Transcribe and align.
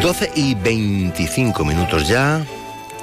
12 0.00 0.32
y 0.34 0.54
25 0.54 1.62
minutos 1.62 2.08
ya. 2.08 2.42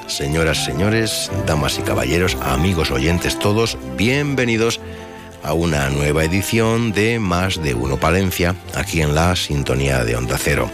Señoras, 0.08 0.64
señores, 0.64 1.30
damas 1.46 1.78
y 1.78 1.82
caballeros, 1.82 2.36
amigos 2.40 2.90
oyentes 2.90 3.38
todos, 3.38 3.78
bienvenidos 3.96 4.80
a 5.44 5.52
una 5.52 5.90
nueva 5.90 6.24
edición 6.24 6.90
de 6.90 7.20
Más 7.20 7.62
de 7.62 7.74
Uno 7.74 7.98
Palencia, 7.98 8.56
aquí 8.74 9.00
en 9.00 9.14
la 9.14 9.36
sintonía 9.36 10.02
de 10.04 10.16
Onda 10.16 10.38
Cero. 10.38 10.68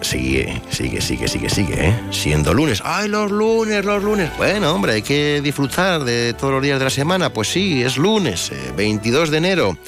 Sigue, 0.00 0.62
sigue, 0.70 1.00
sigue, 1.00 1.26
sigue, 1.26 1.50
sigue, 1.50 1.88
¿eh? 1.88 2.00
Siendo 2.12 2.54
lunes. 2.54 2.80
¡Ay, 2.84 3.08
los 3.08 3.32
lunes, 3.32 3.84
los 3.84 4.00
lunes! 4.00 4.30
Bueno, 4.36 4.72
hombre, 4.72 4.92
hay 4.92 5.02
que 5.02 5.40
disfrutar 5.42 6.04
de 6.04 6.34
todos 6.34 6.52
los 6.52 6.62
días 6.62 6.78
de 6.78 6.84
la 6.84 6.90
semana. 6.90 7.32
Pues 7.32 7.48
sí, 7.48 7.82
es 7.82 7.96
lunes, 7.96 8.52
22 8.76 9.28
eh, 9.28 9.32
de 9.32 9.38
enero 9.38 9.78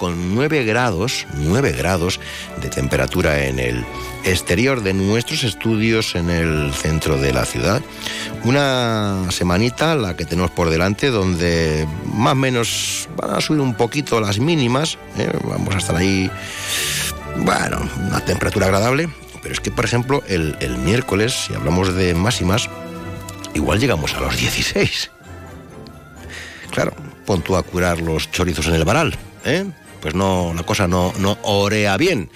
con 0.00 0.34
9 0.34 0.64
grados, 0.64 1.26
9 1.34 1.72
grados 1.72 2.20
de 2.62 2.70
temperatura 2.70 3.44
en 3.44 3.58
el 3.58 3.84
exterior 4.24 4.82
de 4.82 4.94
nuestros 4.94 5.44
estudios 5.44 6.14
en 6.14 6.30
el 6.30 6.72
centro 6.72 7.18
de 7.18 7.34
la 7.34 7.44
ciudad. 7.44 7.82
Una 8.44 9.26
semanita 9.28 9.94
la 9.96 10.16
que 10.16 10.24
tenemos 10.24 10.52
por 10.52 10.70
delante 10.70 11.10
donde 11.10 11.86
más 12.14 12.32
o 12.32 12.36
menos 12.36 13.10
van 13.14 13.34
a 13.34 13.42
subir 13.42 13.60
un 13.60 13.74
poquito 13.74 14.22
las 14.22 14.38
mínimas, 14.38 14.96
¿eh? 15.18 15.30
vamos 15.44 15.74
a 15.74 15.78
estar 15.78 15.96
ahí, 15.96 16.30
bueno, 17.36 17.86
una 17.98 18.24
temperatura 18.24 18.68
agradable, 18.68 19.10
pero 19.42 19.52
es 19.52 19.60
que 19.60 19.70
por 19.70 19.84
ejemplo 19.84 20.22
el, 20.28 20.56
el 20.60 20.78
miércoles, 20.78 21.44
si 21.46 21.52
hablamos 21.52 21.94
de 21.94 22.14
máximas, 22.14 22.70
igual 23.52 23.78
llegamos 23.78 24.14
a 24.14 24.20
los 24.20 24.34
16. 24.34 25.10
Claro, 26.70 26.94
pon 27.26 27.42
tú 27.42 27.54
a 27.54 27.62
curar 27.62 28.00
los 28.00 28.30
chorizos 28.30 28.66
en 28.66 28.76
el 28.76 28.86
varal, 28.86 29.14
¿eh? 29.44 29.66
Pues 30.00 30.14
no, 30.14 30.52
la 30.54 30.62
cosa 30.62 30.88
no, 30.88 31.12
no 31.18 31.38
orea 31.42 31.96
bien, 31.96 32.30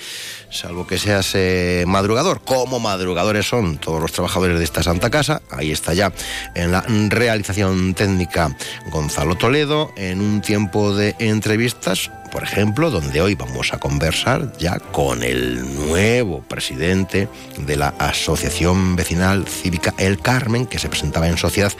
salvo 0.50 0.86
que 0.86 0.98
seas 0.98 1.32
eh, 1.34 1.84
madrugador, 1.86 2.42
como 2.42 2.78
madrugadores 2.78 3.46
son 3.46 3.78
todos 3.78 4.00
los 4.00 4.12
trabajadores 4.12 4.58
de 4.58 4.64
esta 4.64 4.82
Santa 4.82 5.10
Casa. 5.10 5.42
Ahí 5.50 5.72
está 5.72 5.94
ya 5.94 6.12
en 6.54 6.72
la 6.72 6.84
realización 7.08 7.94
técnica 7.94 8.56
Gonzalo 8.90 9.36
Toledo, 9.36 9.92
en 9.96 10.20
un 10.20 10.40
tiempo 10.40 10.94
de 10.94 11.16
entrevistas, 11.18 12.10
por 12.30 12.42
ejemplo, 12.42 12.90
donde 12.90 13.20
hoy 13.20 13.34
vamos 13.34 13.72
a 13.72 13.78
conversar 13.78 14.52
ya 14.58 14.78
con 14.78 15.22
el 15.22 15.74
nuevo 15.86 16.42
presidente 16.42 17.28
de 17.58 17.76
la 17.76 17.88
Asociación 17.98 18.96
Vecinal 18.96 19.46
Cívica 19.46 19.94
El 19.98 20.20
Carmen, 20.20 20.66
que 20.66 20.78
se 20.78 20.88
presentaba 20.88 21.28
en 21.28 21.38
sociedad 21.38 21.72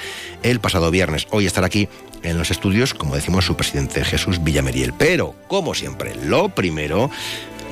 el 0.43 0.61
pasado 0.61 0.91
viernes. 0.91 1.27
Hoy 1.31 1.47
estará 1.47 1.67
aquí 1.67 1.89
en 2.25 2.39
los 2.39 2.51
estudios, 2.51 2.95
como 2.95 3.15
decimos, 3.15 3.45
su 3.45 3.57
presidente 3.57 4.05
Jesús 4.05 4.43
Villameriel. 4.43 4.93
Pero, 4.93 5.35
como 5.49 5.75
siempre, 5.75 6.15
lo 6.15 6.49
primero 6.49 7.11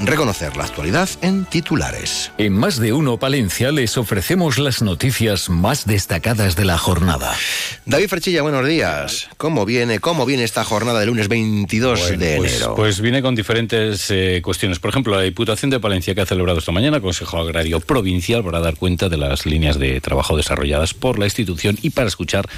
reconocer 0.06 0.56
la 0.56 0.64
actualidad 0.64 1.09
en 1.20 1.44
titulares. 1.44 2.33
En 2.39 2.55
más 2.55 2.78
de 2.78 2.92
uno 2.92 3.19
Palencia 3.19 3.70
les 3.70 3.97
ofrecemos 3.97 4.59
las 4.59 4.83
noticias 4.83 5.48
más 5.48 5.86
destacadas 5.86 6.56
de 6.56 6.64
la 6.64 6.78
jornada. 6.78 7.34
David 7.86 8.09
Frechilla, 8.09 8.42
buenos 8.42 8.67
días. 8.67 9.28
¿Cómo 9.36 9.64
viene, 9.64 10.00
cómo 10.00 10.27
viene 10.27 10.44
esta 10.44 10.64
jornada 10.64 11.00
del 11.00 11.09
lunes 11.09 11.28
22 11.28 12.19
de 12.19 12.37
pues, 12.37 12.53
enero? 12.53 12.75
Pues 12.75 13.00
viene 13.00 13.22
con 13.22 13.34
diferentes 13.34 14.10
eh, 14.10 14.41
cuestiones. 14.43 14.78
Por 14.78 14.91
ejemplo, 14.91 15.15
la 15.15 15.22
Diputación 15.22 15.71
de 15.71 15.78
Palencia 15.78 16.15
que 16.15 16.21
ha 16.21 16.27
celebrado 16.27 16.59
esta 16.59 16.72
mañana 16.72 17.00
Consejo 17.00 17.38
Agrario 17.38 17.81
Provincial 17.81 18.43
para 18.43 18.60
dar 18.60 18.77
cuenta 18.77 19.09
de 19.09 19.16
las 19.16 19.47
líneas 19.47 19.78
de 19.78 20.00
trabajo 20.00 20.37
desarrolladas 20.37 20.94
por 20.94 21.19
la 21.19 21.27
institución 21.27 21.78
y 21.81 21.91
para 21.91 22.09
escuchar 22.09 22.48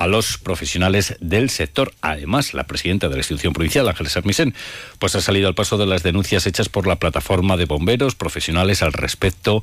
a 0.00 0.06
los 0.06 0.38
profesionales 0.38 1.14
del 1.20 1.50
sector. 1.50 1.92
Además, 2.00 2.54
la 2.54 2.64
presidenta 2.64 3.08
de 3.08 3.16
la 3.16 3.20
institución 3.20 3.52
provincial, 3.52 3.86
Ángeles 3.86 4.16
Armisen, 4.16 4.54
pues 4.98 5.14
ha 5.14 5.20
salido 5.20 5.46
al 5.46 5.54
paso 5.54 5.76
de 5.76 5.84
las 5.84 6.02
denuncias 6.02 6.46
hechas 6.46 6.70
por 6.70 6.86
la 6.86 6.96
plataforma 6.96 7.58
de 7.58 7.66
bomberos 7.66 8.14
profesionales 8.14 8.82
al 8.82 8.94
respecto 8.94 9.62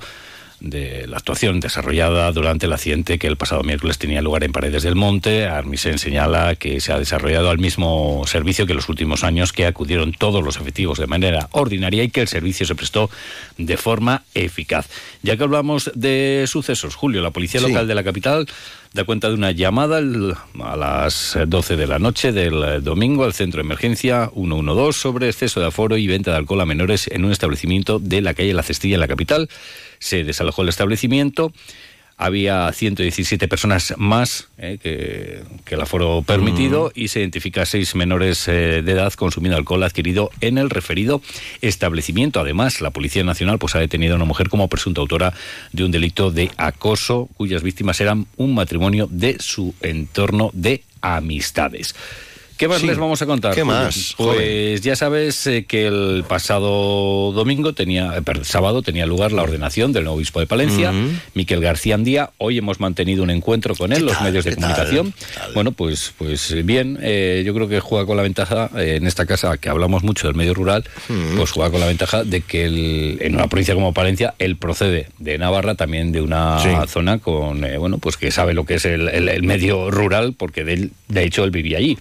de 0.59 1.05
la 1.07 1.17
actuación 1.17 1.59
desarrollada 1.59 2.31
durante 2.31 2.65
el 2.65 2.73
accidente 2.73 3.19
que 3.19 3.27
el 3.27 3.37
pasado 3.37 3.63
miércoles 3.63 3.97
tenía 3.97 4.21
lugar 4.21 4.43
en 4.43 4.51
Paredes 4.51 4.83
del 4.83 4.95
Monte. 4.95 5.45
Armisen 5.45 5.99
señala 5.99 6.55
que 6.55 6.81
se 6.81 6.91
ha 6.91 6.99
desarrollado 6.99 7.49
al 7.49 7.59
mismo 7.59 8.23
servicio 8.27 8.65
que 8.65 8.73
los 8.73 8.89
últimos 8.89 9.23
años, 9.23 9.53
que 9.53 9.65
acudieron 9.65 10.13
todos 10.13 10.43
los 10.43 10.57
efectivos 10.57 10.99
de 10.99 11.07
manera 11.07 11.47
ordinaria 11.51 12.03
y 12.03 12.09
que 12.09 12.21
el 12.21 12.27
servicio 12.27 12.65
se 12.65 12.75
prestó 12.75 13.09
de 13.57 13.77
forma 13.77 14.23
eficaz. 14.33 14.87
Ya 15.21 15.37
que 15.37 15.43
hablamos 15.43 15.91
de 15.95 16.45
sucesos, 16.47 16.95
Julio, 16.95 17.21
la 17.21 17.31
Policía 17.31 17.61
Local 17.61 17.87
de 17.87 17.95
la 17.95 18.03
capital 18.03 18.47
da 18.97 19.03
cuenta 19.03 19.27
de 19.27 19.35
una 19.35 19.51
llamada 19.51 19.99
a 19.99 20.75
las 20.75 21.37
12 21.47 21.75
de 21.75 21.85
la 21.85 21.99
noche 21.99 22.31
del 22.31 22.83
domingo 22.83 23.25
al 23.25 23.33
centro 23.33 23.59
de 23.59 23.65
emergencia 23.65 24.31
112 24.33 24.99
sobre 24.99 25.27
exceso 25.27 25.59
de 25.59 25.67
aforo 25.67 25.97
y 25.97 26.07
venta 26.07 26.31
de 26.31 26.37
alcohol 26.37 26.61
a 26.61 26.65
menores 26.65 27.07
en 27.07 27.23
un 27.23 27.31
establecimiento 27.31 27.99
de 27.99 28.21
la 28.21 28.33
calle 28.33 28.55
La 28.55 28.63
Cestilla 28.63 28.95
en 28.95 29.01
la 29.01 29.07
capital. 29.07 29.49
Se 29.99 30.23
desalojó 30.23 30.63
el 30.63 30.69
establecimiento 30.69 31.53
había 32.17 32.71
117 32.71 33.47
personas 33.47 33.93
más 33.97 34.47
eh, 34.57 34.79
que, 34.81 35.75
el 35.75 35.81
aforo 35.81 36.23
permitido 36.23 36.91
y 36.95 37.09
se 37.09 37.19
identifica 37.19 37.61
a 37.61 37.65
seis 37.65 37.93
menores 37.95 38.47
eh, 38.47 38.81
de 38.81 38.91
edad 38.91 39.13
consumiendo 39.13 39.55
alcohol 39.55 39.83
adquirido 39.83 40.31
en 40.41 40.57
el 40.57 40.71
referido 40.71 41.21
establecimiento. 41.61 42.39
Además, 42.39 42.81
la 42.81 42.89
Policía 42.89 43.23
Nacional 43.23 43.59
pues, 43.59 43.75
ha 43.75 43.79
detenido 43.79 44.13
a 44.13 44.15
una 44.15 44.25
mujer 44.25 44.49
como 44.49 44.67
presunta 44.67 44.99
autora 44.99 45.33
de 45.71 45.83
un 45.83 45.91
delito 45.91 46.31
de 46.31 46.49
acoso 46.57 47.29
cuyas 47.35 47.61
víctimas 47.61 48.01
eran 48.01 48.25
un 48.35 48.55
matrimonio 48.55 49.07
de 49.11 49.37
su 49.39 49.75
entorno 49.81 50.49
de 50.53 50.83
amistades. 51.01 51.93
¿Qué 52.57 52.67
más 52.67 52.81
les 52.81 52.97
vamos 52.97 53.21
a 53.21 53.25
contar? 53.27 53.53
¿Qué 53.53 53.63
más? 53.63 54.15
Pues 54.17 54.81
ya 54.81 54.95
sabes 54.95 55.45
eh, 55.45 55.65
que 55.65 55.85
el 55.85 56.25
pasado 56.27 57.31
domingo 57.31 57.73
tenía, 57.73 58.17
eh, 58.17 58.21
sábado 58.41 58.81
tenía 58.81 59.05
lugar 59.05 59.31
la 59.31 59.43
ordenación 59.43 59.93
del 59.93 60.05
nuevo 60.05 60.17
obispo 60.17 60.39
de 60.39 60.47
Palencia, 60.47 60.91
Miquel 61.35 61.61
García 61.61 61.95
Andía. 61.95 62.31
Hoy 62.39 62.57
hemos 62.57 62.79
mantenido 62.79 63.21
un 63.21 63.29
encuentro 63.29 63.75
con 63.75 63.93
él, 63.93 64.05
los 64.05 64.19
medios 64.21 64.45
de 64.45 64.55
comunicación. 64.55 65.13
Bueno, 65.53 65.71
pues, 65.71 66.13
pues 66.17 66.65
bien, 66.65 66.97
eh, 67.01 67.43
yo 67.45 67.53
creo 67.53 67.67
que 67.67 67.79
juega 67.79 68.07
con 68.07 68.17
la 68.17 68.23
ventaja 68.23 68.71
en 68.75 69.05
esta 69.05 69.27
casa 69.27 69.57
que 69.57 69.69
hablamos 69.69 70.01
mucho 70.03 70.27
del 70.27 70.35
medio 70.35 70.55
rural, 70.55 70.83
pues 71.35 71.51
juega 71.51 71.69
con 71.69 71.79
la 71.79 71.87
ventaja 71.87 72.23
de 72.23 72.41
que 72.41 73.17
en 73.19 73.35
una 73.35 73.47
provincia 73.47 73.75
como 73.75 73.93
Palencia 73.93 74.33
él 74.39 74.55
procede 74.55 75.09
de 75.19 75.37
Navarra, 75.37 75.75
también 75.75 76.11
de 76.11 76.21
una 76.21 76.87
zona 76.87 77.19
con, 77.19 77.61
bueno, 77.77 77.99
pues 77.99 78.17
que 78.17 78.31
sabe 78.31 78.53
lo 78.53 78.65
que 78.65 78.75
es 78.75 78.85
el, 78.85 79.43
medio 79.43 79.91
rural, 79.91 80.33
porque 80.35 80.63
de, 80.63 80.89
de 81.07 81.23
hecho 81.23 81.43
él 81.43 81.51
vivía 81.51 81.77
allí. 81.77 81.97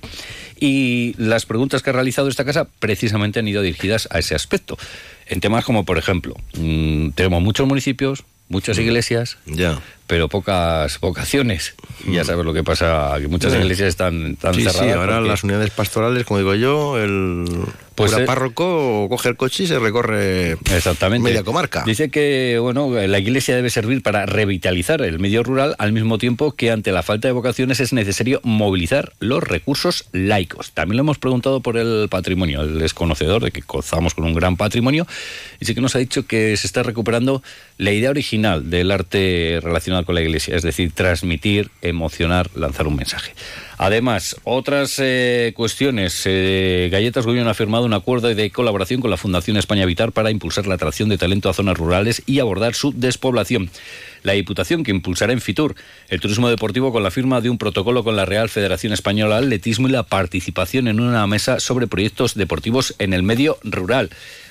Y 0.59 1.15
las 1.19 1.47
preguntas 1.47 1.83
que 1.83 1.91
ha 1.91 1.93
realizado 1.93 2.29
esta 2.29 2.45
casa 2.45 2.67
precisamente 2.79 3.41
han 3.41 3.49
ido 3.49 3.63
dirigidas 3.63 4.09
a 4.11 4.19
ese 4.19 4.35
aspecto. 4.35 4.79
En 5.27 5.41
temas 5.41 5.65
como, 5.65 5.85
por 5.85 5.99
ejemplo, 5.99 6.35
mm, 6.55 7.11
tenemos 7.11 7.43
muchos 7.43 7.67
municipios, 7.67 8.25
muchas 8.49 8.79
mm. 8.79 8.83
iglesias, 8.83 9.39
ya 9.47 9.81
pero 10.07 10.29
pocas 10.29 11.01
vocaciones. 11.01 11.75
Y 12.05 12.15
ya 12.15 12.23
mm. 12.23 12.27
sabes 12.27 12.45
lo 12.45 12.55
que 12.55 12.63
pasa, 12.63 13.15
que 13.21 13.29
muchas 13.29 13.55
iglesias 13.55 13.89
están, 13.89 14.37
tan 14.37 14.55
cerradas. 14.55 14.77
Sí, 14.77 14.91
ahora 14.91 15.21
las 15.21 15.43
unidades 15.45 15.71
pastorales, 15.71 16.25
como 16.25 16.39
digo 16.39 16.55
yo, 16.55 16.99
el 16.99 17.45
pues 17.97 18.13
cura 18.13 18.27
párroco 18.27 19.09
coge 19.09 19.31
el 19.31 19.37
coche 19.37 19.65
y 19.65 19.67
se 19.67 19.79
recorre 19.79 20.53
Exactamente. 20.75 21.29
media 21.29 21.43
comarca. 21.43 21.83
Dice 21.85 22.11
que 22.11 22.59
bueno, 22.61 22.91
la 22.91 23.19
iglesia 23.19 23.57
debe 23.57 23.71
servir 23.71 24.03
para 24.03 24.27
revitalizar 24.27 25.03
el 25.03 25.19
medio 25.19 25.43
rural 25.43 25.75
al 25.79 25.93
mismo 25.93 26.19
tiempo 26.19 26.53
que 26.53 26.71
ante 26.71 26.93
la 26.93 27.03
falta 27.03 27.29
de 27.29 27.33
vocaciones 27.33 27.81
es 27.81 27.93
necesario 27.93 28.41
movilizar 28.45 29.13
los 29.19 29.43
recursos 29.43 30.09
laicos. 30.13 30.73
También 30.73 30.97
lo 30.99 31.03
hemos 31.03 31.19
preguntado 31.19 31.61
por 31.61 31.77
el 31.77 32.09
patrimonio, 32.09 32.63
el 32.63 32.79
desconocedor 32.79 33.43
de 33.43 33.51
que 33.51 33.63
gozamos 33.67 34.15
con 34.15 34.25
un 34.25 34.35
gran 34.35 34.57
patrimonio, 34.57 35.07
y 35.61 35.65
sí 35.65 35.75
que 35.75 35.81
nos 35.81 35.97
ha 35.97 35.99
dicho 35.99 36.27
que 36.27 36.57
se 36.57 36.67
está 36.67 36.83
recuperando 36.83 37.43
la 37.79 37.93
idea 37.93 38.11
original 38.11 38.71
del 38.71 38.91
arte 38.91 39.61
relacionado 39.63 40.05
con 40.05 40.15
la 40.15 40.21
Iglesia, 40.21 40.57
es 40.57 40.63
decir, 40.63 40.93
transmitir, 40.93 41.71
emocionar, 41.83 42.51
lanzar 42.55 42.87
un 42.87 42.97
mensaje. 42.97 43.33
Además, 43.79 44.37
otras 44.45 44.95
eh, 44.99 45.53
cuestiones. 45.55 46.23
Eh, 46.25 46.89
Galletas 46.91 47.27
Gullón 47.27 47.49
ha 47.49 47.55
firmado 47.55 47.85
un 47.85 47.93
acuerdo 47.93 48.29
de 48.29 48.51
colaboración 48.51 49.03
con 49.03 49.11
la 49.11 49.19
Fundación 49.19 49.59
España 49.59 49.85
Vitar 49.85 50.13
para 50.13 50.31
impulsar 50.31 50.67
la 50.67 50.77
atracción 50.77 51.11
de 51.11 51.19
talento 51.19 51.51
a 51.51 51.55
zonas 51.55 51.77
rurales 51.77 52.23
y 52.25 52.39
abordar 52.39 52.75
su 52.75 52.93
despoblación. 52.93 53.71
La 54.23 54.33
Diputación, 54.33 54.83
que 54.83 54.93
impulsará 54.93 55.35
en 55.35 55.43
Fitur 55.43 55.75
el 56.09 56.21
turismo 56.21 56.49
deportivo 56.49 56.91
con 56.91 57.03
la 57.03 57.11
firma 57.11 57.41
de 57.41 57.51
un 57.51 57.59
protocolo 57.59 58.03
con 58.03 58.17
la 58.17 58.25
Real 58.25 58.49
Federación 58.49 58.95
Española 58.95 59.37
de 59.37 59.47
Atletismo 59.47 59.89
y 59.89 59.93
la 59.93 60.05
participación 60.05 60.89
en 60.89 60.99
una 60.99 61.27
mesa 61.27 61.61
sobre 61.61 61.87
proyectos 61.87 62.35
deportivos 62.35 62.95
en 62.99 63.13
el 63.13 63.23
medio 63.23 63.59
rural. 63.63 64.11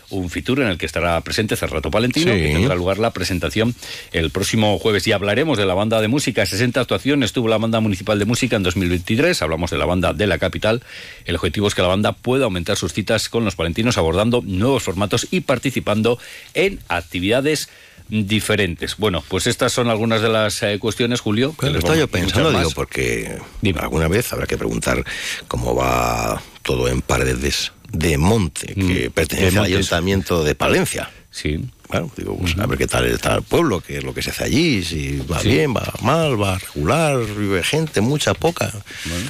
Un 0.10 0.30
Fitur 0.30 0.60
en 0.62 0.68
el 0.68 0.78
que 0.78 0.86
estará 0.86 1.20
presente 1.22 1.56
Cerrato 1.56 1.90
Palentino, 1.92 2.32
Sí. 2.34 2.40
que 2.40 2.54
tendrá 2.54 2.76
lugar 2.76 2.98
la 3.00 3.12
presentación 3.12 3.76
el 4.12 4.30
próximo 4.32 4.78
jueves. 4.80 5.08
Y 5.08 5.12
hablaremos 5.12 5.58
de 5.58 5.66
la 5.66 5.74
banda 5.74 6.02
de 6.02 6.08
música. 6.08 6.46
60 6.46 6.80
actuaciones 6.82 7.34
tuvo 7.34 7.48
la 7.48 7.58
banda 7.58 7.80
municipal 7.80 8.20
de 8.20 8.26
música 8.26 8.56
en 8.56 8.64
2023. 8.64 9.42
Hablamos 9.42 9.72
de 9.72 9.78
la 9.78 9.86
banda 9.86 10.14
de 10.14 10.28
la 10.28 10.38
capital. 10.38 10.84
El 11.26 11.36
objetivo 11.36 11.68
es 11.68 11.76
que 11.76 11.82
la 11.82 11.88
banda 11.88 12.14
pueda 12.14 12.46
aumentar 12.46 12.78
sus 12.78 12.94
citas 12.94 13.30
con 13.30 13.46
los 13.46 13.56
palentinos, 13.56 13.98
abordando 13.98 14.42
nuevos 14.46 14.84
formatos 14.84 15.28
y 15.32 15.42
participando 15.42 16.20
en 16.54 16.80
actividades 16.88 17.70
diferentes. 18.10 18.98
Bueno, 18.98 19.24
pues 19.28 19.48
estas 19.48 19.72
son 19.74 19.90
algunas 19.90 20.22
de 20.22 20.30
las 20.30 20.62
eh, 20.64 20.78
cuestiones, 20.80 21.22
Julio. 21.22 21.56
que 21.60 21.68
les 21.68 21.78
estaba 21.78 21.96
yo 21.96 22.08
pensando, 22.08 22.52
digo, 22.52 22.70
porque 22.76 23.38
Dime. 23.62 23.80
alguna 23.80 24.08
vez 24.08 24.32
habrá 24.32 24.46
que 24.46 24.58
preguntar 24.58 25.04
cómo 25.48 25.76
va 25.76 26.42
todo 26.62 26.88
en 26.88 27.02
Paredes 27.02 27.72
de 27.92 28.18
Monte, 28.18 28.74
que 28.74 29.10
Mm, 29.10 29.12
pertenece 29.14 29.52
de 29.52 29.60
al 29.60 29.66
ayuntamiento 29.66 30.44
de 30.44 30.56
Palencia. 30.56 31.10
Sí. 31.32 31.60
Bueno, 31.88 32.10
digo, 32.18 32.36
pues, 32.38 32.58
a 32.58 32.66
ver 32.66 32.80
qué 32.80 32.88
tal 32.88 33.06
está 33.06 33.36
el 33.36 33.44
pueblo, 33.44 33.80
qué 33.80 33.98
es 34.00 34.04
lo 34.04 34.12
que 34.14 34.24
se 34.24 34.32
hace 34.32 34.44
allí, 34.46 34.84
si 34.84 35.18
va 35.32 35.40
Sí. 35.40 35.50
bien, 35.50 35.76
va 35.76 35.84
mal, 36.02 36.42
va 36.42 36.58
regular, 36.58 37.20
vive 37.38 37.62
gente, 37.64 38.02
mucha, 38.02 38.34
poca. 38.34 38.74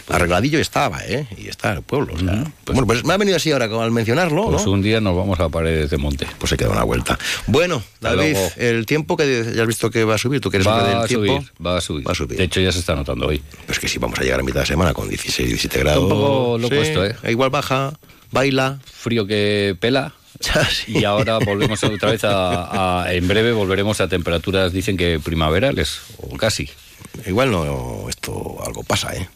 Arregladillo 0.08 0.60
estaba, 0.60 1.00
¿eh? 1.06 1.28
Y 1.38 1.48
está 1.48 1.74
el 1.74 1.82
pueblo. 1.82 2.14
o 2.14 2.20
sea, 2.20 2.44
pues- 2.64 2.76
bueno, 2.76 2.88
pues 2.88 3.04
me 3.04 3.14
ha 3.14 3.18
venido 3.18 3.36
así 3.38 3.52
ahora 3.52 3.66
al 3.66 3.92
mencionarlo, 3.92 4.50
Pues 4.52 4.66
¿no? 4.66 4.72
un 4.72 4.82
día 4.82 5.02
nos 5.02 5.16
vamos 5.18 5.40
a 5.40 5.50
Paredes 5.50 5.90
de 5.90 5.98
Monte. 5.98 6.28
Pues 6.40 6.50
se 6.50 6.58
queda 6.58 6.70
una 6.70 6.84
vuelta. 6.84 7.18
Bueno, 7.48 7.84
David, 8.00 8.38
el 8.58 8.86
tiempo 8.86 9.18
que 9.18 9.52
ya 9.54 9.62
has 9.64 9.68
visto 9.68 9.90
que 9.92 10.04
va 10.06 10.16
a 10.16 10.18
subir, 10.18 10.40
tú 10.40 10.50
que 10.50 10.58
eres 10.58 10.68
Va 10.68 10.88
del 10.88 10.98
a 10.98 11.08
tiempo. 11.08 11.26
subir, 11.28 11.52
va 11.66 11.78
a 11.78 11.82
subir. 11.82 12.08
Va 12.08 12.12
a 12.12 12.16
subir. 12.16 12.38
De 12.38 12.44
hecho, 12.46 12.62
ya 12.62 12.72
se 12.72 12.80
está 12.80 12.96
notando 12.96 13.28
hoy. 13.28 13.42
Pues 13.66 13.80
que 13.80 13.88
sí, 13.90 13.98
vamos 14.00 14.18
a 14.20 14.24
llegar 14.24 14.40
a 14.40 14.44
mitad 14.44 14.62
de 14.62 14.66
semana 14.68 14.94
con 14.94 15.10
16, 15.10 15.48
17 15.50 15.80
grados. 15.80 16.04
un 16.04 16.10
poco 16.10 16.58
loco 16.58 16.76
Sí, 16.76 16.82
esto, 16.82 17.06
¿eh? 17.06 17.16
Igual 17.30 17.50
baja, 17.50 17.94
baila. 18.32 18.80
Frío 18.86 19.26
que 19.28 19.76
pela. 19.80 20.14
Sí. 20.70 21.00
Y 21.00 21.04
ahora 21.06 21.40
volvemos 21.40 21.82
otra 21.84 22.12
vez 22.12 22.24
a, 22.26 23.04
a- 23.06 23.14
En 23.14 23.26
breve 23.28 23.54
volveremos 23.54 24.02
a 24.02 24.08
temperaturas, 24.10 24.74
dicen 24.74 24.98
que 24.98 25.20
primaverales, 25.20 26.02
o 26.18 26.36
casi. 26.36 26.70
Igual 27.26 27.52
no, 27.52 28.10
esto 28.10 28.58
algo 28.66 28.84
pasa, 28.84 29.16
¿eh? 29.16 29.30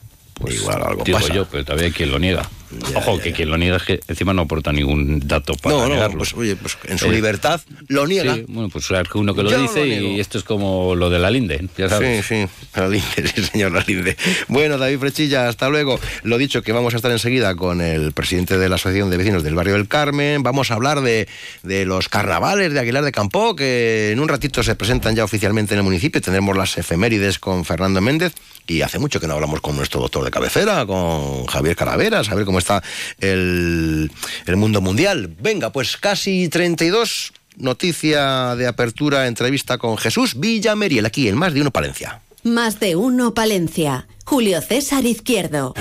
Igual 0.48 0.82
algo 0.82 0.96
Pues 0.98 1.06
Digo 1.06 1.20
pasa. 1.20 1.34
yo, 1.34 1.46
pero 1.46 1.64
también 1.66 1.88
hay 1.88 1.92
quien 1.94 2.12
lo 2.12 2.20
niega. 2.20 2.50
Ya, 2.92 3.00
Ojo, 3.00 3.18
ya, 3.18 3.24
que 3.24 3.30
ya. 3.32 3.36
quien 3.38 3.50
lo 3.50 3.58
niega 3.58 3.78
es 3.78 3.84
que 3.84 4.00
encima 4.08 4.34
no 4.34 4.44
aporta 4.44 4.72
ningún 4.72 5.20
dato 5.28 5.54
para 5.56 5.76
no, 5.76 5.88
no, 5.88 5.96
negarlo. 5.96 6.18
pues 6.20 6.34
oye, 6.36 6.56
pues 6.56 6.78
en 6.86 6.98
su 6.98 7.08
Eh, 7.08 7.12
libertad 7.12 7.62
lo 7.88 8.06
niega. 8.08 8.36
Sí, 8.36 8.46
bueno, 8.48 8.70
pues 8.70 8.90
hay 8.92 9.04
uno 9.16 9.34
que 9.34 9.44
lo 9.44 9.50
Yo 9.52 9.62
dice 9.62 9.88
y 9.88 10.20
esto 10.20 10.38
es 10.38 10.44
como 10.44 10.96
lo 10.96 11.10
de 11.10 11.20
la 11.20 11.32
Linde, 11.32 11.68
ya 11.78 11.90
sabes. 11.90 12.26
Sí, 12.26 12.46
sí, 12.46 12.70
la 12.76 12.88
linde, 12.88 13.08
sí, 13.36 13.44
señor 13.44 13.72
la 13.72 13.84
linde. 13.88 14.16
Bueno, 14.48 14.78
David 14.78 15.00
Frechilla, 15.00 15.48
hasta 15.48 15.70
luego. 15.70 16.00
Lo 16.24 16.38
dicho, 16.38 16.62
que 16.62 16.72
vamos 16.72 16.94
a 16.94 16.98
estar 16.98 17.12
enseguida 17.12 17.56
con 17.56 17.82
el 17.82 18.12
presidente 18.12 18.58
de 18.58 18.70
la 18.70 18.76
Asociación 18.76 19.10
de 19.10 19.18
Vecinos 19.18 19.44
del 19.44 19.56
Barrio 19.56 19.74
del 19.74 19.88
Carmen. 19.88 20.44
Vamos 20.44 20.72
a 20.72 20.76
hablar 20.76 21.02
de, 21.02 21.28
de 21.64 21.86
los 21.86 22.08
carnavales 22.10 22.72
de 22.74 22.80
Aguilar 22.80 23.04
de 23.04 23.12
Campó, 23.12 23.56
que 23.56 24.12
en 24.12 24.20
un 24.20 24.28
ratito 24.28 24.62
se 24.64 24.76
presentan 24.76 25.16
ya 25.16 25.24
oficialmente 25.24 25.74
en 25.74 25.80
el 25.80 25.84
municipio. 25.84 26.22
Tendremos 26.22 26.56
las 26.56 26.78
efemérides 26.78 27.40
con 27.40 27.66
Fernando 27.66 28.00
Méndez. 28.02 28.34
Y 28.68 28.84
hace 28.84 29.00
mucho 29.00 29.20
que 29.20 29.26
no 29.26 29.34
hablamos 29.34 29.62
con 29.62 29.76
nuestro 29.76 30.00
doctor 30.00 30.24
de 30.24 30.30
cabecera, 30.30 30.86
con 30.86 31.48
Javier 31.48 31.76
Calaveras, 31.76 32.30
a 32.30 32.36
ver 32.36 32.46
cómo 32.46 32.59
está 32.60 32.84
el, 33.20 34.12
el 34.46 34.56
mundo 34.56 34.82
mundial. 34.82 35.36
Venga, 35.40 35.72
pues 35.72 35.98
casi 35.98 36.50
32. 36.50 37.34
Noticia 37.58 38.56
de 38.56 38.68
apertura, 38.68 39.28
entrevista 39.28 39.78
con 39.78 39.98
Jesús 39.98 40.40
Villameriel, 40.40 41.06
aquí 41.06 41.28
en 41.28 41.36
Más 41.36 41.54
de 41.54 41.60
Uno 41.62 41.72
Palencia. 41.72 42.22
Más 42.44 42.80
de 42.80 42.96
uno 42.96 43.34
Palencia. 43.34 44.08
Julio 44.24 44.62
César 44.62 45.06
Izquierdo. 45.06 45.74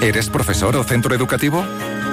¿Eres 0.00 0.28
profesor 0.28 0.76
o 0.76 0.84
centro 0.84 1.14
educativo? 1.14 1.64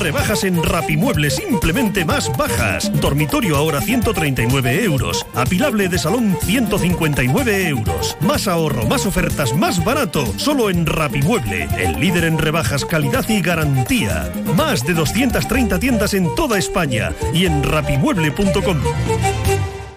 Rebajas 0.00 0.44
en 0.44 0.62
Rapimueble 0.62 1.30
simplemente 1.30 2.04
más 2.04 2.34
bajas. 2.36 2.90
Dormitorio 3.00 3.56
ahora 3.56 3.80
139 3.80 4.84
euros. 4.84 5.26
Apilable 5.34 5.88
de 5.88 5.98
salón 5.98 6.36
159 6.42 7.68
euros. 7.68 8.16
Más 8.20 8.48
ahorro, 8.48 8.86
más 8.86 9.06
ofertas, 9.06 9.54
más 9.54 9.84
barato. 9.84 10.24
Solo 10.36 10.70
en 10.70 10.86
Rapimueble, 10.86 11.68
el 11.78 12.00
líder 12.00 12.24
en 12.24 12.38
rebajas, 12.38 12.84
calidad 12.84 13.28
y 13.28 13.40
garantía. 13.40 14.32
Más 14.56 14.86
de 14.86 14.94
230 14.94 15.78
tiendas 15.78 16.14
en 16.14 16.34
toda 16.34 16.58
España 16.58 17.12
y 17.34 17.46
en 17.46 17.62
rapimueble.com. 17.62 18.78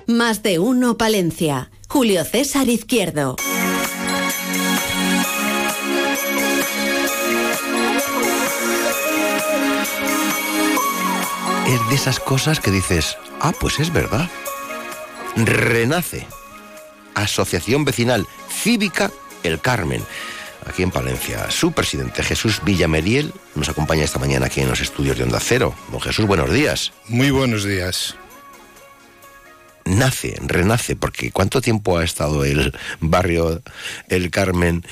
Más 0.07 0.43
de 0.43 0.59
uno 0.59 0.97
Palencia. 0.97 1.71
Julio 1.88 2.23
César 2.25 2.69
Izquierdo. 2.69 3.35
Es 11.71 11.88
de 11.88 11.95
esas 11.95 12.19
cosas 12.19 12.59
que 12.59 12.69
dices, 12.69 13.15
ah, 13.39 13.53
pues 13.57 13.79
es 13.79 13.94
verdad. 13.94 14.29
Renace. 15.38 16.27
Asociación 17.15 17.85
Vecinal 17.85 18.27
Cívica 18.50 19.09
El 19.41 19.62
Carmen, 19.62 20.03
aquí 20.65 20.83
en 20.83 20.91
Palencia. 20.91 21.50
Su 21.50 21.71
presidente, 21.71 22.23
Jesús 22.23 22.59
Villameriel, 22.65 23.31
nos 23.56 23.69
acompaña 23.69 24.03
esta 24.03 24.19
mañana 24.19 24.47
aquí 24.47 24.59
en 24.59 24.68
los 24.68 24.81
estudios 24.81 25.18
de 25.18 25.23
Onda 25.23 25.39
Cero. 25.39 25.73
Don 25.94 26.01
Jesús, 26.01 26.25
buenos 26.25 26.51
días. 26.51 26.91
Muy 27.07 27.31
buenos 27.31 27.63
días. 27.63 28.15
Nace, 29.85 30.38
renace, 30.45 30.97
porque 30.97 31.31
¿cuánto 31.31 31.62
tiempo 31.62 31.97
ha 31.97 32.03
estado 32.03 32.44
el 32.44 32.74
barrio 33.00 33.62
El 34.09 34.29
Carmen 34.29 34.83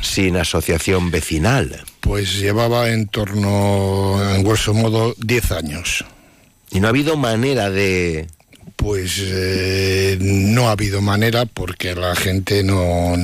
sin 0.00 0.38
asociación 0.38 1.10
vecinal? 1.10 1.84
Pues 2.00 2.38
llevaba 2.38 2.88
en 2.88 3.06
torno, 3.06 4.34
en 4.34 4.42
grosso 4.42 4.72
modo, 4.72 5.14
10 5.18 5.52
años. 5.52 6.06
Y 6.72 6.80
no 6.80 6.86
ha 6.86 6.90
habido 6.90 7.16
manera 7.16 7.70
de... 7.70 8.26
Pues 8.76 9.20
eh, 9.20 10.18
no 10.20 10.68
ha 10.68 10.72
habido 10.72 11.00
manera 11.00 11.46
porque 11.46 11.94
la 11.94 12.16
gente 12.16 12.64
no, 12.64 13.14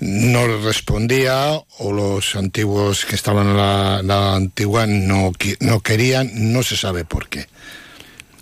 no 0.00 0.58
respondía 0.58 1.58
o 1.78 1.92
los 1.92 2.36
antiguos 2.36 3.06
que 3.06 3.14
estaban 3.14 3.48
en 3.48 3.56
la, 3.56 4.02
la 4.02 4.34
antigua 4.34 4.86
no, 4.86 5.32
no 5.60 5.80
querían, 5.80 6.52
no 6.52 6.62
se 6.62 6.76
sabe 6.76 7.06
por 7.06 7.30
qué. 7.30 7.46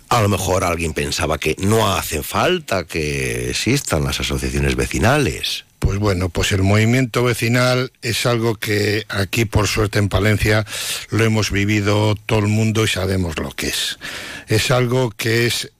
A 0.09 0.21
lo 0.21 0.27
mejor 0.27 0.65
alguien 0.65 0.93
pensaba 0.93 1.37
que 1.37 1.55
no 1.59 1.93
hace 1.93 2.23
falta 2.23 2.85
que 2.85 3.49
existan 3.49 4.03
las 4.03 4.19
asociaciones 4.19 4.75
vecinales. 4.75 5.66
Pues 5.79 5.99
bueno, 5.99 6.29
pues 6.29 6.51
el 6.51 6.63
movimiento 6.63 7.23
vecinal 7.23 7.91
es 8.01 8.25
algo 8.25 8.55
que 8.55 9.05
aquí 9.09 9.45
por 9.45 9.67
suerte 9.67 9.99
en 9.99 10.09
Palencia 10.09 10.65
lo 11.09 11.23
hemos 11.23 11.51
vivido 11.51 12.15
todo 12.15 12.39
el 12.39 12.47
mundo 12.47 12.83
y 12.83 12.87
sabemos 12.87 13.37
lo 13.37 13.51
que 13.51 13.67
es. 13.67 13.99
Es 14.47 14.71
algo 14.71 15.11
que 15.11 15.45
es 15.45 15.71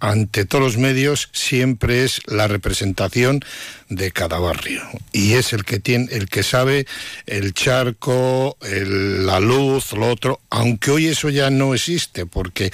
ante 0.00 0.44
todos 0.44 0.62
los 0.62 0.76
medios 0.76 1.30
siempre 1.32 2.04
es 2.04 2.20
la 2.26 2.48
representación 2.48 3.40
de 3.88 4.10
cada 4.12 4.38
barrio 4.38 4.82
y 5.12 5.34
es 5.34 5.52
el 5.52 5.64
que 5.64 5.78
tiene 5.78 6.08
el 6.10 6.28
que 6.28 6.42
sabe 6.42 6.86
el 7.26 7.54
charco, 7.54 8.56
la 8.60 9.40
luz, 9.40 9.92
lo 9.92 10.08
otro, 10.08 10.40
aunque 10.50 10.90
hoy 10.90 11.06
eso 11.06 11.30
ya 11.30 11.50
no 11.50 11.74
existe 11.74 12.26
porque 12.26 12.72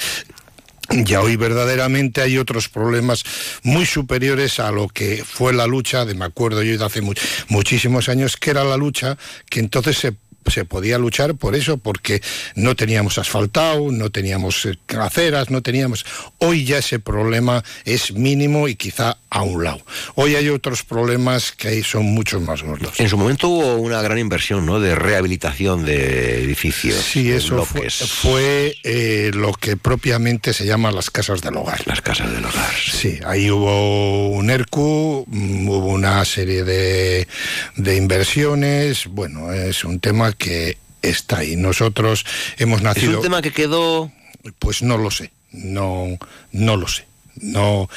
ya 0.91 1.21
hoy 1.21 1.37
verdaderamente 1.37 2.21
hay 2.21 2.39
otros 2.39 2.69
problemas 2.69 3.25
muy 3.63 3.87
superiores 3.87 4.59
a 4.61 4.71
lo 4.71 4.89
que 4.89 5.25
fue 5.25 5.53
la 5.53 5.67
lucha, 5.67 6.05
de 6.05 6.15
me 6.15 6.25
acuerdo 6.25 6.63
yo 6.63 6.77
de 6.77 6.85
hace 6.85 7.01
mu- 7.01 7.15
muchísimos 7.49 8.09
años, 8.09 8.37
que 8.37 8.51
era 8.51 8.65
la 8.65 8.77
lucha 8.77 9.17
que 9.49 9.61
entonces 9.61 9.97
se 9.99 10.15
se 10.47 10.65
podía 10.65 10.97
luchar 10.97 11.35
por 11.35 11.55
eso, 11.55 11.77
porque 11.77 12.23
no 12.55 12.75
teníamos 12.75 13.19
asfaltado, 13.19 13.93
no 13.93 14.09
teníamos 14.11 14.65
eh, 14.65 14.79
aceras, 14.99 15.51
no 15.51 15.61
teníamos... 15.61 16.07
Hoy 16.39 16.65
ya 16.65 16.79
ese 16.79 16.99
problema 16.99 17.63
es 17.85 18.13
mínimo 18.15 18.67
y 18.67 18.75
quizá 18.75 19.19
a 19.31 19.43
un 19.43 19.63
lado. 19.65 19.81
Hoy 20.17 20.35
hay 20.35 20.49
otros 20.49 20.83
problemas 20.83 21.53
que 21.53 21.69
ahí 21.69 21.83
son 21.85 22.05
mucho 22.05 22.41
más 22.41 22.63
gordos. 22.63 22.99
En 22.99 23.09
su 23.09 23.17
momento 23.17 23.49
hubo 23.49 23.77
una 23.77 24.03
gran 24.03 24.19
inversión, 24.19 24.67
¿no? 24.67 24.81
De 24.81 24.95
rehabilitación 24.95 25.85
de 25.85 26.43
edificios. 26.43 26.97
Sí, 26.97 27.31
eso 27.31 27.65
fue, 27.65 27.89
fue, 27.91 28.77
eh, 28.83 29.31
lo 29.33 29.53
que 29.53 29.77
propiamente 29.77 30.53
se 30.53 30.67
llama 30.67 30.91
las 30.91 31.11
casas 31.11 31.41
del 31.43 31.57
hogar. 31.57 31.81
Las 31.87 32.01
casas 32.01 32.33
del 32.33 32.45
hogar. 32.45 32.73
Sí, 32.75 33.21
ahí 33.25 33.51
hubo 33.51 34.29
un 34.31 34.51
ERCU, 34.51 35.25
mm, 35.29 35.69
hubo 35.69 35.87
una 35.87 36.25
serie 36.25 36.65
de, 36.65 37.29
de 37.77 37.97
inversiones. 37.97 39.07
Bueno, 39.07 39.53
es 39.53 39.85
un 39.85 40.01
tema 40.01 40.33
que 40.33 40.77
está 41.03 41.39
ahí. 41.39 41.57
Nosotros 41.57 42.25
hemos 42.59 42.79
Es 42.79 42.85
nacido. 42.85 43.19
un 43.19 43.23
tema 43.23 43.43
que 43.43 43.53
quedó... 43.53 44.11
Pues 44.59 44.83
no 44.83 44.97
lo 44.97 45.11
sé. 45.11 45.31
No, 45.53 46.19
no 46.53 46.77
lo 46.77 46.89
sé. 46.89 47.07
No, 47.37 47.89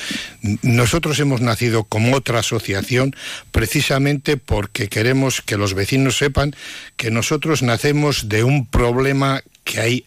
nosotros 0.61 1.19
hemos 1.19 1.41
nacido 1.41 1.83
como 1.83 2.15
otra 2.15 2.39
asociación 2.39 3.15
precisamente 3.51 4.37
porque 4.37 4.87
queremos 4.87 5.41
que 5.41 5.57
los 5.57 5.73
vecinos 5.73 6.17
sepan 6.17 6.55
que 6.95 7.11
nosotros 7.11 7.61
nacemos 7.61 8.29
de 8.29 8.43
un 8.43 8.65
problema 8.65 9.41
que 9.63 9.79
hay 9.79 10.05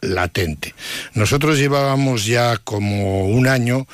latente. 0.00 0.74
Nosotros 1.14 1.58
llevábamos 1.58 2.26
ya 2.26 2.56
como 2.58 3.26
un 3.26 3.46
año 3.48 3.86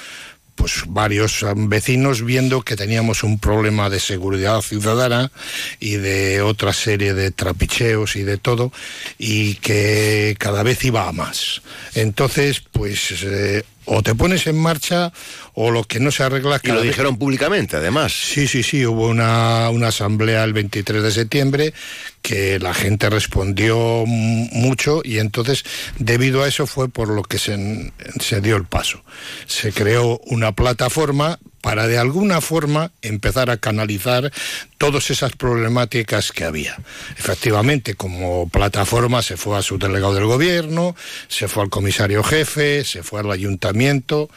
pues 0.60 0.82
varios 0.86 1.42
vecinos 1.56 2.22
viendo 2.22 2.60
que 2.60 2.76
teníamos 2.76 3.22
un 3.22 3.38
problema 3.38 3.88
de 3.88 3.98
seguridad 3.98 4.60
ciudadana 4.60 5.32
y 5.78 5.92
de 5.92 6.42
otra 6.42 6.74
serie 6.74 7.14
de 7.14 7.30
trapicheos 7.30 8.14
y 8.16 8.24
de 8.24 8.36
todo 8.36 8.70
y 9.16 9.54
que 9.54 10.36
cada 10.38 10.62
vez 10.62 10.84
iba 10.84 11.08
a 11.08 11.12
más. 11.12 11.62
Entonces, 11.94 12.62
pues 12.72 13.22
eh, 13.22 13.64
o 13.84 14.02
te 14.02 14.14
pones 14.14 14.46
en 14.46 14.56
marcha 14.56 15.12
o 15.54 15.70
lo 15.70 15.84
que 15.84 16.00
no 16.00 16.10
se 16.10 16.22
arregla... 16.22 16.60
Y 16.62 16.68
lo 16.68 16.82
dijeron 16.82 17.18
públicamente, 17.18 17.76
además. 17.76 18.12
Sí, 18.12 18.46
sí, 18.46 18.62
sí, 18.62 18.84
hubo 18.86 19.08
una, 19.08 19.70
una, 19.70 19.88
asamblea 19.88 20.44
el 20.44 20.52
23 20.52 21.02
de 21.02 21.10
septiembre 21.10 21.74
que 22.22 22.58
la 22.58 22.74
gente 22.74 23.10
respondió 23.10 24.04
mucho 24.06 25.00
y 25.02 25.18
entonces 25.18 25.64
debido 25.98 26.42
a 26.42 26.48
eso 26.48 26.66
fue 26.66 26.88
por 26.88 27.08
lo 27.08 27.22
que 27.22 27.38
se, 27.38 27.92
se 28.20 28.40
dio 28.40 28.56
el 28.56 28.64
paso. 28.64 29.02
Se 29.46 29.72
creó 29.72 30.20
una 30.26 30.52
plataforma 30.52 31.38
para 31.60 31.86
de 31.86 31.98
alguna 31.98 32.40
forma 32.40 32.92
empezar 33.02 33.50
a 33.50 33.58
canalizar 33.58 34.32
todas 34.78 35.10
esas 35.10 35.32
problemáticas 35.32 36.32
que 36.32 36.44
había. 36.44 36.76
Efectivamente, 37.18 37.94
como 37.94 38.48
plataforma 38.48 39.22
se 39.22 39.36
fue 39.36 39.58
a 39.58 39.62
su 39.62 39.78
delegado 39.78 40.14
del 40.14 40.26
gobierno, 40.26 40.96
se 41.28 41.48
fue 41.48 41.62
al 41.62 41.70
comisario 41.70 42.22
jefe, 42.22 42.84
se 42.84 43.02
fue 43.02 43.20
al 43.20 43.30
ayuntamiento. 43.30 44.30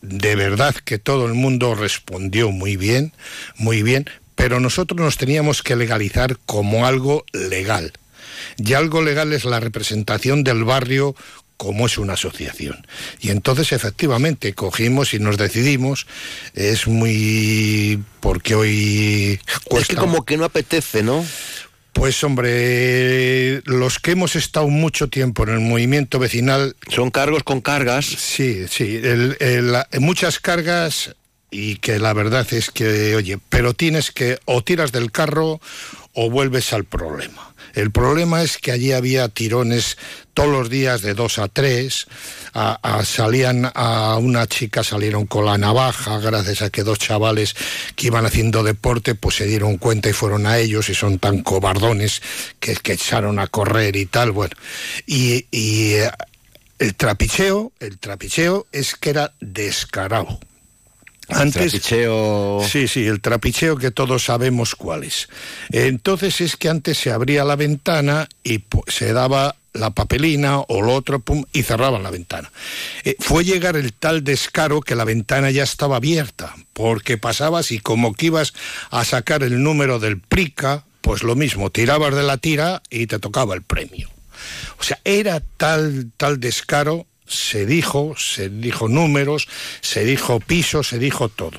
De 0.00 0.36
verdad 0.36 0.74
que 0.76 0.98
todo 0.98 1.26
el 1.26 1.34
mundo 1.34 1.74
respondió 1.74 2.50
muy 2.52 2.76
bien, 2.76 3.12
muy 3.56 3.82
bien, 3.82 4.08
pero 4.36 4.60
nosotros 4.60 5.00
nos 5.00 5.16
teníamos 5.16 5.62
que 5.62 5.74
legalizar 5.74 6.38
como 6.46 6.86
algo 6.86 7.24
legal. 7.32 7.92
Y 8.56 8.74
algo 8.74 9.02
legal 9.02 9.32
es 9.32 9.44
la 9.44 9.60
representación 9.60 10.44
del 10.44 10.64
barrio 10.64 11.16
como 11.58 11.86
es 11.86 11.98
una 11.98 12.14
asociación. 12.14 12.86
Y 13.20 13.28
entonces 13.28 13.72
efectivamente 13.72 14.54
cogimos 14.54 15.12
y 15.12 15.18
nos 15.18 15.36
decidimos, 15.36 16.06
es 16.54 16.86
muy... 16.86 18.02
porque 18.20 18.54
hoy... 18.54 19.40
Cuesta... 19.64 19.80
Es 19.80 19.88
que 19.88 19.96
como 19.96 20.24
que 20.24 20.38
no 20.38 20.46
apetece, 20.46 21.02
¿no? 21.02 21.26
Pues 21.92 22.22
hombre, 22.22 23.60
los 23.64 23.98
que 23.98 24.12
hemos 24.12 24.36
estado 24.36 24.68
mucho 24.68 25.08
tiempo 25.08 25.42
en 25.42 25.48
el 25.50 25.60
movimiento 25.60 26.20
vecinal... 26.20 26.76
Son 26.94 27.10
cargos 27.10 27.42
con 27.42 27.60
cargas. 27.60 28.06
Sí, 28.06 28.66
sí, 28.68 29.02
muchas 29.98 30.38
cargas 30.38 31.16
y 31.50 31.76
que 31.76 31.98
la 31.98 32.12
verdad 32.12 32.46
es 32.52 32.70
que, 32.70 33.16
oye, 33.16 33.38
pero 33.48 33.74
tienes 33.74 34.12
que 34.12 34.38
o 34.44 34.62
tiras 34.62 34.92
del 34.92 35.10
carro 35.10 35.60
o 36.12 36.30
vuelves 36.30 36.72
al 36.72 36.84
problema. 36.84 37.47
El 37.74 37.90
problema 37.90 38.42
es 38.42 38.58
que 38.58 38.72
allí 38.72 38.92
había 38.92 39.28
tirones 39.28 39.96
todos 40.34 40.50
los 40.50 40.70
días 40.70 41.02
de 41.02 41.14
dos 41.14 41.38
a 41.38 41.48
tres, 41.48 42.06
salían 43.04 43.70
a 43.74 44.16
una 44.18 44.46
chica, 44.46 44.84
salieron 44.84 45.26
con 45.26 45.44
la 45.44 45.58
navaja, 45.58 46.18
gracias 46.18 46.62
a 46.62 46.70
que 46.70 46.84
dos 46.84 46.98
chavales 46.98 47.56
que 47.96 48.06
iban 48.06 48.24
haciendo 48.24 48.62
deporte, 48.62 49.14
pues 49.14 49.36
se 49.36 49.46
dieron 49.46 49.78
cuenta 49.78 50.08
y 50.08 50.12
fueron 50.12 50.46
a 50.46 50.58
ellos 50.58 50.88
y 50.88 50.94
son 50.94 51.18
tan 51.18 51.42
cobardones 51.42 52.22
que, 52.60 52.76
que 52.76 52.92
echaron 52.92 53.38
a 53.38 53.48
correr 53.48 53.96
y 53.96 54.06
tal, 54.06 54.30
bueno. 54.30 54.54
Y, 55.06 55.46
y 55.50 55.94
eh, 55.94 56.10
el 56.78 56.94
trapicheo, 56.94 57.72
el 57.80 57.98
trapicheo 57.98 58.66
es 58.70 58.94
que 58.94 59.10
era 59.10 59.32
descarado. 59.40 60.38
Antes, 61.28 61.74
el 61.74 61.80
trapicheo... 61.80 62.66
Sí, 62.66 62.88
sí, 62.88 63.06
el 63.06 63.20
trapicheo 63.20 63.76
que 63.76 63.90
todos 63.90 64.24
sabemos 64.24 64.74
cuál 64.74 65.04
es. 65.04 65.28
Entonces 65.70 66.40
es 66.40 66.56
que 66.56 66.68
antes 66.68 66.98
se 66.98 67.10
abría 67.10 67.44
la 67.44 67.56
ventana 67.56 68.28
y 68.42 68.64
se 68.86 69.12
daba 69.12 69.56
la 69.72 69.90
papelina 69.90 70.60
o 70.60 70.82
lo 70.82 70.94
otro, 70.94 71.20
pum, 71.20 71.44
y 71.52 71.62
cerraban 71.62 72.02
la 72.02 72.10
ventana. 72.10 72.50
Eh, 73.04 73.16
fue 73.18 73.44
llegar 73.44 73.76
el 73.76 73.92
tal 73.92 74.24
descaro 74.24 74.80
que 74.80 74.94
la 74.94 75.04
ventana 75.04 75.50
ya 75.50 75.62
estaba 75.62 75.96
abierta, 75.96 76.54
porque 76.72 77.18
pasabas 77.18 77.70
y 77.72 77.78
como 77.78 78.14
que 78.14 78.26
ibas 78.26 78.54
a 78.90 79.04
sacar 79.04 79.42
el 79.42 79.62
número 79.62 79.98
del 79.98 80.18
prica, 80.18 80.84
pues 81.00 81.22
lo 81.22 81.36
mismo, 81.36 81.70
tirabas 81.70 82.14
de 82.14 82.22
la 82.22 82.38
tira 82.38 82.82
y 82.90 83.06
te 83.06 83.18
tocaba 83.18 83.54
el 83.54 83.62
premio. 83.62 84.10
O 84.78 84.82
sea, 84.82 84.98
era 85.04 85.40
tal, 85.56 86.10
tal 86.16 86.40
descaro 86.40 87.06
se 87.28 87.66
dijo, 87.66 88.14
se 88.18 88.48
dijo 88.48 88.88
números, 88.88 89.48
se 89.80 90.04
dijo 90.04 90.40
pisos, 90.40 90.88
se 90.88 90.98
dijo 90.98 91.28
todo. 91.28 91.58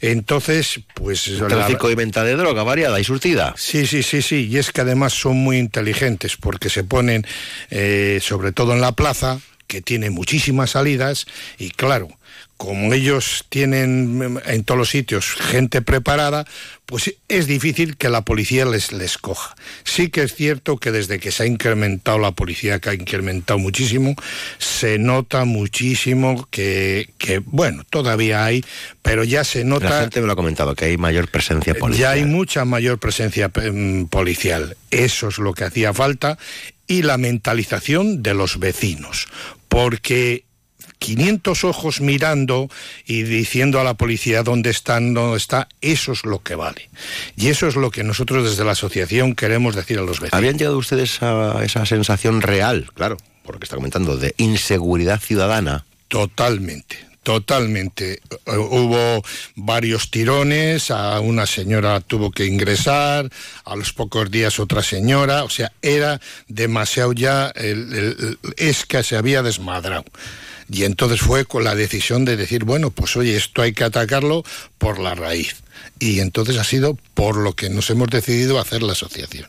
Entonces, 0.00 0.80
pues... 0.94 1.30
Tráfico 1.48 1.90
y 1.90 1.94
venta 1.94 2.24
de 2.24 2.34
droga 2.34 2.62
variada 2.62 2.98
y 3.00 3.04
surtida. 3.04 3.54
Sí, 3.56 3.86
sí, 3.86 4.02
sí, 4.02 4.22
sí. 4.22 4.48
Y 4.50 4.56
es 4.56 4.72
que 4.72 4.80
además 4.80 5.12
son 5.12 5.36
muy 5.36 5.58
inteligentes 5.58 6.36
porque 6.36 6.70
se 6.70 6.84
ponen, 6.84 7.26
eh, 7.70 8.18
sobre 8.22 8.52
todo 8.52 8.72
en 8.72 8.80
la 8.80 8.92
plaza, 8.92 9.40
que 9.66 9.82
tiene 9.82 10.10
muchísimas 10.10 10.70
salidas, 10.70 11.26
y 11.58 11.70
claro, 11.70 12.08
como 12.60 12.92
ellos 12.92 13.46
tienen 13.48 14.38
en 14.44 14.64
todos 14.64 14.76
los 14.76 14.90
sitios 14.90 15.32
gente 15.32 15.80
preparada, 15.80 16.44
pues 16.84 17.14
es 17.26 17.46
difícil 17.46 17.96
que 17.96 18.10
la 18.10 18.20
policía 18.20 18.66
les, 18.66 18.92
les 18.92 19.16
coja. 19.16 19.56
Sí 19.82 20.10
que 20.10 20.24
es 20.24 20.34
cierto 20.34 20.76
que 20.76 20.92
desde 20.92 21.18
que 21.20 21.32
se 21.32 21.44
ha 21.44 21.46
incrementado 21.46 22.18
la 22.18 22.32
policía, 22.32 22.78
que 22.78 22.90
ha 22.90 22.94
incrementado 22.94 23.58
muchísimo, 23.58 24.14
se 24.58 24.98
nota 24.98 25.46
muchísimo 25.46 26.46
que, 26.50 27.08
que 27.16 27.38
bueno, 27.38 27.82
todavía 27.88 28.44
hay, 28.44 28.62
pero 29.00 29.24
ya 29.24 29.42
se 29.42 29.64
nota... 29.64 29.88
La 29.88 30.00
gente 30.02 30.20
me 30.20 30.26
lo 30.26 30.34
ha 30.34 30.36
comentado, 30.36 30.74
que 30.74 30.84
hay 30.84 30.98
mayor 30.98 31.28
presencia 31.28 31.74
policial. 31.74 32.02
Ya 32.02 32.10
hay 32.10 32.26
mucha 32.26 32.66
mayor 32.66 32.98
presencia 32.98 33.50
em, 33.54 34.06
policial. 34.06 34.76
Eso 34.90 35.28
es 35.28 35.38
lo 35.38 35.54
que 35.54 35.64
hacía 35.64 35.94
falta. 35.94 36.36
Y 36.86 37.04
la 37.04 37.16
mentalización 37.16 38.22
de 38.22 38.34
los 38.34 38.58
vecinos. 38.58 39.28
Porque 39.68 40.44
500 41.00 41.64
ojos 41.64 42.00
mirando 42.00 42.68
y 43.04 43.24
diciendo 43.24 43.80
a 43.80 43.84
la 43.84 43.94
policía 43.94 44.44
dónde 44.44 44.70
están, 44.70 45.14
dónde 45.14 45.38
está, 45.38 45.68
eso 45.80 46.12
es 46.12 46.24
lo 46.24 46.42
que 46.42 46.54
vale. 46.54 46.88
Y 47.36 47.48
eso 47.48 47.66
es 47.66 47.74
lo 47.74 47.90
que 47.90 48.04
nosotros 48.04 48.48
desde 48.48 48.64
la 48.64 48.72
asociación 48.72 49.34
queremos 49.34 49.74
decir 49.74 49.98
a 49.98 50.02
los 50.02 50.20
vecinos. 50.20 50.34
¿Habían 50.34 50.58
llegado 50.58 50.78
ustedes 50.78 51.20
a 51.22 51.64
esa 51.64 51.84
sensación 51.86 52.42
real, 52.42 52.88
claro, 52.94 53.16
por 53.42 53.56
lo 53.56 53.60
que 53.60 53.64
está 53.64 53.76
comentando, 53.76 54.16
de 54.16 54.34
inseguridad 54.36 55.18
ciudadana? 55.18 55.84
Totalmente, 56.08 57.10
Totalmente. 57.22 58.22
Hubo 58.46 59.22
varios 59.54 60.10
tirones, 60.10 60.90
a 60.90 61.20
una 61.20 61.46
señora 61.46 62.00
tuvo 62.00 62.30
que 62.30 62.46
ingresar, 62.46 63.28
a 63.64 63.76
los 63.76 63.92
pocos 63.92 64.30
días 64.30 64.58
otra 64.58 64.82
señora, 64.82 65.44
o 65.44 65.50
sea, 65.50 65.70
era 65.82 66.18
demasiado 66.48 67.12
ya, 67.12 67.52
es 68.56 68.86
que 68.86 69.02
se 69.02 69.16
había 69.16 69.42
desmadrado. 69.42 70.04
Y 70.72 70.84
entonces 70.84 71.20
fue 71.20 71.44
con 71.44 71.64
la 71.64 71.74
decisión 71.74 72.24
de 72.24 72.36
decir, 72.36 72.64
bueno, 72.64 72.90
pues 72.90 73.16
oye, 73.16 73.36
esto 73.36 73.62
hay 73.62 73.72
que 73.72 73.84
atacarlo 73.84 74.44
por 74.78 74.98
la 74.98 75.14
raíz. 75.14 75.56
Y 75.98 76.20
entonces 76.20 76.58
ha 76.58 76.64
sido 76.64 76.96
por 77.14 77.36
lo 77.36 77.54
que 77.54 77.70
nos 77.70 77.90
hemos 77.90 78.08
decidido 78.08 78.60
hacer 78.60 78.82
la 78.82 78.92
asociación. 78.92 79.48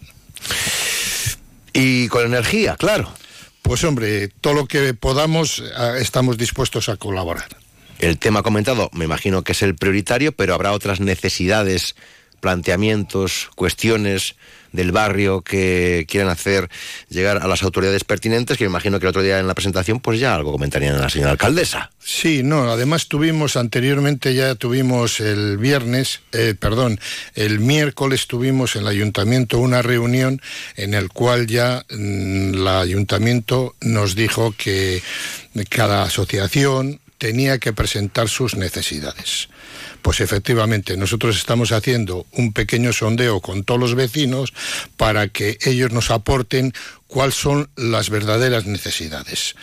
Y 1.73 2.07
con 2.07 2.25
energía, 2.25 2.75
claro. 2.75 3.13
Pues 3.61 3.83
hombre, 3.83 4.27
todo 4.27 4.53
lo 4.53 4.65
que 4.65 4.93
podamos 4.93 5.59
eh, 5.59 5.93
estamos 5.99 6.37
dispuestos 6.37 6.89
a 6.89 6.97
colaborar. 6.97 7.57
El 7.99 8.17
tema 8.17 8.41
comentado 8.41 8.89
me 8.93 9.05
imagino 9.05 9.43
que 9.43 9.51
es 9.51 9.61
el 9.61 9.75
prioritario, 9.75 10.31
pero 10.31 10.55
habrá 10.55 10.71
otras 10.71 10.99
necesidades, 10.99 11.95
planteamientos, 12.39 13.49
cuestiones 13.55 14.35
del 14.71 14.91
barrio 14.91 15.41
que 15.41 16.05
quieran 16.07 16.29
hacer 16.29 16.69
llegar 17.09 17.37
a 17.37 17.47
las 17.47 17.63
autoridades 17.63 18.03
pertinentes, 18.03 18.57
que 18.57 18.65
me 18.65 18.69
imagino 18.69 18.99
que 18.99 19.05
el 19.05 19.09
otro 19.09 19.21
día 19.21 19.39
en 19.39 19.47
la 19.47 19.53
presentación 19.53 19.99
pues 19.99 20.19
ya 20.19 20.35
algo 20.35 20.51
comentarían 20.51 20.99
la 20.99 21.09
señora 21.09 21.31
alcaldesa. 21.31 21.91
Sí, 21.99 22.41
no, 22.43 22.71
además 22.71 23.07
tuvimos 23.07 23.57
anteriormente, 23.57 24.33
ya 24.33 24.55
tuvimos 24.55 25.19
el 25.19 25.57
viernes, 25.57 26.21
eh, 26.31 26.55
perdón, 26.59 26.99
el 27.35 27.59
miércoles 27.59 28.27
tuvimos 28.27 28.75
en 28.75 28.83
el 28.83 28.87
ayuntamiento 28.87 29.59
una 29.59 29.81
reunión 29.81 30.41
en 30.75 30.93
el 30.93 31.09
cual 31.09 31.47
ya 31.47 31.85
mm, 31.89 32.55
el 32.55 32.67
ayuntamiento 32.67 33.75
nos 33.81 34.15
dijo 34.15 34.53
que 34.57 35.01
cada 35.69 36.03
asociación 36.03 36.99
tenía 37.17 37.59
que 37.59 37.71
presentar 37.71 38.29
sus 38.29 38.55
necesidades. 38.55 39.47
Pues 40.01 40.19
efectivamente, 40.19 40.97
nosotros 40.97 41.37
estamos 41.37 41.71
haciendo 41.71 42.25
un 42.31 42.53
pequeño 42.53 42.91
sondeo 42.93 43.39
con 43.39 43.63
todos 43.63 43.79
los 43.79 43.95
vecinos 43.95 44.53
para 44.97 45.27
que 45.27 45.57
ellos 45.61 45.91
nos 45.91 46.09
aporten 46.09 46.73
cuáles 47.07 47.35
son 47.35 47.69
las 47.75 48.09
verdaderas 48.09 48.65
necesidades. 48.65 49.55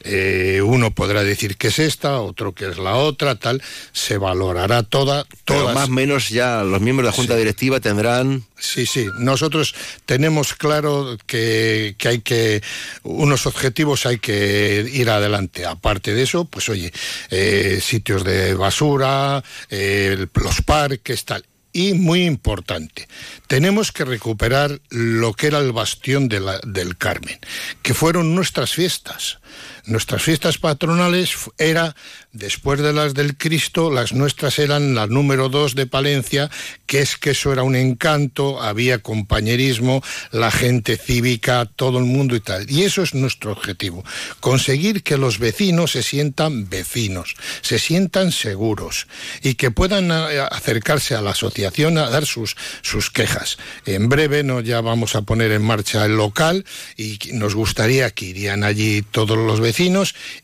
Eh, 0.00 0.60
uno 0.64 0.92
podrá 0.92 1.22
decir 1.24 1.56
que 1.56 1.68
es 1.68 1.78
esta, 1.78 2.20
otro 2.20 2.52
que 2.52 2.68
es 2.68 2.78
la 2.78 2.96
otra, 2.96 3.36
tal. 3.36 3.62
Se 3.92 4.18
valorará 4.18 4.82
toda, 4.82 5.26
Pero 5.44 5.72
más 5.72 5.88
o 5.88 5.92
menos 5.92 6.28
ya 6.28 6.62
los 6.62 6.80
miembros 6.80 7.06
de 7.06 7.10
la 7.10 7.16
Junta 7.16 7.36
Directiva 7.36 7.80
tendrán... 7.80 8.44
Sí, 8.58 8.86
sí. 8.86 9.06
Nosotros 9.18 9.74
tenemos 10.06 10.54
claro 10.54 11.18
que, 11.26 11.94
que, 11.98 12.08
hay 12.08 12.18
que... 12.20 12.62
Unos 13.02 13.46
objetivos 13.46 14.06
hay 14.06 14.18
que 14.18 14.88
ir 14.92 15.10
adelante. 15.10 15.66
Aparte 15.66 16.14
de 16.14 16.22
eso, 16.22 16.46
pues 16.46 16.68
oye, 16.68 16.92
eh, 17.30 17.80
sitios 17.82 18.24
de 18.24 18.54
basura, 18.54 19.42
eh, 19.70 20.26
los 20.34 20.62
parques, 20.62 21.24
tal 21.24 21.44
y 21.76 21.92
muy 21.92 22.24
importante, 22.24 23.06
tenemos 23.48 23.92
que 23.92 24.06
recuperar 24.06 24.80
lo 24.88 25.34
que 25.34 25.48
era 25.48 25.58
el 25.58 25.72
bastión 25.72 26.26
de 26.26 26.40
la, 26.40 26.58
del 26.64 26.96
Carmen, 26.96 27.38
que 27.82 27.92
fueron 27.92 28.34
nuestras 28.34 28.72
fiestas. 28.72 29.40
Nuestras 29.86 30.20
fiestas 30.20 30.58
patronales 30.58 31.36
era, 31.58 31.94
después 32.32 32.80
de 32.80 32.92
las 32.92 33.14
del 33.14 33.36
Cristo, 33.36 33.88
las 33.88 34.12
nuestras 34.12 34.58
eran 34.58 34.96
la 34.96 35.06
número 35.06 35.48
dos 35.48 35.76
de 35.76 35.86
Palencia, 35.86 36.50
que 36.86 37.02
es 37.02 37.16
que 37.16 37.30
eso 37.30 37.52
era 37.52 37.62
un 37.62 37.76
encanto, 37.76 38.60
había 38.60 38.98
compañerismo, 38.98 40.02
la 40.32 40.50
gente 40.50 40.96
cívica, 40.96 41.66
todo 41.66 42.00
el 42.00 42.04
mundo 42.04 42.34
y 42.34 42.40
tal. 42.40 42.68
Y 42.68 42.82
eso 42.82 43.04
es 43.04 43.14
nuestro 43.14 43.52
objetivo, 43.52 44.04
conseguir 44.40 45.04
que 45.04 45.18
los 45.18 45.38
vecinos 45.38 45.92
se 45.92 46.02
sientan 46.02 46.68
vecinos, 46.68 47.36
se 47.62 47.78
sientan 47.78 48.32
seguros 48.32 49.06
y 49.40 49.54
que 49.54 49.70
puedan 49.70 50.10
eh, 50.10 50.40
acercarse 50.50 51.14
a 51.14 51.22
la 51.22 51.30
asociación 51.30 51.96
a 51.98 52.10
dar 52.10 52.26
sus, 52.26 52.56
sus 52.82 53.12
quejas. 53.12 53.56
En 53.84 54.08
breve 54.08 54.44
ya 54.64 54.80
vamos 54.80 55.14
a 55.14 55.22
poner 55.22 55.52
en 55.52 55.62
marcha 55.62 56.04
el 56.04 56.16
local 56.16 56.64
y 56.96 57.20
nos 57.34 57.54
gustaría 57.54 58.10
que 58.10 58.24
irían 58.24 58.64
allí 58.64 59.02
todos 59.02 59.38
los 59.38 59.60
vecinos 59.60 59.75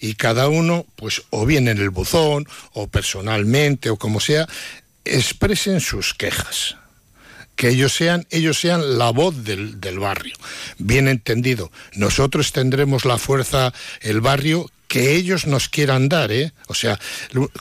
y 0.01 0.15
cada 0.15 0.49
uno, 0.49 0.87
pues 0.97 1.23
o 1.31 1.47
bien 1.47 1.69
en 1.69 1.79
el 1.79 1.91
buzón 1.91 2.47
o 2.73 2.89
personalmente 2.89 3.91
o 3.91 3.97
como 3.97 4.21
sea, 4.21 4.47
expresen 5.05 5.81
sus 5.81 6.15
quejas 6.15 6.77
que 7.57 7.69
ellos 7.69 7.95
sean, 7.95 8.27
ellos 8.31 8.59
sean 8.59 8.99
la 8.99 9.11
voz 9.11 9.45
del, 9.45 9.79
del, 9.79 9.99
barrio. 9.99 10.35
Bien 10.79 11.07
entendido, 11.07 11.71
nosotros 11.93 12.51
tendremos 12.51 13.05
la 13.05 13.19
fuerza, 13.19 13.75
el 14.01 14.23
barrio, 14.23 14.71
que 14.93 15.15
ellos 15.17 15.47
nos 15.47 15.71
quieran 15.71 16.11
dar, 16.11 16.31
¿eh? 16.33 16.53
O 16.67 16.75
sea, 16.75 17.01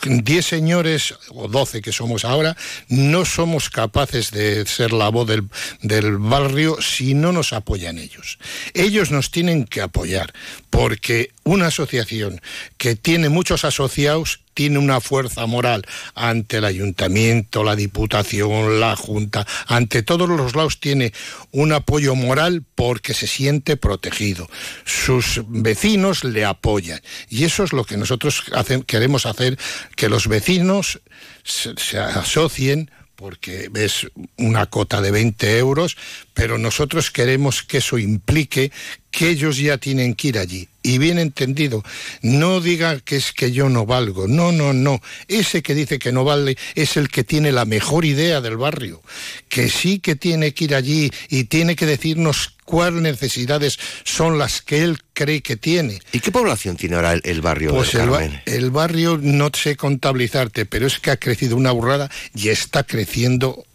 10 0.04 0.46
señores 0.46 1.16
o 1.30 1.48
12 1.48 1.82
que 1.82 1.94
somos 1.94 2.25
ahora, 2.25 2.58
no 2.90 3.24
somos 3.24 3.70
capaces 3.70 4.32
de 4.32 4.66
ser 4.66 4.92
la 4.92 5.08
voz 5.08 5.30
del, 5.30 5.48
del 5.82 6.18
barrio 6.18 6.82
si 6.82 7.13
no 7.13 7.32
nos 7.32 7.54
apoyan 7.54 8.00
ellos. 8.00 8.38
Ellos 8.74 9.12
nos 9.12 9.32
tienen 9.32 9.63
que 9.63 9.80
apoyar, 9.80 10.34
porque 10.70 11.32
una 11.51 11.67
asociación 11.67 12.41
que 12.77 12.96
tiene 12.96 13.27
muchos 13.27 13.65
asociados 13.65 14.39
tiene 14.53 14.77
una 14.77 15.01
fuerza 15.01 15.46
moral 15.48 15.86
ante 16.15 16.58
el 16.58 16.65
ayuntamiento, 16.65 17.65
la 17.65 17.75
diputación, 17.75 18.79
la 18.79 18.96
junta, 18.96 19.46
ante 19.67 20.01
todos 20.01 20.29
los 20.29 20.55
lados 20.55 20.79
tiene 20.79 21.12
un 21.51 21.74
apoyo 21.74 22.15
moral 22.15 22.63
porque 22.74 23.13
se 23.13 23.27
siente 23.27 23.75
protegido. 23.75 24.50
Sus 24.86 25.41
vecinos 25.48 26.24
le 26.24 26.46
apoyan 26.46 27.01
y 27.29 27.43
eso 27.43 27.65
es 27.65 27.74
lo 27.74 27.84
que 27.84 27.98
nosotros 27.98 28.43
queremos 28.88 29.25
hacer, 29.25 29.60
que 29.98 30.08
los 30.08 30.27
vecinos 30.27 31.01
se, 31.43 31.75
se 31.75 32.00
asocien 32.00 32.89
porque 33.17 33.70
es 33.75 34.08
una 34.38 34.67
cota 34.67 35.01
de 35.01 35.12
20 35.12 35.58
euros, 35.60 35.98
pero 36.34 36.58
nosotros 36.58 37.12
queremos 37.12 37.62
que 37.62 37.79
eso 37.79 37.98
implique 37.98 38.72
que 39.12 39.29
ellos 39.29 39.58
ya 39.58 39.77
tienen 39.77 40.15
que 40.15 40.29
ir 40.29 40.39
allí. 40.39 40.71
Y 40.84 40.98
bien 40.98 41.20
entendido, 41.20 41.84
no 42.22 42.60
diga 42.60 43.00
que 43.00 43.16
es 43.16 43.34
que 43.34 43.52
yo 43.52 43.70
no 43.70 43.86
valgo. 43.86 44.28
No, 44.28 44.52
no, 44.52 44.74
no. 44.74 45.00
Ese 45.28 45.62
que 45.62 45.76
dice 45.76 46.00
que 46.00 46.12
no 46.12 46.24
vale 46.24 46.58
es 46.76 46.98
el 46.98 47.10
que 47.10 47.24
tiene 47.24 47.52
la 47.52 47.66
mejor 47.66 48.04
idea 48.06 48.42
del 48.42 48.58
barrio. 48.58 49.02
Que 49.48 49.70
sí 49.70 50.00
que 50.00 50.16
tiene 50.16 50.54
que 50.54 50.66
ir 50.66 50.76
allí 50.76 51.12
y 51.30 51.44
tiene 51.44 51.76
que 51.76 51.86
decirnos 51.86 52.56
cuáles 52.66 53.02
necesidades 53.02 53.78
son 54.04 54.38
las 54.38 54.62
que 54.62 54.84
él 54.84 54.98
cree 55.14 55.42
que 55.42 55.58
tiene. 55.58 56.00
¿Y 56.14 56.20
qué 56.20 56.32
población 56.32 56.78
tiene 56.78 56.96
ahora 56.96 57.14
el, 57.14 57.22
el 57.26 57.42
barrio? 57.42 57.72
Pues 57.76 57.94
el, 57.96 58.10
ba 58.10 58.24
el 58.46 58.72
barrio 58.72 59.20
no 59.22 59.50
sé 59.54 59.76
contabilizarte, 59.76 60.66
pero 60.66 60.88
es 60.88 61.00
que 61.00 61.12
ha 61.12 61.18
crecido 61.18 61.58
una 61.58 61.72
burrada 61.72 62.10
y 62.34 62.50
está 62.50 62.84
creciendo 62.84 63.66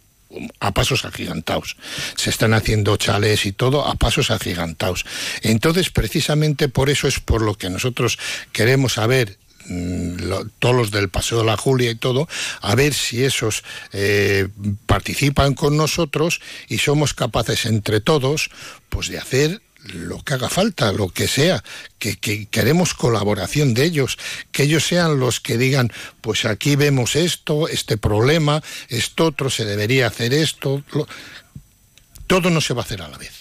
a 0.60 0.72
pasos 0.72 1.04
agigantados. 1.04 1.76
Se 2.16 2.30
están 2.30 2.54
haciendo 2.54 2.96
chales 2.96 3.46
y 3.46 3.52
todo 3.52 3.86
a 3.86 3.94
pasos 3.94 4.30
agigantados. 4.30 5.04
Entonces, 5.42 5.90
precisamente 5.90 6.68
por 6.68 6.90
eso 6.90 7.08
es 7.08 7.20
por 7.20 7.42
lo 7.42 7.54
que 7.54 7.70
nosotros 7.70 8.18
queremos 8.52 8.94
saber 8.94 9.38
lo, 9.68 10.46
todos 10.58 10.74
los 10.74 10.90
del 10.90 11.08
Paseo 11.08 11.38
de 11.38 11.44
la 11.44 11.56
Julia 11.56 11.90
y 11.90 11.96
todo, 11.96 12.28
a 12.60 12.74
ver 12.74 12.94
si 12.94 13.24
esos 13.24 13.64
eh, 13.92 14.48
participan 14.86 15.54
con 15.54 15.76
nosotros 15.76 16.40
y 16.68 16.78
somos 16.78 17.14
capaces 17.14 17.66
entre 17.66 18.00
todos 18.00 18.50
pues 18.88 19.08
de 19.08 19.18
hacer 19.18 19.60
lo 19.86 20.22
que 20.22 20.34
haga 20.34 20.48
falta, 20.48 20.92
lo 20.92 21.08
que 21.08 21.28
sea, 21.28 21.62
que, 21.98 22.16
que, 22.16 22.46
queremos 22.46 22.94
colaboración 22.94 23.74
de 23.74 23.84
ellos, 23.84 24.18
que 24.52 24.64
ellos 24.64 24.84
sean 24.84 25.18
los 25.18 25.40
que 25.40 25.56
digan, 25.56 25.92
pues 26.20 26.44
aquí 26.44 26.76
vemos 26.76 27.16
esto, 27.16 27.68
este 27.68 27.96
problema, 27.96 28.62
esto 28.88 29.26
otro, 29.26 29.50
se 29.50 29.64
debería 29.64 30.06
hacer 30.06 30.34
esto, 30.34 30.82
lo... 30.92 31.06
todo 32.26 32.50
no 32.50 32.60
se 32.60 32.74
va 32.74 32.82
a 32.82 32.84
hacer 32.84 33.02
a 33.02 33.08
la 33.08 33.18
vez. 33.18 33.32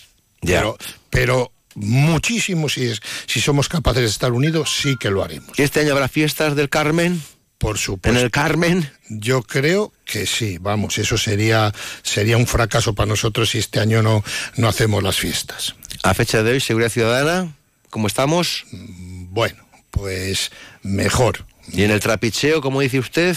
Ya. 0.42 0.60
Pero, 0.60 0.78
pero 1.10 1.52
muchísimo 1.76 2.70
si, 2.70 2.86
es, 2.86 3.02
si 3.28 3.42
somos 3.42 3.70
capaces 3.70 4.02
de 4.02 4.10
estar 4.10 4.32
unidos, 4.32 4.78
sí 4.82 4.96
que 4.98 5.10
lo 5.10 5.24
haremos. 5.24 5.58
¿Este 5.58 5.82
año 5.82 5.92
habrá 5.92 6.08
fiestas 6.08 6.56
del 6.56 6.70
Carmen? 6.70 7.22
Por 7.58 7.78
supuesto. 7.78 8.18
¿En 8.18 8.24
el 8.24 8.32
Carmen? 8.32 8.92
Yo 9.10 9.42
creo 9.42 9.94
que 10.04 10.26
sí, 10.26 10.58
vamos, 10.60 10.98
eso 10.98 11.18
sería, 11.18 11.74
sería 12.04 12.38
un 12.38 12.48
fracaso 12.48 12.94
para 12.94 13.08
nosotros 13.08 13.50
si 13.50 13.60
este 13.60 13.80
año 13.80 14.02
no, 14.02 14.24
no 14.58 14.68
hacemos 14.68 15.02
las 15.02 15.18
fiestas. 15.18 15.76
A 16.06 16.14
fecha 16.14 16.44
de 16.44 16.52
hoy, 16.52 16.60
Seguridad 16.60 16.92
Ciudadana, 16.92 17.52
¿cómo 17.90 18.06
estamos? 18.06 18.66
Bueno, 18.72 19.68
pues 19.90 20.52
mejor. 20.84 21.48
¿Y 21.74 21.82
en 21.82 21.90
el 21.90 22.00
trapicheo, 22.00 22.62
como 22.62 22.82
dice 22.82 23.00
usted? 23.00 23.36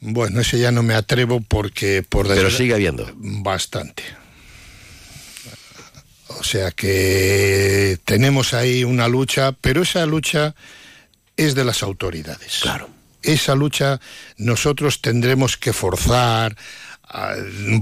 Bueno, 0.00 0.40
ese 0.40 0.58
ya 0.58 0.72
no 0.72 0.82
me 0.82 0.94
atrevo 0.94 1.42
porque 1.42 2.02
por 2.02 2.28
Pero 2.28 2.50
sigue 2.50 2.72
habiendo. 2.72 3.12
Bastante. 3.14 4.02
O 6.28 6.42
sea 6.44 6.70
que 6.70 7.98
tenemos 8.06 8.54
ahí 8.54 8.82
una 8.82 9.06
lucha, 9.06 9.52
pero 9.52 9.82
esa 9.82 10.06
lucha 10.06 10.54
es 11.36 11.54
de 11.54 11.64
las 11.66 11.82
autoridades. 11.82 12.60
Claro. 12.62 12.88
Esa 13.22 13.54
lucha 13.54 14.00
nosotros 14.38 15.02
tendremos 15.02 15.58
que 15.58 15.74
forzar, 15.74 16.56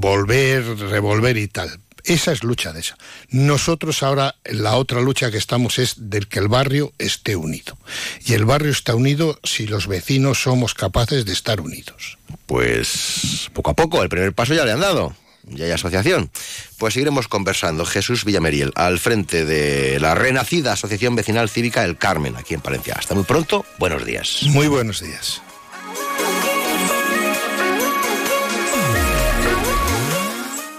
volver, 0.00 0.64
revolver 0.80 1.36
y 1.36 1.46
tal. 1.46 1.78
Esa 2.08 2.32
es 2.32 2.42
lucha 2.42 2.72
de 2.72 2.80
esa. 2.80 2.96
Nosotros 3.30 4.02
ahora 4.02 4.34
la 4.44 4.76
otra 4.76 5.00
lucha 5.00 5.30
que 5.30 5.38
estamos 5.38 5.78
es 5.78 6.10
del 6.10 6.28
que 6.28 6.38
el 6.38 6.48
barrio 6.48 6.92
esté 6.98 7.36
unido. 7.36 7.78
Y 8.24 8.32
el 8.34 8.44
barrio 8.44 8.72
está 8.72 8.94
unido 8.94 9.38
si 9.44 9.66
los 9.66 9.86
vecinos 9.86 10.42
somos 10.42 10.74
capaces 10.74 11.24
de 11.24 11.32
estar 11.32 11.60
unidos. 11.60 12.18
Pues 12.46 13.50
poco 13.52 13.70
a 13.70 13.74
poco, 13.74 14.02
el 14.02 14.08
primer 14.08 14.32
paso 14.32 14.54
ya 14.54 14.64
le 14.64 14.72
han 14.72 14.80
dado 14.80 15.14
ya 15.50 15.64
hay 15.64 15.70
asociación. 15.70 16.30
Pues 16.78 16.94
seguiremos 16.94 17.28
conversando. 17.28 17.84
Jesús 17.84 18.24
Villameriel, 18.24 18.72
al 18.74 18.98
frente 18.98 19.44
de 19.44 19.98
la 20.00 20.14
renacida 20.14 20.72
Asociación 20.72 21.16
Vecinal 21.16 21.48
Cívica 21.48 21.84
El 21.84 21.96
Carmen, 21.96 22.36
aquí 22.36 22.54
en 22.54 22.60
Palencia. 22.60 22.94
Hasta 22.98 23.14
muy 23.14 23.24
pronto, 23.24 23.64
buenos 23.78 24.04
días. 24.04 24.40
Muy 24.44 24.68
buenos 24.68 25.00
días. 25.00 25.42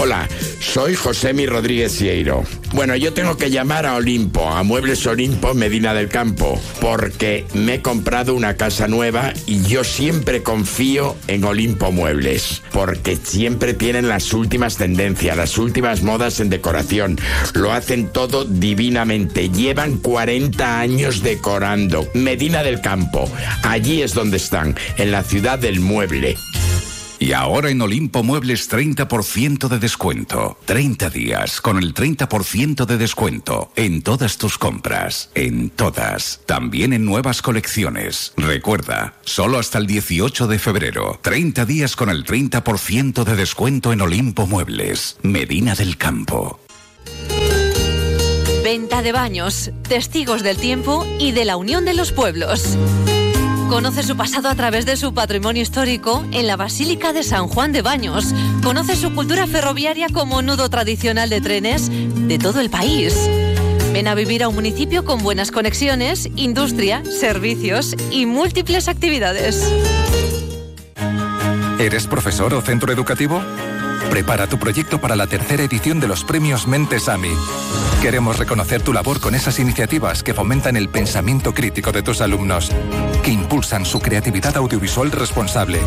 Hola, 0.00 0.28
soy 0.60 0.94
Josemi 0.94 1.46
Rodríguez 1.46 1.90
Sieiro. 1.90 2.44
Bueno, 2.72 2.94
yo 2.94 3.12
tengo 3.12 3.36
que 3.36 3.50
llamar 3.50 3.84
a 3.84 3.96
Olimpo, 3.96 4.48
a 4.48 4.62
Muebles 4.62 5.04
Olimpo 5.08 5.54
Medina 5.54 5.92
del 5.92 6.08
Campo, 6.08 6.60
porque 6.80 7.44
me 7.52 7.74
he 7.74 7.82
comprado 7.82 8.32
una 8.34 8.54
casa 8.54 8.86
nueva 8.86 9.32
y 9.46 9.60
yo 9.64 9.82
siempre 9.82 10.44
confío 10.44 11.16
en 11.26 11.42
Olimpo 11.42 11.90
Muebles, 11.90 12.62
porque 12.72 13.16
siempre 13.16 13.74
tienen 13.74 14.06
las 14.06 14.32
últimas 14.32 14.76
tendencias, 14.76 15.36
las 15.36 15.58
últimas 15.58 16.04
modas 16.04 16.38
en 16.38 16.48
decoración. 16.48 17.18
Lo 17.54 17.72
hacen 17.72 18.06
todo 18.06 18.44
divinamente. 18.44 19.48
Llevan 19.48 19.96
40 19.96 20.78
años 20.78 21.24
decorando. 21.24 22.08
Medina 22.14 22.62
del 22.62 22.80
Campo, 22.80 23.28
allí 23.64 24.02
es 24.02 24.14
donde 24.14 24.36
están, 24.36 24.76
en 24.96 25.10
la 25.10 25.24
ciudad 25.24 25.58
del 25.58 25.80
mueble. 25.80 26.36
Y 27.18 27.32
ahora 27.32 27.70
en 27.70 27.82
Olimpo 27.82 28.22
Muebles 28.22 28.70
30% 28.70 29.68
de 29.68 29.78
descuento. 29.78 30.58
30 30.66 31.10
días 31.10 31.60
con 31.60 31.78
el 31.78 31.92
30% 31.92 32.86
de 32.86 32.96
descuento 32.96 33.72
en 33.74 34.02
todas 34.02 34.38
tus 34.38 34.56
compras. 34.56 35.30
En 35.34 35.70
todas. 35.70 36.40
También 36.46 36.92
en 36.92 37.04
nuevas 37.04 37.42
colecciones. 37.42 38.32
Recuerda, 38.36 39.14
solo 39.24 39.58
hasta 39.58 39.78
el 39.78 39.86
18 39.86 40.46
de 40.46 40.58
febrero. 40.58 41.18
30 41.22 41.64
días 41.64 41.96
con 41.96 42.08
el 42.08 42.24
30% 42.24 43.24
de 43.24 43.36
descuento 43.36 43.92
en 43.92 44.00
Olimpo 44.00 44.46
Muebles. 44.46 45.16
Medina 45.22 45.74
del 45.74 45.96
Campo. 45.96 46.60
Venta 48.62 49.02
de 49.02 49.12
baños, 49.12 49.70
testigos 49.88 50.42
del 50.42 50.56
tiempo 50.56 51.06
y 51.18 51.32
de 51.32 51.44
la 51.44 51.56
unión 51.56 51.84
de 51.84 51.94
los 51.94 52.12
pueblos. 52.12 52.76
Conoce 53.68 54.02
su 54.02 54.16
pasado 54.16 54.48
a 54.48 54.54
través 54.54 54.86
de 54.86 54.96
su 54.96 55.12
patrimonio 55.12 55.62
histórico 55.62 56.24
en 56.32 56.46
la 56.46 56.56
Basílica 56.56 57.12
de 57.12 57.22
San 57.22 57.48
Juan 57.48 57.70
de 57.70 57.82
Baños. 57.82 58.34
Conoce 58.62 58.96
su 58.96 59.14
cultura 59.14 59.46
ferroviaria 59.46 60.08
como 60.12 60.40
nudo 60.40 60.70
tradicional 60.70 61.28
de 61.28 61.42
trenes 61.42 61.90
de 61.90 62.38
todo 62.38 62.60
el 62.60 62.70
país. 62.70 63.14
Ven 63.92 64.08
a 64.08 64.14
vivir 64.14 64.42
a 64.42 64.48
un 64.48 64.54
municipio 64.54 65.04
con 65.04 65.22
buenas 65.22 65.50
conexiones, 65.50 66.30
industria, 66.34 67.02
servicios 67.04 67.94
y 68.10 68.24
múltiples 68.24 68.88
actividades. 68.88 69.70
¿Eres 71.78 72.06
profesor 72.06 72.54
o 72.54 72.62
centro 72.62 72.90
educativo? 72.90 73.42
Prepara 74.10 74.46
tu 74.46 74.58
proyecto 74.58 74.98
para 74.98 75.14
la 75.14 75.26
tercera 75.26 75.62
edición 75.62 76.00
de 76.00 76.08
los 76.08 76.24
premios 76.24 76.66
Mentes 76.66 77.08
AMI. 77.08 77.30
Queremos 78.00 78.38
reconocer 78.38 78.80
tu 78.80 78.92
labor 78.92 79.20
con 79.20 79.34
esas 79.34 79.58
iniciativas 79.58 80.22
que 80.22 80.32
fomentan 80.32 80.76
el 80.76 80.88
pensamiento 80.88 81.52
crítico 81.52 81.92
de 81.92 82.02
tus 82.02 82.20
alumnos, 82.20 82.70
que 83.28 83.34
impulsan 83.34 83.84
su 83.84 84.00
creatividad 84.00 84.56
audiovisual 84.56 85.12
responsable, 85.12 85.80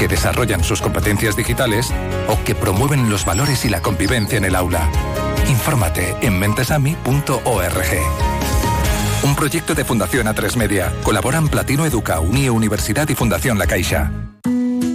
que 0.00 0.08
desarrollan 0.08 0.64
sus 0.64 0.82
competencias 0.82 1.36
digitales 1.36 1.92
o 2.26 2.42
que 2.42 2.56
promueven 2.56 3.08
los 3.08 3.24
valores 3.24 3.64
y 3.64 3.68
la 3.68 3.80
convivencia 3.80 4.36
en 4.36 4.44
el 4.44 4.56
aula. 4.56 4.90
Infórmate 5.48 6.16
en 6.22 6.40
mentesami.org. 6.40 7.86
Un 9.22 9.36
proyecto 9.36 9.76
de 9.76 9.84
Fundación 9.84 10.26
A3 10.26 10.56
Media. 10.56 10.92
Colaboran 11.04 11.46
Platino 11.46 11.86
Educa, 11.86 12.18
Unie 12.18 12.50
Universidad 12.50 13.08
y 13.08 13.14
Fundación 13.14 13.60
La 13.60 13.68
Caixa. 13.68 14.31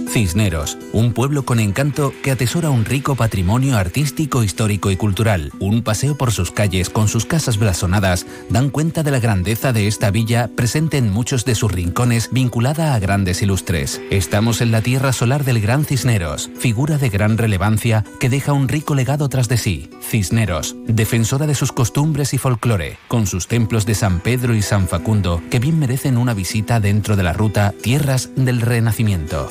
Cisneros, 0.08 0.78
un 0.92 1.12
pueblo 1.12 1.44
con 1.44 1.60
encanto 1.60 2.12
que 2.22 2.30
atesora 2.30 2.70
un 2.70 2.84
rico 2.84 3.14
patrimonio 3.14 3.76
artístico, 3.76 4.42
histórico 4.42 4.90
y 4.90 4.96
cultural. 4.96 5.52
Un 5.60 5.82
paseo 5.82 6.16
por 6.16 6.32
sus 6.32 6.50
calles 6.50 6.88
con 6.90 7.08
sus 7.08 7.26
casas 7.26 7.58
blasonadas 7.58 8.26
dan 8.48 8.70
cuenta 8.70 9.02
de 9.02 9.10
la 9.10 9.20
grandeza 9.20 9.72
de 9.72 9.86
esta 9.86 10.10
villa 10.10 10.48
presente 10.54 10.96
en 10.96 11.10
muchos 11.10 11.44
de 11.44 11.54
sus 11.54 11.70
rincones 11.70 12.30
vinculada 12.32 12.94
a 12.94 12.98
grandes 12.98 13.42
ilustres. 13.42 14.00
Estamos 14.10 14.60
en 14.60 14.72
la 14.72 14.80
tierra 14.80 15.12
solar 15.12 15.44
del 15.44 15.60
Gran 15.60 15.84
Cisneros, 15.84 16.50
figura 16.58 16.98
de 16.98 17.10
gran 17.10 17.36
relevancia 17.36 18.04
que 18.18 18.30
deja 18.30 18.52
un 18.52 18.68
rico 18.68 18.94
legado 18.94 19.28
tras 19.28 19.48
de 19.48 19.58
sí. 19.58 19.90
Cisneros, 20.00 20.74
defensora 20.86 21.46
de 21.46 21.54
sus 21.54 21.72
costumbres 21.72 22.32
y 22.32 22.38
folclore, 22.38 22.98
con 23.08 23.26
sus 23.26 23.46
templos 23.46 23.84
de 23.84 23.94
San 23.94 24.20
Pedro 24.20 24.54
y 24.54 24.62
San 24.62 24.88
Facundo 24.88 25.42
que 25.50 25.58
bien 25.58 25.78
merecen 25.78 26.16
una 26.16 26.34
visita 26.34 26.80
dentro 26.80 27.16
de 27.16 27.22
la 27.22 27.32
ruta 27.32 27.74
Tierras 27.82 28.30
del 28.36 28.60
Renacimiento. 28.60 29.48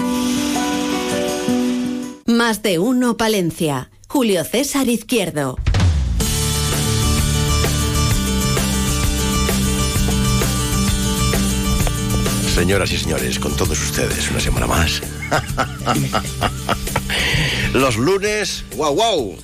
Más 2.48 2.64
de 2.64 2.80
uno 2.80 3.18
Palencia. 3.18 3.92
Julio 4.08 4.42
César 4.46 4.88
Izquierdo. 4.88 5.58
Señoras 12.56 12.90
y 12.94 13.00
señores, 13.00 13.38
con 13.38 13.54
todos 13.58 13.78
ustedes, 13.82 14.32
una 14.32 14.40
semana 14.40 14.66
más. 14.66 15.02
Los 17.74 17.98
lunes, 17.98 18.64
wow, 18.78 18.96
wow. 18.96 19.38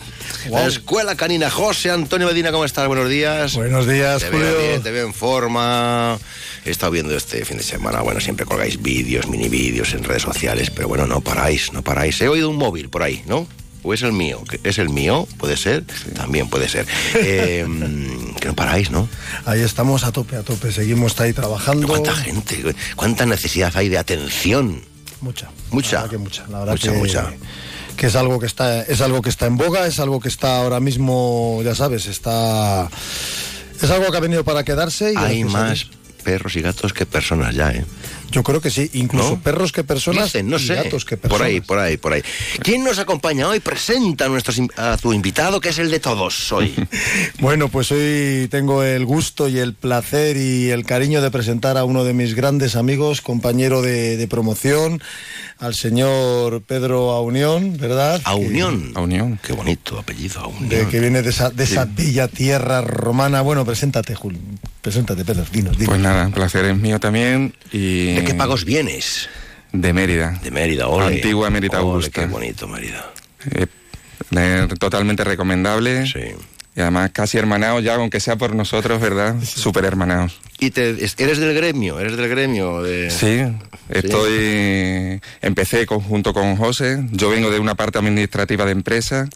La 0.50 0.68
Escuela 0.68 1.16
Canina 1.16 1.50
José 1.50 1.92
Antonio 1.92 2.28
Medina, 2.28 2.54
¿cómo 2.54 2.64
estás? 2.64 2.88
Buenos 2.88 3.10
días. 3.10 3.56
Buenos 3.56 3.86
días, 3.86 4.22
te 4.22 4.30
Julio. 4.30 4.46
Veo 4.46 4.68
bien, 4.70 4.82
te 4.82 4.92
veo 4.92 5.08
en 5.08 5.14
forma. 5.14 6.18
He 6.66 6.72
estado 6.72 6.92
viendo 6.92 7.16
este 7.16 7.44
fin 7.46 7.58
de 7.58 7.64
semana, 7.64 8.02
bueno, 8.02 8.22
siempre 8.22 8.46
colgáis 8.46 8.82
vídeos, 8.82 9.28
mini 9.28 9.50
vídeos 9.50 9.94
en 9.94 10.04
redes 10.04 10.22
sociales, 10.22 10.70
pero 10.70 10.88
bueno, 10.88 11.06
no 11.08 11.20
paráis, 11.20 11.74
no 11.74 11.82
paráis. 11.82 12.22
He 12.22 12.30
oído 12.30 12.50
un 12.50 12.56
móvil 12.56 12.90
por 12.90 13.04
ahí, 13.04 13.22
¿no? 13.26 13.48
¿O 13.84 13.94
es 13.94 14.02
el 14.02 14.14
mío? 14.14 14.42
¿Es 14.64 14.78
el 14.78 14.90
mío? 14.90 15.28
¿Puede 15.38 15.58
ser? 15.58 15.84
También 16.16 16.50
puede 16.50 16.70
ser. 16.70 16.86
Eh, 17.16 17.66
que 18.40 18.48
no 18.48 18.56
paráis, 18.56 18.92
¿no? 18.92 19.10
Ahí 19.46 19.60
estamos 19.60 20.06
a 20.06 20.14
tope, 20.14 20.38
a 20.38 20.44
tope. 20.44 20.72
Seguimos 20.72 21.20
ahí 21.20 21.34
trabajando. 21.34 21.88
¿Cuánta 21.88 22.16
gente? 22.16 22.64
¿Cuánta 22.96 23.26
necesidad 23.26 23.76
hay 23.76 23.90
de 23.90 23.98
atención? 23.98 24.82
Mucha. 25.20 25.50
Mucha. 25.72 25.98
La 25.98 26.02
verdad 26.04 26.12
que 26.12 26.18
mucha. 26.18 26.48
La 26.48 26.60
verdad 26.60 26.74
mucha, 26.74 26.92
que, 26.92 26.98
mucha. 26.98 27.34
que 27.98 28.08
es 28.08 28.16
algo 28.16 28.40
que 28.40 28.46
está 28.46 28.84
es 28.84 29.02
algo 29.02 29.22
que 29.22 29.30
está 29.30 29.48
en 29.48 29.58
boga, 29.58 29.86
es 29.86 30.00
algo 30.00 30.22
que 30.22 30.30
está 30.30 30.62
ahora 30.62 30.80
mismo, 30.80 31.60
ya 31.64 31.76
sabes, 31.76 32.06
está 32.06 32.90
es 33.82 33.90
algo 33.90 34.10
que 34.12 34.18
ha 34.18 34.22
venido 34.22 34.46
para 34.46 34.64
quedarse 34.64 35.12
y 35.14 35.18
Hay 35.18 35.44
más. 35.44 35.88
Perros 36.24 36.56
y 36.56 36.62
gatos 36.62 36.94
que 36.94 37.06
personas 37.06 37.54
ya, 37.54 37.72
¿eh? 37.72 37.86
Yo 38.34 38.44
creo 38.44 38.60
que 38.60 38.70
sí, 38.72 38.90
incluso 38.94 39.32
¿No? 39.32 39.42
perros 39.42 39.72
que 39.72 39.84
personas 39.84 40.26
Dicen, 40.26 40.50
no 40.50 40.58
y 40.58 40.60
sé. 40.60 40.76
gatos 40.76 41.06
que 41.06 41.18
personas. 41.18 41.40
Por 41.40 41.48
ahí, 41.48 41.62
por 41.62 41.78
ahí, 41.80 41.98
por 41.98 42.14
ahí. 42.14 42.24
¿Quién 42.64 42.84
nos 42.84 42.98
acompaña 42.98 43.48
hoy? 43.48 43.60
Presenta 43.60 44.26
a, 44.26 44.28
nuestros 44.30 44.60
a 44.76 44.98
tu 44.98 45.14
invitado, 45.14 45.62
que 45.62 45.70
es 45.70 45.78
el 45.80 45.90
de 45.92 46.00
todos 46.00 46.52
hoy. 46.52 46.74
Bueno, 47.40 47.68
pues 47.70 47.92
hoy 47.92 48.48
tengo 48.50 48.84
el 48.84 49.06
gusto 49.06 49.48
y 49.50 49.60
el 49.60 49.74
placer 49.74 50.38
y 50.38 50.70
el 50.70 50.86
cariño 50.86 51.22
de 51.22 51.30
presentar 51.30 51.78
a 51.78 51.84
uno 51.84 52.04
de 52.04 52.14
mis 52.14 52.36
grandes 52.36 52.76
amigos, 52.76 53.22
compañero 53.22 53.82
de, 53.82 54.18
de 54.18 54.28
promoción, 54.28 55.02
al 55.60 55.76
señor 55.76 56.62
Pedro 56.64 57.12
Aunión, 57.12 57.78
¿verdad? 57.78 58.22
A 58.24 58.36
Unión. 58.36 58.92
A 58.96 59.02
Unión. 59.02 59.40
Qué 59.46 59.54
bonito 59.54 60.00
apellido, 60.00 60.40
a 60.42 60.48
Unión. 60.48 60.70
De, 60.70 60.88
que 60.88 61.00
viene 61.00 61.22
de 61.22 61.30
esa, 61.30 61.50
de 61.50 61.64
esa 61.64 61.86
bella 61.86 62.28
tierra 62.28 62.82
romana. 62.82 63.42
Bueno, 63.42 63.66
preséntate, 63.66 64.16
Julio. 64.16 64.40
Preséntate, 64.82 65.24
Pedro. 65.24 65.46
Dinos, 65.52 65.78
dinos. 65.78 65.90
Pues 65.90 66.00
nada, 66.02 66.26
el 66.26 66.34
placer 66.34 66.66
es 66.66 66.78
mío 66.78 67.00
también 67.00 67.54
y... 67.72 68.16
¿De 68.24 68.32
qué 68.32 68.34
pagos 68.36 68.66
vienes? 68.66 69.30
De 69.72 69.92
Mérida. 69.94 70.40
De 70.44 70.52
Mérida, 70.52 70.88
ole. 70.88 71.16
Antigua 71.16 71.50
Mérida 71.50 71.80
Ole, 71.82 71.90
Augusta. 71.92 72.22
Qué 72.22 72.28
bonito, 72.28 72.68
Mérida. 72.68 73.12
Eh, 73.52 73.66
eh, 74.36 74.68
totalmente 74.80 75.24
recomendable. 75.24 76.06
Sí. 76.08 76.20
Y 76.76 76.82
además 76.82 77.12
casi 77.12 77.38
hermanados 77.38 77.84
ya, 77.84 77.96
aunque 77.96 78.20
sea 78.20 78.36
por 78.36 78.56
nosotros, 78.56 79.00
¿verdad? 79.02 79.36
Súper 79.44 79.86
hermanados. 79.86 80.40
¿Y 80.60 80.72
te, 80.72 80.90
eres 80.90 81.38
del 81.38 81.54
gremio? 81.54 82.00
¿Eres 82.00 82.18
del 82.18 82.30
gremio? 82.30 82.82
De... 82.82 83.12
Sí, 83.12 83.42
estoy... 83.90 85.22
Empecé 85.42 85.86
con- 85.86 86.00
junto 86.02 86.34
con 86.34 86.56
José. 86.56 87.04
Yo 87.12 87.30
vengo 87.30 87.52
de 87.52 87.60
una 87.60 87.76
parte 87.76 88.00
administrativa 88.00 88.66
de 88.66 88.72
empresa. 88.72 89.28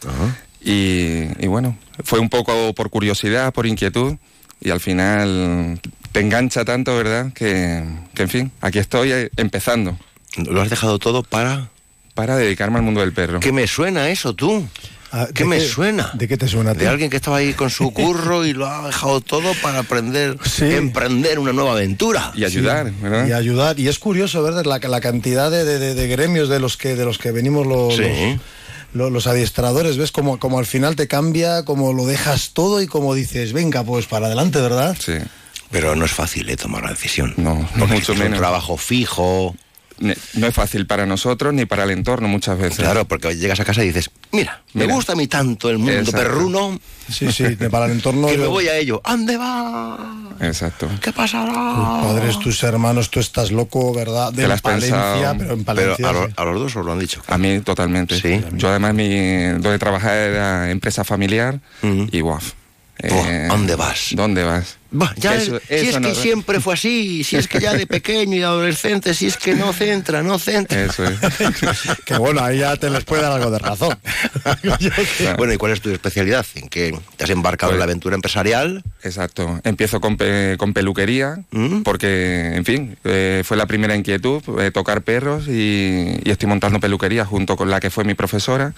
Y, 0.60 1.24
y 1.38 1.46
bueno, 1.46 1.76
fue 2.02 2.18
un 2.18 2.28
poco 2.28 2.72
por 2.74 2.90
curiosidad, 2.90 3.52
por 3.52 3.66
inquietud. 3.66 4.16
Y 4.60 4.70
al 4.70 4.80
final 4.80 5.80
te 6.12 6.20
engancha 6.20 6.64
tanto, 6.64 6.96
¿verdad? 6.96 7.32
Que, 7.32 7.84
que 8.14 8.22
en 8.24 8.28
fin, 8.28 8.52
aquí 8.60 8.78
estoy 8.78 9.12
eh, 9.12 9.30
empezando. 9.36 9.98
¿Lo 10.36 10.60
has 10.60 10.70
dejado 10.70 10.98
todo 10.98 11.22
para...? 11.22 11.68
Para 12.14 12.36
dedicarme 12.36 12.78
al 12.78 12.82
mundo 12.84 13.00
del 13.00 13.12
perro. 13.12 13.38
¿Qué 13.38 13.52
me 13.52 13.68
suena 13.68 14.08
eso, 14.10 14.34
tú? 14.34 14.66
Ah, 15.12 15.28
¿Qué 15.32 15.44
¿de 15.44 15.48
me 15.50 15.60
suena? 15.60 16.10
¿De 16.14 16.26
qué 16.26 16.36
te 16.36 16.48
suena? 16.48 16.74
De 16.74 16.88
alguien 16.88 17.10
que 17.10 17.16
estaba 17.16 17.36
ahí 17.36 17.54
con 17.54 17.70
su 17.70 17.92
curro 17.92 18.44
y 18.44 18.52
lo 18.54 18.66
ha 18.66 18.84
dejado 18.88 19.20
todo 19.20 19.52
para 19.62 19.78
aprender, 19.78 20.36
Sí. 20.44 20.64
emprender 20.64 21.38
una 21.38 21.52
nueva 21.52 21.72
aventura. 21.72 22.32
Y 22.34 22.44
ayudar, 22.44 22.90
¿verdad? 23.00 23.28
y 23.28 23.32
ayudar 23.32 23.78
y 23.78 23.86
es 23.86 24.00
curioso 24.00 24.42
ver 24.42 24.66
la, 24.66 24.78
la 24.78 25.00
cantidad 25.00 25.48
de, 25.48 25.64
de- 25.64 25.78
de- 25.78 25.94
de 25.94 26.08
gremios 26.08 26.48
de 26.48 26.58
los 26.58 26.76
que 26.76 26.96
de 26.96 27.04
los 27.04 27.18
que 27.18 27.30
venimos 27.30 27.64
los, 27.68 27.94
Sí. 27.94 28.02
los, 28.02 28.40
lo- 28.98 29.08
los 29.10 29.26
adiestradores 29.26 29.96
ves 29.96 30.12
como, 30.12 30.38
como 30.38 30.58
al 30.58 30.66
final 30.66 30.94
te 30.96 31.08
cambia 31.08 31.64
como 31.64 31.92
lo 31.94 32.04
dejas 32.04 32.50
todo 32.52 32.82
y 32.82 32.86
como 32.86 33.14
dices 33.14 33.52
venga 33.54 33.82
pues 33.84 34.04
para 34.06 34.26
adelante 34.26 34.60
verdad 34.60 34.96
Sí. 35.00 35.14
Pero 35.70 35.94
no 35.96 36.04
es 36.06 36.12
fácil 36.12 36.48
eh, 36.48 36.56
tomar 36.56 36.82
la 36.82 36.90
decisión. 36.90 37.34
No, 37.36 37.54
no 37.54 37.68
Porque 37.78 37.94
mucho 37.94 38.12
es 38.12 38.18
menos. 38.18 38.34
un 38.34 38.38
trabajo 38.40 38.76
fijo. 38.78 39.54
No 40.00 40.46
es 40.46 40.54
fácil 40.54 40.86
para 40.86 41.06
nosotros 41.06 41.52
ni 41.54 41.66
para 41.66 41.84
el 41.84 41.90
entorno 41.90 42.28
muchas 42.28 42.58
veces. 42.58 42.78
Claro, 42.78 43.06
porque 43.06 43.34
llegas 43.36 43.58
a 43.60 43.64
casa 43.64 43.82
y 43.82 43.88
dices, 43.88 44.10
mira, 44.32 44.62
me 44.74 44.86
gusta 44.86 45.12
a 45.12 45.16
mí 45.16 45.26
tanto 45.26 45.70
el 45.70 45.78
mundo 45.78 45.92
Exacto. 45.92 46.18
perruno 46.18 46.78
sí 47.10 47.32
sí 47.32 47.42
de- 47.54 47.70
para 47.70 47.86
el 47.86 47.92
entorno 47.92 48.26
que 48.28 48.36
me 48.38 48.44
yo- 48.44 48.50
voy 48.50 48.68
a 48.68 48.76
ello. 48.76 49.02
¿Dónde 49.04 49.36
va? 49.36 49.98
Exacto. 50.40 50.88
¿Qué 51.02 51.12
pasará? 51.12 51.52
tus 51.52 52.06
padres 52.06 52.38
tus 52.38 52.62
hermanos 52.62 53.10
tú 53.10 53.18
estás 53.20 53.50
loco 53.50 53.92
verdad 53.92 54.32
de 54.32 54.42
Te 54.42 54.48
la 54.48 54.54
has 54.54 54.60
Palencia 54.60 54.94
pensado. 54.96 55.38
pero 55.38 55.52
en 55.54 55.64
Pero 55.64 55.96
Palencia 55.96 56.08
a, 56.08 56.12
lo- 56.12 56.26
sí. 56.26 56.32
a 56.36 56.44
los 56.44 56.60
dos 56.60 56.76
os 56.76 56.84
lo 56.86 56.92
han 56.92 56.98
dicho. 57.00 57.22
A 57.26 57.38
mí 57.38 57.60
totalmente. 57.60 58.20
Sí. 58.20 58.40
Yo 58.52 58.68
además 58.68 58.94
mi 58.94 59.46
donde 59.58 59.78
trabajaba 59.78 60.14
era 60.14 60.70
empresa 60.70 61.02
familiar 61.04 61.60
y 61.82 62.20
guau. 62.20 62.38
Buah, 63.00 63.46
¿dónde 63.48 63.76
vas? 63.76 64.08
¿Dónde 64.12 64.42
vas? 64.42 64.76
Bah, 64.90 65.12
ya 65.18 65.34
Eso- 65.34 65.56
es- 65.68 65.80
si 65.82 65.88
es 65.88 66.00
no- 66.00 66.08
que 66.08 66.14
siempre 66.14 66.60
fue 66.60 66.72
así, 66.74 67.22
si 67.22 67.36
es 67.36 67.46
que 67.46 67.60
ya 67.60 67.74
de 67.74 67.86
pequeño 67.98 68.36
y 68.36 68.42
adolescente, 68.42 69.12
si 69.12 69.26
es 69.26 69.36
que 69.36 69.54
no 69.54 69.72
centra, 69.74 70.22
no 70.22 70.38
centra. 70.38 70.82
Eso 70.84 71.04
es. 71.04 71.18
que 72.06 72.16
bueno 72.16 72.42
ahí 72.42 72.58
ya 72.60 72.76
te 72.76 72.88
les 72.88 73.04
puede 73.04 73.20
dar 73.22 73.32
algo 73.32 73.50
de 73.50 73.58
razón 73.58 73.98
Bueno, 75.36 75.52
¿y 75.52 75.56
cuál 75.56 75.72
es 75.72 75.80
tu 75.80 75.90
especialidad? 75.90 76.46
¿En 76.54 76.68
qué 76.68 76.96
te 77.16 77.24
has 77.24 77.30
embarcado 77.30 77.72
en 77.72 77.76
Pues- 77.76 77.78
la 77.80 77.84
aventura 77.84 78.14
empresarial? 78.14 78.82
Exacto. 79.02 79.60
Empiezo 79.64 80.00
con, 80.00 80.16
pe- 80.16 80.56
con 80.58 80.72
peluquería, 80.72 81.38
¿Mm? 81.50 81.82
porque, 81.82 82.52
en 82.54 82.64
fin, 82.64 82.96
eh, 83.04 83.42
fue 83.44 83.56
la 83.56 83.66
primera 83.66 83.94
inquietud, 83.94 84.42
eh, 84.60 84.70
tocar 84.70 85.02
perros 85.02 85.48
y, 85.48 86.18
y 86.24 86.30
estoy 86.30 86.48
montando 86.48 86.80
peluquería 86.80 87.24
junto 87.24 87.56
con 87.56 87.70
la 87.70 87.80
que 87.80 87.90
fue 87.90 88.04
mi 88.04 88.14
profesora. 88.14 88.72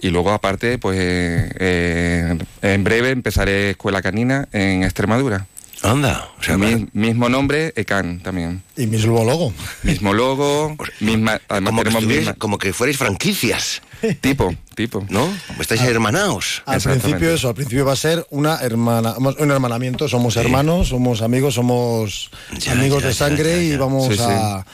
Y 0.00 0.10
luego, 0.10 0.32
aparte, 0.32 0.76
pues 0.78 0.98
eh, 1.00 2.36
en 2.62 2.84
breve 2.84 3.10
empezaré 3.10 3.70
escuela 3.70 4.02
canina 4.02 4.48
en 4.52 4.82
Extremadura. 4.82 5.43
Anda, 5.84 6.28
o 6.40 6.42
sea, 6.42 6.56
Mi- 6.56 6.88
mismo 6.94 7.28
nombre, 7.28 7.72
Ecan 7.76 8.20
también. 8.20 8.62
Y 8.76 8.86
mismo 8.86 9.22
logo. 9.22 9.52
Mismo 9.82 10.14
logo, 10.14 10.74
misma, 11.00 11.40
además 11.48 11.70
como 11.70 11.82
que, 11.82 11.84
tenemos 11.90 12.02
estuvierais- 12.04 12.18
misma- 12.20 12.34
como 12.38 12.58
que 12.58 12.72
fuerais 12.72 12.96
franquicias, 12.96 13.82
tipo, 14.22 14.54
tipo. 14.74 15.04
¿no? 15.10 15.28
Estáis 15.60 15.82
hermanaos. 15.82 16.62
Al 16.64 16.80
principio 16.80 17.34
eso, 17.34 17.48
al 17.48 17.54
principio 17.54 17.84
va 17.84 17.92
a 17.92 17.96
ser 17.96 18.26
una 18.30 18.60
hermana, 18.62 19.14
un 19.18 19.50
hermanamiento, 19.50 20.08
somos 20.08 20.36
hermanos, 20.36 20.88
somos 20.88 21.20
amigos, 21.20 21.54
somos 21.54 22.30
Ya, 22.58 22.72
amigos 22.72 23.02
ya, 23.02 23.08
de 23.08 23.12
ya, 23.14 23.18
sangre 23.18 23.56
ya, 23.68 23.74
y 23.74 23.76
vamos 23.76 24.08
Sí, 24.08 24.14
sí. 24.16 24.22
a... 24.26 24.64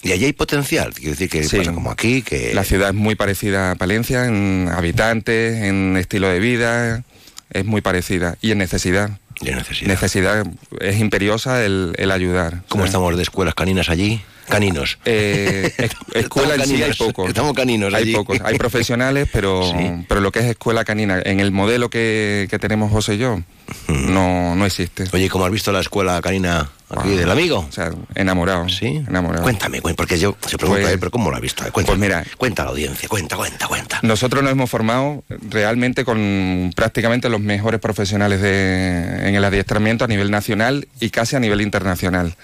Y 0.00 0.12
allí 0.12 0.24
hay 0.26 0.32
potencial, 0.32 0.94
quiero 0.94 1.10
decir 1.10 1.28
que 1.28 1.44
Sí. 1.44 1.58
pasa 1.58 1.72
como 1.74 1.90
aquí, 1.90 2.22
que... 2.22 2.54
La 2.54 2.64
ciudad 2.64 2.88
es 2.90 2.94
muy 2.94 3.16
parecida 3.16 3.72
a 3.72 3.74
Palencia 3.74 4.24
en 4.26 4.70
habitantes, 4.72 5.62
en 5.64 5.96
estilo 5.98 6.28
de 6.28 6.38
vida, 6.38 7.04
es 7.50 7.64
muy 7.66 7.80
parecida. 7.80 8.36
Y 8.40 8.52
en 8.52 8.58
necesidad. 8.58 9.18
De 9.40 9.54
necesidad. 9.54 9.88
Necesidad 9.88 10.46
es 10.80 10.98
imperiosa 10.98 11.64
el, 11.64 11.94
el 11.96 12.10
ayudar. 12.10 12.62
¿Cómo 12.68 12.84
estamos 12.84 13.16
de 13.16 13.22
escuelas 13.22 13.54
caninas 13.54 13.88
allí? 13.88 14.20
Caninos. 14.48 14.98
Eh, 15.04 15.72
es- 15.78 15.90
escuela 16.14 16.54
en 16.54 16.64
sí 16.66 16.82
hay 16.82 16.92
pocos. 16.94 17.28
estamos 17.28 17.52
caninos 17.54 17.94
Hay 17.94 18.02
allí. 18.02 18.12
pocos. 18.14 18.38
Hay 18.44 18.56
profesionales, 18.58 19.28
pero, 19.32 19.62
Sí. 19.62 20.04
pero 20.08 20.20
lo 20.20 20.32
que 20.32 20.40
es 20.40 20.46
escuela 20.46 20.84
canina, 20.84 21.20
en 21.24 21.40
el 21.40 21.50
modelo 21.52 21.90
que, 21.90 22.46
que 22.50 22.58
tenemos 22.58 22.90
José 22.90 23.14
y 23.14 23.18
yo, 23.18 23.40
no, 23.88 24.54
no 24.54 24.66
existe. 24.66 25.04
Oye, 25.12 25.28
¿cómo 25.28 25.44
has 25.44 25.52
visto 25.52 25.70
la 25.72 25.80
escuela 25.80 26.20
canina 26.22 26.70
aquí 26.88 27.10
del 27.10 27.30
amigo? 27.30 27.66
O 27.68 27.72
sea, 27.72 27.90
enamorado. 28.14 28.68
Sí. 28.68 28.86
Enamorado. 29.06 29.42
Cuéntame, 29.42 29.80
cuéntame, 29.80 29.94
porque 29.96 30.18
yo 30.18 30.36
se 30.46 30.56
pregunta 30.56 30.80
Pues- 30.80 30.88
a 30.88 30.92
él, 30.92 30.98
pero 30.98 31.10
¿cómo 31.10 31.30
lo 31.30 31.36
ha 31.36 31.40
visto? 31.40 31.62
Cuéntame, 31.72 31.98
Pues 31.98 31.98
mira. 31.98 32.24
cuenta 32.38 32.62
a 32.62 32.64
la 32.66 32.70
audiencia, 32.70 33.08
cuenta, 33.08 33.36
cuenta, 33.36 33.66
cuenta. 33.66 33.98
Nosotros 34.02 34.42
nos 34.42 34.52
hemos 34.52 34.70
formado 34.70 35.22
realmente 35.50 36.04
con 36.04 36.72
prácticamente 36.74 37.28
los 37.28 37.40
mejores 37.40 37.80
profesionales 37.80 38.40
de, 38.40 39.28
en 39.28 39.34
el 39.34 39.44
adiestramiento 39.44 40.04
a 40.04 40.08
nivel 40.08 40.30
nacional 40.30 40.88
y 41.00 41.10
casi 41.10 41.36
a 41.36 41.40
nivel 41.40 41.60
internacional. 41.60 42.34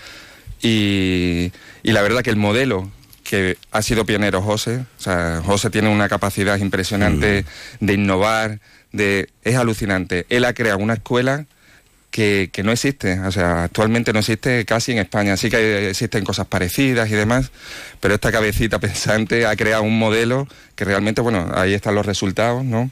Y, 0.65 1.53
y 1.83 1.93
la 1.93 2.01
verdad 2.01 2.23
que 2.23 2.31
el 2.31 2.37
modelo 2.37 2.91
que 3.23 3.59
ha 3.71 3.83
sido 3.83 4.07
pionero 4.07 4.41
José, 4.41 4.85
o 4.99 5.03
sea, 5.03 5.43
José 5.45 5.69
tiene 5.69 5.91
una 5.91 6.09
capacidad 6.09 6.59
impresionante 6.59 7.45
de 7.81 7.93
innovar, 7.93 8.61
de, 8.91 9.29
es 9.43 9.57
alucinante. 9.57 10.25
Él 10.31 10.45
ha 10.47 10.55
creado 10.55 10.79
una 10.79 10.95
escuela 10.95 11.45
que, 12.11 12.49
que 12.51 12.63
no 12.63 12.73
existe, 12.73 13.21
o 13.21 13.31
sea, 13.31 13.65
actualmente 13.65 14.13
no 14.15 14.21
existe 14.21 14.65
casi 14.65 14.93
en 14.93 14.99
España. 14.99 15.37
Sí 15.37 15.51
que 15.51 15.91
existen 15.91 16.25
cosas 16.25 16.47
parecidas 16.47 17.11
y 17.11 17.15
demás, 17.15 17.51
pero 18.01 18.15
esta 18.15 18.33
cabecita 18.33 18.79
pensante 18.81 19.47
ha 19.47 19.57
creado 19.57 19.83
un 19.83 19.99
modelo 19.99 20.49
que 20.77 20.87
realmente, 20.87 21.21
bueno, 21.21 21.51
ahí 21.55 21.75
están 21.75 21.95
los 21.95 22.07
resultados, 22.07 22.65
¿no? 22.65 22.91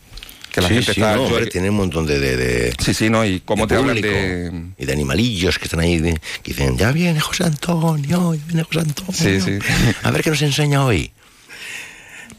Que 0.53 0.61
la 0.61 0.69
sí, 0.69 0.75
gente 0.75 0.93
sí, 0.95 1.01
está... 1.01 1.17
no, 1.17 1.23
hombre, 1.25 1.47
tiene 1.47 1.71
un 1.71 1.77
montón 1.77 2.07
de... 2.07 2.21
de, 2.21 2.37
de- 2.37 2.75
Sí, 2.79 2.93
sí, 2.95 3.09
¿no? 3.09 3.25
Y 3.25 3.41
cómo 3.41 3.67
te 3.67 3.75
hablan 3.75 4.01
de... 4.01 4.53
Y 4.79 4.85
de 4.85 4.93
animalillos 4.93 5.59
que 5.59 5.65
están 5.65 5.81
ahí, 5.81 5.99
de- 5.99 6.21
que 6.43 6.53
dicen, 6.53 6.77
ya 6.77 6.93
viene 6.93 7.19
José 7.21 7.45
Antonio, 7.45 8.35
ya 8.35 8.45
viene 8.47 8.63
José 8.65 8.81
Antonio. 8.81 9.13
Sí, 9.13 9.41
sí. 9.41 9.59
A 10.03 10.11
ver 10.11 10.23
qué 10.23 10.31
nos 10.31 10.43
enseña 10.43 10.85
hoy. 10.85 11.11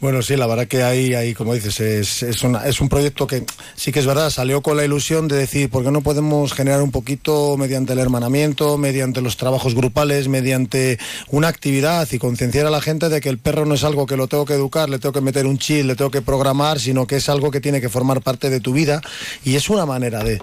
Bueno, 0.00 0.20
sí, 0.22 0.36
la 0.36 0.46
verdad 0.46 0.66
que 0.66 0.82
ahí, 0.82 1.14
ahí 1.14 1.32
como 1.34 1.54
dices, 1.54 1.80
es, 1.80 2.22
es, 2.22 2.42
una- 2.42 2.66
es 2.66 2.80
un 2.80 2.88
proyecto 2.90 3.26
que 3.26 3.44
sí 3.74 3.90
que 3.90 4.00
es 4.00 4.06
verdad, 4.06 4.28
salió 4.28 4.60
con 4.60 4.76
la 4.76 4.84
ilusión 4.84 5.28
de 5.28 5.36
decir, 5.36 5.70
¿por 5.70 5.82
qué 5.82 5.90
no 5.90 6.02
podemos 6.02 6.52
generar 6.52 6.82
un 6.82 6.90
poquito 6.90 7.56
mediante 7.56 7.94
el 7.94 7.98
hermanamiento, 8.00 8.76
mediante 8.76 9.22
los 9.22 9.36
trabajos 9.38 9.74
grupales, 9.74 10.28
mediante 10.28 10.98
una 11.30 11.48
actividad 11.48 12.06
y 12.12 12.18
concienciar 12.18 12.66
a 12.66 12.70
la 12.70 12.82
gente 12.82 13.08
de 13.08 13.20
que 13.20 13.30
el 13.30 13.38
perro 13.38 13.64
no 13.64 13.74
es 13.74 13.84
algo 13.84 14.06
que 14.06 14.16
lo 14.16 14.26
tengo 14.28 14.44
que 14.44 14.54
educar, 14.54 14.90
le 14.90 14.98
tengo 14.98 15.12
que 15.14 15.20
meter 15.22 15.46
un 15.46 15.58
chip, 15.58 15.86
le 15.86 15.96
tengo 15.96 16.10
que 16.10 16.20
programar, 16.22 16.80
sino 16.80 17.06
que 17.06 17.16
es 17.16 17.28
algo 17.30 17.50
que 17.50 17.60
tiene 17.60 17.80
que 17.80 17.88
formar 17.88 18.20
parte 18.20 18.50
de 18.50 18.60
tu 18.60 18.72
vida 18.74 19.00
y 19.44 19.54
es 19.56 19.70
una 19.70 19.86
manera 19.86 20.22
de... 20.22 20.40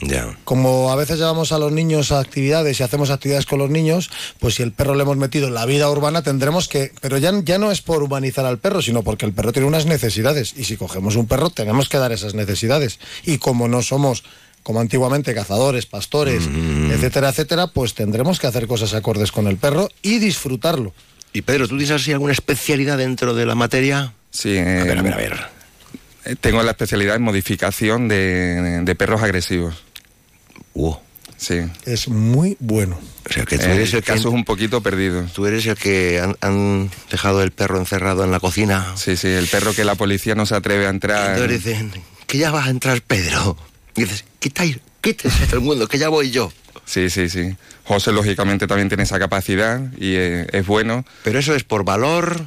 Ya. 0.00 0.36
Como 0.44 0.92
a 0.92 0.96
veces 0.96 1.18
llevamos 1.18 1.52
a 1.52 1.58
los 1.58 1.72
niños 1.72 2.12
a 2.12 2.20
actividades 2.20 2.78
y 2.78 2.82
hacemos 2.82 3.10
actividades 3.10 3.46
con 3.46 3.58
los 3.58 3.70
niños, 3.70 4.10
pues 4.38 4.56
si 4.56 4.62
el 4.62 4.72
perro 4.72 4.94
le 4.94 5.02
hemos 5.02 5.16
metido 5.16 5.48
en 5.48 5.54
la 5.54 5.64
vida 5.64 5.90
urbana 5.90 6.22
tendremos 6.22 6.68
que... 6.68 6.92
Pero 7.00 7.16
ya, 7.18 7.32
ya 7.44 7.56
no 7.58 7.72
es 7.72 7.80
por 7.80 8.02
humanizar 8.02 8.44
al 8.44 8.58
perro, 8.58 8.82
sino 8.82 9.02
porque 9.02 9.24
el 9.24 9.32
perro 9.32 9.52
tiene 9.52 9.68
unas 9.68 9.86
necesidades. 9.86 10.52
Y 10.56 10.64
si 10.64 10.76
cogemos 10.76 11.16
un 11.16 11.26
perro 11.26 11.48
tenemos 11.50 11.88
que 11.88 11.96
dar 11.98 12.12
esas 12.12 12.34
necesidades. 12.34 12.98
Y 13.24 13.38
como 13.38 13.68
no 13.68 13.82
somos 13.82 14.22
como 14.62 14.80
antiguamente 14.80 15.32
cazadores, 15.32 15.86
pastores, 15.86 16.42
etcétera, 16.90 17.28
etcétera, 17.28 17.68
pues 17.68 17.94
tendremos 17.94 18.40
que 18.40 18.48
hacer 18.48 18.66
cosas 18.66 18.94
acordes 18.94 19.30
con 19.30 19.46
el 19.46 19.58
perro 19.58 19.88
y 20.02 20.18
disfrutarlo. 20.18 20.92
Y 21.32 21.42
Pedro, 21.42 21.68
¿tú 21.68 21.78
tienes 21.78 21.92
así 22.02 22.10
alguna 22.12 22.32
especialidad 22.32 22.98
dentro 22.98 23.32
de 23.34 23.46
la 23.46 23.54
materia? 23.54 24.12
Sí, 24.30 24.58
A 24.58 24.80
eh, 24.80 24.82
ver, 24.84 24.98
a 24.98 25.02
ver, 25.02 25.12
a 25.12 25.16
ver. 25.16 25.40
eh, 26.24 26.34
tengo 26.40 26.62
la 26.64 26.72
especialidad 26.72 27.14
en 27.14 27.22
modificación 27.22 28.08
de, 28.08 28.80
de 28.82 28.94
perros 28.96 29.22
agresivos. 29.22 29.84
Sí. 31.38 31.60
Es 31.84 32.08
muy 32.08 32.56
bueno. 32.60 32.98
o 33.28 33.32
sea, 33.32 33.44
que 33.44 33.58
tú 33.58 33.64
Eh, 33.66 33.74
eres 33.74 33.90
el 33.90 33.96
el 33.98 34.04
que... 34.04 34.12
caso 34.12 34.28
es 34.28 34.34
un 34.34 34.44
poquito 34.44 34.80
perdido. 34.80 35.24
Tú 35.34 35.44
eres 35.46 35.66
el 35.66 35.76
que 35.76 36.18
han, 36.20 36.34
han 36.40 36.90
dejado 37.10 37.42
el 37.42 37.50
perro 37.50 37.78
encerrado 37.78 38.24
en 38.24 38.30
la 38.30 38.40
cocina. 38.40 38.92
Sí, 38.96 39.16
sí, 39.16 39.28
el 39.28 39.46
perro 39.46 39.74
que 39.74 39.84
la 39.84 39.94
policía 39.96 40.34
no 40.34 40.46
se 40.46 40.54
atreve 40.54 40.86
a 40.86 40.90
entrar. 40.90 41.32
entonces 41.36 41.64
dicen, 41.64 41.92
que 42.26 42.38
ya 42.38 42.50
va 42.50 42.64
a 42.64 42.70
entrar 42.70 43.02
Pedro. 43.02 43.56
Y 43.94 44.02
dices, 44.02 44.24
quitáis, 44.38 44.78
quítese 45.02 45.46
todo 45.46 45.56
el 45.56 45.62
mundo, 45.62 45.86
que 45.88 45.98
ya 45.98 46.08
voy 46.08 46.30
yo. 46.30 46.50
Sí, 46.86 47.10
sí, 47.10 47.28
sí. 47.28 47.54
José, 47.84 48.12
lógicamente, 48.12 48.66
también 48.66 48.88
tiene 48.88 49.02
esa 49.02 49.18
capacidad 49.18 49.80
y 49.98 50.14
eh, 50.16 50.46
es 50.52 50.66
bueno. 50.66 51.04
Pero 51.22 51.38
eso 51.38 51.54
es 51.54 51.64
por 51.64 51.84
valor. 51.84 52.46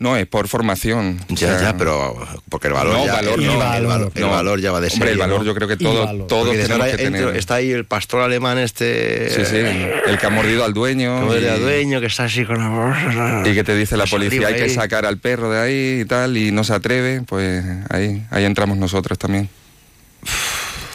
No, 0.00 0.16
es 0.16 0.26
por 0.26 0.48
formación. 0.48 1.20
O 1.30 1.34
Ya, 1.34 1.58
sea, 1.58 1.60
ya, 1.60 1.76
pero 1.76 2.16
porque 2.48 2.68
el 2.68 2.72
valor 2.72 2.94
No, 2.94 3.04
ya, 3.04 3.12
valor 3.12 3.38
el, 3.38 3.46
no. 3.46 3.52
el 3.52 3.58
valor. 3.58 3.86
valor, 3.86 4.12
el 4.14 4.20
No. 4.22 4.30
valor 4.30 4.60
ya 4.60 4.72
va 4.72 4.80
de 4.80 4.86
Hombre, 4.86 4.98
serie, 4.98 5.12
el 5.12 5.18
valor 5.18 5.40
¿no? 5.40 5.44
yo 5.44 5.54
creo 5.54 5.68
que 5.68 5.76
todo, 5.76 6.24
todos 6.26 6.50
tenemos 6.52 6.70
ahora 6.70 6.86
que 6.96 7.06
entro- 7.06 7.18
tener. 7.26 7.36
está 7.36 7.56
ahí 7.56 7.70
el 7.70 7.84
pastor 7.84 8.22
alemán 8.22 8.56
este... 8.56 9.28
Sí, 9.28 9.42
sí, 9.44 9.56
el 9.58 10.18
que 10.18 10.26
ha 10.26 10.30
mordido 10.30 10.64
al 10.64 10.72
dueño. 10.72 11.30
El 11.32 11.60
dueño 11.60 12.00
que 12.00 12.06
está 12.06 12.24
así 12.24 12.46
con 12.46 12.56
la... 12.58 13.42
Y 13.46 13.52
que 13.54 13.62
te 13.62 13.76
dice 13.76 13.98
la 13.98 14.06
policía, 14.06 14.48
hay 14.48 14.54
que 14.54 14.70
sacar 14.70 15.04
al 15.04 15.18
perro 15.18 15.50
de 15.50 15.60
ahí 15.60 16.00
y 16.00 16.04
tal, 16.06 16.34
y 16.36 16.50
no 16.50 16.64
se 16.64 16.72
atreve, 16.72 17.20
pues 17.20 17.62
ahí, 17.90 18.24
ahí 18.30 18.44
entramos 18.46 18.78
nosotros 18.78 19.18
también. 19.18 19.50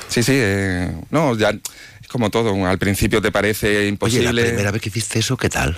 Sí, 0.07 0.23
sí, 0.23 0.31
eh, 0.35 0.91
no, 1.11 1.37
ya 1.37 1.49
es 1.51 2.07
como 2.07 2.31
todo, 2.31 2.65
al 2.65 2.77
principio 2.79 3.21
te 3.21 3.31
parece 3.31 3.67
Oye, 3.77 3.87
imposible. 3.87 4.31
la 4.33 4.47
primera 4.47 4.71
vez 4.71 4.81
que 4.81 4.89
hiciste 4.89 5.19
eso, 5.19 5.37
¿qué 5.37 5.49
tal? 5.49 5.77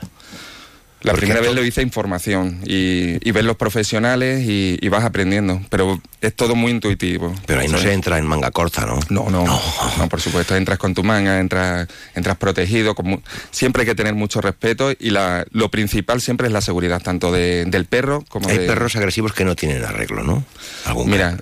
La 1.02 1.14
primera 1.14 1.40
vez 1.42 1.54
lo 1.54 1.64
hice 1.64 1.82
información 1.84 2.60
y, 2.66 3.18
y 3.28 3.32
ves 3.32 3.46
los 3.46 3.56
profesionales 3.56 4.44
y, 4.48 4.78
y 4.82 4.90
vas 4.90 5.04
aprendiendo, 5.04 5.62
pero 5.70 6.02
es 6.22 6.34
todo 6.36 6.56
muy 6.56 6.72
intuitivo. 6.72 7.34
Pero 7.46 7.62
ahí 7.62 7.68
no 7.68 7.78
se 7.78 7.94
entra 7.94 8.18
en 8.18 8.26
manga 8.26 8.50
corta, 8.52 8.86
¿no? 8.86 9.00
No, 9.10 9.30
no, 9.30 9.46
no, 9.46 10.10
por 10.10 10.20
supuesto, 10.20 10.56
entras 10.56 10.80
con 10.80 10.94
tu 10.96 11.04
manga, 11.04 11.40
entras, 11.40 11.88
entras 12.16 12.38
protegido, 12.38 12.96
con 12.96 13.22
siempre 13.52 13.82
hay 13.84 13.86
que 13.88 13.96
tener 13.96 14.16
mucho 14.16 14.42
respeto 14.42 14.92
y 15.00 15.12
la, 15.12 15.46
lo 15.52 15.70
principal 15.70 16.20
siempre 16.20 16.48
es 16.48 16.54
la 16.54 16.62
seguridad, 16.62 17.02
tanto 17.02 17.32
de- 17.32 17.66
del 17.66 17.86
perro 17.86 18.26
como 18.28 18.50
Hay 18.50 18.58
de... 18.58 18.66
perros 18.68 18.96
agresivos 18.96 19.34
que 19.34 19.46
no 19.46 19.56
tienen 19.56 19.84
arreglo, 19.86 20.24
¿no? 20.24 20.44
¿Algún 20.86 21.10
Mira, 21.12 21.38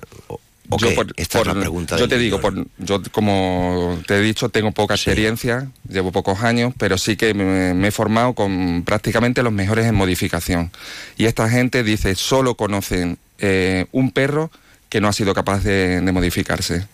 o 0.70 0.78
yo 0.78 0.94
por- 0.94 1.12
Esta 1.16 1.38
por- 1.38 1.48
es 1.48 1.54
la 1.54 1.60
pregunta. 1.60 1.96
Yo 1.96 2.08
te 2.08 2.18
digo, 2.18 2.40
por, 2.40 2.66
yo 2.78 3.00
como 3.12 3.98
te 4.06 4.16
he 4.16 4.20
dicho, 4.20 4.48
tengo 4.48 4.72
poca 4.72 4.96
Sí. 4.96 5.02
experiencia, 5.10 5.68
llevo 5.88 6.12
pocos 6.12 6.40
años, 6.42 6.72
pero 6.78 6.98
sí 6.98 7.16
que 7.16 7.34
me, 7.34 7.74
me 7.74 7.88
he 7.88 7.90
formado 7.90 8.34
con 8.34 8.82
prácticamente 8.84 9.42
los 9.42 9.52
mejores 9.52 9.86
en 9.86 9.94
modificación. 9.94 10.70
Y 11.16 11.26
esta 11.26 11.48
gente 11.48 11.82
dice, 11.82 12.14
solo 12.14 12.54
conocen 12.56 13.18
eh, 13.38 13.86
un 13.92 14.10
perro 14.12 14.50
que 14.88 15.00
no 15.00 15.08
ha 15.08 15.12
sido 15.12 15.34
capaz 15.34 15.62
de, 15.64 16.00
de 16.00 16.12
modificarse. 16.12 16.86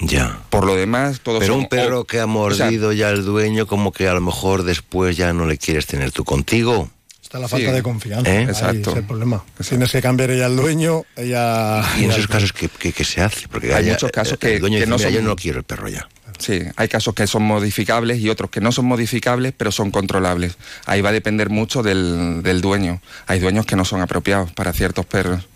Ya. 0.00 0.40
Por 0.50 0.64
lo 0.66 0.74
demás, 0.74 1.20
todos 1.20 1.40
Pero 1.40 1.54
son- 1.54 1.62
un 1.64 1.68
perro 1.68 2.04
que 2.04 2.18
ha 2.18 2.24
o 2.24 2.50
sea, 2.50 2.64
mordido 2.66 2.92
ya 2.92 3.10
el 3.10 3.24
dueño, 3.24 3.66
como 3.66 3.92
que 3.92 4.08
a 4.08 4.14
lo 4.14 4.20
mejor 4.20 4.64
después 4.64 5.16
ya 5.16 5.32
no 5.32 5.46
le 5.46 5.58
quieres 5.58 5.86
tener 5.86 6.10
tú 6.10 6.24
contigo. 6.24 6.90
Está 7.32 7.38
la 7.40 7.48
Sí. 7.48 7.52
falta 7.52 7.72
de 7.72 7.82
confianza. 7.82 8.30
¿Eh? 8.30 8.38
Ahí 8.40 8.44
Exacto. 8.44 8.90
es 8.90 8.96
el 8.98 9.04
problema. 9.04 9.42
Tienes 9.66 9.90
que 9.90 10.02
cambiar 10.02 10.30
ella 10.32 10.44
al 10.44 10.54
dueño, 10.56 11.04
ella... 11.16 11.82
Y 11.96 12.00
en 12.00 12.04
ella- 12.10 12.12
esos 12.18 12.26
casos, 12.26 12.52
¿qué, 12.52 12.68
qué- 12.68 12.92
qué 12.92 13.04
se 13.04 13.22
hace? 13.22 13.48
Porque 13.48 13.68
Hay 13.68 13.84
haya- 13.84 13.92
muchos 13.92 14.10
casos 14.12 14.32
el 14.34 14.38
que- 14.38 14.58
dueño 14.60 14.74
que 14.74 14.80
dice, 14.80 14.90
no 14.90 14.96
"Mira, 14.98 15.08
son- 15.08 15.14
yo 15.16 15.22
no 15.22 15.34
quiero 15.34 15.56
el 15.58 15.64
perro 15.64 15.88
ya. 15.88 16.06
Sí, 16.38 16.60
hay 16.76 16.88
casos 16.88 17.14
que 17.14 17.26
son 17.26 17.42
modificables 17.44 18.18
y 18.20 18.28
otros 18.28 18.50
que 18.50 18.60
no 18.60 18.70
son 18.70 18.84
modificables, 18.84 19.54
pero 19.56 19.72
son 19.72 19.90
controlables. 19.90 20.56
Ahí 20.84 21.00
va 21.00 21.08
a 21.08 21.12
depender 21.12 21.48
mucho 21.48 21.82
del, 21.82 22.42
del 22.42 22.60
dueño. 22.60 23.00
Hay 23.26 23.38
dueños 23.40 23.64
que 23.64 23.76
no 23.76 23.86
son 23.86 24.02
apropiados 24.02 24.52
para 24.52 24.74
ciertos 24.74 25.06
perros. 25.06 25.48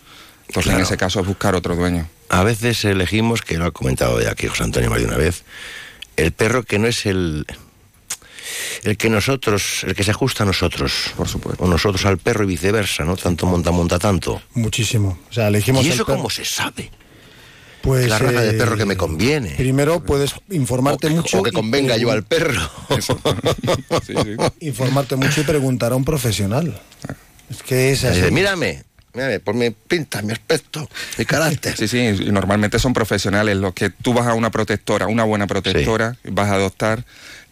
Entonces, 0.49 0.63
Claro. 0.71 0.79
en 0.79 0.85
ese 0.87 0.97
caso, 0.97 1.21
es 1.21 1.27
buscar 1.27 1.55
otro 1.57 1.77
dueño. 1.77 2.09
A 2.31 2.43
veces 2.43 2.83
elegimos, 2.87 3.43
que 3.43 3.59
lo 3.59 3.67
ha 3.67 3.71
comentado 3.73 4.19
ya 4.23 4.31
aquí 4.31 4.47
José 4.47 4.63
Antonio 4.65 4.89
más 4.89 5.01
de 5.01 5.05
una 5.07 5.19
vez, 5.19 5.45
el 6.17 6.33
perro 6.33 6.63
que 6.63 6.79
no 6.79 6.87
es 6.87 7.05
el 7.05 7.45
el 8.83 8.97
que 8.97 9.09
nosotros, 9.09 9.85
el 9.85 9.95
que 9.95 10.05
se 10.05 10.11
ajusta 10.11 10.45
a 10.45 10.47
nosotros, 10.47 11.13
Por 11.17 11.29
supuesto. 11.29 11.65
o 11.65 11.69
nosotros 11.69 12.05
al 12.07 12.19
perro 12.19 12.45
y 12.45 12.47
viceversa, 12.47 13.05
¿no? 13.05 13.17
Tanto 13.17 13.47
monta 13.47 13.71
monta 13.71 13.99
tanto. 13.99 14.43
Muchísimo. 14.55 15.19
O 15.31 15.33
sea, 15.33 15.49
elegimos 15.49 15.85
¿Y 15.85 15.89
el 15.89 15.95
eso 15.95 16.05
cómo 16.05 16.31
se 16.31 16.45
sabe? 16.45 16.91
Pues, 17.83 18.09
la 18.09 18.19
raza 18.19 18.41
de 18.41 18.51
eh, 18.51 18.55
perro 18.55 18.77
que 18.77 18.85
me 18.85 18.97
conviene. 18.97 19.51
Primero 19.51 20.03
puedes 20.03 20.35
informarte 20.51 21.07
o, 21.07 21.11
mucho. 21.11 21.39
o 21.39 21.43
que 21.45 21.51
y 21.51 21.53
convenga 21.53 21.97
yo 21.97 22.11
al 22.11 22.25
perro. 22.25 22.61
Sí, 24.05 24.15
sí. 24.15 24.37
Informarte 24.61 25.17
mucho 25.17 25.41
y 25.41 25.45
preguntar 25.45 25.93
a 25.93 25.97
un 25.97 26.05
profesional. 26.05 26.81
Es 27.51 27.63
que 27.63 27.93
es 27.93 28.05
así. 28.05 28.17
Dice, 28.17 28.31
mírame, 28.31 28.85
por 29.45 29.55
mi 29.55 29.71
pinta, 29.71 30.21
mi 30.23 30.33
aspecto, 30.33 30.89
mi 31.17 31.25
carácter. 31.25 31.77
Sí, 31.77 31.89
sí, 31.89 31.99
y 31.99 32.33
normalmente 32.33 32.79
son 32.79 32.93
profesionales 32.93 33.57
los 33.57 33.73
que 33.73 33.91
tú 33.91 34.13
vas 34.13 34.27
a 34.27 34.35
una 34.35 34.51
protectora, 34.51 35.07
una 35.07 35.25
buena 35.25 35.47
protectora, 35.47 36.17
vas 36.25 36.51
a 36.51 36.55
adoptar, 36.55 37.05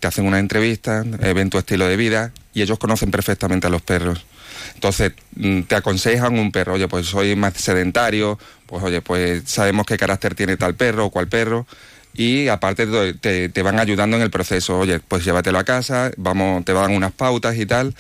te 0.05 0.09
hacen 0.09 0.27
una 0.27 0.39
entrevista, 0.39 1.03
eh, 1.23 1.33
ven 1.33 1.49
tu 1.49 1.57
estilo 1.57 1.89
de 1.89 1.97
vida 1.97 2.31
y 2.53 2.61
ellos 2.61 2.79
conocen 2.79 3.11
perfectamente 3.11 3.69
a 3.69 3.71
los 3.71 3.81
perros. 3.81 4.27
Entonces, 4.75 5.13
mm, 5.35 5.63
te 5.63 5.77
aconsejan 5.77 6.39
un 6.39 6.53
perro, 6.53 6.75
oye, 6.75 6.87
pues 6.89 7.07
soy 7.07 7.35
más 7.37 7.55
sedentario, 7.55 8.39
pues 8.67 8.83
oye, 8.83 9.01
pues 9.01 9.45
sabemos 9.47 9.87
qué 9.87 9.97
carácter 9.97 10.35
tiene 10.35 10.59
tal 10.59 10.75
perro 10.75 11.07
o 11.07 11.11
cual 11.11 11.29
perro. 11.29 11.67
Y 12.13 12.49
aparte 12.49 12.87
te- 13.15 13.49
te, 13.49 13.63
van 13.63 13.81
ayudando 13.81 14.19
en 14.19 14.23
el 14.23 14.31
proceso, 14.31 14.79
oye, 14.79 15.01
pues 15.01 15.25
llévatelo 15.25 15.59
a 15.59 15.65
casa, 15.65 16.11
vamos, 16.19 16.63
te 16.67 16.75
dan 16.75 16.93
unas 16.93 17.13
pautas 17.13 17.57
y 17.57 17.65
tal. 17.65 17.95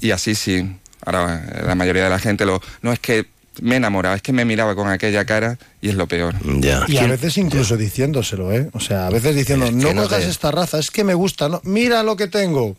Y 0.00 0.12
así 0.12 0.36
sí. 0.36 0.76
Ahora, 1.04 1.44
la 1.66 1.74
mayoría 1.74 2.04
de 2.04 2.10
la 2.10 2.20
gente 2.20 2.46
lo. 2.46 2.62
No 2.82 2.92
es 2.92 3.00
que 3.00 3.26
me 3.60 3.76
enamoraba, 3.76 4.16
es 4.16 4.22
que 4.22 4.32
me 4.32 4.44
miraba 4.44 4.74
con 4.74 4.88
aquella 4.88 5.24
cara 5.24 5.58
y 5.80 5.88
es 5.90 5.94
lo 5.94 6.06
peor. 6.06 6.34
Ya. 6.60 6.84
Y 6.88 6.96
a 6.98 7.06
veces 7.06 7.36
incluso 7.38 7.76
diciéndoselo, 7.76 8.52
¿eh? 8.52 8.70
O 8.72 8.80
sea, 8.80 9.06
a 9.06 9.10
veces 9.10 9.34
diciendo, 9.36 9.66
Es 9.66 9.72
que 9.72 9.76
no 9.76 9.94
no 9.94 10.02
cojas 10.04 10.24
te- 10.24 10.30
esta 10.30 10.50
raza, 10.50 10.78
es 10.78 10.90
que 10.90 11.04
me 11.04 11.14
gusta, 11.14 11.48
¿no? 11.48 11.60
Mira 11.64 12.02
lo 12.02 12.16
que 12.16 12.28
tengo. 12.28 12.76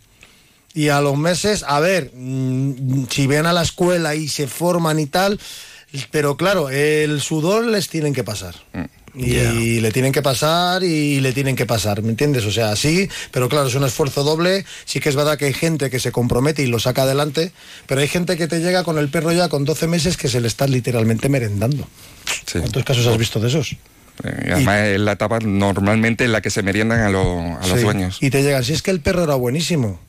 Y 0.73 0.89
a 0.89 1.01
los 1.01 1.17
meses, 1.17 1.63
a 1.67 1.79
ver, 1.79 2.11
mm, 2.15 3.05
si 3.09 3.27
ven 3.27 3.45
a 3.45 3.53
la 3.53 3.61
escuela 3.61 4.15
y 4.15 4.27
se 4.27 4.47
forman 4.47 4.99
y 4.99 5.05
tal, 5.05 5.39
pero 6.09 6.35
claro, 6.37 6.69
el 6.69 7.21
sudor 7.21 7.65
les 7.67 7.87
tienen 7.89 8.13
que 8.15 8.23
pasar. 8.23 8.55
Y 9.15 9.79
le 9.79 9.91
tienen 9.91 10.11
que 10.11 10.21
pasar 10.23 10.83
y 10.83 11.19
le 11.19 11.33
tienen 11.33 11.55
que 11.55 11.65
pasar, 11.67 12.01
¿me 12.01 12.09
entiendes? 12.09 12.45
O 12.45 12.51
sea, 12.51 12.75
sí, 12.75 13.07
pero 13.31 13.47
claro, 13.47 13.67
es 13.67 13.75
un 13.75 13.83
esfuerzo 13.83 14.23
doble. 14.23 14.65
Sí 14.85 14.99
que 14.99 15.09
es 15.09 15.15
verdad 15.15 15.37
que 15.37 15.45
hay 15.45 15.53
gente 15.53 15.89
que 15.91 15.99
se 15.99 16.11
compromete 16.11 16.63
y 16.63 16.67
lo 16.67 16.79
saca 16.79 17.03
adelante, 17.03 17.51
pero 17.85 18.01
hay 18.01 18.07
gente 18.07 18.37
que 18.37 18.47
te 18.47 18.59
llega 18.59 18.83
con 18.83 18.97
el 18.97 19.09
perro 19.09 19.31
ya 19.31 19.49
con 19.49 19.65
12 19.65 19.85
meses 19.87 20.17
que 20.17 20.29
se 20.29 20.41
le 20.41 20.47
está 20.47 20.65
literalmente 20.65 21.29
merendando. 21.29 21.87
¿Cuántos 22.51 22.83
casos 22.83 23.05
has 23.05 23.17
visto 23.17 23.39
de 23.39 23.49
esos? 23.49 23.73
Eh, 24.23 24.45
y 24.47 24.51
además 24.51 24.79
es 24.81 24.99
la 24.99 25.11
etapa 25.13 25.39
normalmente 25.39 26.23
en 26.25 26.31
la 26.31 26.41
que 26.41 26.49
se 26.49 26.63
meriendan 26.63 26.99
a, 27.01 27.09
los- 27.09 27.57
a 27.63 27.67
los 27.67 27.77
Sí. 27.79 27.83
dueños. 27.83 28.17
Y 28.21 28.29
te 28.31 28.41
llegan, 28.41 28.63
si 28.63 28.73
es 28.73 28.81
que 28.81 28.91
el 28.91 28.99
perro 29.01 29.23
era 29.23 29.35
buenísimo. 29.35 29.99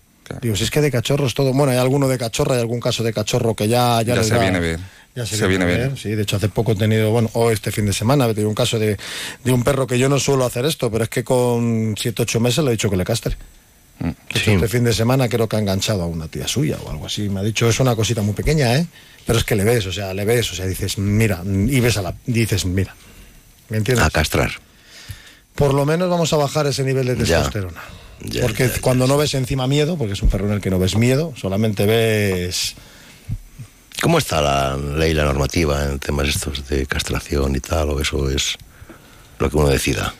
Digo, 0.40 0.57
si 0.57 0.64
es 0.64 0.71
que 0.71 0.81
de 0.81 0.90
cachorros 0.90 1.35
todo. 1.35 1.53
Bueno, 1.53 1.73
hay 1.73 1.79
alguno 1.79 2.09
de 2.09 2.17
cachorra, 2.17 2.55
hay 2.55 2.61
algún 2.62 2.81
caso 2.81 3.03
de 3.03 3.12
cachorro 3.12 3.55
que 3.55 3.69
ya, 3.69 4.01
ya, 4.01 4.14
Ya 4.14 4.17
les 4.17 4.29
se 4.29 4.35
da- 4.35 4.40
viene 4.40 4.57
a 4.57 4.61
ver. 4.61 4.81
Ya 5.14 5.24
se, 5.27 5.37
Se 5.37 5.46
viene, 5.46 5.64
ver. 5.64 5.90
ver. 5.90 5.98
Sí, 5.98 6.11
de 6.11 6.22
hecho, 6.22 6.37
hace 6.37 6.48
poco 6.48 6.72
he 6.72 6.77
tenido, 6.77 7.11
bueno, 7.11 7.31
o 7.35 7.50
este 7.50 7.70
fin 7.70 7.87
de 7.87 7.92
semana, 7.92 8.24
he 8.27 8.35
tenido 8.35 8.48
un 8.48 8.55
caso 8.55 8.79
de, 8.79 8.96
de 9.44 9.53
un 9.53 9.62
perro 9.62 9.87
que 9.87 9.98
yo 9.98 10.09
no 10.09 10.18
suelo 10.18 10.44
hacer 10.44 10.64
esto, 10.64 10.90
pero 10.90 11.05
es 11.05 11.11
que 11.11 11.22
con 11.22 11.94
7, 11.96 12.22
8 12.22 12.40
meses 12.40 12.64
le 12.64 12.70
he 12.70 12.72
dicho 12.72 12.90
que 12.90 12.96
le 12.96 13.05
castre. 13.05 13.37
Mm. 14.00 14.09
Este 14.35 14.66
fin 14.68 14.83
de 14.83 14.92
semana 14.92 15.29
creo 15.29 15.48
que 15.48 15.55
ha 15.55 15.61
enganchado 15.61 16.03
a 16.03 16.07
una 16.07 16.27
tía 16.27 16.48
suya 16.48 16.79
o 16.85 16.90
algo 16.90 17.07
así. 17.07 17.29
Me 17.29 17.40
ha 17.40 17.42
dicho, 17.44 17.68
es 17.68 17.79
una 17.79 17.94
cosita 17.94 18.22
muy 18.22 18.35
pequeña, 18.35 18.74
¿eh? 18.77 18.87
Pero 19.24 19.38
es 19.38 19.44
que 19.44 19.55
le 19.55 19.62
ves, 19.62 19.87
o 19.87 19.92
sea, 19.92 20.12
le 20.14 20.24
ves, 20.24 20.50
o 20.50 20.55
sea, 20.57 20.66
dices, 20.66 20.98
mira, 20.98 21.42
y 21.44 21.79
ves 21.79 21.96
a 21.96 22.03
la, 22.03 22.14
dices, 22.27 22.64
mira. 22.64 22.94
¿Me 23.68 23.77
entiendes? 23.79 24.05
A 24.05 24.11
castrar. 24.11 24.50
por 25.55 25.72
lo 25.74 25.87
menos 25.87 26.11
vamos 26.11 26.33
a 26.33 26.37
bajar 26.37 26.66
ese 26.66 26.83
nivel 26.83 27.07
de 27.07 27.14
Ya. 27.24 27.37
testosterona. 27.38 27.81
porque 28.42 28.68
cuando 28.81 29.07
no 29.07 29.16
ves 29.16 29.35
encima 29.35 29.68
miedo, 29.68 29.96
porque 29.96 30.14
es 30.14 30.22
un 30.22 30.29
perro 30.29 30.46
en 30.48 30.55
el 30.55 30.61
que 30.61 30.70
no 30.70 30.81
ves 30.81 30.96
miedo, 30.96 31.33
solamente 31.37 31.87
ves... 31.87 32.74
¿Cómo 34.05 34.19
está 34.19 34.43
la 34.43 34.77
ley, 34.77 35.14
la 35.14 35.25
normativa 35.25 35.83
en 35.83 35.99
temas 35.99 36.29
estos 36.29 36.69
de 36.69 36.85
castración 36.85 37.57
y 37.57 37.61
tal? 37.61 37.88
¿O 37.88 38.01
eso 38.03 38.29
es 38.29 38.59
lo 39.38 39.49
que 39.49 39.57
uno 39.57 39.69
decida? 39.69 40.12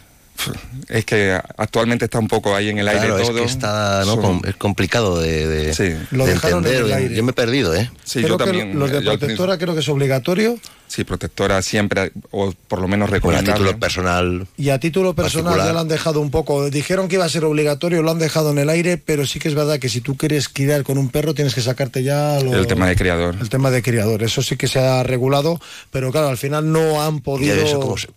Es 0.88 1.05
que 1.05 1.38
actualmente 1.57 2.05
está 2.07 2.18
un 2.18 2.29
poco 2.29 2.55
ahí 2.55 2.68
en 2.68 2.79
el 2.79 2.88
aire 2.88 3.07
es 3.20 3.29
todo. 3.29 3.35
que 3.37 3.44
está, 3.44 4.01
¿no? 4.01 4.14
Son- 4.16 4.20
Com- 4.20 4.42
es 4.44 4.57
complicado 4.57 5.18
de, 5.20 5.47
de- 5.47 5.99
Lo 6.11 6.27
de 6.27 6.33
dejaron 6.35 6.66
en 6.66 6.73
entender. 6.75 7.12
Yo 7.12 7.23
me 7.25 7.31
he 7.31 7.35
perdido, 7.35 7.75
¿eh? 7.75 7.90
Sí, 8.05 8.18
Creo 8.20 8.31
yo 8.31 8.37
también. 8.44 8.79
Los 8.79 8.90
de 8.90 9.03
yo 9.03 9.16
protectora 9.18 9.57
creo 9.59 9.75
que 9.75 9.81
es 9.81 9.88
obligatorio 9.88 10.59
Sí, 10.87 11.03
protectora 11.03 11.61
siempre, 11.62 12.12
o 12.31 12.53
por 12.68 12.81
lo 12.81 12.87
menos 12.87 13.09
Bueno, 13.09 13.14
a 13.16 13.18
recomendable. 13.40 13.53
título 13.64 13.81
personal. 13.81 14.47
y 14.57 14.68
a 14.68 14.79
título 14.79 15.14
personal 15.14 15.44
Particular. 15.44 15.66
ya 15.68 15.73
lo 15.73 15.81
han 15.81 15.88
dejado 15.88 16.20
un 16.20 16.31
poco. 16.31 16.68
Dijeron 16.70 17.09
que 17.09 17.14
iba 17.16 17.25
a 17.25 17.29
ser 17.29 17.44
obligatorio, 17.44 18.03
lo 18.03 18.11
han 18.11 18.18
dejado 18.18 18.51
en 18.51 18.59
el 18.59 18.68
aire, 18.68 18.99
pero 18.99 19.27
sí 19.27 19.38
que 19.40 19.49
es 19.49 19.55
verdad 19.55 19.79
que 19.81 19.88
si 19.88 20.01
tú 20.03 20.16
quieres 20.16 20.49
criar 20.49 20.85
con 20.85 20.99
un 20.99 21.09
perro 21.09 21.35
tienes 21.35 21.55
que 21.55 21.62
sacarte 21.62 22.03
ya 22.05 22.38
lo- 22.40 22.55
El 22.55 22.66
tema 22.66 22.87
de 22.87 22.94
criador. 22.97 23.35
el 23.40 23.49
tema 23.49 23.70
de 23.70 23.83
criador. 23.83 24.23
Eso 24.23 24.42
sí 24.42 24.57
que 24.57 24.68
se 24.68 24.79
ha 24.79 25.03
regulado, 25.03 25.59
pero 25.90 26.12
claro, 26.12 26.29
al 26.29 26.38
final 26.38 26.70
no 26.70 27.03
han 27.03 27.20
podido... 27.20 27.57
eso 27.57 27.81
cómo 27.81 27.97
se- 27.97 28.09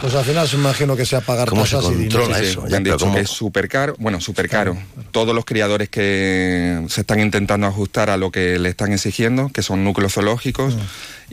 Pues 0.00 0.14
al 0.14 0.24
final 0.24 0.48
se 0.48 0.56
imagino 0.56 0.96
que 0.96 1.04
sea 1.04 1.20
pagar 1.20 1.48
¿Cómo 1.48 1.66
se 1.66 1.76
y 1.76 1.80
controla 1.80 2.38
Sí, 2.38 2.44
sí, 2.44 2.50
eso? 2.52 2.62
me 2.62 2.70
Ya, 2.70 2.76
han 2.78 2.84
dicho 2.84 2.96
¿cómo? 2.98 3.14
que 3.14 3.20
es 3.20 3.28
súper 3.30 3.68
caro, 3.68 3.94
bueno, 3.98 4.18
súper 4.20 4.48
caro. 4.48 4.76
Todos 5.10 5.34
los 5.34 5.44
criadores 5.44 5.90
que 5.90 6.82
se 6.88 7.02
están 7.02 7.20
intentando 7.20 7.66
ajustar 7.66 8.08
a 8.08 8.16
lo 8.16 8.30
que 8.30 8.58
le 8.58 8.70
están 8.70 8.92
exigiendo, 8.92 9.50
que 9.50 9.62
son 9.62 9.84
núcleos 9.84 10.14
zoológicos, 10.14 10.74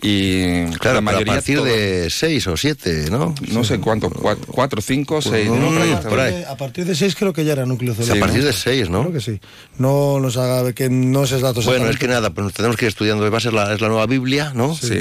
y 0.02 0.66
Claro, 0.66 0.66
la 0.66 0.80
pero 0.80 0.98
a 0.98 1.02
mayoría... 1.02 1.34
partir 1.34 1.56
todo- 1.58 1.66
de 1.66 2.10
seis 2.10 2.46
o 2.48 2.58
siete, 2.58 3.08
¿no? 3.10 3.34
No 3.52 3.64
sé 3.64 3.80
cuántos, 3.80 4.12
cuatro, 4.14 4.46
cuatro, 4.52 4.82
cinco, 4.82 5.22
seis, 5.22 5.50
mm, 5.50 5.60
¿no? 5.60 5.68
Por 5.70 5.82
ahí 5.82 5.92
A 5.92 5.96
está. 5.96 6.10
partir 6.10 6.36
de- 6.36 6.46
A 6.46 6.58
partir 6.58 6.86
de 6.86 6.96
6 6.96 7.16
creo 7.16 7.32
que 7.34 7.46
ya 7.46 7.54
era 7.54 7.66
núcleo 7.66 7.94
a 7.94 7.96
celular. 7.96 8.20
partir 8.20 8.44
de 8.44 8.54
seis, 8.54 8.90
¿no? 8.90 9.02
Creo 9.02 9.14
que 9.14 9.22
sí. 9.22 9.40
No 9.78 10.20
nos 10.20 10.36
haga 10.38 10.72
que 10.74 10.90
no 10.90 11.26
sé 11.26 11.40
datos 11.40 11.66
Bueno, 11.66 11.90
es 11.90 11.98
que 11.98 12.08
nada, 12.08 12.30
pues 12.32 12.54
tenemos 12.54 12.76
que 12.78 12.86
ir 12.86 12.90
estudiando. 12.90 13.30
Va 13.32 13.38
a 13.38 13.42
ser 13.42 13.54
la, 13.54 13.74
es 13.74 13.80
la 13.82 13.88
nueva 13.88 14.06
Biblia, 14.08 14.52
¿no? 14.54 14.76
Sí. 14.76 15.00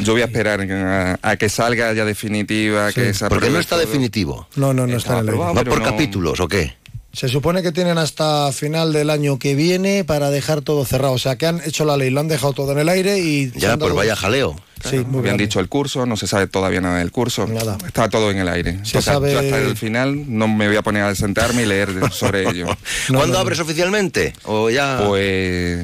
Yo 0.00 0.12
voy 0.12 0.22
a 0.22 0.26
esperar 0.26 0.60
a, 0.60 1.18
a 1.22 1.36
que 1.36 1.48
salga 1.48 1.92
ya 1.92 2.04
definitiva, 2.04 2.92
que 2.92 3.14
se 3.14 3.28
Porque 3.28 3.50
no 3.50 3.58
está 3.60 3.76
todo. 3.76 3.86
definitivo. 3.86 4.48
No, 4.56 4.72
no, 4.74 4.86
no 4.86 4.96
está 4.96 5.14
en 5.14 5.18
el 5.20 5.28
aire. 5.28 5.32
aprobado, 5.36 5.54
¿Va 5.54 5.64
por 5.64 5.78
no- 5.80 5.84
capítulos 5.84 6.40
o 6.40 6.48
qué? 6.48 6.76
Se 7.12 7.28
supone 7.28 7.62
que 7.62 7.70
tienen 7.70 7.96
hasta 7.96 8.50
final 8.50 8.92
del 8.92 9.08
año 9.08 9.38
que 9.38 9.54
viene 9.54 10.02
para 10.02 10.30
dejar 10.30 10.62
todo 10.62 10.84
cerrado. 10.84 11.12
O 11.12 11.18
sea, 11.18 11.36
que 11.36 11.46
han 11.46 11.60
hecho 11.64 11.84
la 11.84 11.96
ley, 11.96 12.10
lo 12.10 12.18
han 12.18 12.26
dejado 12.26 12.54
todo 12.54 12.72
en 12.72 12.78
el 12.80 12.88
aire 12.88 13.20
y... 13.20 13.52
Ya, 13.52 13.76
pues 13.76 13.78
dado- 13.78 13.94
vaya 13.94 14.16
jaleo. 14.16 14.56
Sí, 14.82 14.96
muy 14.98 15.20
Habían 15.20 15.36
bien. 15.36 15.48
dicho 15.48 15.60
el 15.60 15.68
curso, 15.68 16.04
no 16.06 16.16
se 16.16 16.26
sabe 16.26 16.48
todavía 16.48 16.80
nada 16.80 16.98
del 16.98 17.12
curso. 17.12 17.46
Nada. 17.46 17.78
Está 17.86 18.08
todo 18.10 18.32
en 18.32 18.38
el 18.38 18.48
aire. 18.48 18.80
Se 18.84 18.98
O 18.98 19.00
sea, 19.00 19.14
sabe- 19.14 19.32
Yo 19.32 19.38
hasta 19.38 19.58
el 19.58 19.76
final 19.76 20.24
no 20.26 20.48
me 20.48 20.66
voy 20.66 20.76
a 20.76 20.82
poner 20.82 21.04
a 21.04 21.14
sentarme 21.14 21.62
y 21.62 21.66
leer 21.66 21.90
sobre 22.10 22.48
ello. 22.48 22.66
No, 23.08 23.18
¿Cuándo 23.20 23.34
no, 23.34 23.38
abres 23.38 23.60
oficialmente? 23.60 24.32
¿O 24.42 24.68
ya...? 24.68 25.04
Pues 25.06 25.76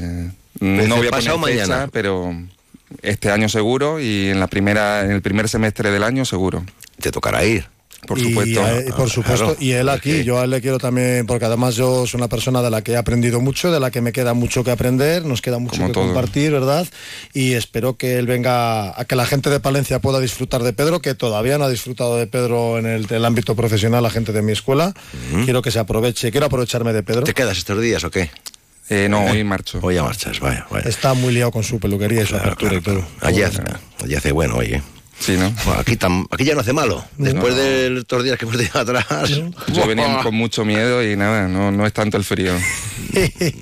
Desde 0.58 0.88
no 0.88 0.96
voy 0.96 1.06
a 1.06 1.10
pasado 1.10 1.38
poner 1.40 1.54
fecha, 1.58 1.68
mañana. 1.68 1.90
pero 1.92 2.34
este 3.02 3.30
año 3.30 3.48
seguro 3.48 4.00
y 4.00 4.28
en 4.28 4.40
la 4.40 4.46
primera, 4.46 5.04
en 5.04 5.10
el 5.12 5.22
primer 5.22 5.48
semestre 5.48 5.90
del 5.90 6.02
año 6.02 6.24
seguro. 6.24 6.64
Te 7.00 7.10
tocará 7.10 7.44
ir. 7.44 7.66
Por 8.06 8.18
y, 8.18 8.22
supuesto. 8.30 8.64
a- 8.64 8.80
y 8.80 8.92
por 8.92 9.10
supuesto, 9.10 9.44
claro. 9.44 9.56
y 9.60 9.72
él 9.72 9.90
aquí, 9.90 10.24
yo 10.24 10.38
a 10.40 10.44
él 10.44 10.50
le 10.50 10.62
quiero 10.62 10.78
también, 10.78 11.26
porque 11.26 11.44
además 11.44 11.74
yo 11.76 12.06
soy 12.06 12.16
una 12.16 12.28
persona 12.28 12.62
de 12.62 12.70
la 12.70 12.80
que 12.80 12.92
he 12.92 12.96
aprendido 12.96 13.42
mucho, 13.42 13.70
de 13.70 13.78
la 13.78 13.90
que 13.90 14.00
me 14.00 14.10
queda 14.12 14.32
mucho 14.32 14.64
que 14.64 14.70
aprender, 14.70 15.26
nos 15.26 15.42
queda 15.42 15.58
mucho 15.58 15.76
Como 15.76 15.88
que 15.88 15.92
todo. 15.92 16.04
compartir, 16.06 16.50
¿verdad? 16.50 16.88
Y 17.34 17.52
espero 17.52 17.98
que 17.98 18.16
él 18.18 18.26
venga, 18.26 18.98
a 18.98 19.04
que 19.04 19.16
la 19.16 19.26
gente 19.26 19.50
de 19.50 19.60
Palencia 19.60 19.98
pueda 19.98 20.18
disfrutar 20.18 20.62
de 20.62 20.72
Pedro, 20.72 21.00
que 21.02 21.14
todavía 21.14 21.58
no 21.58 21.64
ha 21.64 21.68
disfrutado 21.70 22.16
de 22.16 22.26
Pedro 22.26 22.78
en 22.78 22.86
el, 22.86 23.06
el 23.12 23.22
ámbito 23.26 23.54
profesional, 23.54 24.02
la 24.02 24.08
gente 24.10 24.32
de 24.32 24.40
mi 24.40 24.52
escuela. 24.52 24.94
Quiero 25.44 25.60
que 25.60 25.70
se 25.70 25.78
aproveche, 25.78 26.30
quiero 26.30 26.46
aprovecharme 26.46 26.94
de 26.94 27.02
Pedro. 27.02 27.24
¿Te 27.24 27.34
quedas 27.34 27.58
estos 27.58 27.82
días 27.82 28.02
o 28.04 28.10
qué? 28.10 28.30
Eh, 28.90 29.08
no, 29.08 29.24
hoy 29.24 29.44
marcho. 29.44 29.78
Hoy 29.82 29.94
ya 29.94 30.02
marchas, 30.02 30.40
vaya, 30.40 30.66
vaya. 30.70 30.88
Está 30.88 31.14
muy 31.14 31.32
liado 31.32 31.50
con 31.52 31.62
su 31.62 31.78
peluquería 31.78 32.22
y 32.22 32.26
su 32.26 32.30
Claro, 32.34 32.52
apertura 32.52 32.80
claro, 32.80 32.98
y 33.00 33.00
todo. 33.20 33.26
Allí 33.28 33.42
hace, 33.42 33.62
allí 34.04 34.14
hace 34.16 34.32
bueno, 34.32 34.56
oye. 34.56 34.82
Sí, 35.18 35.36
¿no? 35.36 35.52
Bueno, 35.66 35.80
aquí, 35.82 35.96
tam- 35.96 36.26
aquí 36.30 36.44
ya 36.44 36.54
no 36.54 36.60
hace 36.62 36.72
malo. 36.72 37.04
Después 37.18 37.54
de 37.54 37.98
estos 37.98 38.24
días 38.24 38.38
que 38.38 38.46
hemos 38.46 38.56
tenido 38.56 38.80
atrás. 38.80 39.28
Yo 39.68 39.86
venía 39.86 40.20
con 40.22 40.34
mucho 40.34 40.64
miedo 40.64 41.04
y 41.04 41.14
nada, 41.14 41.46
no, 41.46 41.70
no 41.70 41.86
es 41.86 41.92
tanto 41.92 42.16
el 42.16 42.24
frío. 42.24 42.54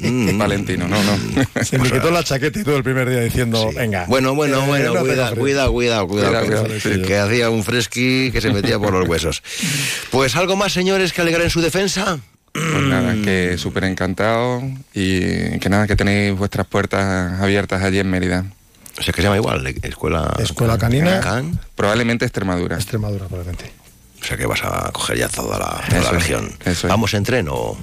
Mm. 0.00 0.38
Valentino, 0.38 0.86
no, 0.86 0.96
no. 1.02 1.18
Se 1.64 1.78
me 1.78 1.90
quitó 1.90 2.10
la 2.12 2.22
chaqueta 2.22 2.60
y 2.60 2.64
todo 2.64 2.76
el 2.76 2.84
primer 2.84 3.10
día 3.10 3.20
diciendo, 3.20 3.70
venga. 3.74 4.04
Bueno, 4.08 4.34
bueno, 4.36 4.62
eh, 4.62 4.66
bueno, 4.68 4.84
no 4.86 4.92
tengo 4.92 5.04
cuidado, 5.06 5.30
frío. 5.32 5.40
cuidado, 5.42 5.72
cuidado, 5.72 6.06
cuidado, 6.06 6.30
Cuidado, 6.46 6.46
cuidado, 6.66 6.80
cuidado, 6.80 7.06
que 7.08 7.18
hacía 7.18 7.50
un 7.50 7.64
fresqui 7.64 8.30
que 8.30 8.40
se 8.40 8.52
metía 8.52 8.78
por 8.78 8.92
los 8.92 9.08
huesos. 9.08 9.42
Pues 10.10 10.36
algo 10.36 10.54
más, 10.56 10.72
señores, 10.72 11.12
que 11.12 11.20
alegrar 11.22 11.42
en 11.42 11.50
su 11.50 11.60
defensa. 11.60 12.20
Pues 12.52 12.82
nada, 12.84 13.14
que 13.24 13.56
súper 13.58 13.84
encantado 13.84 14.62
y 14.94 15.58
que 15.58 15.68
nada, 15.68 15.86
que 15.86 15.96
tenéis 15.96 16.36
vuestras 16.36 16.66
puertas 16.66 17.40
abiertas 17.40 17.82
allí 17.82 17.98
en 17.98 18.10
Mérida. 18.10 18.44
O 18.98 19.02
sea, 19.02 19.12
que 19.12 19.20
se 19.20 19.26
llama 19.26 19.36
igual, 19.36 19.64
Escuela... 19.82 20.34
Escuela 20.40 20.76
Canina. 20.76 21.20
Can. 21.20 21.60
Probablemente 21.76 22.24
Extremadura. 22.24 22.76
Extremadura, 22.76 23.26
probablemente. 23.26 23.70
O 24.20 24.24
sea, 24.24 24.36
que 24.36 24.46
vas 24.46 24.60
a 24.64 24.90
coger 24.92 25.18
ya 25.18 25.28
toda 25.28 25.56
la, 25.58 25.84
toda 25.88 26.00
la 26.00 26.08
es, 26.08 26.10
región. 26.10 26.52
es. 26.64 26.82
Vamos 26.82 27.14
en 27.14 27.22
tren 27.22 27.46
o... 27.48 27.78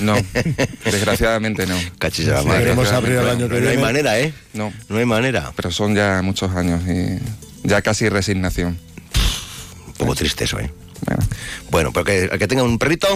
No, 0.00 0.14
desgraciadamente 0.84 1.66
no. 1.66 1.76
Cachis 1.98 2.26
la 2.26 2.42
madre. 2.42 2.60
queremos 2.60 2.90
abrir 2.92 3.16
el 3.16 3.28
año 3.28 3.48
que 3.48 3.54
No 3.54 3.68
hay 3.68 3.76
viene. 3.76 3.82
manera, 3.82 4.18
¿eh? 4.20 4.32
No, 4.54 4.72
No 4.88 4.98
hay 4.98 5.04
manera. 5.04 5.52
pero 5.56 5.70
son 5.72 5.94
ya 5.94 6.22
muchos 6.22 6.54
años 6.54 6.82
y 6.88 7.18
ya 7.68 7.82
casi 7.82 8.08
resignación. 8.08 8.78
Un 9.88 9.92
poco 9.94 10.14
triste 10.14 10.44
eso, 10.44 10.58
¿eh? 10.60 10.70
Bueno, 11.04 11.22
Bueno, 11.70 11.92
pero 11.92 12.04
que 12.04 12.38
que 12.38 12.46
tenga 12.48 12.62
un 12.62 12.78
perrito, 12.78 13.08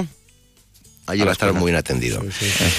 allí 1.12 1.22
va 1.22 1.30
a 1.30 1.32
estar 1.32 1.52
muy 1.52 1.66
bien 1.66 1.76
atendido. 1.76 2.22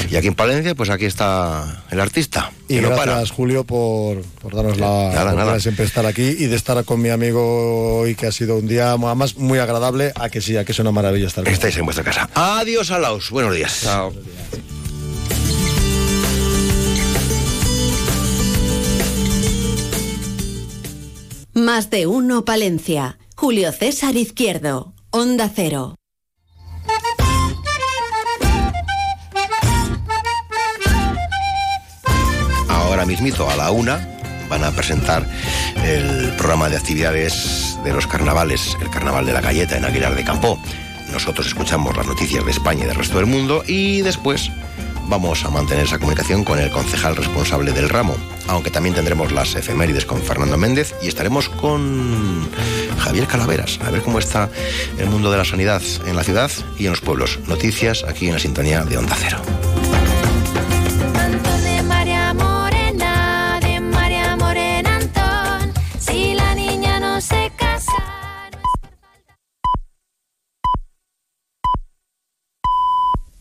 Y 0.09 0.15
aquí 0.15 0.27
en 0.27 0.35
Palencia, 0.35 0.75
pues 0.75 0.89
aquí 0.89 1.05
está 1.05 1.83
el 1.89 1.99
artista. 1.99 2.51
Y 2.67 2.75
que 2.75 2.81
no 2.81 2.89
gracias, 2.89 3.07
para. 3.07 3.27
Julio, 3.27 3.63
por, 3.63 4.21
por 4.41 4.55
darnos 4.55 4.77
la 4.77 5.11
Nada, 5.13 5.53
de 5.53 5.59
siempre 5.59 5.85
estar 5.85 6.05
aquí 6.05 6.23
y 6.23 6.45
de 6.47 6.55
estar 6.55 6.83
con 6.85 7.01
mi 7.01 7.09
amigo 7.09 7.99
hoy, 7.99 8.15
que 8.15 8.27
ha 8.27 8.31
sido 8.31 8.57
un 8.57 8.67
día 8.67 8.91
además 8.91 9.37
muy 9.37 9.59
agradable. 9.59 10.11
A 10.15 10.29
que 10.29 10.41
sí, 10.41 10.57
a 10.57 10.65
que 10.65 10.71
es 10.71 10.79
una 10.79 10.91
maravilla 10.91 11.27
estar 11.27 11.43
con 11.43 11.53
Estáis 11.53 11.77
en 11.77 11.85
vuestra 11.85 12.03
casa. 12.03 12.29
Adiós, 12.33 12.91
Alaus. 12.91 13.29
Buenos 13.29 13.55
días. 13.55 13.81
chao. 13.83 14.13
Más 21.53 21.89
de 21.91 22.07
uno 22.07 22.45
Palencia. 22.45 23.19
Julio 23.35 23.71
César 23.71 24.15
Izquierdo. 24.15 24.93
Onda 25.11 25.51
Cero. 25.53 25.95
Mismito 33.05 33.49
a 33.49 33.55
la 33.55 33.69
una 33.69 34.07
van 34.49 34.63
a 34.63 34.71
presentar 34.71 35.27
el 35.83 36.31
programa 36.37 36.69
de 36.69 36.77
actividades 36.77 37.77
de 37.83 37.91
los 37.91 38.07
carnavales, 38.07 38.77
el 38.81 38.89
Carnaval 38.89 39.25
de 39.25 39.33
la 39.33 39.41
Galleta 39.41 39.77
en 39.77 39.83
Aguilar 39.83 40.15
de 40.15 40.23
Campo. 40.23 40.57
Nosotros 41.11 41.47
escuchamos 41.47 41.97
las 41.97 42.07
noticias 42.07 42.45
de 42.45 42.51
España 42.51 42.85
y 42.85 42.87
del 42.87 42.95
resto 42.95 43.17
del 43.17 43.25
mundo 43.25 43.63
y 43.67 44.01
después 44.01 44.51
vamos 45.07 45.43
a 45.43 45.49
mantener 45.49 45.85
esa 45.85 45.99
comunicación 45.99 46.43
con 46.43 46.59
el 46.59 46.71
concejal 46.71 47.15
responsable 47.15 47.73
del 47.73 47.89
ramo, 47.89 48.15
aunque 48.47 48.71
también 48.71 48.95
tendremos 48.95 49.31
las 49.31 49.53
efemérides 49.55 50.05
con 50.05 50.21
Fernando 50.21 50.57
Méndez 50.57 50.95
y 51.01 51.07
estaremos 51.07 51.49
con 51.49 52.49
Javier 52.99 53.27
Calaveras, 53.27 53.79
a 53.85 53.91
ver 53.91 54.01
cómo 54.01 54.19
está 54.19 54.49
el 54.97 55.09
mundo 55.09 55.29
de 55.29 55.37
la 55.37 55.45
sanidad 55.45 55.81
en 56.07 56.15
la 56.15 56.23
ciudad 56.23 56.51
y 56.79 56.85
en 56.85 56.91
los 56.91 57.01
pueblos. 57.01 57.39
Noticias 57.47 58.05
aquí 58.07 58.27
en 58.27 58.33
la 58.33 58.39
sintonía 58.39 58.85
de 58.85 58.97
Onda 58.97 59.15
Cero. 59.19 59.41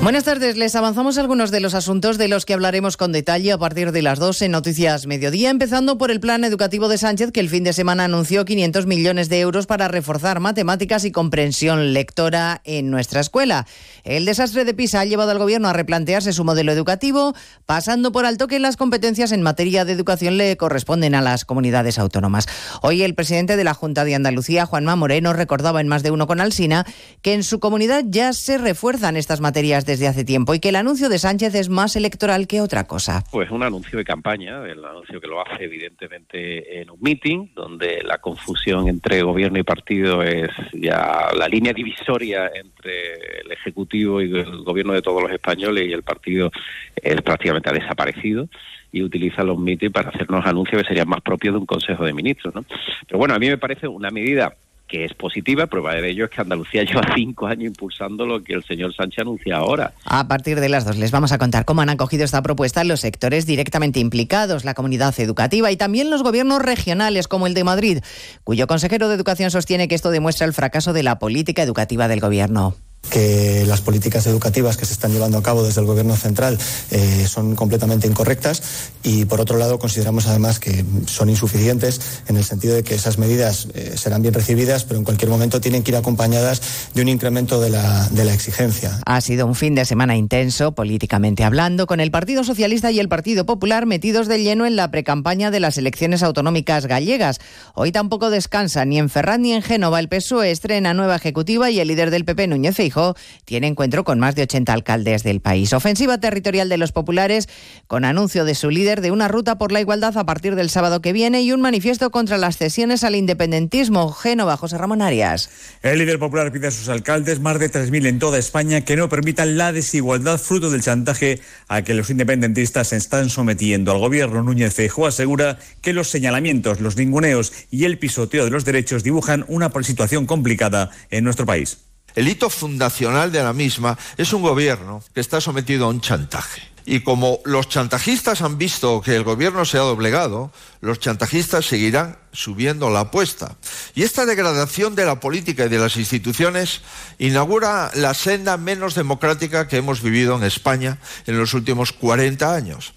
Buenas 0.00 0.24
tardes, 0.24 0.56
les 0.56 0.76
avanzamos 0.76 1.18
algunos 1.18 1.50
de 1.50 1.58
los 1.58 1.74
asuntos 1.74 2.18
de 2.18 2.28
los 2.28 2.46
que 2.46 2.54
hablaremos 2.54 2.96
con 2.96 3.10
detalle 3.10 3.50
a 3.50 3.58
partir 3.58 3.90
de 3.90 4.00
las 4.00 4.20
2 4.20 4.42
en 4.42 4.52
Noticias 4.52 5.06
Mediodía, 5.06 5.50
empezando 5.50 5.98
por 5.98 6.12
el 6.12 6.20
plan 6.20 6.44
educativo 6.44 6.88
de 6.88 6.98
Sánchez 6.98 7.32
que 7.32 7.40
el 7.40 7.48
fin 7.50 7.64
de 7.64 7.72
semana 7.72 8.04
anunció 8.04 8.44
500 8.44 8.86
millones 8.86 9.28
de 9.28 9.40
euros 9.40 9.66
para 9.66 9.88
reforzar 9.88 10.38
matemáticas 10.38 11.04
y 11.04 11.10
comprensión 11.10 11.92
lectora 11.92 12.62
en 12.64 12.92
nuestra 12.92 13.20
escuela. 13.20 13.66
El 14.04 14.24
desastre 14.24 14.64
de 14.64 14.72
PISA 14.72 15.00
ha 15.00 15.04
llevado 15.04 15.32
al 15.32 15.38
gobierno 15.38 15.68
a 15.68 15.72
replantearse 15.72 16.32
su 16.32 16.44
modelo 16.44 16.70
educativo, 16.70 17.34
pasando 17.66 18.12
por 18.12 18.24
alto 18.24 18.46
que 18.46 18.60
las 18.60 18.76
competencias 18.76 19.32
en 19.32 19.42
materia 19.42 19.84
de 19.84 19.92
educación 19.92 20.38
le 20.38 20.56
corresponden 20.56 21.16
a 21.16 21.22
las 21.22 21.44
comunidades 21.44 21.98
autónomas. 21.98 22.46
Hoy 22.82 23.02
el 23.02 23.16
presidente 23.16 23.56
de 23.56 23.64
la 23.64 23.74
Junta 23.74 24.04
de 24.04 24.14
Andalucía, 24.14 24.64
Juanma 24.64 24.94
Moreno, 24.94 25.32
recordaba 25.32 25.80
en 25.80 25.88
más 25.88 26.04
de 26.04 26.12
uno 26.12 26.28
con 26.28 26.40
Alsina 26.40 26.86
que 27.20 27.34
en 27.34 27.42
su 27.42 27.58
comunidad 27.58 28.04
ya 28.06 28.32
se 28.32 28.58
refuerzan 28.58 29.16
estas 29.16 29.40
materias 29.40 29.84
desde 29.88 30.06
hace 30.06 30.22
tiempo 30.22 30.54
y 30.54 30.60
que 30.60 30.68
el 30.68 30.76
anuncio 30.76 31.08
de 31.08 31.18
Sánchez 31.18 31.54
es 31.54 31.70
más 31.70 31.96
electoral 31.96 32.46
que 32.46 32.60
otra 32.60 32.86
cosa. 32.86 33.24
Pues 33.32 33.50
un 33.50 33.62
anuncio 33.62 33.96
de 33.96 34.04
campaña, 34.04 34.62
el 34.66 34.84
anuncio 34.84 35.18
que 35.18 35.26
lo 35.26 35.40
hace 35.40 35.64
evidentemente 35.64 36.80
en 36.82 36.90
un 36.90 36.98
meeting, 37.00 37.48
donde 37.54 38.02
la 38.04 38.18
confusión 38.18 38.86
entre 38.86 39.22
gobierno 39.22 39.58
y 39.58 39.62
partido 39.62 40.22
es 40.22 40.50
ya 40.74 41.30
la 41.34 41.48
línea 41.48 41.72
divisoria 41.72 42.50
entre 42.54 43.40
el 43.40 43.50
Ejecutivo 43.50 44.20
y 44.20 44.26
el 44.26 44.62
gobierno 44.62 44.92
de 44.92 45.00
todos 45.00 45.22
los 45.22 45.32
españoles 45.32 45.88
y 45.88 45.92
el 45.94 46.02
partido 46.02 46.50
es 46.94 47.22
prácticamente 47.22 47.70
ha 47.70 47.72
desaparecido 47.72 48.46
y 48.92 49.02
utiliza 49.02 49.42
los 49.42 49.58
meetings 49.58 49.92
para 49.92 50.10
hacernos 50.10 50.44
anuncios 50.44 50.82
que 50.82 50.88
serían 50.88 51.08
más 51.08 51.22
propios 51.22 51.54
de 51.54 51.60
un 51.60 51.66
Consejo 51.66 52.04
de 52.04 52.12
Ministros. 52.12 52.54
¿no? 52.54 52.62
Pero 53.06 53.18
bueno, 53.18 53.34
a 53.34 53.38
mí 53.38 53.48
me 53.48 53.56
parece 53.56 53.88
una 53.88 54.10
medida 54.10 54.54
que 54.88 55.04
es 55.04 55.14
positiva, 55.14 55.66
prueba 55.66 55.94
de 55.94 56.10
ello 56.10 56.24
es 56.24 56.30
que 56.30 56.40
Andalucía 56.40 56.82
lleva 56.84 57.02
cinco 57.14 57.46
años 57.46 57.66
impulsando 57.66 58.26
lo 58.26 58.42
que 58.42 58.54
el 58.54 58.64
señor 58.64 58.94
Sánchez 58.94 59.20
anuncia 59.20 59.56
ahora. 59.56 59.92
A 60.04 60.26
partir 60.26 60.58
de 60.60 60.68
las 60.68 60.84
dos 60.84 60.96
les 60.96 61.10
vamos 61.10 61.30
a 61.32 61.38
contar 61.38 61.64
cómo 61.64 61.82
han 61.82 61.90
acogido 61.90 62.24
esta 62.24 62.42
propuesta 62.42 62.82
los 62.84 63.00
sectores 63.00 63.46
directamente 63.46 64.00
implicados, 64.00 64.64
la 64.64 64.74
comunidad 64.74 65.14
educativa 65.20 65.70
y 65.70 65.76
también 65.76 66.10
los 66.10 66.22
gobiernos 66.22 66.62
regionales 66.62 67.28
como 67.28 67.46
el 67.46 67.54
de 67.54 67.64
Madrid, 67.64 67.98
cuyo 68.42 68.66
consejero 68.66 69.08
de 69.08 69.14
Educación 69.14 69.50
sostiene 69.50 69.88
que 69.88 69.94
esto 69.94 70.10
demuestra 70.10 70.46
el 70.46 70.54
fracaso 70.54 70.92
de 70.92 71.02
la 71.02 71.18
política 71.18 71.62
educativa 71.62 72.08
del 72.08 72.20
gobierno 72.20 72.74
que 73.10 73.64
las 73.66 73.80
políticas 73.80 74.26
educativas 74.26 74.76
que 74.76 74.84
se 74.84 74.92
están 74.92 75.12
llevando 75.12 75.38
a 75.38 75.42
cabo 75.42 75.62
desde 75.62 75.80
el 75.80 75.86
Gobierno 75.86 76.16
central 76.16 76.58
eh, 76.90 77.26
son 77.26 77.56
completamente 77.56 78.06
incorrectas 78.06 78.62
y, 79.02 79.24
por 79.24 79.40
otro 79.40 79.56
lado, 79.56 79.78
consideramos 79.78 80.26
además 80.26 80.58
que 80.58 80.84
son 81.06 81.30
insuficientes 81.30 82.00
en 82.28 82.36
el 82.36 82.44
sentido 82.44 82.74
de 82.74 82.82
que 82.82 82.94
esas 82.94 83.18
medidas 83.18 83.68
eh, 83.74 83.94
serán 83.96 84.22
bien 84.22 84.34
recibidas, 84.34 84.84
pero 84.84 84.98
en 84.98 85.04
cualquier 85.04 85.30
momento 85.30 85.60
tienen 85.60 85.82
que 85.82 85.92
ir 85.92 85.96
acompañadas 85.96 86.60
de 86.94 87.02
un 87.02 87.08
incremento 87.08 87.60
de 87.60 87.70
la, 87.70 88.08
de 88.10 88.24
la 88.24 88.34
exigencia. 88.34 89.00
Ha 89.06 89.20
sido 89.20 89.46
un 89.46 89.54
fin 89.54 89.74
de 89.74 89.84
semana 89.84 90.16
intenso, 90.16 90.72
políticamente 90.72 91.44
hablando, 91.44 91.86
con 91.86 92.00
el 92.00 92.10
Partido 92.10 92.44
Socialista 92.44 92.90
y 92.90 93.00
el 93.00 93.08
Partido 93.08 93.46
Popular 93.46 93.86
metidos 93.86 94.28
de 94.28 94.42
lleno 94.42 94.66
en 94.66 94.76
la 94.76 94.90
precampaña 94.90 95.50
de 95.50 95.60
las 95.60 95.78
elecciones 95.78 96.22
autonómicas 96.22 96.86
gallegas. 96.86 97.38
Hoy 97.74 97.92
tampoco 97.92 98.30
descansa 98.30 98.84
ni 98.84 98.98
en 98.98 99.08
Ferraz 99.08 99.38
ni 99.38 99.52
en 99.52 99.62
Génova. 99.62 100.00
El 100.00 100.08
PSOE 100.08 100.50
estrena 100.50 100.94
nueva 100.94 101.16
ejecutiva 101.16 101.70
y 101.70 101.80
el 101.80 101.88
líder 101.88 102.10
del 102.10 102.24
PP, 102.24 102.48
Núñez 102.48 102.78
Feijóo, 102.88 103.14
tiene 103.44 103.66
encuentro 103.66 104.04
con 104.04 104.18
más 104.18 104.34
de 104.34 104.42
80 104.42 104.72
alcaldes 104.72 105.22
del 105.22 105.40
país. 105.40 105.72
Ofensiva 105.72 106.18
territorial 106.18 106.68
de 106.68 106.78
los 106.78 106.92
populares 106.92 107.48
con 107.86 108.04
anuncio 108.04 108.44
de 108.44 108.54
su 108.54 108.70
líder 108.70 109.00
de 109.00 109.10
una 109.10 109.28
ruta 109.28 109.58
por 109.58 109.72
la 109.72 109.80
igualdad 109.80 110.16
a 110.16 110.24
partir 110.24 110.54
del 110.54 110.70
sábado 110.70 111.00
que 111.00 111.12
viene 111.12 111.42
y 111.42 111.52
un 111.52 111.60
manifiesto 111.60 112.10
contra 112.10 112.38
las 112.38 112.56
cesiones 112.56 113.04
al 113.04 113.14
independentismo. 113.14 114.12
Génova, 114.12 114.56
José 114.56 114.78
Ramón 114.78 115.02
Arias. 115.02 115.50
El 115.82 115.98
líder 115.98 116.18
popular 116.18 116.52
pide 116.52 116.68
a 116.68 116.70
sus 116.70 116.88
alcaldes, 116.88 117.40
más 117.40 117.58
de 117.58 117.70
3.000 117.70 118.06
en 118.06 118.18
toda 118.18 118.38
España, 118.38 118.82
que 118.82 118.96
no 118.96 119.08
permitan 119.08 119.56
la 119.56 119.72
desigualdad 119.72 120.38
fruto 120.38 120.70
del 120.70 120.82
chantaje 120.82 121.40
a 121.68 121.82
que 121.82 121.94
los 121.94 122.10
independentistas 122.10 122.88
se 122.88 122.96
están 122.96 123.30
sometiendo. 123.30 123.92
Al 123.92 123.98
gobierno 123.98 124.42
Núñez 124.42 124.74
Feijóo 124.74 125.06
asegura 125.06 125.58
que 125.82 125.92
los 125.92 126.08
señalamientos, 126.08 126.80
los 126.80 126.96
ninguneos 126.96 127.52
y 127.70 127.84
el 127.84 127.98
pisoteo 127.98 128.44
de 128.44 128.50
los 128.50 128.64
derechos 128.64 129.02
dibujan 129.02 129.44
una 129.48 129.70
situación 129.82 130.26
complicada 130.26 130.90
en 131.10 131.24
nuestro 131.24 131.46
país. 131.46 131.87
El 132.18 132.26
hito 132.26 132.50
fundacional 132.50 133.30
de 133.30 133.44
la 133.44 133.52
misma 133.52 133.96
es 134.16 134.32
un 134.32 134.42
gobierno 134.42 135.04
que 135.14 135.20
está 135.20 135.40
sometido 135.40 135.84
a 135.84 135.88
un 135.88 136.00
chantaje. 136.00 136.62
Y 136.84 137.02
como 137.02 137.38
los 137.44 137.68
chantajistas 137.68 138.42
han 138.42 138.58
visto 138.58 139.00
que 139.02 139.14
el 139.14 139.22
gobierno 139.22 139.64
se 139.64 139.78
ha 139.78 139.82
doblegado, 139.82 140.50
los 140.80 140.98
chantajistas 140.98 141.66
seguirán 141.66 142.18
subiendo 142.32 142.90
la 142.90 143.00
apuesta. 143.06 143.56
Y 143.94 144.02
esta 144.02 144.26
degradación 144.26 144.96
de 144.96 145.04
la 145.04 145.20
política 145.20 145.66
y 145.66 145.68
de 145.68 145.78
las 145.78 145.96
instituciones 145.96 146.80
inaugura 147.20 147.92
la 147.94 148.14
senda 148.14 148.56
menos 148.56 148.96
democrática 148.96 149.68
que 149.68 149.76
hemos 149.76 150.02
vivido 150.02 150.36
en 150.36 150.42
España 150.42 150.98
en 151.28 151.38
los 151.38 151.54
últimos 151.54 151.92
40 151.92 152.52
años. 152.52 152.94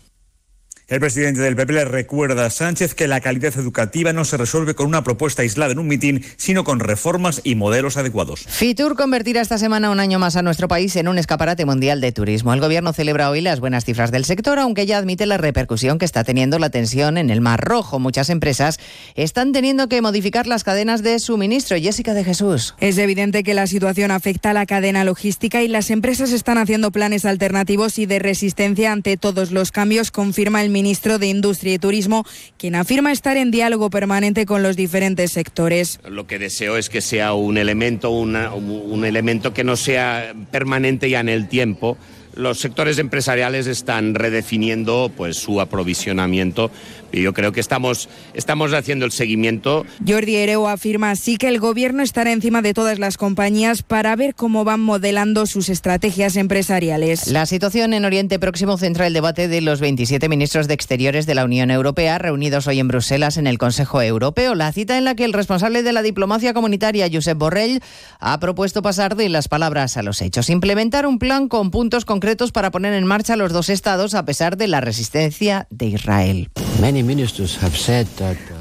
El 0.91 0.99
presidente 0.99 1.39
del 1.39 1.55
PP 1.55 1.71
le 1.71 1.85
recuerda 1.85 2.45
a 2.45 2.49
Sánchez 2.49 2.95
que 2.95 3.07
la 3.07 3.21
calidad 3.21 3.57
educativa 3.57 4.11
no 4.11 4.25
se 4.25 4.35
resuelve 4.35 4.75
con 4.75 4.87
una 4.87 5.05
propuesta 5.05 5.41
aislada 5.41 5.71
en 5.71 5.79
un 5.79 5.87
mitin, 5.87 6.25
sino 6.35 6.65
con 6.65 6.81
reformas 6.81 7.39
y 7.45 7.55
modelos 7.55 7.95
adecuados. 7.95 8.41
Fitur 8.45 8.97
convertirá 8.97 9.39
esta 9.39 9.57
semana 9.57 9.89
un 9.89 10.01
año 10.01 10.19
más 10.19 10.35
a 10.35 10.41
nuestro 10.41 10.67
país 10.67 10.93
en 10.97 11.07
un 11.07 11.17
escaparate 11.17 11.63
mundial 11.63 12.01
de 12.01 12.11
turismo. 12.11 12.53
El 12.53 12.59
gobierno 12.59 12.91
celebra 12.91 13.29
hoy 13.29 13.39
las 13.39 13.61
buenas 13.61 13.85
cifras 13.85 14.11
del 14.11 14.25
sector, 14.25 14.59
aunque 14.59 14.85
ya 14.85 14.97
admite 14.97 15.25
la 15.25 15.37
repercusión 15.37 15.97
que 15.97 16.03
está 16.03 16.25
teniendo 16.25 16.59
la 16.59 16.69
tensión 16.69 17.17
en 17.17 17.29
el 17.29 17.39
Mar 17.39 17.61
Rojo. 17.63 17.97
Muchas 17.97 18.29
empresas 18.29 18.77
están 19.15 19.53
teniendo 19.53 19.87
que 19.87 20.01
modificar 20.01 20.45
las 20.45 20.65
cadenas 20.65 21.03
de 21.03 21.19
suministro. 21.19 21.77
Jessica 21.77 22.13
de 22.13 22.25
Jesús. 22.25 22.75
Es 22.81 22.97
evidente 22.97 23.43
que 23.43 23.53
la 23.53 23.65
situación 23.65 24.11
afecta 24.11 24.49
a 24.49 24.53
la 24.53 24.65
cadena 24.65 25.05
logística 25.05 25.63
y 25.63 25.69
las 25.69 25.89
empresas 25.89 26.33
están 26.33 26.57
haciendo 26.57 26.91
planes 26.91 27.23
alternativos 27.23 27.97
y 27.97 28.07
de 28.07 28.19
resistencia 28.19 28.91
ante 28.91 29.15
todos 29.15 29.51
los 29.51 29.71
cambios, 29.71 30.11
confirma 30.11 30.61
el 30.61 30.69
ministro 30.69 30.80
de 30.81 31.27
Industria 31.27 31.73
y 31.73 31.79
Turismo, 31.79 32.25
quien 32.57 32.75
afirma 32.75 33.11
estar 33.11 33.37
en 33.37 33.51
diálogo 33.51 33.89
permanente 33.89 34.45
con 34.45 34.63
los 34.63 34.75
diferentes 34.75 35.31
sectores. 35.31 35.99
Lo 36.09 36.27
que 36.27 36.39
deseo 36.39 36.77
es 36.77 36.89
que 36.89 37.01
sea 37.01 37.33
un 37.33 37.57
elemento, 37.57 38.09
una, 38.09 38.53
un 38.53 39.05
elemento 39.05 39.53
que 39.53 39.63
no 39.63 39.75
sea 39.75 40.33
permanente 40.51 41.09
ya 41.09 41.19
en 41.19 41.29
el 41.29 41.47
tiempo. 41.47 41.97
Los 42.35 42.59
sectores 42.59 42.97
empresariales 42.97 43.67
están 43.67 44.15
redefiniendo 44.15 45.11
pues, 45.15 45.37
su 45.37 45.59
aprovisionamiento 45.59 46.71
y 47.11 47.21
yo 47.21 47.33
creo 47.33 47.51
que 47.51 47.59
estamos, 47.59 48.09
estamos 48.33 48.73
haciendo 48.73 49.05
el 49.05 49.11
seguimiento. 49.11 49.85
Jordi 50.07 50.35
Ereo 50.35 50.67
afirma 50.67 51.11
así 51.11 51.37
que 51.37 51.47
el 51.47 51.59
gobierno 51.59 52.03
estará 52.03 52.31
encima 52.31 52.61
de 52.61 52.73
todas 52.73 52.99
las 52.99 53.17
compañías 53.17 53.83
para 53.83 54.15
ver 54.15 54.35
cómo 54.35 54.63
van 54.63 54.79
modelando 54.79 55.45
sus 55.45 55.69
estrategias 55.69 56.35
empresariales. 56.35 57.27
La 57.27 57.45
situación 57.45 57.93
en 57.93 58.05
Oriente 58.05 58.39
Próximo 58.39 58.77
centra 58.77 59.07
el 59.07 59.13
debate 59.13 59.47
de 59.47 59.61
los 59.61 59.79
27 59.79 60.29
ministros 60.29 60.67
de 60.67 60.73
Exteriores 60.73 61.25
de 61.25 61.35
la 61.35 61.45
Unión 61.45 61.71
Europea 61.71 62.17
reunidos 62.17 62.67
hoy 62.67 62.79
en 62.79 62.87
Bruselas 62.87 63.37
en 63.37 63.47
el 63.47 63.57
Consejo 63.57 64.01
Europeo. 64.01 64.55
La 64.55 64.71
cita 64.71 64.97
en 64.97 65.05
la 65.05 65.15
que 65.15 65.25
el 65.25 65.33
responsable 65.33 65.83
de 65.83 65.93
la 65.93 66.01
diplomacia 66.01 66.53
comunitaria, 66.53 67.09
Josep 67.11 67.37
Borrell, 67.37 67.81
ha 68.19 68.39
propuesto 68.39 68.81
pasar 68.81 69.15
de 69.15 69.29
las 69.29 69.47
palabras 69.47 69.97
a 69.97 70.03
los 70.03 70.21
hechos, 70.21 70.49
implementar 70.49 71.05
un 71.05 71.19
plan 71.19 71.47
con 71.47 71.71
puntos 71.71 72.05
concretos 72.05 72.51
para 72.51 72.71
poner 72.71 72.93
en 72.93 73.05
marcha 73.05 73.35
los 73.35 73.51
dos 73.51 73.69
estados 73.69 74.13
a 74.13 74.25
pesar 74.25 74.57
de 74.57 74.67
la 74.67 74.81
resistencia 74.81 75.67
de 75.69 75.87
Israel. 75.87 76.49
Many 76.79 77.00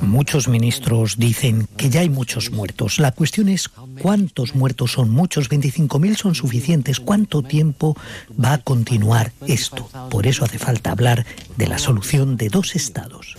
Muchos 0.02 0.48
ministros 0.48 1.16
dicen 1.18 1.68
que 1.76 1.90
ya 1.90 2.00
hay 2.00 2.08
muchos 2.08 2.50
muertos. 2.50 2.98
La 2.98 3.12
cuestión 3.12 3.48
es 3.48 3.68
cuántos 3.68 4.54
muertos 4.54 4.92
son 4.92 5.10
muchos. 5.10 5.50
25.000 5.50 6.16
son 6.16 6.34
suficientes. 6.34 7.00
¿Cuánto 7.00 7.42
tiempo 7.42 7.96
va 8.42 8.54
a 8.54 8.58
continuar 8.58 9.32
esto? 9.46 9.88
Por 10.10 10.26
eso 10.26 10.44
hace 10.44 10.58
falta 10.58 10.90
hablar 10.90 11.26
de 11.56 11.66
la 11.66 11.78
solución 11.78 12.36
de 12.36 12.48
dos 12.48 12.74
estados. 12.74 13.36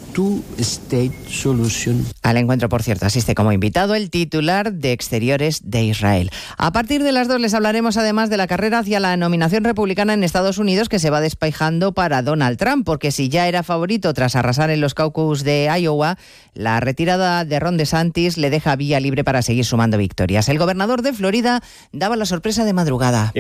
Al 2.22 2.38
encuentro, 2.38 2.70
por 2.70 2.84
cierto, 2.84 3.06
asiste 3.06 3.34
como 3.34 3.52
invitado 3.52 3.96
el 3.96 4.10
titular 4.10 4.74
de 4.74 4.92
Exteriores 4.92 5.62
de 5.72 5.84
Israel. 5.84 6.32
A 6.58 6.72
partir 6.72 7.02
de 7.04 7.12
las 7.12 7.28
dos 7.28 7.40
les 7.40 7.54
hablaremos 7.54 7.98
además 7.98 8.30
de 8.30 8.38
la 8.38 8.48
carrera 8.48 8.80
hacia 8.80 9.00
la 9.00 9.16
nominación 9.18 9.64
republicana 9.64 10.14
en 10.14 10.24
Estados 10.24 10.58
Unidos 10.58 10.90
que 10.90 11.00
se 11.00 11.10
va 11.10 11.22
despejando 11.22 11.94
para 11.94 12.22
Donald 12.22 12.58
Trump, 12.58 12.86
porque 12.86 13.12
si 13.12 13.30
ya 13.30 13.48
era 13.48 13.64
favorito 13.64 14.14
tras 14.14 14.36
arrasar 14.36 14.70
en 14.70 14.82
los 14.82 14.91
caucus 14.94 15.44
de 15.44 15.70
Iowa, 15.80 16.18
la 16.54 16.80
retirada 16.80 17.46
de 17.46 17.60
Ron 17.60 17.78
DeSantis 17.78 18.38
le 18.38 18.50
deja 18.50 18.76
vía 18.76 19.00
libre 19.00 19.24
para 19.24 19.42
seguir 19.42 19.66
sumando 19.66 19.98
victorias. 19.98 20.50
El 20.50 20.60
gobernador 20.60 21.02
de 21.02 21.14
Florida 21.14 21.62
daba 21.94 22.16
la 22.16 22.26
sorpresa 22.26 22.66
de 22.66 22.74
madrugada. 22.74 23.32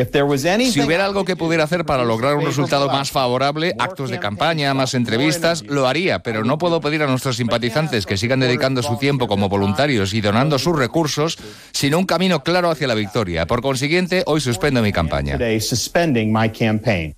Si 0.72 0.82
hubiera 0.82 1.06
algo 1.06 1.26
que 1.26 1.36
pudiera 1.36 1.66
hacer 1.66 1.86
para 1.86 2.06
lograr 2.06 2.36
un 2.36 2.46
resultado 2.46 2.88
más 2.88 3.12
favorable, 3.12 3.76
actos 3.80 4.10
de 4.10 4.20
campaña, 4.20 4.74
más 4.74 4.94
entrevistas, 4.94 5.64
lo 5.68 5.88
haría, 5.88 6.20
pero 6.20 6.44
no 6.44 6.58
puedo 6.58 6.80
pedir 6.80 7.04
a 7.04 7.08
nuestros 7.08 7.38
simpatizantes 7.38 8.06
que 8.06 8.18
sigan 8.18 8.40
dedicando 8.40 8.82
su 8.82 8.98
tiempo 8.98 9.28
como 9.28 9.50
voluntarios 9.50 10.14
y 10.14 10.22
donando 10.22 10.58
sus 10.58 10.78
recursos 10.78 11.38
sin 11.72 11.96
un 11.96 12.06
camino 12.06 12.44
claro 12.44 12.70
hacia 12.70 12.88
la 12.88 12.96
victoria. 12.96 13.46
Por 13.46 13.62
consiguiente, 13.62 14.24
hoy 14.26 14.40
suspendo 14.40 14.82
mi 14.82 14.92
campaña. 14.92 15.38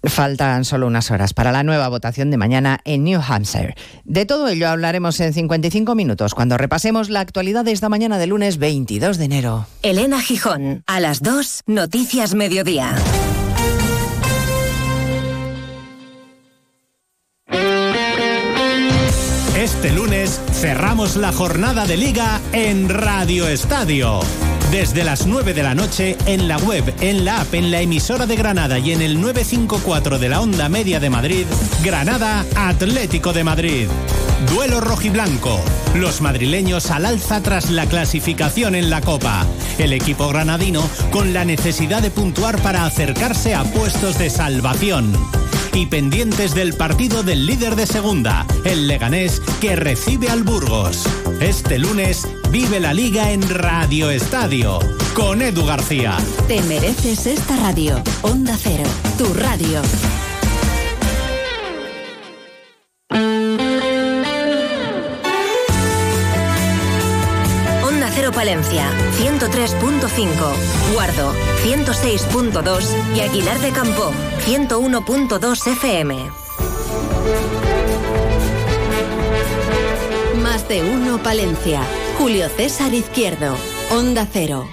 Faltan 0.04 0.66
solo 0.66 0.88
unas 0.88 1.12
horas 1.12 1.34
para 1.34 1.52
la 1.52 1.64
nueva 1.64 1.88
votación 1.90 2.32
de 2.32 2.38
mañana 2.38 2.80
en 2.86 3.04
New 3.04 3.22
Hampshire. 3.26 3.76
De 4.04 4.23
todo 4.26 4.48
ello 4.48 4.70
hablaremos 4.70 5.20
en 5.20 5.34
55 5.34 5.96
minutos 5.96 6.34
cuando 6.34 6.58
repasemos 6.58 7.10
la 7.10 7.20
actualidad 7.20 7.66
de 7.66 7.72
esta 7.72 7.90
mañana 7.90 8.18
de 8.18 8.28
lunes 8.28 8.58
22 8.58 9.18
de 9.18 9.26
enero. 9.26 9.68
Elena 9.82 10.22
Gijón, 10.22 10.84
a 10.88 11.00
las 11.00 11.22
2, 11.22 11.64
Noticias 11.68 12.34
Mediodía. 12.34 12.96
Este 19.58 19.92
lunes 19.92 20.42
cerramos 20.52 21.16
la 21.16 21.32
jornada 21.32 21.86
de 21.86 21.98
liga 21.98 22.42
en 22.52 22.90
Radio 22.90 23.48
Estadio. 23.48 24.20
Desde 24.72 25.04
las 25.04 25.28
9 25.28 25.54
de 25.54 25.64
la 25.64 25.76
noche 25.76 26.18
en 26.26 26.48
la 26.48 26.58
web, 26.58 26.94
en 27.02 27.26
la 27.26 27.42
app, 27.42 27.54
en 27.54 27.72
la 27.72 27.82
emisora 27.82 28.26
de 28.26 28.36
Granada 28.36 28.80
y 28.80 28.92
en 28.92 29.02
el 29.02 29.22
954 29.22 30.20
de 30.20 30.30
la 30.30 30.42
onda 30.42 30.70
media 30.70 31.00
de 31.00 31.10
Madrid, 31.10 31.46
Granada 31.84 32.46
Atlético 32.56 33.34
de 33.34 33.44
Madrid. 33.44 33.88
Duelo 34.52 34.82
rojiblanco. 34.82 35.60
Los 35.96 36.22
madrileños 36.22 36.92
al 36.92 37.06
alza 37.06 37.42
tras 37.42 37.70
la 37.70 37.86
clasificación 37.86 38.76
en 38.76 38.90
la 38.90 39.02
Copa. 39.02 39.46
El 39.78 39.94
equipo 39.94 40.28
granadino 40.28 40.88
con 41.12 41.34
la 41.34 41.46
necesidad 41.46 42.02
de 42.02 42.12
puntuar 42.12 42.62
para 42.62 42.86
acercarse 42.86 43.56
a 43.56 43.64
puestos 43.64 44.18
de 44.18 44.30
salvación. 44.30 45.14
Y 45.74 45.88
pendientes 45.88 46.54
del 46.54 46.74
partido 46.74 47.24
del 47.24 47.46
líder 47.48 47.76
de 47.76 47.88
segunda, 47.88 48.46
el 48.64 48.88
Leganés, 48.88 49.42
que 49.60 49.76
recibe 49.76 50.30
al 50.30 50.44
Burgos. 50.44 51.04
Este 51.40 51.80
lunes 51.80 52.28
vive 52.54 52.80
la 52.80 52.94
liga 52.94 53.32
en 53.32 53.42
Radio 53.50 54.12
Estadio 54.12 54.78
con 55.16 55.42
Edu 55.42 55.66
García. 55.66 56.16
Te 56.48 56.62
mereces 56.62 57.26
esta 57.26 57.56
radio. 57.58 58.00
Onda 58.22 58.56
Cero, 58.62 58.84
tu 59.18 59.34
radio. 59.34 59.82
Onda 67.84 68.12
Cero 68.14 68.32
Palencia, 68.32 68.88
103.5. 69.18 70.94
Guardo, 70.94 71.34
106.2. 71.64 73.16
Y 73.16 73.22
Aguilar 73.22 73.58
de 73.62 73.72
Campo, 73.72 74.12
101.2 74.46 75.72
FM. 75.72 77.63
Más 80.64 80.70
de 80.70 80.82
uno 80.82 81.22
Palencia. 81.22 81.82
Julio 82.18 82.48
César 82.48 82.94
Izquierdo. 82.94 83.58
Onda 83.90 84.26
Cero. 84.32 84.70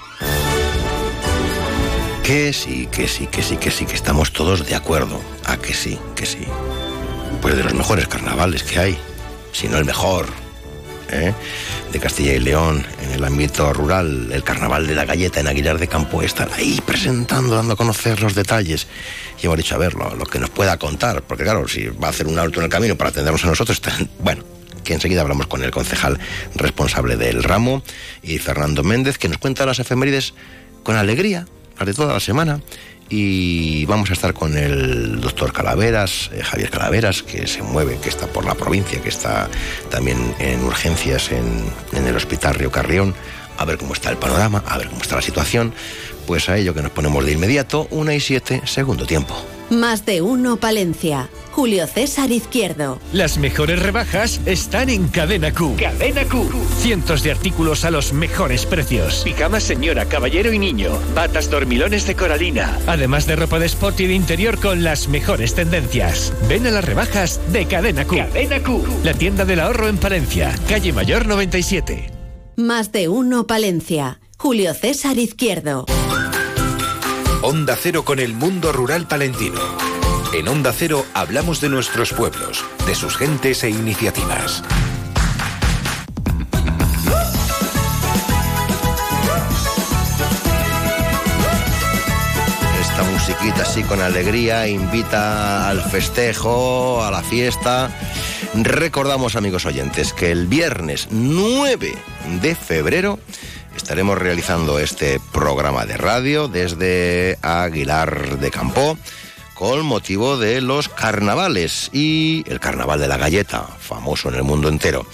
Que 2.22 2.53
sí, 2.53 2.88
que 2.93 3.09
sí, 3.09 3.26
que 3.26 3.43
sí, 3.43 3.57
que 3.57 3.72
sí, 3.72 3.86
que 3.86 3.95
estamos 3.95 4.32
todos 4.32 4.66
de 4.66 4.76
acuerdo. 4.76 5.20
A 5.47 5.57
que 5.57 5.74
sí, 5.74 5.99
que 6.14 6.26
sí. 6.26 6.47
Pues 7.43 7.57
de 7.57 7.64
los 7.64 7.74
mejores 7.74 8.07
carnavales 8.07 8.62
que 8.62 8.78
hay, 8.78 8.99
si 9.53 9.68
no 9.68 9.78
el 9.78 9.84
mejor, 9.84 10.26
¿eh? 11.11 11.32
de 11.93 11.99
Castilla 11.99 12.34
y 12.34 12.41
León, 12.41 12.86
en 13.03 13.12
el 13.12 13.24
ámbito 13.24 13.72
rural, 13.72 14.30
el 14.32 14.45
carnaval 14.45 14.86
de 14.86 14.95
la 14.95 15.07
galleta 15.07 15.41
en 15.41 15.49
Aguilar 15.49 15.78
de 15.78 15.88
Campo, 15.88 16.22
están 16.22 16.51
ahí 16.53 16.80
presentando, 16.84 17.57
dando 17.57 17.74
a 17.74 17.76
conocer 17.76 18.22
los 18.22 18.34
detalles. 18.34 18.86
Y 19.43 19.47
hemos 19.47 19.59
dicho, 19.59 19.74
a 19.74 19.78
ver, 19.78 19.95
lo, 19.95 20.14
lo 20.14 20.26
que 20.26 20.38
nos 20.38 20.51
pueda 20.51 20.76
contar, 20.76 21.22
porque 21.22 21.45
claro, 21.45 21.66
si 21.66 21.86
va 21.86 22.09
a 22.09 22.11
hacer 22.11 22.28
un 22.28 22.38
alto 22.38 22.61
en 22.61 22.66
el 22.66 22.70
camino 22.70 22.97
para 22.97 23.11
atendernos 23.11 23.45
a 23.45 23.49
nosotros, 23.49 23.80
bueno, 24.20 24.45
que 24.85 24.95
enseguida 24.95 25.22
hablamos 25.22 25.47
con 25.47 25.62
el 25.62 25.70
concejal 25.70 26.18
responsable 26.55 27.16
del 27.16 27.43
ramo 27.43 27.83
y 28.22 28.39
Fernando 28.39 28.83
Méndez, 28.83 29.18
que 29.18 29.28
nos 29.28 29.39
cuenta 29.39 29.66
las 29.66 29.78
efemérides 29.78 30.35
con 30.83 30.97
alegría, 30.97 31.47
las 31.78 31.87
de 31.87 31.95
toda 31.95 32.14
la 32.14 32.20
semana. 32.20 32.61
Y 33.12 33.87
vamos 33.87 34.11
a 34.11 34.12
estar 34.12 34.35
con 34.35 34.57
el 34.57 35.20
doctor 35.20 35.53
Calaveras, 35.53 36.31
eh, 36.33 36.43
Javier 36.45 36.70
Calaveras, 36.70 37.24
que 37.24 37.49
se 37.49 37.61
mueve, 37.61 37.99
que 38.01 38.09
está 38.09 38.28
por 38.28 38.45
la 38.45 38.55
provincia, 38.55 39.03
que 39.03 39.09
está 39.09 39.49
también 39.91 40.35
en 40.39 40.62
urgencias 40.62 41.33
en, 41.33 41.64
en 41.93 42.07
el 42.07 42.14
Hospital 42.14 42.55
Río 42.55 42.70
Carrión, 42.70 43.12
a 43.59 43.64
ver 43.64 43.78
cómo 43.78 43.95
está 43.95 44.11
el 44.11 44.16
panorama, 44.16 44.62
a 44.64 44.78
ver 44.78 44.89
cómo 44.89 45.03
está 45.03 45.16
la 45.16 45.22
situación. 45.22 45.74
Pues 46.26 46.49
a 46.49 46.57
ello 46.57 46.72
que 46.72 46.83
nos 46.83 46.93
ponemos 46.93 47.24
de 47.24 47.33
inmediato, 47.33 47.89
una 47.91 48.14
y 48.14 48.20
siete, 48.20 48.62
segundo 48.64 49.05
tiempo. 49.05 49.35
Más 49.71 50.05
de 50.05 50.21
uno 50.21 50.57
Palencia. 50.57 51.31
Julio 51.53 51.87
César 51.87 52.33
Izquierdo. 52.33 52.99
Las 53.12 53.39
mejores 53.39 53.81
rebajas 53.81 54.41
están 54.45 54.91
en 54.91 55.07
Cadena 55.07 55.53
Q. 55.53 55.77
Cadena 55.79 56.25
Q. 56.25 56.51
Cientos 56.79 57.23
de 57.23 57.31
artículos 57.31 57.85
a 57.85 57.93
los 57.93 58.12
mejores 58.12 58.66
precios. 58.66 59.23
Pijamas 59.25 59.62
señora, 59.62 60.07
caballero 60.07 60.53
y 60.53 60.59
niño. 60.59 60.91
Batas 61.14 61.51
dormilones 61.51 62.05
de 62.09 62.16
coralina. 62.16 62.79
Además 62.89 63.27
de 63.27 63.37
ropa 63.37 63.61
de 63.61 63.66
sport 63.66 64.01
y 64.01 64.09
de 64.09 64.14
interior 64.14 64.59
con 64.59 64.83
las 64.83 65.07
mejores 65.07 65.55
tendencias. 65.55 66.33
Ven 66.49 66.66
a 66.66 66.73
las 66.73 66.85
rebajas 66.85 67.41
de 67.53 67.66
Cadena 67.66 68.05
Q. 68.05 68.16
Cadena 68.16 68.61
Q. 68.61 68.85
La 69.05 69.14
tienda 69.14 69.45
del 69.45 69.61
ahorro 69.61 69.87
en 69.87 69.99
Palencia. 69.99 70.53
Calle 70.68 70.93
Mayor 70.93 71.27
97. 71.27 72.11
Más 72.57 72.91
de 72.91 73.09
uno 73.09 73.47
Palencia. 73.47 74.21
Julio 74.37 74.75
César 74.75 75.16
Izquierdo. 75.18 75.87
Onda 77.43 77.74
Cero 77.74 78.05
con 78.05 78.18
el 78.18 78.34
mundo 78.34 78.70
rural 78.70 79.07
palentino. 79.07 79.61
En 80.34 80.47
Onda 80.47 80.74
Cero 80.74 81.07
hablamos 81.14 81.62
de 81.62 81.70
nuestros 81.70 82.12
pueblos, 82.12 82.62
de 82.86 82.95
sus 82.95 83.16
gentes 83.16 83.64
e 83.64 83.70
iniciativas. 83.70 84.62
Esta 92.78 93.03
musiquita 93.11 93.62
así 93.62 93.84
con 93.84 94.03
alegría 94.03 94.68
invita 94.68 95.70
al 95.70 95.82
festejo, 95.82 97.03
a 97.03 97.11
la 97.11 97.22
fiesta. 97.22 97.91
Recordamos, 98.53 99.34
amigos 99.34 99.64
oyentes, 99.64 100.12
que 100.12 100.30
el 100.30 100.47
viernes 100.47 101.09
9 101.11 101.95
de 102.43 102.55
febrero 102.55 103.18
estaremos 103.83 104.18
realizando 104.18 104.78
este 104.78 105.18
programa 105.33 105.87
de 105.87 105.97
radio 105.97 106.49
desde 106.49 107.39
Aguilar 107.41 108.39
de 108.39 108.51
Campo 108.51 108.99
con 109.55 109.87
motivo 109.87 110.37
de 110.37 110.61
los 110.61 110.91
carnavales 110.91 111.89
y 111.91 112.45
el 112.47 112.61
carnaval 112.61 113.01
de 113.01 113.09
la 113.09 113.16
galleta, 113.16 113.66
famoso 113.81 114.28
en 114.28 114.35
el 114.35 114.43
mundo 114.43 114.68
entero. 114.68 115.07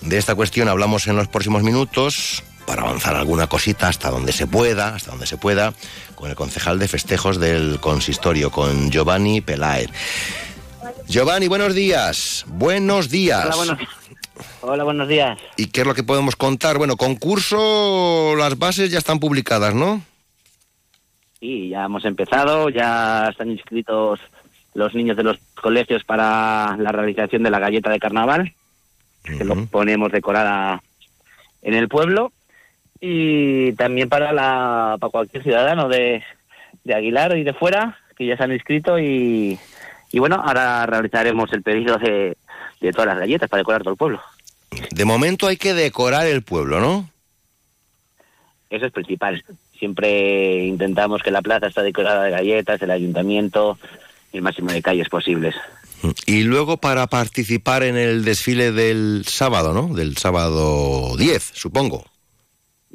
De 0.00 0.18
esta 0.18 0.34
cuestión 0.34 0.68
hablamos 0.68 1.06
en 1.06 1.14
los 1.14 1.28
próximos 1.28 1.62
minutos 1.62 2.42
para 2.66 2.82
avanzar 2.82 3.14
alguna 3.14 3.46
cosita 3.46 3.86
hasta 3.86 4.10
donde 4.10 4.32
se 4.32 4.48
pueda, 4.48 4.96
hasta 4.96 5.12
donde 5.12 5.26
se 5.26 5.38
pueda, 5.38 5.72
con 6.16 6.30
el 6.30 6.36
concejal 6.36 6.80
de 6.80 6.88
festejos 6.88 7.38
del 7.38 7.78
consistorio, 7.78 8.50
con 8.50 8.90
Giovanni 8.90 9.40
Pelaer. 9.40 9.90
Giovanni, 11.06 11.46
buenos 11.46 11.74
días. 11.74 12.44
Buenos 12.48 13.08
días. 13.08 13.46
Hola, 13.46 13.56
buenos, 13.56 13.78
hola, 14.60 14.84
buenos 14.84 15.08
días. 15.08 15.38
¿Y 15.56 15.66
qué 15.66 15.82
es 15.82 15.86
lo 15.86 15.94
que 15.94 16.02
podemos 16.02 16.36
contar? 16.36 16.78
Bueno, 16.78 16.96
concurso, 16.96 18.34
las 18.36 18.58
bases 18.58 18.90
ya 18.90 18.98
están 18.98 19.18
publicadas, 19.18 19.74
¿no? 19.74 20.02
Sí, 21.40 21.70
ya 21.70 21.84
hemos 21.84 22.04
empezado, 22.04 22.68
ya 22.68 23.28
están 23.30 23.50
inscritos 23.50 24.20
los 24.74 24.94
niños 24.94 25.16
de 25.16 25.24
los 25.24 25.38
colegios 25.60 26.04
para 26.04 26.76
la 26.78 26.92
realización 26.92 27.42
de 27.42 27.50
la 27.50 27.58
galleta 27.58 27.90
de 27.90 27.98
carnaval, 27.98 28.52
que 29.24 29.44
lo 29.44 29.66
ponemos 29.66 30.12
decorada 30.12 30.82
en 31.62 31.74
el 31.74 31.88
pueblo, 31.88 32.32
y 33.00 33.72
también 33.72 34.08
para 34.08 34.32
la 34.32 34.96
para 35.00 35.10
cualquier 35.10 35.42
ciudadano 35.42 35.88
de, 35.88 36.22
de 36.84 36.94
Aguilar 36.94 37.36
y 37.36 37.42
de 37.42 37.54
fuera, 37.54 37.98
que 38.16 38.26
ya 38.26 38.36
se 38.36 38.44
han 38.44 38.52
inscrito 38.52 38.98
y, 38.98 39.58
y 40.12 40.18
bueno, 40.18 40.36
ahora 40.36 40.86
realizaremos 40.86 41.52
el 41.52 41.62
pedido 41.62 41.96
de, 41.96 42.36
de 42.80 42.92
todas 42.92 43.08
las 43.08 43.18
galletas 43.18 43.48
para 43.48 43.60
decorar 43.60 43.82
todo 43.82 43.92
el 43.92 43.98
pueblo. 43.98 44.20
De 44.90 45.04
momento 45.04 45.46
hay 45.46 45.56
que 45.56 45.74
decorar 45.74 46.26
el 46.26 46.42
pueblo, 46.42 46.80
¿no? 46.80 47.10
Eso 48.70 48.86
es 48.86 48.92
principal. 48.92 49.44
Siempre 49.78 50.64
intentamos 50.64 51.22
que 51.22 51.30
la 51.30 51.42
plaza 51.42 51.66
esté 51.66 51.82
decorada 51.82 52.24
de 52.24 52.30
galletas, 52.30 52.80
el 52.82 52.90
ayuntamiento, 52.90 53.78
el 54.32 54.42
máximo 54.42 54.70
de 54.70 54.82
calles 54.82 55.08
posibles. 55.08 55.54
Y 56.26 56.44
luego 56.44 56.78
para 56.78 57.06
participar 57.08 57.82
en 57.82 57.96
el 57.96 58.24
desfile 58.24 58.72
del 58.72 59.24
sábado, 59.26 59.74
¿no? 59.74 59.94
Del 59.94 60.16
sábado 60.16 61.16
10, 61.16 61.42
supongo. 61.54 62.06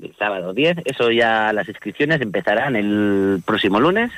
El 0.02 0.16
sábado 0.18 0.54
10, 0.54 0.78
eso 0.86 1.12
ya 1.12 1.54
las 1.54 1.68
inscripciones 1.68 2.22
empezarán 2.22 2.76
el 2.76 3.42
próximo 3.46 3.80
lunes. 3.80 4.12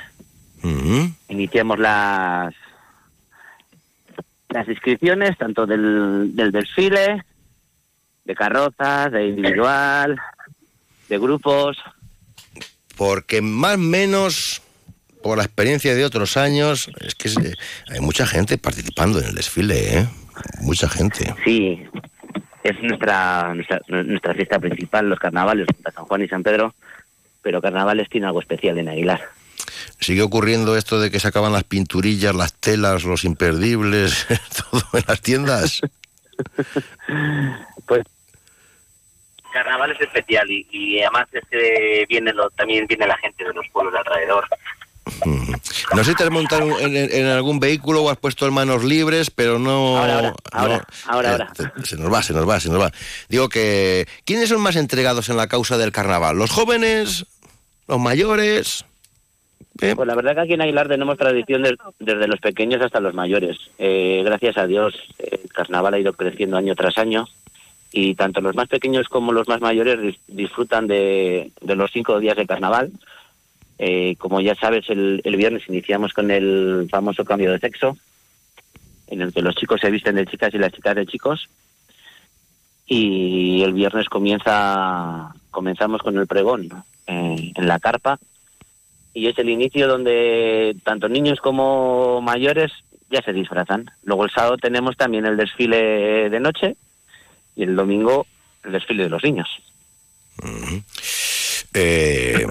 Ujú. 0.62 1.10
Iniciamos 1.28 1.78
las 1.78 2.54
las 4.48 4.68
inscripciones 4.68 5.36
tanto 5.38 5.66
del, 5.66 6.34
del 6.34 6.52
desfile, 6.52 7.22
de 8.24 8.34
carrozas, 8.34 9.12
de 9.12 9.28
individual, 9.28 10.16
de 11.08 11.18
grupos. 11.18 11.76
Porque 12.96 13.40
más 13.42 13.74
o 13.76 13.78
menos, 13.78 14.62
por 15.22 15.38
la 15.38 15.44
experiencia 15.44 15.94
de 15.94 16.04
otros 16.04 16.36
años, 16.36 16.90
es 17.00 17.14
que 17.14 17.28
se- 17.28 17.54
hay 17.90 18.00
mucha 18.00 18.26
gente 18.26 18.58
participando 18.58 19.18
en 19.20 19.26
el 19.26 19.34
desfile, 19.34 19.98
¿eh? 19.98 20.08
Mucha 20.60 20.88
gente. 20.88 21.34
Sí, 21.44 21.82
es 22.62 22.80
nuestra, 22.82 23.52
nuestra 23.54 23.80
nuestra 23.88 24.34
fiesta 24.34 24.58
principal, 24.58 25.08
los 25.08 25.18
carnavales, 25.18 25.66
San 25.94 26.04
Juan 26.04 26.22
y 26.22 26.28
San 26.28 26.42
Pedro, 26.42 26.74
pero 27.42 27.60
carnavales 27.60 28.08
tiene 28.08 28.26
algo 28.26 28.40
especial 28.40 28.78
en 28.78 28.88
Aguilar. 28.88 29.20
Sigue 30.00 30.22
ocurriendo 30.22 30.76
esto 30.76 31.00
de 31.00 31.10
que 31.10 31.18
se 31.20 31.28
acaban 31.28 31.52
las 31.52 31.64
pinturillas, 31.64 32.34
las 32.34 32.52
telas, 32.54 33.04
los 33.04 33.24
imperdibles, 33.24 34.26
todo 34.70 34.82
en 34.94 35.04
las 35.06 35.20
tiendas. 35.20 35.80
Pues 37.86 38.04
carnaval 39.52 39.90
es 39.92 40.00
especial 40.00 40.48
y, 40.50 40.66
y 40.70 41.00
además 41.00 41.26
es 41.32 41.42
que 41.50 42.04
viene 42.08 42.32
lo- 42.32 42.50
también 42.50 42.86
viene 42.86 43.06
la 43.06 43.16
gente 43.16 43.44
de 43.44 43.52
los 43.54 43.66
pueblos 43.72 43.92
de 43.94 43.98
alrededor. 44.00 44.46
No 45.94 46.04
sé 46.04 46.10
si 46.10 46.16
te 46.16 46.24
has 46.24 46.30
montado 46.30 46.78
en, 46.80 46.94
en- 46.96 47.26
algún 47.26 47.58
vehículo 47.58 48.02
o 48.02 48.10
has 48.10 48.18
puesto 48.18 48.46
en 48.46 48.52
manos 48.52 48.84
libres, 48.84 49.30
pero 49.30 49.58
no... 49.58 49.96
Ahora, 49.98 50.14
ahora, 50.14 50.28
no- 50.28 50.36
ahora, 50.52 50.86
ahora, 51.06 51.28
eh, 51.30 51.32
ahora. 51.32 51.72
Se 51.84 51.96
nos 51.96 52.12
va, 52.12 52.22
se 52.22 52.34
nos 52.34 52.48
va, 52.48 52.60
se 52.60 52.68
nos 52.68 52.80
va. 52.80 52.92
Digo 53.30 53.48
que... 53.48 54.06
¿Quiénes 54.26 54.50
son 54.50 54.60
más 54.60 54.76
entregados 54.76 55.28
en 55.30 55.38
la 55.38 55.48
causa 55.48 55.78
del 55.78 55.92
carnaval? 55.92 56.36
¿Los 56.36 56.50
jóvenes? 56.50 57.24
¿Los 57.88 57.98
mayores? 57.98 58.84
Pues 59.94 60.08
la 60.08 60.14
verdad 60.16 60.34
que 60.34 60.40
aquí 60.40 60.52
en 60.54 60.62
Aguilar 60.62 60.88
tenemos 60.88 61.16
tradición 61.16 61.62
des- 61.62 61.76
desde 61.98 62.26
los 62.26 62.40
pequeños 62.40 62.82
hasta 62.82 63.00
los 63.00 63.14
mayores. 63.14 63.56
Eh, 63.78 64.22
gracias 64.24 64.58
a 64.58 64.66
Dios, 64.66 64.94
eh, 65.18 65.40
el 65.44 65.52
carnaval 65.52 65.94
ha 65.94 65.98
ido 66.00 66.12
creciendo 66.12 66.56
año 66.56 66.74
tras 66.74 66.98
año 66.98 67.28
y 67.92 68.14
tanto 68.16 68.40
los 68.40 68.54
más 68.56 68.68
pequeños 68.68 69.08
como 69.08 69.32
los 69.32 69.46
más 69.48 69.60
mayores 69.60 69.98
dis- 70.00 70.18
disfrutan 70.26 70.86
de, 70.88 71.52
de 71.60 71.76
los 71.76 71.90
cinco 71.92 72.18
días 72.18 72.36
de 72.36 72.46
carnaval. 72.46 72.90
Eh, 73.78 74.16
como 74.18 74.40
ya 74.40 74.56
sabes, 74.56 74.90
el, 74.90 75.20
el 75.22 75.36
viernes 75.36 75.62
iniciamos 75.68 76.12
con 76.12 76.30
el 76.32 76.88
famoso 76.90 77.24
cambio 77.24 77.52
de 77.52 77.60
sexo, 77.60 77.96
en 79.06 79.22
el 79.22 79.32
que 79.32 79.42
los 79.42 79.54
chicos 79.54 79.80
se 79.80 79.90
visten 79.92 80.16
de 80.16 80.26
chicas 80.26 80.52
y 80.54 80.58
las 80.58 80.72
chicas 80.72 80.96
de 80.96 81.06
chicos. 81.06 81.48
Y 82.86 83.62
el 83.62 83.72
viernes 83.74 84.08
comienza 84.08 85.32
comenzamos 85.50 86.02
con 86.02 86.16
el 86.18 86.26
pregón 86.26 86.68
eh, 87.06 87.52
en 87.54 87.68
la 87.68 87.78
carpa 87.78 88.18
y 89.14 89.28
es 89.28 89.38
el 89.38 89.48
inicio 89.48 89.88
donde 89.88 90.76
tanto 90.84 91.08
niños 91.08 91.40
como 91.40 92.20
mayores 92.20 92.72
ya 93.10 93.22
se 93.22 93.32
disfrazan. 93.32 93.90
Luego 94.04 94.24
el 94.24 94.30
sábado 94.30 94.56
tenemos 94.56 94.96
también 94.96 95.26
el 95.26 95.36
desfile 95.36 96.30
de 96.30 96.40
noche 96.40 96.76
y 97.56 97.64
el 97.64 97.74
domingo 97.74 98.26
el 98.64 98.72
desfile 98.72 99.04
de 99.04 99.08
los 99.08 99.22
niños. 99.22 99.48
Eh, 101.74 102.46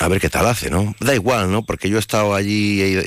a 0.00 0.08
ver 0.08 0.20
qué 0.20 0.28
tal 0.28 0.46
hace, 0.46 0.70
¿no? 0.70 0.94
Da 1.00 1.14
igual, 1.14 1.50
¿no? 1.50 1.62
Porque 1.62 1.88
yo 1.88 1.96
he 1.96 2.00
estado 2.00 2.34
allí 2.34 2.82
y, 2.82 2.98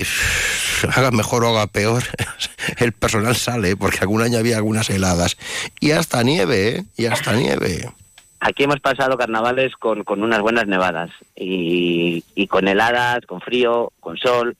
haga 0.96 1.12
mejor 1.12 1.44
o 1.44 1.50
haga 1.50 1.68
peor, 1.68 2.04
el 2.78 2.92
personal 2.92 3.36
sale, 3.36 3.76
porque 3.76 4.00
algún 4.00 4.22
año 4.22 4.38
había 4.38 4.58
algunas 4.58 4.90
heladas. 4.90 5.38
Y 5.80 5.92
hasta 5.92 6.24
nieve, 6.24 6.70
¿eh? 6.70 6.84
Y 6.98 7.06
hasta 7.06 7.34
nieve. 7.34 7.90
Aquí 8.46 8.64
hemos 8.64 8.82
pasado 8.82 9.18
carnavales 9.18 9.74
con, 9.78 10.04
con 10.04 10.22
unas 10.22 10.42
buenas 10.42 10.68
nevadas 10.68 11.10
y, 11.34 12.26
y 12.36 12.48
con 12.48 12.68
heladas, 12.68 13.26
con 13.26 13.40
frío, 13.40 13.94
con 14.02 14.18
sol. 14.18 14.58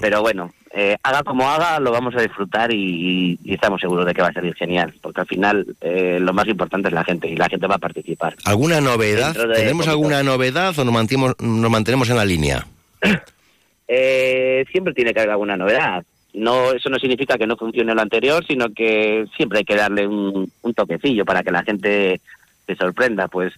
Pero 0.00 0.22
bueno, 0.22 0.50
eh, 0.72 0.96
haga 1.04 1.22
como 1.22 1.48
haga, 1.48 1.78
lo 1.78 1.92
vamos 1.92 2.16
a 2.16 2.20
disfrutar 2.20 2.72
y, 2.72 3.38
y 3.44 3.54
estamos 3.54 3.80
seguros 3.80 4.04
de 4.04 4.12
que 4.12 4.22
va 4.22 4.28
a 4.28 4.32
salir 4.32 4.56
genial, 4.56 4.92
porque 5.00 5.20
al 5.20 5.26
final 5.28 5.76
eh, 5.80 6.18
lo 6.20 6.32
más 6.32 6.48
importante 6.48 6.88
es 6.88 6.94
la 6.94 7.04
gente 7.04 7.28
y 7.28 7.36
la 7.36 7.48
gente 7.48 7.68
va 7.68 7.76
a 7.76 7.78
participar. 7.78 8.34
¿Alguna 8.44 8.80
novedad? 8.80 9.34
De 9.34 9.54
¿Tenemos 9.54 9.86
alguna 9.86 10.24
novedad 10.24 10.76
o 10.76 10.84
nos 10.84 10.92
mantenemos, 10.92 11.36
nos 11.38 11.70
mantenemos 11.70 12.10
en 12.10 12.16
la 12.16 12.24
línea? 12.24 12.66
Eh, 13.86 14.64
siempre 14.72 14.94
tiene 14.94 15.12
que 15.12 15.20
haber 15.20 15.32
alguna 15.32 15.58
novedad. 15.58 16.02
No, 16.32 16.72
eso 16.72 16.88
no 16.88 16.98
significa 16.98 17.36
que 17.36 17.46
no 17.46 17.54
funcione 17.54 17.94
lo 17.94 18.00
anterior, 18.00 18.42
sino 18.46 18.70
que 18.70 19.26
siempre 19.36 19.58
hay 19.58 19.64
que 19.66 19.76
darle 19.76 20.06
un, 20.06 20.50
un 20.62 20.74
toquecillo 20.74 21.26
para 21.26 21.42
que 21.42 21.50
la 21.50 21.62
gente 21.62 22.22
se 22.66 22.76
sorprenda. 22.76 23.28
Pues, 23.28 23.52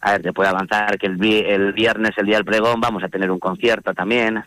a 0.00 0.12
ver, 0.12 0.22
te 0.22 0.32
puede 0.32 0.48
avanzar 0.50 0.98
que 0.98 1.06
el, 1.06 1.16
vi- 1.16 1.44
el 1.46 1.72
viernes, 1.72 2.16
el 2.16 2.26
día 2.26 2.36
del 2.36 2.44
pregón, 2.44 2.80
vamos 2.80 3.02
a 3.02 3.08
tener 3.08 3.30
un 3.30 3.38
concierto 3.38 3.92
también. 3.94 4.42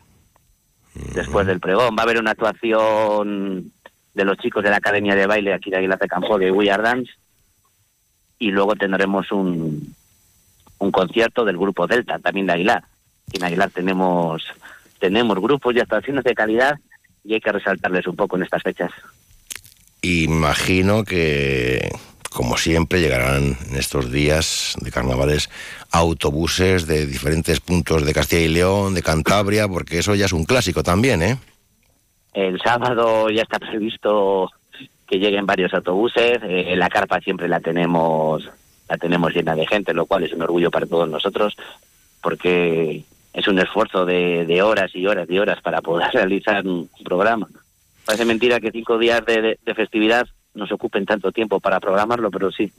Después 1.16 1.48
del 1.48 1.60
pregón 1.60 1.96
va 1.98 2.02
a 2.02 2.06
haber 2.06 2.20
una 2.20 2.32
actuación 2.32 3.72
de 4.14 4.26
los 4.26 4.38
chicos 4.38 4.64
de 4.64 4.70
la 4.70 4.78
Academia 4.78 5.16
de 5.16 5.26
Baile 5.26 5.54
aquí 5.54 5.72
de 5.72 5.78
Aguilar 5.78 5.98
de 5.98 6.08
Campo 6.08 6.38
de 6.38 6.52
We 6.52 6.70
Are 6.70 6.84
Dance. 6.84 7.12
Y 8.38 8.52
luego 8.52 8.76
tendremos 8.76 9.32
un, 9.32 9.96
un 10.78 10.92
concierto 10.92 11.46
del 11.46 11.58
grupo 11.58 11.88
Delta, 11.88 12.20
también 12.20 12.46
de 12.46 12.54
Aguilar. 12.54 12.84
En 13.32 13.44
Aguilar 13.44 13.70
tenemos, 13.72 14.44
tenemos 15.00 15.40
grupos 15.40 15.74
y 15.76 15.80
actuaciones 15.80 16.24
de 16.24 16.36
calidad 16.36 16.78
y 17.24 17.34
hay 17.34 17.40
que 17.42 17.52
resaltarles 17.52 18.06
un 18.06 18.16
poco 18.16 18.36
en 18.36 18.44
estas 18.44 18.62
fechas. 18.62 18.92
Imagino 20.02 21.06
que, 21.06 21.90
como 22.34 22.58
siempre, 22.58 23.00
llegarán 23.00 23.58
en 23.70 23.76
estos 23.78 24.12
días 24.12 24.76
de 24.82 24.92
carnavales 24.92 25.50
autobuses 25.92 26.88
de 26.88 27.06
diferentes 27.06 27.60
puntos 27.60 28.06
de 28.06 28.14
Castilla 28.14 28.42
y 28.42 28.48
León, 28.50 28.94
de 28.94 29.04
Cantabria, 29.04 29.68
porque 29.68 30.00
eso 30.00 30.16
ya 30.16 30.26
es 30.26 30.34
un 30.34 30.46
clásico 30.46 30.84
también, 30.84 31.22
¿eh? 31.22 31.38
El 32.34 32.60
sábado 32.60 33.30
ya 33.30 33.44
está 33.44 33.60
previsto 33.60 34.50
que 35.08 35.20
lleguen 35.20 35.46
varios 35.46 35.74
autobuses. 35.74 36.40
eh, 36.44 36.76
la 36.76 36.90
carpa 36.90 37.20
siempre 37.20 37.48
la 37.48 37.60
tenemos, 37.60 38.50
la 38.90 38.98
tenemos 38.98 39.34
llena 39.34 39.56
de 39.56 39.68
gente, 39.68 39.94
lo 39.94 40.08
cual 40.08 40.24
es 40.24 40.34
un 40.34 40.42
orgullo 40.42 40.72
para 40.72 40.88
todos 40.88 41.08
nosotros, 41.08 41.56
porque 42.22 43.04
es 43.34 43.48
un 43.48 43.60
esfuerzo 43.60 44.06
de, 44.06 44.62
horas 44.64 44.96
y 44.96 45.06
horas 45.06 45.30
y 45.30 45.38
horas 45.38 45.62
para 45.62 45.82
poder 45.82 46.10
realizar 46.14 46.66
un 46.66 46.90
programa. 47.04 47.48
Parece 48.06 48.26
mentira 48.26 48.60
que 48.60 48.72
cinco 48.72 48.98
días 48.98 49.24
de 49.26 49.74
festividad 49.76 50.28
nos 50.54 50.72
ocupen 50.72 51.06
tanto 51.06 51.32
tiempo 51.32 51.60
para 51.60 51.80
programarlo, 51.80 52.30
pero 52.32 52.52
sí. 52.52 52.72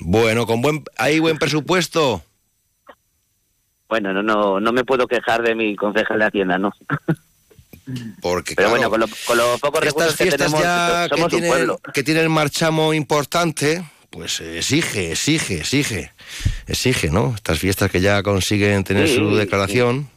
Bueno, 0.00 0.46
con 0.46 0.62
buen, 0.62 0.84
hay 0.96 1.18
buen 1.18 1.38
presupuesto. 1.38 2.22
Bueno, 3.88 4.12
no, 4.12 4.22
no, 4.22 4.60
no 4.60 4.72
me 4.72 4.84
puedo 4.84 5.06
quejar 5.08 5.42
de 5.42 5.54
mi 5.54 5.74
concejal 5.74 6.20
de 6.20 6.24
Hacienda, 6.26 6.58
¿no? 6.58 6.72
Porque, 8.22 8.54
Pero 8.54 8.68
claro, 8.68 8.70
bueno, 8.70 8.90
con, 8.90 9.00
lo- 9.00 9.08
con 9.26 9.36
los 9.38 9.60
pocos 9.60 9.84
recursos 9.84 10.16
que 10.16 10.30
tenemos, 10.30 10.62
ya 10.62 11.08
que 11.08 11.16
somos 11.16 11.24
un 11.24 11.30
tienen, 11.40 11.50
pueblo. 11.50 11.80
que 11.92 12.02
tienen 12.04 12.22
el 12.24 12.28
marchamo 12.30 12.94
importante, 12.94 13.82
pues 14.10 14.40
exige, 14.40 15.10
exige, 15.10 15.58
exige, 15.58 16.12
exige, 16.68 17.10
¿no? 17.10 17.34
Estas 17.34 17.58
fiestas 17.58 17.90
que 17.90 18.00
ya 18.00 18.22
consiguen 18.22 18.84
tener 18.84 19.08
Sí, 19.08 19.16
su 19.16 19.34
declaración. 19.34 20.08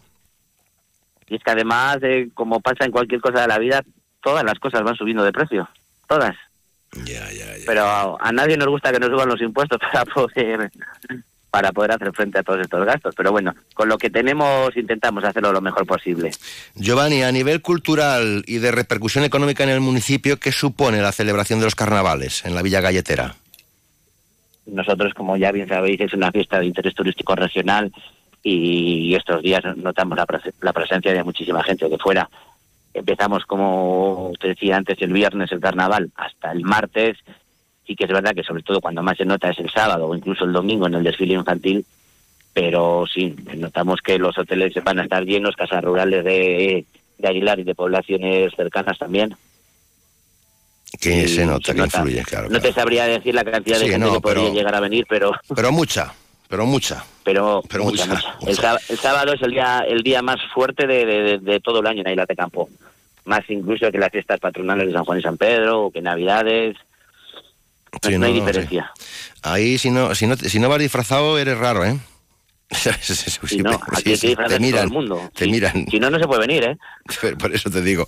Y 1.28 1.36
es 1.38 1.44
que 1.44 1.50
además, 1.52 1.98
eh, 2.04 2.30
como 2.36 2.60
pasa 2.60 2.86
en 2.86 2.92
cualquier 2.92 3.22
cosa 3.22 3.42
de 3.42 3.48
la 3.48 3.58
vida, 3.58 3.84
todas 4.22 4.44
las 4.44 4.60
cosas 4.60 4.84
van 4.84 4.96
subiendo 4.96 5.24
de 5.24 5.32
precio. 5.32 5.68
Todas. 6.08 6.36
Pero 7.66 7.84
a, 7.84 8.18
a 8.20 8.32
nadie 8.32 8.58
nos 8.58 8.68
gusta 8.68 8.92
que 8.92 9.00
nos 9.00 9.10
suban 9.10 9.30
los 9.30 9.42
impuestos 9.42 9.80
para 9.92 10.06
poder 10.06 10.72
para 11.54 11.72
poder 11.72 11.92
hacer 11.92 12.12
frente 12.14 12.40
a 12.40 12.44
todos 12.44 12.62
estos 12.62 12.84
gastos. 12.84 13.14
Pero 13.16 13.32
bueno, 13.32 13.54
con 13.76 13.88
lo 13.88 14.00
que 14.00 14.10
tenemos 14.10 14.76
intentamos 14.76 15.24
hacerlo 15.24 15.52
lo 15.52 15.62
mejor 15.62 15.86
posible. 15.86 16.32
Giovanni, 16.74 17.22
a 17.22 17.32
nivel 17.32 17.62
cultural 17.62 18.44
y 18.48 18.58
de 18.58 18.72
repercusión 18.72 19.24
económica 19.24 19.64
en 19.64 19.70
el 19.70 19.80
municipio, 19.80 20.40
¿qué 20.40 20.52
supone 20.52 21.00
la 21.00 21.12
celebración 21.12 21.60
de 21.60 21.66
los 21.66 21.76
carnavales 21.76 22.44
en 22.44 22.56
la 22.56 22.64
Villa 22.64 22.82
Galletera? 22.82 23.36
Nosotros, 24.66 25.14
como 25.14 25.38
ya 25.38 25.52
bien 25.52 25.68
sabéis, 25.68 26.02
es 26.02 26.14
una 26.14 26.32
fiesta 26.32 26.60
de 26.60 26.66
interés 26.66 26.96
turístico 26.96 27.36
regional 27.36 27.92
y 28.42 29.14
estos 29.14 29.44
días 29.44 29.62
notamos 29.78 30.18
la 30.60 30.74
presencia 30.74 31.14
de 31.14 31.24
muchísima 31.24 31.64
gente 31.64 31.88
de 31.88 32.00
fuera. 32.00 32.28
Empezamos, 32.94 33.46
como 33.46 34.32
te 34.40 34.50
decía 34.50 34.78
antes, 34.78 35.02
el 35.02 35.12
viernes 35.14 35.52
el 35.52 35.60
carnaval 35.60 36.12
hasta 36.16 36.52
el 36.52 36.62
martes. 36.64 37.18
Sí 37.88 37.96
que 37.96 38.06
es 38.06 38.12
verdad 38.12 38.34
que 38.36 38.44
sobre 38.44 38.64
todo 38.64 38.80
cuando 38.80 39.02
más 39.04 39.18
se 39.18 39.26
nota 39.26 39.50
es 39.50 39.60
el 39.60 39.70
sábado 39.70 40.08
o 40.08 40.16
incluso 40.16 40.46
el 40.46 40.54
domingo 40.54 40.88
en 40.88 40.94
el 40.96 41.04
desfile 41.04 41.34
infantil, 41.34 41.86
pero 42.54 43.06
sí, 43.12 43.36
notamos 43.58 44.00
que 44.02 44.18
los 44.20 44.38
hoteles 44.38 44.74
van 44.84 45.00
a 45.00 45.04
estar 45.04 45.26
llenos, 45.26 45.56
casas 45.56 45.84
rurales 45.84 46.24
de, 46.24 46.86
de 47.18 47.28
Aguilar 47.28 47.60
y 47.60 47.64
de 47.64 47.76
poblaciones 47.76 48.54
cercanas 48.56 48.98
también. 49.00 49.36
Que 51.02 51.28
se 51.28 51.46
nota, 51.46 51.66
se 51.66 51.74
que 51.74 51.80
nota. 51.82 51.98
influye, 51.98 52.24
claro. 52.24 52.50
No 52.50 52.62
te 52.62 52.72
sabría 52.72 53.06
decir 53.06 53.34
la 53.34 53.44
cantidad 53.44 53.80
de 53.80 53.86
Sí, 53.86 53.92
gente 53.92 54.06
no, 54.06 54.14
que 54.14 54.20
podría 54.22 54.44
pero- 54.44 54.54
llegar 54.54 54.76
a 54.76 54.80
venir, 54.80 55.06
pero 55.10 55.32
Pero 55.56 55.72
mucha, 55.72 56.14
pero 56.54 56.68
mucha. 56.68 57.04
pero, 57.24 57.64
Pero 57.68 57.86
mucha, 57.86 58.06
mucha, 58.06 58.36
mucha. 58.40 58.52
El, 58.52 58.56
sábado, 58.56 58.80
el 58.90 58.98
sábado 59.00 59.34
es 59.34 59.42
el 59.42 59.50
día 59.50 59.80
el 59.88 60.04
día 60.04 60.22
más 60.22 60.38
fuerte 60.54 60.86
de, 60.86 61.40
de- 61.40 61.60
todo 61.60 61.80
el 61.80 61.88
año 61.88 62.04
en 62.06 62.12
Isla 62.12 62.28
de 62.28 62.36
Campo. 62.36 62.70
Más 63.26 63.42
incluso 63.50 63.92
que 63.92 63.98
las 63.98 64.12
fiestas 64.12 64.40
patronales 64.40 64.86
de 64.86 64.94
San 64.94 65.04
Juan 65.04 65.18
y 65.18 65.24
San 65.24 65.36
Pedro, 65.38 65.86
o 65.86 65.92
que 65.92 66.00
Navidades. 66.04 66.76
No, 67.92 68.10
Sí, 68.10 68.18
no 68.20 68.28
hay 68.28 68.34
diferencia. 68.34 68.92
Ahí, 69.42 69.80
si 69.80 69.90
no, 69.90 70.14
si 70.14 70.28
no, 70.28 70.36
si 70.36 70.60
no 70.60 70.70
vas 70.70 70.78
disfrazado, 70.78 71.40
eres 71.40 71.58
raro, 71.58 71.86
¿eh? 71.86 71.98
Si 73.48 73.58
no, 73.58 73.80
aquí 73.92 74.16
te 74.18 74.28
miran, 74.60 74.72
todo 74.72 74.84
el 74.84 74.90
mundo. 74.90 75.32
te 75.36 75.48
miran. 75.48 75.86
Si 75.90 76.00
no, 76.00 76.10
no 76.10 76.20
se 76.20 76.26
puede 76.26 76.48
venir, 76.48 76.64
¿eh? 76.64 76.78
Por 77.40 77.54
eso 77.54 77.70
te 77.70 77.82
digo. 77.82 78.06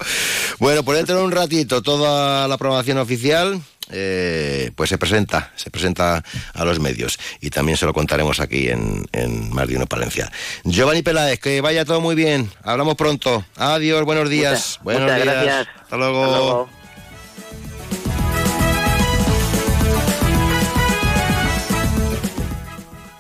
Bueno, 0.60 0.84
por 0.84 0.96
dentro 0.96 1.18
de 1.18 1.24
un 1.24 1.32
ratito, 1.32 1.82
toda 1.82 2.48
la 2.48 2.56
aprobación 2.56 2.98
oficial, 2.98 3.62
eh, 3.92 4.72
pues 4.76 4.90
se 4.90 4.98
presenta, 4.98 5.52
se 5.56 5.70
presenta 5.70 6.24
a 6.54 6.66
los 6.66 6.80
medios. 6.80 7.20
Y 7.42 7.50
también 7.50 7.78
se 7.78 7.86
lo 7.86 7.94
contaremos 7.94 8.40
aquí 8.40 8.70
en, 8.70 9.06
en 9.12 9.54
Más 9.54 9.68
de 9.68 9.76
Uno 9.76 9.86
Palencia. 9.86 10.32
Giovanni 10.64 11.02
Peláez, 11.02 11.40
que 11.40 11.60
vaya 11.62 11.84
todo 11.86 12.00
muy 12.02 12.16
bien. 12.16 12.50
Hablamos 12.64 12.96
pronto. 12.96 13.44
Adiós, 13.58 14.04
buenos 14.06 14.30
días. 14.30 14.80
Muchas- 14.82 14.84
buenos 14.84 15.04
muchas 15.04 15.24
días. 15.24 15.36
gracias. 15.36 15.68
Hasta 15.84 15.98
luego. 15.98 16.24
Hasta 16.24 16.38
luego. 16.38 16.85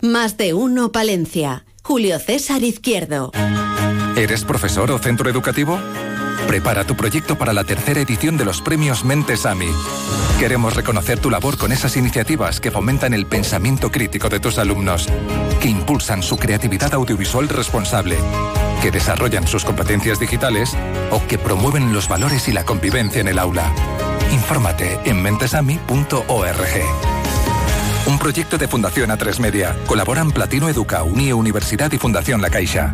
Más 0.05 0.37
de 0.37 0.53
uno 0.53 0.91
Palencia. 0.91 1.65
Julio 1.81 2.19
César 2.19 2.63
Izquierdo. 2.63 3.31
¿Eres 4.15 4.45
profesor 4.45 4.91
o 4.91 4.99
centro 4.99 5.29
educativo? 5.31 5.79
Prepara 6.47 6.83
tu 6.83 6.95
proyecto 6.95 7.37
para 7.39 7.53
la 7.53 7.63
tercera 7.63 8.01
edición 8.01 8.37
de 8.37 8.45
los 8.45 8.61
premios 8.61 9.03
Mentes 9.03 9.47
AMI. 9.47 9.65
Queremos 10.39 10.75
reconocer 10.75 11.19
tu 11.19 11.31
labor 11.31 11.57
con 11.57 11.71
esas 11.71 11.97
iniciativas 11.97 12.59
que 12.59 12.69
fomentan 12.69 13.15
el 13.15 13.25
pensamiento 13.25 13.91
crítico 13.91 14.29
de 14.29 14.39
tus 14.39 14.59
alumnos, 14.59 15.07
que 15.59 15.69
impulsan 15.69 16.21
su 16.21 16.37
creatividad 16.37 16.93
audiovisual 16.93 17.49
responsable, 17.49 18.15
que 18.83 18.91
desarrollan 18.91 19.47
sus 19.47 19.65
competencias 19.65 20.19
digitales 20.19 20.77
o 21.09 21.25
que 21.25 21.39
promueven 21.39 21.93
los 21.93 22.07
valores 22.07 22.47
y 22.47 22.51
la 22.51 22.63
convivencia 22.63 23.21
en 23.21 23.27
el 23.27 23.39
aula. 23.39 23.73
Infórmate 24.31 24.99
en 25.05 25.21
mentesami.org. 25.23 27.14
Un 28.07 28.19
proyecto 28.19 28.59
de 28.59 28.67
Fundación 28.67 29.09
A3 29.09 29.39
Media. 29.39 29.75
Colaboran 29.87 30.29
Platino 30.29 30.69
Educa, 30.69 31.01
Unie 31.01 31.33
Universidad 31.33 31.91
y 31.91 31.97
Fundación 31.97 32.39
La 32.39 32.51
Caixa. 32.51 32.93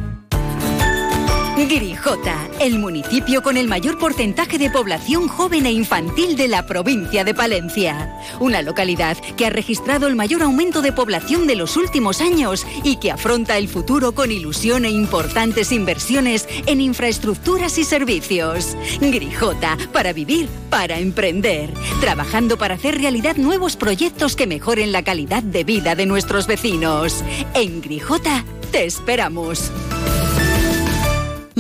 Grijota, 1.74 2.50
el 2.60 2.80
municipio 2.80 3.42
con 3.42 3.56
el 3.56 3.70
mayor 3.70 3.98
porcentaje 3.98 4.58
de 4.58 4.70
población 4.70 5.30
joven 5.30 5.66
e 5.66 5.72
infantil 5.72 6.36
de 6.36 6.50
la 6.50 6.66
provincia 6.66 7.24
de 7.24 7.34
Palencia. 7.34 8.14
Una 8.42 8.62
localidad 8.62 9.16
que 9.38 9.46
ha 9.46 9.50
registrado 9.50 10.08
el 10.08 10.18
mayor 10.18 10.44
aumento 10.44 10.82
de 10.82 10.92
población 10.92 11.48
de 11.48 11.56
los 11.56 11.78
últimos 11.78 12.20
años 12.20 12.68
y 12.84 12.98
que 12.98 13.10
afronta 13.10 13.58
el 13.58 13.70
futuro 13.70 14.12
con 14.12 14.34
ilusión 14.34 14.84
e 14.84 14.90
importantes 14.90 15.72
inversiones 15.72 16.46
en 16.66 16.82
infraestructuras 16.82 17.78
y 17.78 17.86
servicios. 17.86 18.76
Grijota, 19.00 19.78
para 19.94 20.12
vivir, 20.12 20.50
para 20.70 21.00
emprender. 21.00 21.74
Trabajando 22.02 22.58
para 22.58 22.76
hacer 22.76 23.00
realidad 23.00 23.38
nuevos 23.38 23.78
proyectos 23.78 24.36
que 24.36 24.46
mejoren 24.46 24.92
la 24.92 25.04
calidad 25.04 25.42
de 25.42 25.64
vida 25.64 25.96
de 25.96 26.06
nuestros 26.06 26.48
vecinos. 26.48 27.24
En 27.54 27.82
Grijota, 27.82 28.44
te 28.74 28.84
esperamos. 28.84 29.72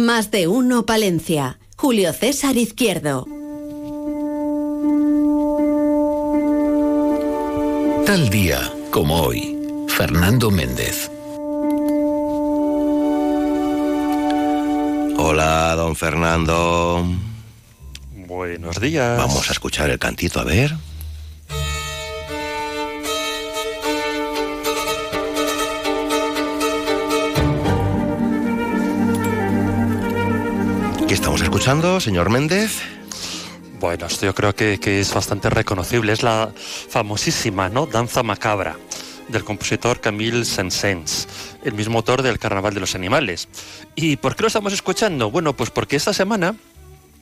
Más 0.01 0.31
de 0.31 0.47
uno 0.47 0.83
Palencia. 0.87 1.59
Julio 1.77 2.11
César 2.11 2.57
Izquierdo. 2.57 3.27
Tal 8.07 8.29
día 8.31 8.73
como 8.89 9.21
hoy, 9.21 9.55
Fernando 9.89 10.49
Méndez. 10.49 11.11
Hola, 15.19 15.75
don 15.75 15.95
Fernando. 15.95 17.05
Buenos 18.25 18.81
días. 18.81 19.19
Vamos 19.19 19.49
a 19.49 19.51
escuchar 19.51 19.91
el 19.91 19.99
cantito, 19.99 20.39
a 20.39 20.43
ver. 20.43 20.75
Escuchando, 31.51 31.99
señor 31.99 32.29
Méndez? 32.29 32.79
Bueno, 33.81 34.05
esto 34.05 34.25
yo 34.25 34.33
creo 34.33 34.55
que, 34.55 34.79
que 34.79 35.01
es 35.01 35.13
bastante 35.13 35.49
reconocible. 35.49 36.13
Es 36.13 36.23
la 36.23 36.49
famosísima 36.55 37.67
¿no? 37.67 37.87
Danza 37.87 38.23
Macabra 38.23 38.77
del 39.27 39.43
compositor 39.43 39.99
Camille 39.99 40.45
Saint-Saëns, 40.45 41.27
el 41.65 41.73
mismo 41.73 41.97
autor 41.97 42.21
del 42.21 42.39
Carnaval 42.39 42.73
de 42.73 42.79
los 42.79 42.95
Animales. 42.95 43.49
¿Y 43.95 44.15
por 44.15 44.37
qué 44.37 44.43
lo 44.43 44.47
estamos 44.47 44.71
escuchando? 44.71 45.29
Bueno, 45.29 45.53
pues 45.53 45.71
porque 45.71 45.97
esta 45.97 46.13
semana 46.13 46.55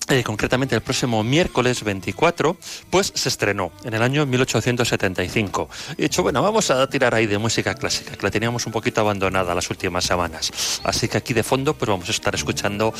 eh, 0.10 0.24
concretamente 0.24 0.76
el 0.76 0.82
próximo 0.82 1.24
miércoles 1.24 1.84
24, 1.84 2.58
pues 2.90 3.12
se 3.16 3.30
estrenó 3.30 3.72
en 3.84 3.94
el 3.94 4.02
año 4.02 4.26
1875. 4.26 5.70
He 5.98 6.04
dicho, 6.04 6.24
bueno, 6.24 6.42
vamos 6.42 6.72
a 6.72 6.88
tirar 6.90 7.14
ahí 7.14 7.28
de 7.28 7.38
música 7.38 7.76
clásica, 7.76 8.16
que 8.16 8.24
la 8.24 8.32
teníamos 8.32 8.66
un 8.66 8.72
poquito 8.72 9.02
abandonada 9.02 9.54
las 9.54 9.70
últimas 9.70 10.06
semanas. 10.06 10.82
Así 10.84 11.08
que 11.08 11.18
aquí 11.18 11.34
de 11.34 11.44
fondo, 11.44 11.74
pues 11.74 11.90
vamos 11.90 12.08
a 12.10 12.12
estar 12.12 12.34
escuchando 12.34 12.94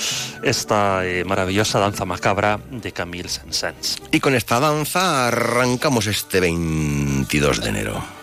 esta 0.44 1.06
eh, 1.06 1.24
maravillosa 1.26 1.80
danza 1.80 2.06
macabra 2.06 2.60
de 2.70 2.92
Camille 2.92 3.30
Saint-Saëns. 3.30 4.02
Y 4.12 4.20
con 4.20 4.36
esta 4.36 4.60
danza 4.60 5.28
arrancamos 5.28 6.08
este 6.08 6.40
22 6.40 7.62
de 7.62 7.70
enero. 7.70 8.20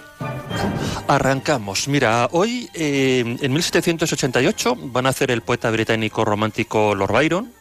Arrancamos. 1.08 1.88
Mira, 1.88 2.28
hoy 2.32 2.68
eh, 2.74 3.36
en 3.40 3.52
1788 3.52 4.76
van 4.76 5.06
a 5.06 5.10
hacer 5.10 5.30
el 5.30 5.42
poeta 5.42 5.70
británico 5.70 6.24
romántico 6.24 6.94
Lord 6.94 7.12
Byron. 7.12 7.52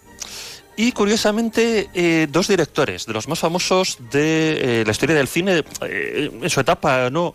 Y 0.77 0.91
curiosamente, 0.91 1.89
eh, 1.93 2.27
dos 2.29 2.49
directores 2.49 3.05
de 3.05 3.13
los 3.13 3.29
más 3.29 3.39
famosos 3.39 3.97
de 4.11 4.81
eh, 4.81 4.83
la 4.85 4.91
historia 4.91 5.15
del 5.15 5.27
cine 5.27 5.63
eh, 5.81 6.29
en 6.41 6.49
su 6.49 6.59
etapa 6.59 7.09
no 7.09 7.33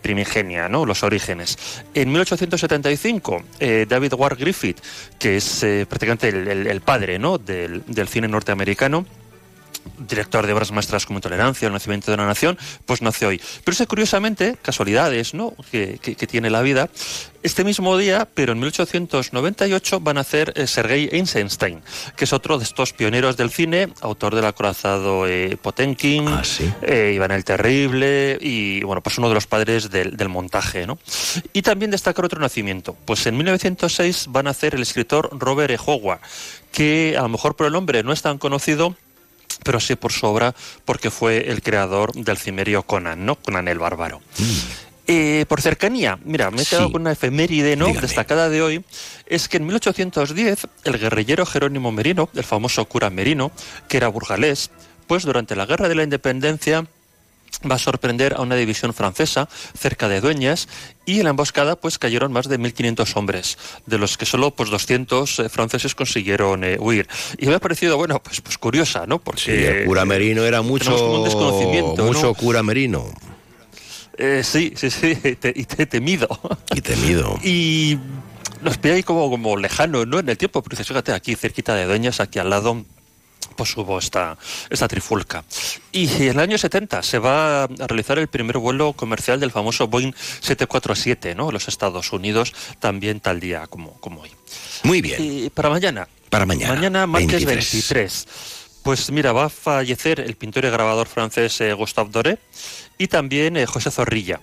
primigenia, 0.00 0.68
no 0.68 0.86
los 0.86 1.02
orígenes. 1.02 1.58
En 1.92 2.10
1875, 2.10 3.42
eh, 3.60 3.86
David 3.88 4.14
Ward 4.14 4.38
Griffith, 4.38 4.78
que 5.18 5.36
es 5.36 5.64
prácticamente 5.88 6.28
el, 6.28 6.80
padre 6.80 7.18
¿no? 7.18 7.38
del 7.38 8.08
cine 8.08 8.28
norteamericano, 8.28 9.06
director 9.98 10.46
de 10.46 10.52
obras 10.52 10.72
maestras 10.72 11.06
como 11.06 11.18
Intolerancia, 11.18 11.66
El 11.66 11.72
nacimiento 11.72 12.10
de 12.10 12.14
una 12.14 12.26
nación, 12.26 12.58
pues 12.86 13.02
nace 13.02 13.26
hoy. 13.26 13.40
Pero 13.64 13.76
es 13.78 13.86
curiosamente, 13.88 14.56
casualidades 14.62 15.34
¿no? 15.34 15.54
que, 15.70 15.98
que- 16.02 16.14
que 16.14 16.26
tiene 16.26 16.50
la 16.50 16.62
vida, 16.62 16.88
este 17.42 17.64
mismo 17.64 17.96
día, 17.98 18.26
pero 18.34 18.52
en 18.52 18.58
1898, 18.60 20.00
van 20.00 20.16
a 20.18 20.22
hacer 20.22 20.52
eh, 20.56 20.66
Sergei 20.66 21.08
Eisenstein, 21.12 21.82
que 22.16 22.24
es 22.24 22.32
otro 22.32 22.56
de 22.58 22.64
estos 22.64 22.92
pioneros 22.92 23.36
del 23.36 23.50
cine, 23.50 23.88
autor 24.00 24.34
del 24.34 24.46
acorazado 24.46 25.26
eh, 25.28 25.56
Potenkin, 25.60 26.26
eh, 26.82 27.12
Iván 27.14 27.32
el 27.32 27.44
Terrible, 27.44 28.38
y 28.40 28.82
bueno, 28.82 29.02
pues 29.02 29.18
uno 29.18 29.28
de 29.28 29.34
los 29.34 29.46
padres 29.46 29.90
del, 29.90 30.16
del 30.16 30.28
montaje. 30.28 30.86
¿no? 30.86 30.98
Y 31.52 31.62
también 31.62 31.90
destacar 31.90 32.24
otro 32.24 32.40
nacimiento. 32.40 32.96
Pues 33.04 33.26
en 33.26 33.36
1906 33.36 34.26
van 34.30 34.46
a 34.46 34.50
hacer 34.50 34.74
el 34.74 34.82
escritor 34.82 35.28
Robert 35.32 35.70
E. 35.70 35.78
Howard, 35.84 36.20
que 36.72 37.14
a 37.18 37.22
lo 37.22 37.28
mejor 37.28 37.56
por 37.56 37.66
el 37.66 37.72
nombre 37.72 38.02
no 38.02 38.12
es 38.12 38.22
tan 38.22 38.38
conocido, 38.38 38.96
pero 39.64 39.80
sí 39.80 39.96
por 39.96 40.12
su 40.12 40.24
obra, 40.26 40.54
porque 40.84 41.10
fue 41.10 41.50
el 41.50 41.60
creador 41.62 42.12
del 42.12 42.38
cimerio 42.38 42.84
Conan, 42.84 43.26
¿no? 43.26 43.34
Conan 43.34 43.66
el 43.66 43.80
Bárbaro. 43.80 44.20
Eh, 45.06 45.44
por 45.48 45.60
cercanía, 45.60 46.18
mira, 46.24 46.50
me 46.50 46.62
he 46.62 46.64
quedado 46.64 46.86
Sí. 46.86 46.92
con 46.92 47.02
una 47.02 47.12
efeméride 47.12 47.76
¿no? 47.76 47.86
Dígame. 47.88 48.00
destacada 48.06 48.48
de 48.48 48.62
hoy, 48.62 48.84
es 49.26 49.48
que 49.48 49.58
en 49.58 49.66
1810 49.66 50.66
el 50.84 50.98
guerrillero 50.98 51.44
Jerónimo 51.44 51.92
Merino, 51.92 52.30
el 52.34 52.44
famoso 52.44 52.84
cura 52.86 53.10
Merino, 53.10 53.52
que 53.88 53.98
era 53.98 54.08
burgalés, 54.08 54.70
pues 55.06 55.24
durante 55.24 55.56
la 55.56 55.66
Guerra 55.66 55.88
de 55.88 55.94
la 55.94 56.04
Independencia 56.04 56.86
va 57.70 57.76
a 57.76 57.78
sorprender 57.78 58.34
a 58.34 58.40
una 58.42 58.54
división 58.56 58.92
francesa 58.94 59.48
cerca 59.76 60.08
de 60.08 60.20
Dueñas 60.20 60.68
y 61.06 61.18
en 61.18 61.24
la 61.24 61.30
emboscada 61.30 61.76
pues 61.76 61.98
cayeron 61.98 62.32
más 62.32 62.48
de 62.48 62.58
1.500 62.58 63.16
hombres, 63.16 63.58
de 63.86 63.98
los 63.98 64.16
que 64.16 64.26
solo 64.26 64.50
pues 64.52 64.70
200 64.70 65.38
eh, 65.38 65.48
franceses 65.48 65.94
consiguieron 65.94 66.64
eh, 66.64 66.76
huir. 66.80 67.08
Y 67.38 67.46
me 67.46 67.54
ha 67.54 67.58
parecido, 67.60 67.96
bueno, 67.96 68.22
pues, 68.22 68.40
pues 68.40 68.58
curiosa, 68.58 69.06
¿no? 69.06 69.18
Porque 69.20 69.40
Sí, 69.42 69.50
el 69.52 69.84
cura 69.86 70.04
Merino 70.04 70.44
era 70.44 70.62
mucho, 70.62 71.12
un 71.12 71.24
desconocimiento, 71.24 71.96
¿no? 72.02 72.04
mucho 72.12 72.32
cura 72.34 72.62
Merino. 72.62 73.04
Eh, 74.16 74.42
sí, 74.44 74.72
sí, 74.76 74.90
sí, 74.90 75.14
te- 75.40 75.52
y 75.54 75.64
te- 75.64 75.86
temido. 75.86 76.28
Y 76.74 76.80
temido. 76.80 77.38
Y 77.44 77.98
nos 78.62 78.78
pilla 78.78 78.94
ahí 78.94 79.02
como, 79.02 79.28
como 79.28 79.56
lejano, 79.56 80.06
¿no? 80.06 80.20
En 80.20 80.28
el 80.28 80.38
tiempo, 80.38 80.62
pero 80.62 80.70
dices, 80.74 80.86
fíjate, 80.88 81.12
aquí 81.12 81.34
cerquita 81.34 81.74
de 81.74 81.84
Dueñas, 81.84 82.20
aquí 82.20 82.38
al 82.38 82.48
lado, 82.48 82.84
pues 83.56 83.76
hubo 83.76 83.98
esta, 83.98 84.36
esta 84.70 84.88
trifulca. 84.88 85.44
Y 85.92 86.08
en 86.22 86.30
el 86.30 86.40
año 86.40 86.58
70 86.58 87.02
se 87.02 87.18
va 87.18 87.64
a 87.64 87.68
realizar 87.68 88.18
el 88.18 88.28
primer 88.28 88.58
vuelo 88.58 88.92
comercial 88.92 89.40
del 89.40 89.50
famoso 89.50 89.88
Boeing 89.88 90.12
747, 90.40 91.34
¿no? 91.34 91.50
Los 91.50 91.68
Estados 91.68 92.12
Unidos, 92.12 92.52
también 92.78 93.20
tal 93.20 93.40
día 93.40 93.66
como, 93.66 93.94
como 94.00 94.22
hoy. 94.22 94.30
Muy 94.82 95.00
bien. 95.00 95.16
Y 95.20 95.50
para 95.50 95.68
mañana. 95.70 96.08
Para 96.30 96.46
mañana. 96.46 96.74
Mañana, 96.74 97.06
martes 97.06 97.44
23. 97.44 97.72
23. 97.72 98.26
Pues 98.82 99.10
mira, 99.10 99.32
va 99.32 99.46
a 99.46 99.48
fallecer 99.48 100.20
el 100.20 100.36
pintor 100.36 100.66
y 100.66 100.68
grabador 100.68 101.06
francés 101.06 101.58
eh, 101.62 101.72
Gustave 101.72 102.10
Doré 102.10 102.38
y 102.98 103.06
también 103.06 103.56
eh, 103.56 103.64
José 103.64 103.90
Zorrilla. 103.90 104.40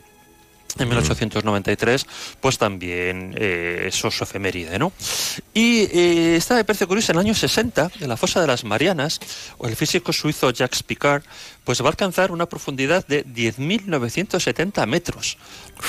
En 0.80 0.88
1893, 0.88 2.06
pues 2.40 2.58
también 2.58 3.36
eh, 3.38 3.86
eso 3.88 4.08
es 4.08 4.22
efeméride, 4.22 4.80
¿no? 4.80 4.92
Y 5.54 5.82
eh, 5.92 6.36
esta 6.36 6.56
me 6.56 6.64
parece 6.64 6.86
curiosa, 6.88 7.12
en 7.12 7.20
el 7.20 7.26
año 7.26 7.36
60, 7.36 7.92
en 8.00 8.10
la 8.10 8.18
fosa 8.18 8.42
de 8.42 8.48
las 8.48 8.64
Marianas, 8.64 9.20
el 9.64 9.76
físico 9.76 10.14
suizo 10.14 10.50
Jacques 10.52 10.84
Picard, 10.84 11.24
pues 11.64 11.82
va 11.82 11.86
a 11.88 11.90
alcanzar 11.90 12.32
una 12.32 12.48
profundidad 12.48 13.06
de 13.08 13.26
10.970 13.26 14.86
metros 14.88 15.38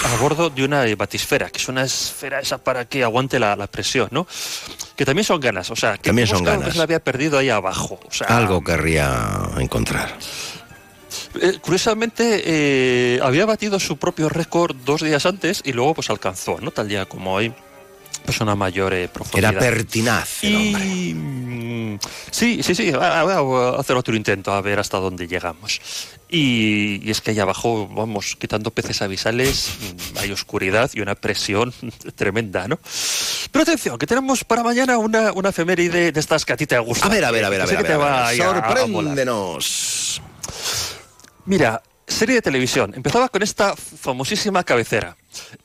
a 0.05 0.17
bordo 0.17 0.51
de 0.51 0.65
una 0.65 0.85
batisfera, 0.97 1.51
que 1.51 1.59
es 1.59 1.69
una 1.69 1.83
esfera 1.85 2.41
esa 2.41 2.59
para 2.59 2.85
que 2.87 3.03
aguante 3.03 3.39
la, 3.39 3.57
la 3.57 3.67
presión, 3.67 4.09
¿no? 4.11 4.27
Que 4.97 5.05
también 5.05 5.25
son 5.25 5.41
ganas, 5.41 5.71
o 5.71 5.77
sea, 5.77 5.97
que 5.97 6.11
También 6.11 6.29
son 6.29 6.45
ganas. 6.45 6.77
le 6.77 6.83
había 6.83 7.03
perdido 7.03 7.39
ahí 7.39 7.49
abajo. 7.49 8.01
O 8.07 8.13
sea, 8.13 8.27
Algo 8.29 8.63
querría 8.63 9.51
encontrar. 9.59 10.17
Eh, 11.41 11.59
curiosamente, 11.61 12.43
eh, 12.45 13.21
había 13.23 13.47
batido 13.47 13.79
su 13.81 13.97
propio 13.97 14.29
récord 14.29 14.77
dos 14.85 15.03
días 15.03 15.25
antes 15.27 15.63
y 15.65 15.73
luego 15.73 15.95
pues 15.95 16.11
alcanzó, 16.11 16.59
¿no? 16.61 16.71
Tal 16.71 16.89
día 16.89 17.07
como 17.07 17.35
hoy, 17.35 17.53
una 18.41 18.55
mayor 18.55 18.95
eh, 18.95 19.09
profundidad. 19.09 19.53
Era 19.53 19.61
pertinaz 19.61 20.43
el 20.45 20.57
hombre. 20.57 20.85
Y, 20.87 21.15
mm, 21.15 21.99
sí, 22.31 22.63
sí, 22.63 22.75
sí, 22.75 22.91
voy 22.93 23.03
a 23.03 23.79
hacer 23.81 23.97
otro 23.97 24.15
intento 24.17 24.53
a 24.53 24.61
ver 24.61 24.79
hasta 24.79 24.99
dónde 24.99 25.27
llegamos. 25.27 25.81
Y, 26.29 27.01
y 27.07 27.11
es 27.11 27.21
que 27.21 27.33
ahí 27.33 27.39
abajo, 27.41 27.89
vamos, 27.89 28.37
quitando 28.37 28.71
peces 28.71 29.03
avisales, 29.03 29.71
mm, 30.15 30.19
hay 30.19 30.33
oscuridad 30.33 30.91
y 30.95 31.01
una 31.01 31.15
presión 31.15 31.75
tremenda, 32.15 32.67
¿no? 32.69 32.79
Pero 33.51 33.63
atención, 33.65 33.99
que 33.99 34.07
tenemos 34.07 34.45
para 34.45 34.63
mañana 34.63 34.97
una, 34.99 35.33
una 35.33 35.51
efeméride 35.51 36.11
de 36.13 36.21
estas 36.21 36.45
que 36.47 36.53
a 36.55 36.57
ti 36.57 36.67
te 36.67 36.79
gusta. 36.79 37.07
A 37.07 37.11
ver, 37.11 37.25
a 37.25 37.31
ver, 37.31 37.45
a 37.45 37.51
ver, 37.51 37.61
a 37.61 37.67
ver. 37.67 37.77
a 37.77 37.83
ver, 37.83 37.93
a 37.93 37.99
ver. 37.99 38.07
a- 38.07 38.87
molar. 38.87 39.17
Sorpréndenos. 39.17 40.23
Mira, 41.45 41.83
serie 42.07 42.37
de 42.37 42.43
televisión. 42.43 42.93
Empezaba 42.95 43.29
con 43.29 43.43
esta 43.43 43.75
famosísima 43.75 44.63
cabecera. 44.63 45.17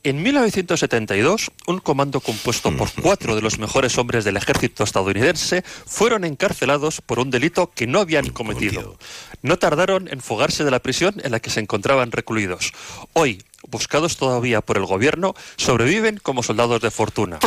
En 0.03 0.23
1972, 0.23 1.51
un 1.67 1.79
comando 1.79 2.19
compuesto 2.19 2.75
por 2.75 2.89
cuatro 3.01 3.35
de 3.35 3.41
los 3.41 3.59
mejores 3.59 3.97
hombres 3.97 4.23
del 4.23 4.37
ejército 4.37 4.83
estadounidense 4.83 5.63
fueron 5.85 6.23
encarcelados 6.23 7.01
por 7.01 7.19
un 7.19 7.29
delito 7.29 7.71
que 7.75 7.85
no 7.85 7.99
habían 7.99 8.29
cometido. 8.29 8.97
No 9.43 9.57
tardaron 9.57 10.07
en 10.11 10.21
fugarse 10.21 10.63
de 10.63 10.71
la 10.71 10.79
prisión 10.79 11.21
en 11.23 11.31
la 11.31 11.39
que 11.39 11.51
se 11.51 11.59
encontraban 11.59 12.11
recluidos. 12.11 12.71
Hoy, 13.13 13.43
buscados 13.67 14.17
todavía 14.17 14.61
por 14.61 14.77
el 14.77 14.85
gobierno, 14.85 15.35
sobreviven 15.57 16.17
como 16.17 16.43
soldados 16.43 16.81
de 16.81 16.91
fortuna. 16.91 17.39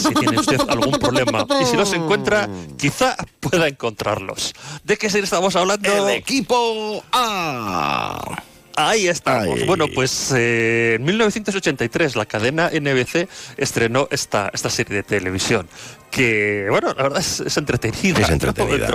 Si 0.00 0.14
tiene 0.14 0.38
usted 0.38 0.60
algún 0.68 0.98
problema 0.98 1.46
y 1.60 1.64
si 1.64 1.76
los 1.76 1.92
encuentra, 1.92 2.48
quizá 2.76 3.16
pueda 3.40 3.68
encontrarlos. 3.68 4.54
¿De 4.84 4.96
qué 4.96 5.08
serie 5.10 5.24
estamos 5.24 5.56
hablando? 5.56 6.08
El 6.08 6.14
equipo 6.14 7.02
A. 7.12 8.42
Ahí 8.76 9.08
estamos. 9.08 9.58
Ay. 9.60 9.64
Bueno, 9.66 9.86
pues 9.94 10.32
eh, 10.36 10.94
en 10.96 11.04
1983 11.04 12.14
la 12.16 12.26
cadena 12.26 12.70
NBC 12.70 13.26
estrenó 13.56 14.06
esta, 14.10 14.50
esta 14.52 14.68
serie 14.70 14.96
de 14.96 15.02
televisión. 15.02 15.66
Que, 16.10 16.66
bueno, 16.70 16.94
la 16.96 17.02
verdad 17.04 17.20
es, 17.20 17.40
es 17.40 17.56
entretenida. 17.56 18.20
Es 18.20 18.28
¿no? 18.28 18.34
entretenida. 18.34 18.88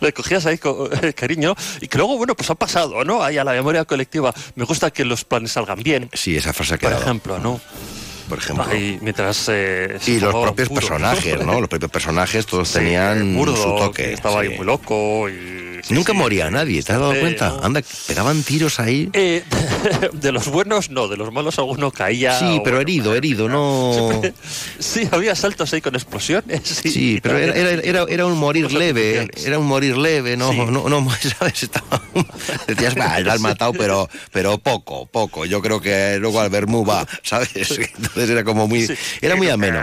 Le 0.00 0.12
cogías 0.12 0.44
ahí 0.46 0.58
con 0.58 0.88
eh, 1.04 1.12
cariño 1.12 1.54
y 1.80 1.88
que 1.88 1.98
luego, 1.98 2.16
bueno, 2.16 2.34
pues 2.34 2.50
ha 2.50 2.54
pasado, 2.54 3.04
¿no? 3.04 3.22
Ahí 3.22 3.38
a 3.38 3.44
la 3.44 3.52
memoria 3.52 3.84
colectiva. 3.84 4.34
Me 4.56 4.64
gusta 4.64 4.90
que 4.90 5.04
los 5.04 5.24
planes 5.24 5.52
salgan 5.52 5.82
bien. 5.82 6.08
Sí, 6.12 6.36
esa 6.36 6.52
frase 6.52 6.74
ha 6.74 6.78
Por 6.78 6.92
ejemplo, 6.92 7.38
¿no? 7.38 7.60
Por 8.28 8.38
ejemplo. 8.38 8.64
Ahí, 8.68 8.98
mientras. 9.02 9.46
eh, 9.48 9.98
Y 10.06 10.18
los 10.18 10.34
propios 10.34 10.68
personajes, 10.68 11.44
¿no? 11.44 11.60
Los 11.60 11.68
propios 11.68 11.90
personajes 11.92 12.44
todos 12.46 12.68
Sí, 12.72 12.78
tenían 12.78 13.36
su 13.36 13.44
que 13.54 13.80
toque. 13.80 14.12
estaba 14.14 14.42
sí. 14.42 14.48
ahí 14.48 14.56
muy 14.56 14.66
loco 14.66 15.28
y. 15.28 15.75
Nunca 15.90 16.12
sí. 16.12 16.18
moría 16.18 16.50
nadie, 16.50 16.82
¿te 16.82 16.92
has 16.92 16.98
dado 16.98 17.12
Sí, 17.12 17.20
cuenta? 17.20 17.48
¿no? 17.50 17.62
Anda, 17.64 17.82
pegaban 18.06 18.42
tiros 18.42 18.80
ahí. 18.80 19.08
Eh, 19.12 19.42
de 20.12 20.32
los 20.32 20.48
buenos 20.48 20.90
no, 20.90 21.08
de 21.08 21.16
los 21.16 21.32
malos 21.32 21.58
alguno 21.58 21.90
caía. 21.90 22.38
Sí, 22.38 22.60
pero 22.64 22.76
bueno, 22.76 22.80
herido, 22.80 23.14
herido, 23.14 23.48
no. 23.48 24.22
Sí, 24.78 25.08
había 25.10 25.34
saltos 25.34 25.72
ahí 25.72 25.80
con 25.80 25.94
explosiones. 25.94 26.62
Sí, 26.64 26.90
Sí, 26.90 27.20
pero 27.22 27.38
era, 27.38 27.54
era, 27.54 27.70
era, 27.82 28.06
era 28.08 28.26
un 28.26 28.36
morir 28.38 28.72
leve, 28.72 29.28
era 29.44 29.58
un 29.58 29.66
morir 29.66 29.96
leve, 29.96 30.36
no, 30.36 30.50
Sí. 30.52 30.58
no, 30.58 30.88
no, 30.88 31.08
¿sabes? 31.38 31.62
Estaba, 31.62 32.02
decías, 32.66 32.94
va, 32.98 33.18
lo 33.20 33.32
has 33.32 33.40
matado, 33.40 33.72
pero, 33.72 34.08
pero 34.32 34.58
poco, 34.58 35.06
poco. 35.06 35.44
Yo 35.46 35.60
creo 35.62 35.80
que 35.80 36.18
luego 36.20 36.40
al 36.40 36.50
Bermú 36.50 36.84
va, 36.84 37.06
¿sabes? 37.22 37.50
Entonces 37.54 38.30
era 38.30 38.44
como 38.44 38.66
muy, 38.66 38.86
Sí. 38.86 38.94
era 39.20 39.36
muy 39.36 39.48
Eh, 39.48 39.52
ameno. 39.52 39.80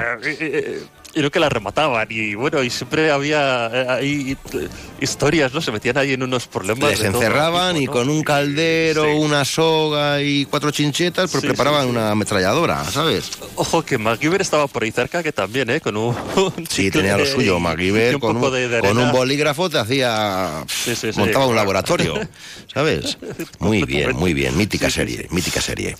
Y 1.15 1.21
no 1.21 1.29
que 1.29 1.39
la 1.39 1.49
remataban 1.49 2.07
y 2.09 2.33
bueno 2.35 2.63
y 2.63 2.69
siempre 2.69 3.11
había 3.11 3.67
eh, 3.73 3.85
ahí 3.89 4.37
eh, 4.53 4.67
historias 4.99 5.53
no 5.53 5.61
se 5.61 5.71
metían 5.71 5.97
ahí 5.97 6.13
en 6.13 6.23
unos 6.23 6.47
problemas 6.47 6.89
Les 6.89 6.99
de 7.01 7.07
encerraban 7.07 7.75
tipo, 7.75 7.83
y 7.83 7.93
con 7.93 8.09
un 8.09 8.23
caldero, 8.23 9.03
Sí. 9.05 9.09
una 9.11 9.45
soga 9.45 10.21
y 10.21 10.45
cuatro 10.45 10.71
chinchetas, 10.71 11.29
pues 11.29 11.41
Sí, 11.41 11.47
preparaban 11.47 11.83
sí, 11.83 11.89
una 11.89 12.11
ametralladora, 12.11 12.83
¿sabes? 12.85 13.29
ojo 13.55 13.83
que 13.83 13.97
MacGyver 13.97 14.41
estaba 14.41 14.67
por 14.67 14.83
ahí 14.83 14.91
cerca 14.91 15.21
que 15.21 15.31
también 15.31 15.69
eh 15.69 15.81
con 15.81 15.97
un, 15.97 16.15
un 16.35 16.67
Sí, 16.67 16.89
tenía 16.89 17.17
lo 17.17 17.25
suyo. 17.25 17.59
MacGyver 17.59 18.15
un 18.15 18.19
con, 18.21 18.37
un, 18.37 18.51
de- 18.51 18.67
de 18.67 18.79
con 18.79 18.97
un 18.97 19.11
bolígrafo 19.11 19.69
te 19.69 19.77
hacía. 19.77 20.63
Montaba 21.15 21.45
un 21.47 21.55
laboratorio, 21.63 22.19
¿sabes? 22.73 23.17
Muy 23.59 23.83
bien, 23.83 24.15
muy 24.15 24.33
bien. 24.33 24.57
Mítica 24.57 24.89
serie, 24.89 25.27
mítica 25.31 25.61
serie. 25.61 25.95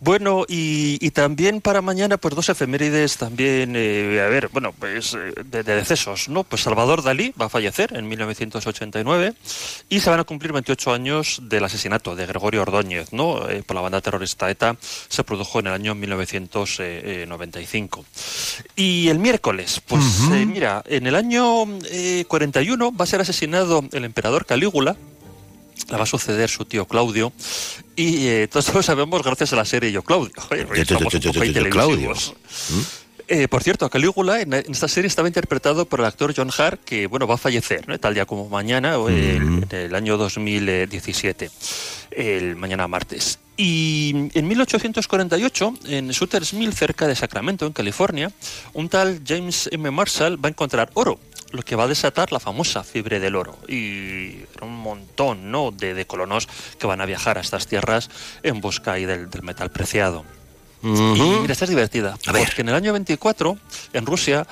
Bueno, 0.00 0.44
y, 0.48 0.96
y 1.04 1.10
también 1.10 1.60
para 1.60 1.82
mañana, 1.82 2.16
pues 2.16 2.34
dos 2.34 2.48
efemérides 2.48 3.18
también, 3.18 3.74
eh, 3.76 4.22
a 4.24 4.28
ver, 4.28 4.48
bueno, 4.48 4.72
pues 4.78 5.14
eh, 5.14 5.34
de, 5.44 5.62
de 5.62 5.74
decesos, 5.76 6.30
¿no? 6.30 6.42
Pues 6.42 6.62
Salvador 6.62 7.02
Dalí 7.02 7.34
va 7.40 7.46
a 7.46 7.50
fallecer 7.50 7.94
en 7.94 8.08
1989 8.08 9.34
y 9.90 10.00
se 10.00 10.08
van 10.08 10.20
a 10.20 10.24
cumplir 10.24 10.52
28 10.52 10.94
años 10.94 11.40
del 11.42 11.64
asesinato 11.64 12.16
de 12.16 12.24
Gregorio 12.26 12.62
Ordóñez, 12.62 13.12
¿no? 13.12 13.46
Eh, 13.48 13.62
por 13.62 13.76
la 13.76 13.82
banda 13.82 14.00
terrorista 14.00 14.50
ETA, 14.50 14.76
se 14.80 15.22
produjo 15.22 15.60
en 15.60 15.66
el 15.66 15.74
año 15.74 15.94
1995. 15.94 18.04
Y 18.76 19.08
el 19.08 19.18
miércoles, 19.18 19.82
pues 19.86 20.02
eh, 20.32 20.46
mira, 20.46 20.82
en 20.86 21.06
el 21.06 21.14
año 21.14 21.64
eh, 21.90 22.24
41 22.26 22.92
va 22.92 23.04
a 23.04 23.06
ser 23.06 23.20
asesinado 23.20 23.84
el 23.92 24.04
emperador 24.04 24.46
Calígula, 24.46 24.96
la 25.90 25.96
va 25.98 26.04
a 26.04 26.06
suceder 26.06 26.48
su 26.48 26.64
tío 26.64 26.86
Claudio 26.86 27.32
y 27.96 28.26
eh, 28.28 28.48
todos 28.48 28.72
lo 28.74 28.82
sabemos 28.82 29.22
gracias 29.22 29.52
a 29.52 29.56
la 29.56 29.64
serie 29.64 29.92
Yo 29.92 30.02
Claudio. 30.02 30.32
Eh, 33.32 33.46
por 33.46 33.62
cierto, 33.62 33.88
Calígula 33.88 34.40
en, 34.40 34.52
en 34.52 34.64
esta 34.72 34.88
serie 34.88 35.06
estaba 35.06 35.28
interpretado 35.28 35.84
por 35.84 36.00
el 36.00 36.06
actor 36.06 36.34
John 36.36 36.50
Hart, 36.58 36.80
que 36.84 37.06
bueno 37.06 37.28
va 37.28 37.36
a 37.36 37.38
fallecer, 37.38 37.86
¿no? 37.86 37.96
tal 38.00 38.12
día 38.14 38.26
como 38.26 38.48
mañana, 38.48 38.98
o 38.98 39.08
el- 39.08 39.36
en 39.36 39.66
el 39.70 39.94
año 39.94 40.16
2017, 40.16 41.48
el 42.10 42.56
mañana 42.56 42.88
martes. 42.88 43.38
Y 43.56 44.30
en 44.34 44.48
1848, 44.48 45.74
en 45.86 46.12
Sutter's 46.12 46.54
Mill, 46.54 46.72
cerca 46.72 47.06
de 47.06 47.14
Sacramento, 47.14 47.66
en 47.66 47.72
California, 47.72 48.32
un 48.72 48.88
tal 48.88 49.20
James 49.24 49.68
M. 49.70 49.90
Marshall 49.92 50.42
va 50.42 50.48
a 50.48 50.50
encontrar 50.50 50.90
oro, 50.94 51.20
lo 51.52 51.62
que 51.62 51.76
va 51.76 51.84
a 51.84 51.88
desatar 51.88 52.32
la 52.32 52.40
famosa 52.40 52.82
fiebre 52.84 53.20
del 53.20 53.36
oro. 53.36 53.58
Y 53.68 54.44
un 54.62 54.76
montón 54.76 55.50
¿no? 55.50 55.70
de, 55.70 55.94
de 55.94 56.06
colonos 56.06 56.48
que 56.78 56.86
van 56.86 57.00
a 57.00 57.06
viajar 57.06 57.38
a 57.38 57.40
estas 57.40 57.66
tierras 57.66 58.10
en 58.42 58.60
busca 58.60 58.92
ahí 58.92 59.04
del, 59.04 59.30
del 59.30 59.42
metal 59.42 59.70
preciado. 59.70 60.24
Y 60.82 60.86
mira, 60.86 61.52
esta 61.52 61.64
es 61.64 61.70
divertida. 61.70 62.16
Porque 62.24 62.62
en 62.62 62.70
el 62.70 62.74
año 62.74 62.92
24, 62.92 63.58
en 63.92 64.06
Rusia, 64.06 64.46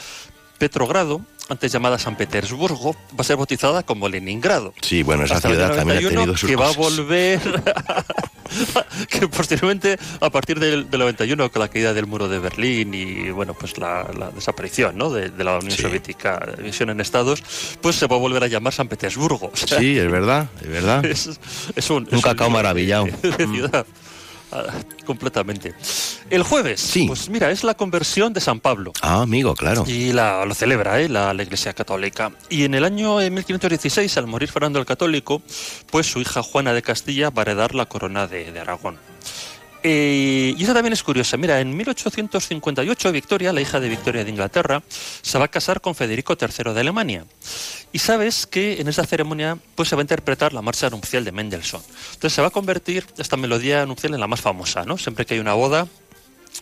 Petrogrado, 0.58 1.22
antes 1.48 1.72
llamada 1.72 1.98
San 1.98 2.16
Petersburgo, 2.16 2.94
va 3.12 3.18
a 3.20 3.24
ser 3.24 3.36
bautizada 3.36 3.82
como 3.82 4.08
Leningrado. 4.08 4.74
Sí, 4.82 5.02
bueno, 5.02 5.24
esa 5.24 5.36
Hasta 5.36 5.48
ciudad 5.48 5.74
también 5.74 5.98
ha 5.98 6.00
91, 6.02 6.20
tenido 6.20 6.36
sus 6.36 6.48
que 6.50 6.56
va 6.56 6.68
a 6.68 6.72
volver 6.72 7.40
que 9.08 9.28
posteriormente 9.28 9.98
a 10.20 10.30
partir 10.30 10.58
del, 10.58 10.90
del 10.90 11.00
91 11.00 11.50
con 11.50 11.60
la 11.60 11.68
caída 11.68 11.92
del 11.92 12.06
muro 12.06 12.28
de 12.28 12.38
Berlín 12.38 12.94
y 12.94 13.30
bueno 13.30 13.54
pues 13.54 13.76
la, 13.78 14.08
la 14.18 14.30
desaparición 14.30 14.96
¿no? 14.96 15.10
de, 15.10 15.28
de 15.30 15.44
la 15.44 15.58
Unión 15.58 15.76
Soviética 15.76 16.42
la 16.46 16.54
división 16.54 16.88
en 16.90 17.00
estados 17.00 17.42
pues 17.82 17.96
se 17.96 18.06
va 18.06 18.16
a 18.16 18.18
volver 18.18 18.42
a 18.44 18.46
llamar 18.46 18.72
San 18.72 18.88
Petersburgo 18.88 19.50
O 19.52 19.56
sea, 19.56 19.78
Sí, 19.78 19.98
es 19.98 20.10
verdad, 20.10 20.48
es 20.62 20.68
verdad. 20.68 21.04
es, 21.04 21.38
es 21.76 21.90
un, 21.90 22.08
es 22.10 22.22
cacao 22.22 22.48
maravillado. 22.50 23.04
de 23.04 23.46
ciudad. 23.46 23.86
Ah, 23.88 24.07
completamente 25.04 25.74
el 26.30 26.42
jueves 26.42 26.80
pues 27.06 27.28
mira 27.28 27.50
es 27.50 27.64
la 27.64 27.74
conversión 27.74 28.32
de 28.32 28.40
San 28.40 28.60
Pablo 28.60 28.92
Ah, 29.02 29.22
amigo, 29.22 29.54
claro. 29.54 29.84
y 29.86 30.12
la, 30.12 30.44
lo 30.44 30.54
celebra 30.54 31.00
¿eh? 31.00 31.08
la, 31.08 31.32
la 31.34 31.42
Iglesia 31.42 31.72
Católica. 31.72 32.32
Y 32.48 32.64
en 32.64 32.74
el 32.74 32.84
año 32.84 33.20
eh, 33.20 33.30
1516, 33.30 34.16
al 34.18 34.26
morir 34.26 34.50
Fernando 34.50 34.78
el 34.78 34.86
Católico, 34.86 35.42
pues 35.90 36.06
su 36.10 36.20
hija 36.20 36.42
Juana 36.42 36.72
de 36.72 36.82
Castilla 36.82 37.30
va 37.30 37.42
a 37.42 37.44
heredar 37.44 37.74
la 37.74 37.86
corona 37.86 38.26
de, 38.26 38.50
de 38.52 38.60
Aragón. 38.60 38.98
Eh, 39.82 40.54
y 40.56 40.62
esa 40.62 40.74
también 40.74 40.92
es 40.92 41.02
curiosa. 41.02 41.36
Mira, 41.36 41.60
en 41.60 41.76
1858 41.76 43.12
Victoria, 43.12 43.52
la 43.52 43.60
hija 43.60 43.80
de 43.80 43.88
Victoria 43.88 44.24
de 44.24 44.30
Inglaterra, 44.30 44.82
se 45.22 45.38
va 45.38 45.44
a 45.46 45.48
casar 45.48 45.80
con 45.80 45.94
Federico 45.94 46.36
III 46.40 46.72
de 46.72 46.80
Alemania. 46.80 47.24
Y 47.92 47.98
sabes 48.00 48.46
que 48.46 48.80
en 48.80 48.88
esa 48.88 49.04
ceremonia 49.04 49.58
pues 49.74 49.88
se 49.88 49.96
va 49.96 50.02
a 50.02 50.04
interpretar 50.04 50.52
la 50.52 50.62
marcha 50.62 50.90
nupcial 50.90 51.24
de 51.24 51.32
Mendelssohn. 51.32 51.82
Entonces 52.14 52.32
se 52.32 52.42
va 52.42 52.48
a 52.48 52.50
convertir 52.50 53.06
esta 53.18 53.36
melodía 53.36 53.86
nupcial 53.86 54.14
en 54.14 54.20
la 54.20 54.26
más 54.26 54.40
famosa, 54.40 54.84
¿no? 54.84 54.98
Siempre 54.98 55.24
que 55.24 55.34
hay 55.34 55.40
una 55.40 55.54
boda, 55.54 55.86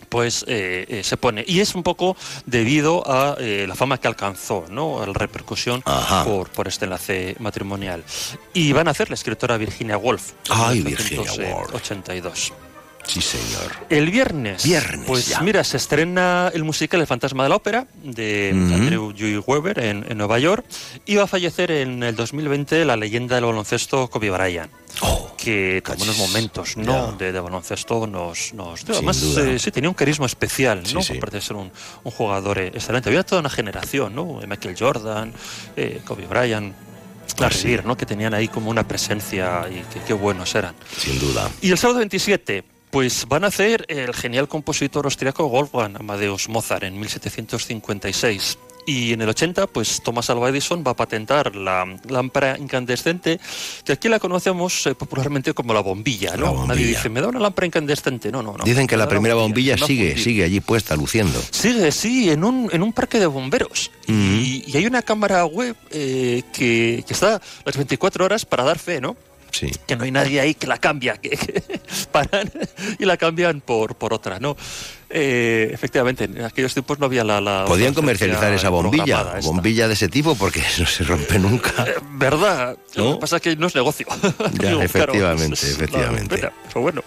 pues 0.09 0.45
eh, 0.47 0.87
eh, 0.89 1.03
se 1.03 1.17
pone. 1.17 1.45
Y 1.47 1.61
es 1.61 1.75
un 1.75 1.83
poco 1.83 2.17
debido 2.45 3.03
a 3.11 3.37
eh, 3.39 3.67
la 3.67 3.75
fama 3.75 3.99
que 3.99 4.09
alcanzó, 4.09 4.67
¿no? 4.71 5.03
A 5.03 5.07
la 5.07 5.13
repercusión 5.13 5.83
por, 6.25 6.51
por 6.51 6.69
este 6.69 6.85
enlace 6.85 7.37
matrimonial. 7.39 8.05
Y 8.55 8.73
van 8.73 8.89
a 8.89 8.93
hacer 8.93 9.09
la 9.11 9.15
escritora 9.15 9.57
Virginia 9.57 9.97
Woolf. 9.97 10.33
en 10.51 10.57
Ay, 10.57 10.81
Virginia 10.83 11.33
Woolf. 11.33 11.75
82. 13.07 13.13
Sí, 13.13 13.21
señor. 13.23 13.73
El 13.89 14.11
viernes. 14.11 14.65
Viernes, 14.65 15.07
Pues 15.07 15.29
ya. 15.29 15.41
mira, 15.41 15.63
se 15.65 15.77
estrena 15.77 16.51
el 16.53 16.65
musical 16.65 17.01
El 17.01 17.07
fantasma 17.07 17.45
de 17.45 17.49
la 17.49 17.57
ópera 17.57 17.87
de. 18.03 18.51
Andrew 18.53 19.13
Lloyd 19.13 19.41
Webber 19.47 19.79
en, 19.79 20.05
en 20.09 20.19
Nueva 20.19 20.39
York 20.39 20.65
y 21.07 21.15
va 21.17 21.25
a 21.25 21.27
fallecer 21.27 21.71
en 21.71 22.03
el 22.03 22.17
2020 22.17 22.85
la 22.85 22.97
leyenda 22.97 23.37
del 23.37 23.45
baloncesto 23.45 24.09
Kobe 24.09 24.31
Bryant. 24.31 24.71
Oh, 25.03 25.31
que 25.37 25.79
en 25.87 25.97
buenos 25.99 26.17
momentos 26.17 26.77
¿no? 26.79 27.13
de, 27.13 27.31
de 27.31 27.39
baloncesto 27.41 28.07
nos, 28.07 28.55
nos 28.55 28.83
además 28.89 29.23
eh, 29.37 29.59
sí 29.59 29.71
tenía 29.71 29.91
un 29.91 29.95
carisma 29.95 30.25
especial 30.25 30.87
Sí, 30.87 30.95
¿no? 30.95 31.03
sí. 31.03 31.19
aparte 31.19 31.37
de 31.37 31.43
ser 31.43 31.57
un, 31.57 31.71
un 32.03 32.11
jugador 32.13 32.59
eh, 32.59 32.69
excelente 32.69 33.11
había 33.11 33.23
toda 33.23 33.41
una 33.43 33.51
generación 33.51 34.15
¿no? 34.15 34.41
Michael 34.49 34.75
Jordan 34.79 35.35
eh, 35.77 36.01
Kobe 36.07 36.27
Bryant 36.27 36.75
Larry 37.39 37.55
sí. 37.55 37.69
Bird, 37.69 37.85
¿no? 37.85 37.95
que 37.95 38.07
tenían 38.07 38.33
ahí 38.33 38.49
como 38.49 38.71
una 38.71 38.89
presencia 38.89 39.67
y 39.71 39.83
que 39.93 40.01
qué 40.07 40.15
buenos 40.15 40.55
eran 40.55 40.75
Sin 40.97 41.19
duda. 41.21 41.51
y 41.61 41.71
el 41.71 41.77
sábado 41.77 41.99
27, 41.99 42.65
pues 42.97 43.27
van 43.29 43.45
a 43.45 43.49
hacer 43.49 43.85
el 43.91 44.15
genial 44.15 44.49
compositor 44.49 45.05
austriaco 45.05 45.47
Wolfgang 45.51 45.97
Amadeus 46.01 46.49
Mozart 46.49 46.85
en 46.85 46.99
1756. 46.99 48.57
Y 48.87 49.13
en 49.13 49.21
el 49.21 49.29
80, 49.29 49.67
pues 49.67 50.01
Thomas 50.03 50.31
Alva 50.31 50.49
Edison 50.49 50.83
va 50.83 50.93
a 50.93 50.97
patentar 50.97 51.55
la 51.55 51.85
lámpara 52.09 52.57
incandescente, 52.59 53.39
que 53.85 53.93
aquí 53.93 54.09
la 54.09 54.19
conocemos 54.19 54.87
eh, 54.87 54.95
popularmente 54.95 55.53
como 55.53 55.75
la 55.75 55.81
bombilla, 55.81 56.39
¿no? 56.39 56.63
La 56.63 56.69
Nadie 56.69 56.87
dice, 56.87 57.11
me 57.11 57.21
da 57.21 57.29
una 57.29 57.39
lámpara 57.39 57.67
incandescente. 57.67 58.33
No, 58.33 58.43
no, 58.43 58.55
no. 58.57 58.65
Dicen 58.65 58.87
que 58.87 58.97
la 58.97 59.07
primera 59.07 59.35
bombilla 59.35 59.77
sigue, 59.77 60.17
sigue 60.17 60.45
allí 60.45 60.61
puesta, 60.61 60.97
luciendo. 60.97 61.39
Sigue, 61.51 61.93
sí, 61.93 62.31
en 62.31 62.45
un, 62.45 62.71
en 62.73 62.83
un 62.83 62.95
parque 62.95 63.19
de 63.19 63.27
bomberos. 63.27 63.91
y, 64.09 64.65
y 64.67 64.75
hay 64.75 64.87
una 64.87 65.03
cámara 65.03 65.45
web 65.45 65.77
eh, 65.91 66.45
que, 66.55 67.05
que 67.07 67.13
está 67.13 67.43
las 67.67 67.77
24 67.77 68.25
horas 68.25 68.47
para 68.47 68.65
dar 68.65 68.79
fe, 68.79 69.03
¿no? 69.03 69.19
Sí. 69.51 69.71
que 69.87 69.97
no 69.97 70.05
hay 70.05 70.11
nadie 70.11 70.41
ahí 70.41 70.55
que 70.55 70.67
la 70.67 70.79
cambia, 70.79 71.17
que, 71.17 71.31
que 71.31 71.63
paran 72.13 72.51
y 72.99 73.05
la 73.05 73.17
cambian 73.17 73.61
por, 73.61 73.95
por 73.97 74.13
otra, 74.13 74.39
¿no? 74.39 74.57
Eh, 75.09 75.71
efectivamente, 75.73 76.25
en 76.25 76.43
aquellos 76.43 76.73
tiempos 76.75 76.99
no 76.99 77.07
había 77.07 77.23
la... 77.25 77.41
la 77.41 77.65
Podían 77.65 77.95
comercializar 77.95 78.53
esa 78.53 78.69
bombilla, 78.71 79.39
bombilla 79.43 79.87
de 79.89 79.95
ese 79.95 80.09
tipo, 80.09 80.35
porque 80.35 80.63
no 80.79 80.87
se 80.87 81.05
rompe 81.05 81.39
nunca. 81.39 81.87
¿Verdad? 82.13 82.77
Lo 82.97 83.05
¿No? 83.05 83.15
que 83.15 83.21
pasa 83.21 83.37
es 83.37 83.43
que 83.43 83.57
no 83.57 83.67
es 83.69 83.75
negocio. 83.75 84.07
Ya, 84.13 84.29
Digo, 84.49 84.59
claro, 84.59 84.83
efectivamente, 84.83 85.55
es- 85.55 85.63
es 85.65 85.69
la 85.79 85.85
efectivamente. 85.85 86.37
pena, 86.37 86.53
pero 86.69 86.81
bueno. 86.83 87.03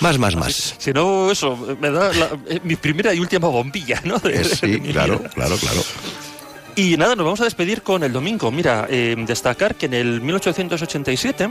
Más, 0.00 0.18
más, 0.18 0.34
más. 0.36 0.74
Si 0.78 0.92
no, 0.92 1.30
eso, 1.30 1.56
me 1.80 1.90
da 1.90 2.12
la- 2.12 2.30
eh, 2.48 2.60
mi 2.64 2.76
primera 2.76 3.14
y 3.14 3.20
última 3.20 3.48
bombilla, 3.48 4.00
¿no? 4.04 4.18
De- 4.18 4.34
Eh, 4.34 4.38
de 4.40 4.44
sí, 4.44 4.80
claro, 4.92 5.18
vida. 5.20 5.30
claro, 5.30 5.56
claro. 5.56 5.82
Y 6.76 6.96
nada, 6.96 7.14
nos 7.14 7.24
vamos 7.24 7.40
a 7.40 7.44
despedir 7.44 7.82
con 7.82 8.02
el 8.02 8.12
domingo. 8.12 8.50
Mira, 8.50 8.86
eh, 8.90 9.14
destacar 9.16 9.76
que 9.76 9.86
en 9.86 9.94
el 9.94 10.20
1887 10.20 11.50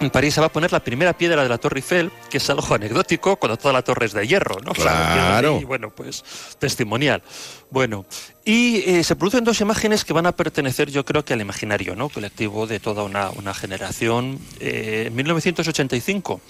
en 0.00 0.10
París 0.10 0.32
se 0.32 0.40
va 0.40 0.46
a 0.46 0.52
poner 0.52 0.72
la 0.72 0.80
primera 0.80 1.12
piedra 1.12 1.42
de 1.42 1.48
la 1.48 1.58
Torre 1.58 1.80
Eiffel, 1.80 2.10
que 2.30 2.38
es 2.38 2.48
algo 2.48 2.74
anecdótico 2.74 3.36
cuando 3.36 3.58
toda 3.58 3.74
la 3.74 3.82
torre 3.82 4.06
es 4.06 4.12
de 4.12 4.26
hierro, 4.26 4.58
¿no? 4.64 4.72
Claro. 4.80 5.58
ahí, 5.58 5.64
bueno, 5.64 5.90
pues 5.90 6.24
testimonial. 6.58 7.22
Bueno, 7.70 8.06
y 8.44 8.78
eh, 8.78 9.04
se 9.04 9.14
producen 9.14 9.44
dos 9.44 9.60
imágenes 9.60 10.04
que 10.04 10.14
van 10.14 10.26
a 10.26 10.32
pertenecer, 10.32 10.90
yo 10.90 11.04
creo 11.04 11.24
que 11.24 11.34
al 11.34 11.40
imaginario, 11.40 11.94
¿no? 11.94 12.08
Colectivo 12.08 12.66
de 12.66 12.80
toda 12.80 13.02
una, 13.02 13.30
una 13.30 13.52
generación. 13.52 14.38
Eh, 14.58 15.04
en 15.08 15.14
1985, 15.14 16.40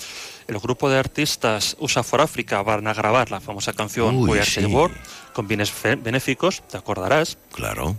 el 0.51 0.59
grupo 0.59 0.91
de 0.91 0.99
artistas 0.99 1.77
USA 1.79 2.03
for 2.03 2.21
Africa 2.21 2.63
van 2.63 2.87
a 2.89 2.93
grabar 2.93 3.31
la 3.31 3.41
famosa 3.41 3.73
canción 3.73 4.17
Uy, 4.17 4.31
We 4.31 4.41
Are 4.41 4.51
sí. 4.51 4.61
the 4.61 4.67
World 4.67 4.97
con 5.33 5.49
bienes 5.49 5.73
benéficos, 6.03 6.63
te 6.69 6.77
acordarás. 6.77 7.39
Claro. 7.53 7.97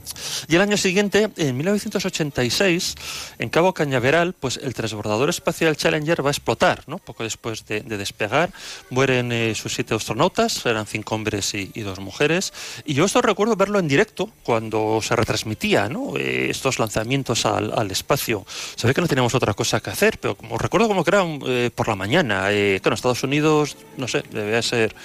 Y 0.47 0.55
el 0.55 0.61
año 0.61 0.77
siguiente, 0.77 1.29
en 1.37 1.57
1986, 1.57 2.95
en 3.39 3.49
Cabo 3.49 3.73
Cañaveral, 3.73 4.33
pues 4.33 4.59
el 4.61 4.73
transbordador 4.73 5.29
espacial 5.29 5.75
Challenger 5.75 6.23
va 6.23 6.29
a 6.29 6.31
explotar, 6.31 6.83
¿no? 6.87 6.97
Poco 6.97 7.23
después 7.23 7.65
de, 7.65 7.81
de 7.81 7.97
despegar, 7.97 8.51
mueren 8.89 9.31
eh, 9.31 9.55
sus 9.55 9.73
siete 9.73 9.93
astronautas, 9.93 10.65
eran 10.65 10.85
cinco 10.85 11.15
hombres 11.15 11.53
y, 11.53 11.71
y 11.73 11.81
dos 11.81 11.99
mujeres. 11.99 12.53
Y 12.85 12.93
yo 12.93 13.05
esto 13.05 13.21
recuerdo 13.21 13.55
verlo 13.55 13.79
en 13.79 13.87
directo 13.87 14.29
cuando 14.43 14.99
se 15.01 15.15
retransmitía, 15.15 15.89
¿no? 15.89 16.17
Eh, 16.17 16.49
estos 16.49 16.79
lanzamientos 16.79 17.45
al, 17.45 17.77
al 17.77 17.91
espacio. 17.91 18.45
Se 18.75 18.87
ve 18.87 18.93
que 18.93 19.01
no 19.01 19.07
teníamos 19.07 19.35
otra 19.35 19.53
cosa 19.53 19.79
que 19.79 19.89
hacer, 19.89 20.19
pero 20.19 20.35
como 20.35 20.57
recuerdo 20.57 20.87
como 20.87 21.03
que 21.03 21.09
era 21.09 21.23
eh, 21.47 21.71
por 21.73 21.87
la 21.87 21.95
mañana. 21.95 22.40
Eh, 22.49 22.79
Estados 22.95 23.23
Unidos, 23.23 23.77
no 23.97 24.07
sé, 24.07 24.23
debía 24.31 24.61
ser, 24.61 24.95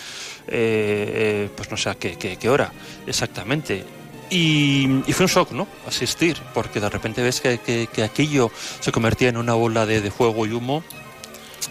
eh, 0.49 1.49
eh, 1.49 1.51
pues 1.57 1.71
no 1.71 1.77
sé 1.77 1.91
a 1.91 1.95
qué, 1.95 2.49
hora 2.49 2.73
exactamente. 3.07 3.85
Y, 4.31 4.89
fue 5.13 5.27
un 5.27 5.31
shock, 5.31 5.53
¿no? 5.53 5.69
Asistir, 5.87 6.37
porque 6.55 6.81
de 6.81 6.89
repente 6.89 7.23
ves 7.23 7.41
que, 7.41 7.59
que- 7.59 7.89
que 7.93 8.03
aquello 8.03 8.51
se 8.81 8.91
convertía 8.91 9.29
en 9.29 9.37
una 9.37 9.55
bola 9.55 9.87
de 9.87 10.11
fuego 10.11 10.47
y 10.47 10.53
humo. 10.53 10.83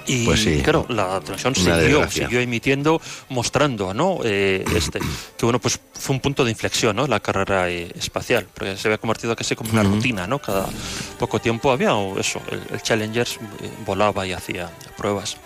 Y 0.07 0.25
Pues 0.25 0.41
sí. 0.43 0.61
claro, 0.63 0.85
la 0.89 1.19
televisión 1.19 1.55
siguió, 1.55 2.09
siguió 2.09 2.39
emitiendo, 2.39 3.01
mostrando, 3.29 3.93
¿no? 3.93 4.19
Eh, 4.23 4.63
este, 4.75 4.99
que 5.37 5.45
bueno, 5.45 5.59
pues 5.59 5.79
fue 5.93 6.15
un 6.15 6.21
punto 6.21 6.43
de 6.43 6.51
inflexión, 6.51 6.95
¿no? 6.95 7.07
La 7.07 7.19
carrera 7.19 7.69
eh, 7.69 7.91
espacial, 7.95 8.47
porque 8.53 8.77
se 8.77 8.87
había 8.87 8.97
convertido 8.97 9.35
casi 9.35 9.55
como 9.55 9.71
una 9.71 9.83
rutina, 9.83 10.27
¿no? 10.27 10.39
Cada 10.39 10.67
poco 11.17 11.39
tiempo 11.39 11.71
había 11.71 11.91
eso, 12.17 12.41
el, 12.51 12.61
el 12.71 12.81
Challenger 12.81 13.27
eh, 13.61 13.69
volaba 13.85 14.25
y 14.25 14.33
hacía 14.33 14.69
pruebas. 14.97 15.37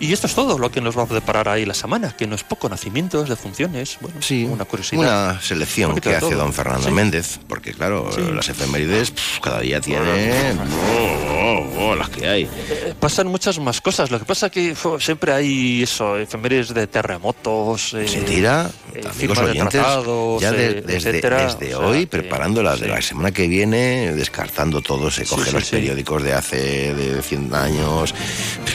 Y 0.00 0.12
esto 0.12 0.26
es 0.26 0.34
todo 0.34 0.58
lo 0.58 0.70
que 0.70 0.80
nos 0.80 0.98
va 0.98 1.04
a 1.04 1.06
deparar 1.06 1.48
ahí 1.48 1.64
la 1.64 1.72
semana, 1.72 2.14
que 2.16 2.26
no 2.26 2.34
es 2.34 2.42
poco, 2.42 2.68
nacimientos, 2.68 3.28
defunciones, 3.28 3.96
bueno, 4.00 4.16
Sí, 4.20 4.44
una 4.44 4.64
curiosidad. 4.64 5.00
Una 5.00 5.40
selección 5.40 5.92
Un 5.92 6.00
que 6.00 6.10
de 6.10 6.16
hace 6.16 6.26
todo. 6.30 6.38
don 6.38 6.52
Fernando 6.52 6.88
Sí. 6.88 6.92
Méndez, 6.92 7.38
porque 7.48 7.72
claro, 7.72 8.10
Sí. 8.14 8.20
las 8.34 8.48
efemérides 8.48 9.12
cada 9.40 9.60
día 9.60 9.80
tiene 9.80 10.52
oh, 10.52 11.76
oh, 11.78 11.90
oh, 11.90 11.94
las 11.94 12.08
que 12.10 12.28
hay. 12.28 12.42
Eh, 12.42 12.94
pasan 12.98 13.28
muchas 13.28 13.58
más 13.60 13.80
cosas. 13.80 14.10
Lo 14.10 14.18
que 14.18 14.24
pasa 14.24 14.50
que 14.50 14.74
siempre 14.98 15.32
hay 15.32 15.82
eso, 15.84 16.16
efemérides 16.18 16.74
de 16.74 16.86
terremotos. 16.88 17.94
eh, 17.94 18.08
Se 18.08 18.20
tira, 18.22 18.70
eh, 18.94 19.00
amigos 19.08 19.38
de 19.38 19.44
oyentes, 19.44 19.70
tratados, 19.80 20.42
ya 20.42 20.50
de- 20.50 20.66
eh, 20.66 20.82
desde, 20.82 21.10
etcétera. 21.10 21.44
desde 21.44 21.74
O 21.76 21.78
sea, 21.78 21.86
hoy, 21.88 22.00
que- 22.00 22.06
preparando 22.08 22.62
las 22.62 22.80
de 22.80 22.88
la 22.88 23.00
semana 23.00 23.30
que 23.30 23.46
viene, 23.46 24.12
descartando 24.12 24.82
todo, 24.82 25.10
se 25.10 25.24
coge 25.24 25.52
los 25.52 25.64
periódicos 25.70 26.22
de 26.22 26.32
hace 26.34 26.94
de 26.94 27.22
100 27.22 27.54
años, 27.54 28.12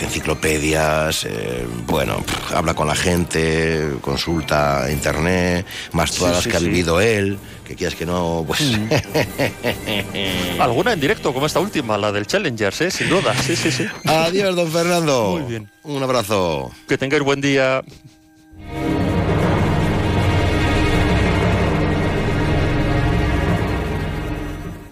enciclopedias, 0.02 0.69
eh, 0.74 1.68
bueno, 1.88 2.24
habla 2.54 2.74
con 2.74 2.88
la 2.88 2.96
gente, 2.96 3.94
consulta 4.02 4.88
internet, 4.92 5.66
más 5.94 6.12
todas 6.12 6.32
Sí, 6.32 6.36
las 6.36 6.44
sí, 6.44 6.50
que 6.50 6.58
ha 6.58 6.60
vivido 6.60 7.02
él, 7.02 7.38
que 7.66 7.76
quieras 7.76 7.96
que 7.96 8.06
no, 8.06 8.44
pues... 8.46 8.62
Alguna 10.60 10.94
en 10.94 11.00
directo, 11.00 11.34
como 11.34 11.46
esta 11.46 11.60
última, 11.60 11.98
la 11.98 12.12
del 12.12 12.28
Challengers, 12.28 12.82
¿eh? 12.82 12.92
sin 12.92 13.10
duda. 13.10 13.34
Sí, 13.36 13.56
sí, 13.56 13.72
sí. 13.72 13.86
Adiós, 14.06 14.56
don 14.56 14.72
Fernando. 14.72 15.38
Muy 15.40 15.50
bien. 15.50 15.70
Un 15.84 16.04
abrazo. 16.04 16.72
Que 16.88 16.98
tengáis 16.98 17.24
buen 17.24 17.42
día. 17.42 17.82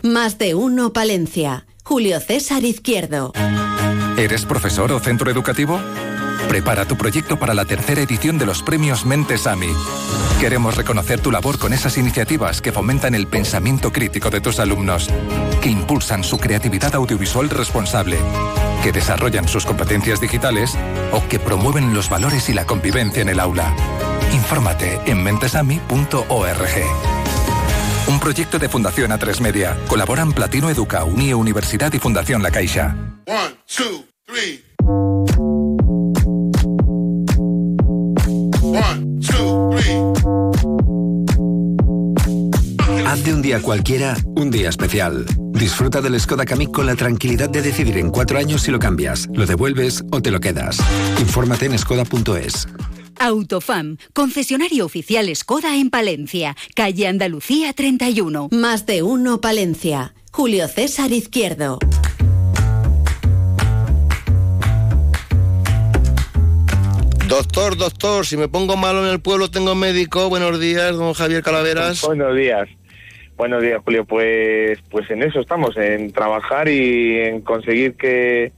Más 0.03 0.37
de 0.37 0.55
uno 0.55 0.93
Palencia. 0.93 1.65
Julio 1.83 2.19
César 2.19 2.63
Izquierdo. 2.63 3.33
¿Eres 4.17 4.45
profesor 4.45 4.91
o 4.93 4.99
centro 4.99 5.29
educativo? 5.29 5.79
Prepara 6.49 6.85
tu 6.85 6.97
proyecto 6.97 7.37
para 7.37 7.53
la 7.53 7.65
tercera 7.65 8.01
edición 8.01 8.39
de 8.39 8.47
los 8.47 8.63
premios 8.63 9.05
Mentes 9.05 9.45
AMI. 9.45 9.67
Queremos 10.39 10.75
reconocer 10.75 11.19
tu 11.19 11.29
labor 11.29 11.59
con 11.59 11.71
esas 11.71 11.99
iniciativas 11.99 12.59
que 12.59 12.71
fomentan 12.71 13.13
el 13.13 13.27
pensamiento 13.27 13.91
crítico 13.91 14.31
de 14.31 14.41
tus 14.41 14.59
alumnos, 14.59 15.07
que 15.61 15.69
impulsan 15.69 16.23
su 16.23 16.39
creatividad 16.39 16.95
audiovisual 16.95 17.51
responsable, 17.51 18.17
que 18.83 18.91
desarrollan 18.91 19.47
sus 19.47 19.67
competencias 19.67 20.19
digitales 20.19 20.75
o 21.11 21.21
que 21.27 21.37
promueven 21.37 21.93
los 21.93 22.09
valores 22.09 22.49
y 22.49 22.53
la 22.53 22.65
convivencia 22.65 23.21
en 23.21 23.29
el 23.29 23.39
aula. 23.39 23.71
Infórmate 24.33 24.99
en 25.05 25.21
mentesami.org. 25.21 27.16
Un 28.07 28.19
proyecto 28.19 28.57
de 28.57 28.69
Fundación 28.69 29.11
A3 29.11 29.41
Media. 29.41 29.77
Colaboran 29.87 30.31
Platino 30.31 30.69
Educa, 30.69 31.03
Unie 31.03 31.33
Universidad 31.33 31.91
y 31.93 31.99
Fundación 31.99 32.41
La 32.41 32.51
Caixa. 32.51 32.95
One, 33.25 33.55
two, 33.65 34.05
three. 34.25 34.63
One, 38.61 39.19
two, 39.19 39.69
three. 39.75 39.97
Haz 43.05 43.23
de 43.23 43.33
un 43.33 43.41
día 43.41 43.61
cualquiera 43.61 44.15
un 44.35 44.51
día 44.51 44.69
especial. 44.69 45.25
Disfruta 45.51 46.01
del 46.01 46.19
Skoda 46.19 46.45
Kamiq 46.45 46.71
con 46.71 46.85
la 46.85 46.95
tranquilidad 46.95 47.49
de 47.49 47.61
decidir 47.61 47.97
en 47.97 48.09
cuatro 48.09 48.37
años 48.37 48.61
si 48.61 48.71
lo 48.71 48.79
cambias, 48.79 49.27
lo 49.33 49.45
devuelves 49.45 50.03
o 50.11 50.21
te 50.21 50.31
lo 50.31 50.39
quedas. 50.39 50.77
Infórmate 51.19 51.65
en 51.65 51.77
skoda.es. 51.77 52.67
Autofam, 53.19 53.97
concesionario 54.13 54.85
oficial 54.85 55.33
Skoda 55.35 55.75
en 55.75 55.89
Palencia, 55.89 56.55
calle 56.75 57.07
Andalucía 57.07 57.73
31. 57.73 58.49
Más 58.51 58.85
de 58.85 59.03
uno 59.03 59.41
Palencia. 59.41 60.13
Julio 60.31 60.67
César 60.67 61.11
Izquierdo. 61.11 61.79
Doctor, 67.27 67.75
doctor, 67.75 68.25
si 68.25 68.37
me 68.37 68.47
pongo 68.47 68.77
malo 68.77 69.05
en 69.05 69.11
el 69.11 69.19
pueblo 69.19 69.51
tengo 69.51 69.75
médico. 69.75 70.29
Buenos 70.29 70.59
días, 70.61 70.95
don 70.95 71.13
Javier 71.13 71.43
Calaveras. 71.43 72.01
Buenos 72.01 72.35
días. 72.35 72.69
Buenos 73.35 73.61
días, 73.61 73.81
Julio. 73.83 74.05
Pues, 74.05 74.79
pues 74.89 75.11
en 75.11 75.21
eso 75.23 75.41
estamos, 75.41 75.75
en 75.75 76.11
trabajar 76.13 76.69
y 76.69 77.19
en 77.19 77.41
conseguir 77.41 77.95
que, 77.95 78.53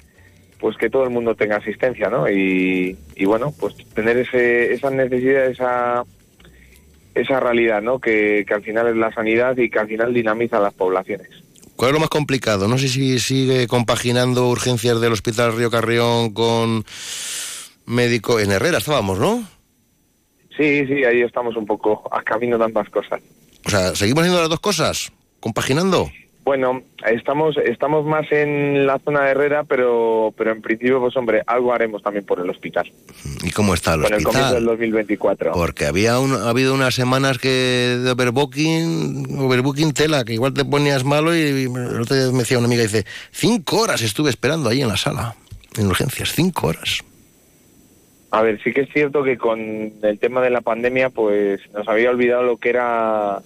pues 0.59 0.75
que 0.77 0.89
todo 0.89 1.03
el 1.03 1.09
mundo 1.09 1.35
tenga 1.35 1.57
asistencia, 1.57 2.09
¿no? 2.09 2.29
Y, 2.29 2.97
y 3.15 3.25
bueno, 3.25 3.53
pues 3.57 3.75
tener 3.93 4.17
ese, 4.17 4.73
esa 4.73 4.89
necesidad, 4.89 5.45
esa, 5.47 6.03
esa 7.15 7.39
realidad, 7.39 7.81
¿no? 7.81 7.99
Que, 7.99 8.43
que 8.47 8.53
al 8.53 8.61
final 8.61 8.87
es 8.87 8.95
la 8.95 9.13
sanidad 9.13 9.57
y 9.57 9.69
que 9.69 9.79
al 9.79 9.87
final 9.87 10.13
dinamiza 10.13 10.59
las 10.59 10.73
poblaciones. 10.73 11.29
¿Cuál 11.75 11.91
es 11.91 11.93
lo 11.93 11.99
más 12.01 12.09
complicado? 12.09 12.67
No 12.67 12.77
sé 12.77 12.89
si 12.89 13.19
sigue 13.19 13.67
compaginando 13.67 14.49
urgencias 14.49 14.99
del 14.99 15.13
Hospital 15.13 15.55
Río 15.55 15.71
Carrión 15.71 16.33
con 16.33 16.83
médico 17.85 18.39
en 18.39 18.51
Herrera, 18.51 18.79
estábamos, 18.79 19.17
¿no? 19.17 19.47
Sí, 20.57 20.85
sí, 20.87 21.05
ahí 21.05 21.21
estamos 21.21 21.55
un 21.55 21.65
poco 21.65 22.03
a 22.11 22.21
camino 22.21 22.57
de 22.57 22.65
ambas 22.65 22.89
cosas. 22.89 23.21
O 23.65 23.69
sea, 23.69 23.95
¿seguimos 23.95 24.23
haciendo 24.23 24.41
las 24.41 24.49
dos 24.49 24.59
cosas? 24.59 25.11
¿Compaginando? 25.39 26.11
Bueno, 26.49 26.81
estamos 27.05 27.55
estamos 27.57 28.07
más 28.07 28.25
en 28.31 28.87
la 28.87 28.97
zona 29.05 29.23
de 29.25 29.29
Herrera, 29.33 29.65
pero 29.65 30.33
pero 30.35 30.51
en 30.51 30.63
principio, 30.63 30.99
pues 30.99 31.15
hombre, 31.15 31.43
algo 31.45 31.71
haremos 31.71 32.01
también 32.01 32.25
por 32.25 32.39
el 32.39 32.49
hospital. 32.49 32.91
¿Y 33.43 33.51
cómo 33.51 33.75
está 33.75 33.93
el 33.93 34.01
Con 34.01 34.13
el 34.15 34.23
comienzo 34.23 34.55
del 34.55 34.63
hospital? 34.63 34.65
2024. 34.65 35.51
Porque 35.51 35.85
había 35.85 36.17
un- 36.19 36.33
ha 36.33 36.49
habido 36.49 36.73
unas 36.73 36.95
semanas 36.95 37.37
que 37.37 37.99
de 38.03 38.09
overbooking, 38.09 39.37
overbooking 39.37 39.93
tela, 39.93 40.25
que 40.25 40.33
igual 40.33 40.55
te 40.55 40.65
ponías 40.65 41.03
malo 41.03 41.35
y, 41.35 41.39
y 41.39 41.63
el 41.65 42.01
otro 42.01 42.15
día 42.15 42.31
me 42.31 42.39
decía 42.39 42.57
una 42.57 42.65
amiga, 42.65 42.81
dice, 42.81 43.05
cinco 43.29 43.81
horas 43.81 44.01
estuve 44.01 44.31
esperando 44.31 44.69
ahí 44.69 44.81
en 44.81 44.87
la 44.87 44.97
sala, 44.97 45.35
en 45.77 45.85
urgencias, 45.85 46.33
cinco 46.33 46.65
horas. 46.69 47.01
A 48.31 48.41
ver, 48.41 48.59
sí 48.63 48.73
que 48.73 48.81
es 48.81 48.89
cierto 48.91 49.23
que 49.23 49.37
con 49.37 49.59
el 50.01 50.17
tema 50.19 50.41
de 50.41 50.49
la 50.49 50.61
pandemia, 50.61 51.11
pues 51.11 51.61
nos 51.75 51.87
había 51.87 52.09
olvidado 52.09 52.41
lo 52.41 52.57
que 52.57 52.69
era 52.69 53.39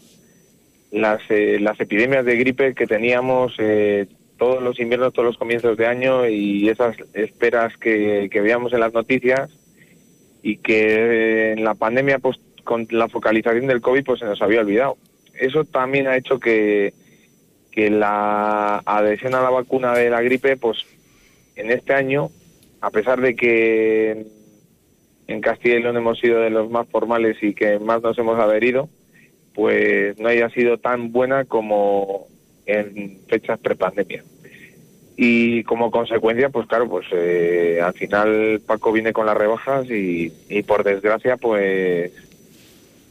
las, 0.93 1.21
eh, 1.29 1.57
las 1.59 1.79
epidemias 1.79 2.23
de 2.23 2.37
gripe 2.37 2.75
que 2.75 2.85
teníamos 2.85 3.53
eh, 3.57 4.05
todos 4.37 4.61
los 4.61 4.79
inviernos, 4.79 5.11
todos 5.11 5.25
los 5.25 5.37
comienzos 5.37 5.75
de 5.75 5.87
año 5.87 6.27
y 6.27 6.69
esas 6.69 6.95
esperas 7.13 7.75
que, 7.77 8.29
veíamos 8.31 8.73
en 8.73 8.79
las 8.79 8.93
noticias 8.93 9.49
y 10.43 10.57
que 10.57 10.83
eh, 10.83 11.51
en 11.53 11.63
la 11.63 11.73
pandemia, 11.73 12.19
pues 12.19 12.37
con 12.63 12.87
la 12.91 13.09
focalización 13.09 13.65
del 13.67 13.81
COVID, 13.81 14.05
pues 14.05 14.19
se 14.19 14.25
nos 14.25 14.41
había 14.41 14.61
olvidado. 14.61 14.97
Eso 15.33 15.65
también 15.65 16.07
ha 16.07 16.15
hecho 16.15 16.39
que, 16.39 16.93
que 17.71 17.89
la 17.89 18.77
adhesión 18.85 19.33
a 19.33 19.41
la 19.41 19.49
vacuna 19.49 19.93
de 19.93 20.11
la 20.11 20.21
gripe, 20.21 20.57
pues 20.57 20.77
en 21.55 21.71
este 21.71 21.93
año, 21.93 22.29
a 22.81 22.91
pesar 22.91 23.19
de 23.19 23.35
que 23.35 24.27
en 25.25 25.41
Castilla 25.41 25.75
y 25.75 25.81
León 25.81 25.97
hemos 25.97 26.19
sido 26.19 26.39
de 26.39 26.51
los 26.51 26.69
más 26.69 26.87
formales 26.87 27.41
y 27.41 27.55
que 27.55 27.79
más 27.79 28.03
nos 28.03 28.17
hemos 28.19 28.39
adherido, 28.39 28.89
pues 29.53 30.17
no 30.19 30.29
haya 30.29 30.49
sido 30.49 30.77
tan 30.77 31.11
buena 31.11 31.45
como 31.45 32.27
en 32.65 33.19
fechas 33.27 33.59
prepandemia. 33.59 34.23
Y 35.15 35.63
como 35.63 35.91
consecuencia, 35.91 36.49
pues 36.49 36.65
claro, 36.67 36.89
pues 36.89 37.05
eh, 37.11 37.79
al 37.83 37.93
final 37.93 38.61
Paco 38.65 38.91
viene 38.91 39.13
con 39.13 39.27
las 39.27 39.37
rebajas 39.37 39.85
y, 39.89 40.33
y 40.49 40.63
por 40.63 40.83
desgracia, 40.83 41.37
pues 41.37 42.11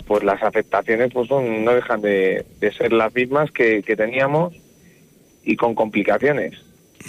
pues 0.07 0.25
las 0.25 0.43
afectaciones 0.43 1.13
pues 1.13 1.29
son, 1.29 1.65
no 1.65 1.73
dejan 1.75 2.01
de, 2.03 2.45
de 2.59 2.73
ser 2.73 2.93
las 2.93 3.15
mismas 3.15 3.53
que, 3.53 3.83
que 3.85 3.95
teníamos 3.95 4.53
y 5.45 5.55
con 5.55 5.77
complicaciones. 5.77 6.55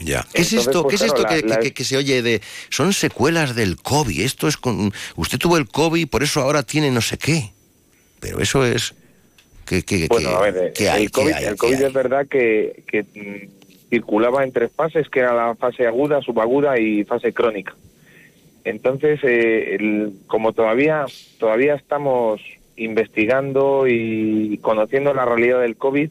Ya. 0.04 0.26
¿Qué 0.32 0.42
es 0.44 0.54
esto, 0.54 0.84
pues, 0.84 0.92
¿qué 0.92 0.96
es 1.08 1.12
esto 1.12 1.24
que, 1.26 1.36
la- 1.36 1.42
que- 1.42 1.48
la- 1.48 1.60
que- 1.60 1.74
que 1.74 1.84
se 1.84 1.98
oye 1.98 2.22
de... 2.22 2.42
Son 2.70 2.94
secuelas 2.94 3.56
del 3.56 3.78
COVID, 3.78 4.22
esto 4.22 4.48
es 4.48 4.58
con... 4.58 4.94
Usted 5.16 5.40
tuvo 5.40 5.58
el 5.58 5.68
COVID, 5.68 6.08
por 6.08 6.22
eso 6.24 6.40
ahora 6.42 6.62
tiene 6.64 6.92
no 6.92 7.02
sé 7.02 7.18
qué. 7.18 7.52
Pero 8.20 8.40
eso 8.40 8.64
es... 8.66 8.94
¿Qué, 9.66 9.84
qué, 9.84 10.08
Bueno, 10.10 10.30
qué- 10.30 10.36
a 10.36 10.42
ver, 10.52 10.74
qué 10.74 10.90
hay? 10.90 11.04
el 11.04 11.12
COVID, 11.12 11.32
el 11.32 11.50
¿Qué 11.52 11.56
COVID 11.56 11.76
hay? 11.76 11.84
es 11.84 11.94
verdad 11.94 12.28
que, 12.28 12.84
que, 12.88 13.04
mm, 13.04 13.90
circulaba 13.90 14.44
en 14.44 14.52
tres 14.52 14.72
fases, 14.76 15.08
que 15.10 15.20
era 15.20 15.34
la 15.34 15.56
fase 15.56 15.86
aguda, 15.86 16.22
subaguda 16.22 16.80
y 16.80 17.04
fase 17.04 17.32
crónica. 17.34 17.76
Entonces, 18.64 19.20
eh, 19.24 19.76
el- 19.76 20.14
como 20.28 20.54
todavía 20.54 21.06
todavía 21.38 21.76
estamos 21.76 22.42
investigando 22.78 23.86
y 23.88 24.58
conociendo 24.62 25.14
la 25.14 25.26
realidad 25.26 25.60
del 25.62 25.76
COVID, 25.76 26.10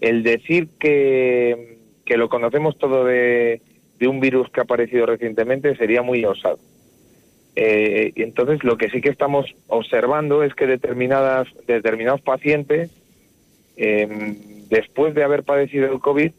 el 0.00 0.22
decir 0.22 0.68
que, 0.80 1.78
que 2.04 2.16
lo 2.16 2.28
conocemos 2.28 2.76
todo 2.78 3.04
de, 3.04 3.60
de 3.98 4.08
un 4.08 4.18
virus 4.20 4.48
que 4.50 4.60
ha 4.60 4.64
aparecido 4.64 5.06
recientemente 5.06 5.76
sería 5.76 6.02
muy 6.02 6.24
osado. 6.24 6.58
Eh, 7.56 8.12
y 8.14 8.22
entonces 8.22 8.62
lo 8.64 8.76
que 8.76 8.90
sí 8.90 9.00
que 9.00 9.08
estamos 9.08 9.46
observando 9.66 10.42
es 10.42 10.54
que 10.54 10.66
determinadas 10.66 11.48
determinados 11.66 12.20
pacientes 12.20 12.90
eh, 13.78 14.36
después 14.68 15.14
de 15.14 15.24
haber 15.24 15.42
padecido 15.42 15.90
el 15.90 15.98
COVID 15.98 16.32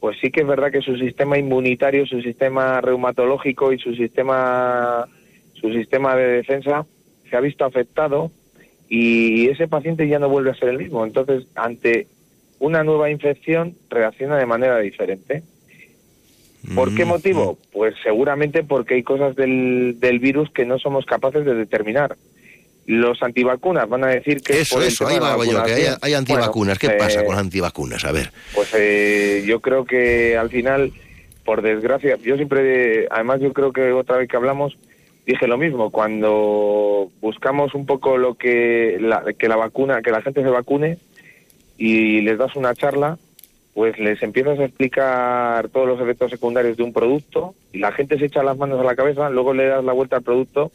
pues 0.00 0.18
sí 0.20 0.32
que 0.32 0.40
es 0.40 0.46
verdad 0.48 0.72
que 0.72 0.80
su 0.80 0.96
sistema 0.96 1.38
inmunitario 1.38 2.04
su 2.04 2.20
sistema 2.20 2.80
reumatológico 2.80 3.72
y 3.72 3.78
su 3.78 3.94
sistema 3.94 5.06
su 5.54 5.70
sistema 5.72 6.16
de 6.16 6.26
defensa 6.26 6.84
se 7.28 7.36
ha 7.36 7.40
visto 7.40 7.64
afectado 7.64 8.30
y 8.88 9.48
ese 9.48 9.68
paciente 9.68 10.08
ya 10.08 10.18
no 10.18 10.28
vuelve 10.28 10.50
a 10.50 10.54
ser 10.56 10.70
el 10.70 10.78
mismo. 10.78 11.04
Entonces 11.04 11.46
ante 11.54 12.08
una 12.58 12.82
nueva 12.82 13.10
infección 13.10 13.74
reacciona 13.88 14.36
de 14.36 14.46
manera 14.46 14.78
diferente 14.78 15.42
¿Por 16.74 16.94
qué 16.94 17.04
motivo? 17.04 17.58
Pues 17.72 17.94
seguramente 18.02 18.62
porque 18.62 18.94
hay 18.94 19.02
cosas 19.02 19.34
del, 19.34 19.96
del 19.98 20.18
virus 20.18 20.50
que 20.50 20.66
no 20.66 20.78
somos 20.78 21.06
capaces 21.06 21.44
de 21.44 21.54
determinar. 21.54 22.16
Los 22.86 23.22
antivacunas 23.22 23.88
van 23.88 24.04
a 24.04 24.08
decir 24.08 24.42
que 24.42 24.54
es 24.54 24.60
Eso, 24.62 24.82
eso, 24.82 25.06
ahí 25.06 25.18
va 25.18 25.36
yo, 25.44 25.62
que 25.62 25.72
hay, 25.72 25.84
hay 26.00 26.14
antivacunas. 26.14 26.78
Bueno, 26.78 26.94
¿Qué 26.94 26.98
pasa 26.98 27.20
eh, 27.20 27.24
con 27.24 27.34
las 27.34 27.44
antivacunas? 27.44 28.04
A 28.04 28.12
ver. 28.12 28.32
Pues 28.54 28.74
eh, 28.74 29.42
yo 29.46 29.60
creo 29.60 29.84
que 29.84 30.36
al 30.36 30.50
final, 30.50 30.92
por 31.44 31.62
desgracia, 31.62 32.16
yo 32.22 32.36
siempre, 32.36 33.06
además 33.10 33.40
yo 33.40 33.52
creo 33.52 33.72
que 33.72 33.92
otra 33.92 34.16
vez 34.16 34.28
que 34.28 34.36
hablamos, 34.36 34.76
dije 35.26 35.46
lo 35.46 35.56
mismo, 35.56 35.90
cuando 35.90 37.10
buscamos 37.20 37.74
un 37.74 37.86
poco 37.86 38.18
lo 38.18 38.34
que 38.34 38.98
la, 39.00 39.24
que 39.38 39.48
la 39.48 39.56
vacuna, 39.56 40.02
que 40.02 40.10
la 40.10 40.22
gente 40.22 40.42
se 40.42 40.48
vacune 40.50 40.98
y 41.78 42.20
les 42.22 42.38
das 42.38 42.56
una 42.56 42.74
charla, 42.74 43.18
pues 43.80 43.98
les 43.98 44.22
empiezas 44.22 44.58
a 44.58 44.66
explicar 44.66 45.70
todos 45.70 45.88
los 45.88 45.98
efectos 46.02 46.30
secundarios 46.30 46.76
de 46.76 46.82
un 46.82 46.92
producto 46.92 47.54
y 47.72 47.78
la 47.78 47.92
gente 47.92 48.18
se 48.18 48.26
echa 48.26 48.42
las 48.42 48.58
manos 48.58 48.78
a 48.78 48.84
la 48.84 48.94
cabeza, 48.94 49.30
luego 49.30 49.54
le 49.54 49.68
das 49.68 49.82
la 49.82 49.94
vuelta 49.94 50.16
al 50.16 50.22
producto 50.22 50.70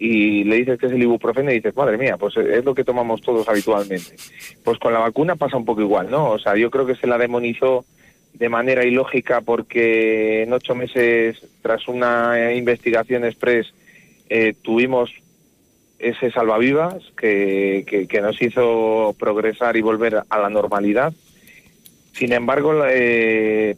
y 0.00 0.42
le 0.42 0.56
dices 0.56 0.76
que 0.76 0.86
es 0.86 0.92
el 0.92 1.00
ibuprofeno 1.04 1.52
y 1.52 1.54
dices, 1.54 1.76
madre 1.76 1.96
mía, 1.96 2.16
pues 2.16 2.36
es 2.38 2.64
lo 2.64 2.74
que 2.74 2.82
tomamos 2.82 3.20
todos 3.20 3.48
habitualmente. 3.48 4.16
Pues 4.64 4.80
con 4.80 4.92
la 4.92 4.98
vacuna 4.98 5.36
pasa 5.36 5.58
un 5.58 5.64
poco 5.64 5.80
igual, 5.80 6.10
¿no? 6.10 6.30
O 6.30 6.40
sea, 6.40 6.56
yo 6.56 6.72
creo 6.72 6.86
que 6.86 6.96
se 6.96 7.06
la 7.06 7.18
demonizó 7.18 7.84
de 8.32 8.48
manera 8.48 8.84
ilógica 8.84 9.42
porque 9.42 10.42
en 10.42 10.52
ocho 10.52 10.74
meses, 10.74 11.40
tras 11.62 11.86
una 11.86 12.52
investigación 12.52 13.24
express, 13.24 13.72
eh, 14.28 14.54
tuvimos 14.60 15.12
ese 16.00 16.32
salvavivas 16.32 16.96
que, 17.16 17.84
que, 17.86 18.08
que 18.08 18.20
nos 18.20 18.42
hizo 18.42 19.14
progresar 19.20 19.76
y 19.76 19.82
volver 19.82 20.22
a 20.28 20.38
la 20.40 20.50
normalidad. 20.50 21.12
Sin 22.12 22.32
embargo, 22.32 22.74
eh, 22.88 23.76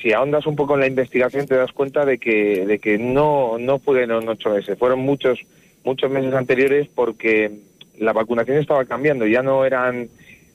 si 0.00 0.12
ahondas 0.12 0.46
un 0.46 0.56
poco 0.56 0.74
en 0.74 0.80
la 0.80 0.86
investigación 0.86 1.46
te 1.46 1.56
das 1.56 1.72
cuenta 1.72 2.04
de 2.04 2.18
que, 2.18 2.64
de 2.66 2.78
que 2.78 2.98
no, 2.98 3.58
no 3.58 3.78
fueron 3.78 4.28
ocho 4.28 4.50
meses, 4.50 4.78
fueron 4.78 5.00
muchos, 5.00 5.40
muchos 5.84 6.10
meses 6.10 6.34
anteriores 6.34 6.88
porque 6.94 7.50
la 7.98 8.12
vacunación 8.12 8.58
estaba 8.58 8.84
cambiando, 8.84 9.26
ya 9.26 9.42
no 9.42 9.64
eran 9.64 10.08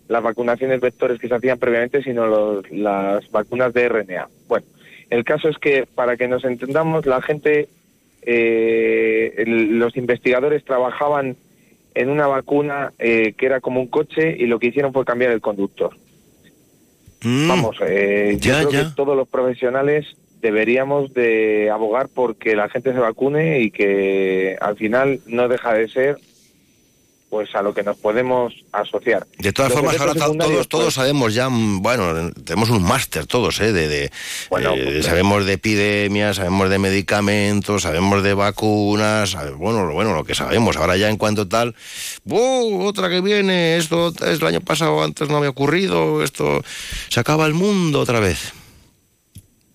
las 0.07 0.23
vacunaciones 0.23 0.81
vectores 0.81 1.19
que 1.19 1.27
se 1.27 1.35
hacían 1.35 1.59
previamente, 1.59 2.01
sino 2.03 2.25
los- 2.25 2.71
las 2.71 3.29
vacunas 3.31 3.73
de 3.73 3.83
RNA. 3.85 4.27
Bueno, 4.47 4.65
el 5.09 5.23
caso 5.23 5.49
es 5.49 5.57
que 5.57 5.85
para 5.85 6.17
que 6.17 6.27
nos 6.27 6.43
entendamos, 6.45 7.05
la 7.05 7.21
gente, 7.21 7.69
eh, 8.23 9.43
los 9.45 9.95
investigadores 9.97 10.63
trabajaban 10.63 11.35
en 11.95 12.09
una 12.09 12.27
vacuna 12.27 12.91
eh, 12.99 13.33
que 13.37 13.45
era 13.45 13.59
como 13.61 13.79
un 13.81 13.87
coche 13.87 14.35
y 14.37 14.45
lo 14.45 14.59
que 14.59 14.67
hicieron 14.67 14.93
fue 14.93 15.05
cambiar 15.05 15.31
el 15.31 15.41
conductor. 15.41 15.95
Vamos, 17.23 17.77
eh, 17.85 18.37
yo 18.39 18.53
Mm. 18.53 18.57
creo 18.57 18.71
ya. 18.71 18.83
que 18.83 18.95
todos 18.95 19.15
los 19.17 19.27
profesionales 19.27 20.05
deberíamos 20.41 21.13
de 21.13 21.69
abogar 21.69 22.07
porque 22.13 22.55
la 22.55 22.69
gente 22.69 22.93
se 22.93 22.99
vacune 22.99 23.59
y 23.59 23.71
que 23.71 24.55
al 24.61 24.77
final 24.77 25.19
no 25.27 25.47
deja 25.49 25.73
de 25.73 25.89
ser 25.89 26.17
pues 27.29 27.53
a 27.53 27.61
lo 27.61 27.73
que 27.73 27.83
nos 27.83 27.95
podemos 27.97 28.53
asociar. 28.71 29.27
De 29.37 29.53
todas 29.53 29.71
Los 29.71 29.79
formas, 29.79 29.99
ahora 29.99 30.13
todos, 30.15 30.67
todos 30.67 30.83
pues, 30.85 30.93
sabemos 30.95 31.33
ya, 31.33 31.47
mm, 31.49 31.81
bueno, 31.81 32.31
tenemos 32.43 32.69
un 32.71 32.81
máster 32.83 33.27
todos, 33.27 33.59
¿eh? 33.61 33.71
De, 33.71 33.87
de- 33.87 34.05
eh, 34.05 34.11
pues, 34.49 35.05
sabemos 35.05 35.45
de 35.45 35.53
epidemias, 35.53 36.37
sabemos 36.37 36.69
de 36.69 36.79
medicamentos, 36.79 37.83
sabemos 37.83 38.23
de 38.23 38.33
vacunas, 38.33 39.37
bueno, 39.57 39.91
bueno, 39.93 40.15
lo 40.15 40.23
que 40.23 40.33
sabemos. 40.33 40.77
Ahora 40.77 40.97
ya 40.97 41.09
en 41.09 41.17
cuanto 41.17 41.47
tal, 41.47 41.75
¡buh! 42.23 42.83
otra 42.85 43.09
que 43.09 43.21
viene, 43.21 43.77
esto 43.77 44.09
es 44.09 44.39
el 44.41 44.45
año 44.47 44.61
pasado, 44.61 45.03
antes 45.03 45.29
no 45.29 45.37
había 45.37 45.49
ocurrido, 45.51 46.23
esto 46.23 46.61
se 47.09 47.19
acaba 47.19 47.45
el 47.45 47.53
mundo 47.53 47.99
otra 47.99 48.19
vez. 48.19 48.53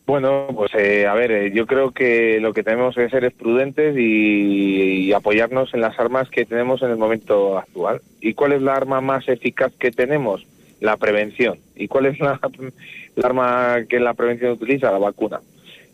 Bueno, 0.07 0.49
pues 0.55 0.71
eh, 0.75 1.07
a 1.07 1.15
ver, 1.15 1.31
eh, 1.33 1.53
yo 1.53 1.67
creo 1.67 1.93
que 1.93 2.39
lo 2.39 2.53
que 2.53 2.63
tenemos 2.63 2.95
que 2.95 3.09
ser 3.09 3.25
es 3.25 3.33
prudentes 3.33 3.97
y, 3.97 5.13
apoyarnos 5.15 5.73
en 5.73 5.81
las 5.81 5.99
armas 5.99 6.29
que 6.29 6.45
tenemos 6.45 6.83
en 6.83 6.91
el 6.91 6.99
momento 6.99 7.57
actual. 7.57 8.03
¿Y 8.21 8.35
cuál 8.35 8.53
es 8.53 8.61
la 8.63 8.75
arma 8.75 9.01
más 9.01 9.29
eficaz 9.29 9.73
que 9.79 9.93
tenemos? 9.93 10.47
La 10.81 10.97
prevención. 10.99 11.59
¿Y 11.75 11.89
cuál 11.89 12.07
es 12.07 12.21
la, 12.21 12.39
arma 13.23 13.77
que 13.89 13.99
la 13.99 14.13
prevención 14.13 14.53
utiliza? 14.53 14.91
La 14.91 14.99
vacuna. 14.99 15.41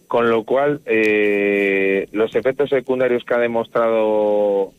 Con 0.09 0.29
lo 0.29 0.43
cual, 0.43 0.81
eh, 0.87 2.09
los 2.11 2.35
efectos 2.35 2.71
secundarios 2.71 3.25
que 3.25 3.35
ha 3.35 3.39
demostrado 3.39 4.73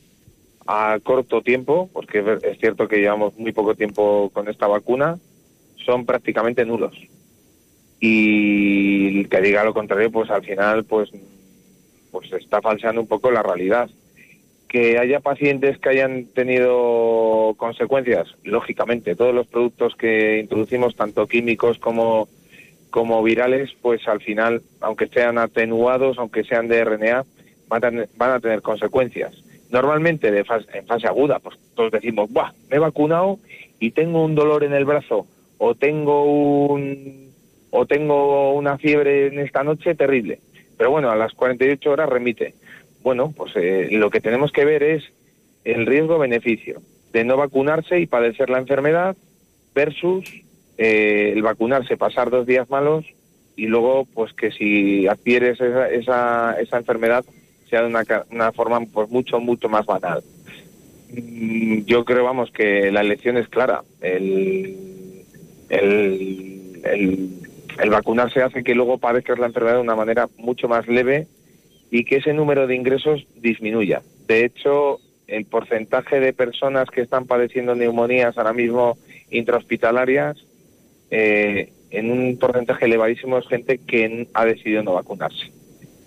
a 0.67 0.99
corto 1.01 1.41
tiempo, 1.41 1.89
porque 1.93 2.39
es 2.43 2.59
cierto 2.59 2.87
que 2.89 2.97
llevamos 2.97 3.37
muy 3.37 3.53
poco 3.53 3.75
tiempo 3.75 4.29
con 4.33 4.49
esta 4.49 4.67
vacuna, 4.67 5.17
son 5.85 6.05
prácticamente 6.05 6.65
nulos 6.65 7.10
y 8.01 9.23
que 9.25 9.41
diga 9.41 9.63
lo 9.63 9.73
contrario 9.73 10.11
pues 10.11 10.29
al 10.31 10.43
final 10.43 10.83
pues 10.83 11.09
pues 12.11 12.33
está 12.33 12.61
falseando 12.61 12.99
un 12.99 13.07
poco 13.07 13.31
la 13.31 13.41
realidad. 13.43 13.89
Que 14.67 14.97
haya 14.97 15.19
pacientes 15.19 15.77
que 15.79 15.89
hayan 15.89 16.25
tenido 16.33 17.53
consecuencias 17.57 18.27
lógicamente 18.43 19.15
todos 19.15 19.35
los 19.35 19.47
productos 19.47 19.95
que 19.95 20.39
introducimos 20.39 20.95
tanto 20.95 21.27
químicos 21.27 21.77
como 21.77 22.27
como 22.89 23.21
virales 23.23 23.69
pues 23.81 24.05
al 24.07 24.19
final 24.21 24.61
aunque 24.81 25.07
sean 25.07 25.37
atenuados 25.37 26.17
aunque 26.17 26.43
sean 26.43 26.67
de 26.67 26.83
RNA 26.83 27.25
van 27.67 27.83
a 27.85 27.89
tener, 27.89 28.09
van 28.17 28.31
a 28.31 28.39
tener 28.39 28.61
consecuencias. 28.61 29.43
Normalmente 29.69 30.31
de 30.31 30.43
fase- 30.43 30.67
en 30.73 30.85
fase 30.87 31.07
aguda 31.07 31.39
pues 31.39 31.57
todos 31.75 31.91
decimos 31.91 32.31
Buah, 32.31 32.51
me 32.69 32.77
he 32.77 32.79
vacunado 32.79 33.39
y 33.79 33.91
tengo 33.91 34.23
un 34.23 34.35
dolor 34.35 34.63
en 34.63 34.73
el 34.73 34.85
brazo 34.85 35.27
o 35.57 35.75
tengo 35.75 36.23
un 36.25 37.30
o 37.71 37.85
tengo 37.85 38.53
una 38.53 38.77
fiebre 38.77 39.27
en 39.27 39.39
esta 39.39 39.63
noche 39.63 39.95
terrible. 39.95 40.39
Pero 40.77 40.91
bueno, 40.91 41.09
a 41.09 41.15
las 41.15 41.33
48 41.33 41.91
horas 41.91 42.09
remite. 42.09 42.53
Bueno, 43.01 43.33
pues 43.35 43.53
eh, 43.55 43.87
lo 43.91 44.09
que 44.09 44.21
tenemos 44.21 44.51
que 44.51 44.65
ver 44.65 44.83
es 44.83 45.03
el 45.63 45.85
riesgo-beneficio 45.85 46.81
de 47.11 47.23
no 47.23 47.37
vacunarse 47.37 47.99
y 47.99 48.07
padecer 48.07 48.49
la 48.49 48.59
enfermedad 48.59 49.15
versus 49.73 50.23
eh, 50.77 51.33
el 51.35 51.41
vacunarse, 51.41 51.97
pasar 51.97 52.29
dos 52.29 52.45
días 52.45 52.69
malos 52.69 53.05
y 53.55 53.67
luego, 53.67 54.05
pues 54.13 54.33
que 54.33 54.51
si 54.51 55.07
adquieres 55.07 55.59
esa, 55.59 55.89
esa, 55.89 56.55
esa 56.59 56.77
enfermedad 56.77 57.25
sea 57.69 57.81
de 57.81 57.87
una, 57.87 58.03
una 58.31 58.51
forma 58.51 58.79
pues 58.91 59.09
mucho, 59.09 59.39
mucho 59.39 59.69
más 59.69 59.85
banal. 59.85 60.23
Mm, 61.11 61.83
Yo 61.85 62.05
creo, 62.05 62.23
vamos, 62.23 62.51
que 62.51 62.91
la 62.91 63.01
elección 63.01 63.37
es 63.37 63.47
clara. 63.49 63.83
El, 64.01 65.25
el, 65.69 66.81
el, 66.83 67.29
el 67.81 67.89
vacunarse 67.89 68.43
hace 68.43 68.63
que 68.63 68.75
luego 68.75 68.99
padezcas 68.99 69.39
la 69.39 69.47
enfermedad 69.47 69.75
de 69.75 69.81
una 69.81 69.95
manera 69.95 70.29
mucho 70.37 70.67
más 70.67 70.87
leve 70.87 71.27
y 71.89 72.05
que 72.05 72.17
ese 72.17 72.31
número 72.31 72.67
de 72.67 72.75
ingresos 72.75 73.25
disminuya. 73.35 74.01
De 74.27 74.45
hecho, 74.45 74.99
el 75.27 75.45
porcentaje 75.45 76.19
de 76.19 76.31
personas 76.31 76.89
que 76.89 77.01
están 77.01 77.25
padeciendo 77.25 77.73
neumonías 77.73 78.37
ahora 78.37 78.53
mismo 78.53 78.97
intrahospitalarias, 79.31 80.37
eh, 81.09 81.71
en 81.89 82.11
un 82.11 82.37
porcentaje 82.37 82.85
elevadísimo 82.85 83.39
es 83.39 83.47
gente 83.47 83.79
que 83.79 84.27
ha 84.33 84.45
decidido 84.45 84.83
no 84.83 84.93
vacunarse. 84.93 85.51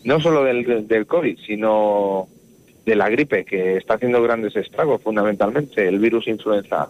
No 0.04 0.20
solo 0.20 0.44
del, 0.44 0.86
del 0.86 1.06
COVID, 1.06 1.38
sino 1.44 2.28
de 2.86 2.94
la 2.94 3.08
gripe, 3.08 3.44
que 3.44 3.78
está 3.78 3.94
haciendo 3.94 4.22
grandes 4.22 4.54
estragos 4.56 5.02
fundamentalmente, 5.02 5.88
el 5.88 5.98
virus 5.98 6.28
influenza. 6.28 6.88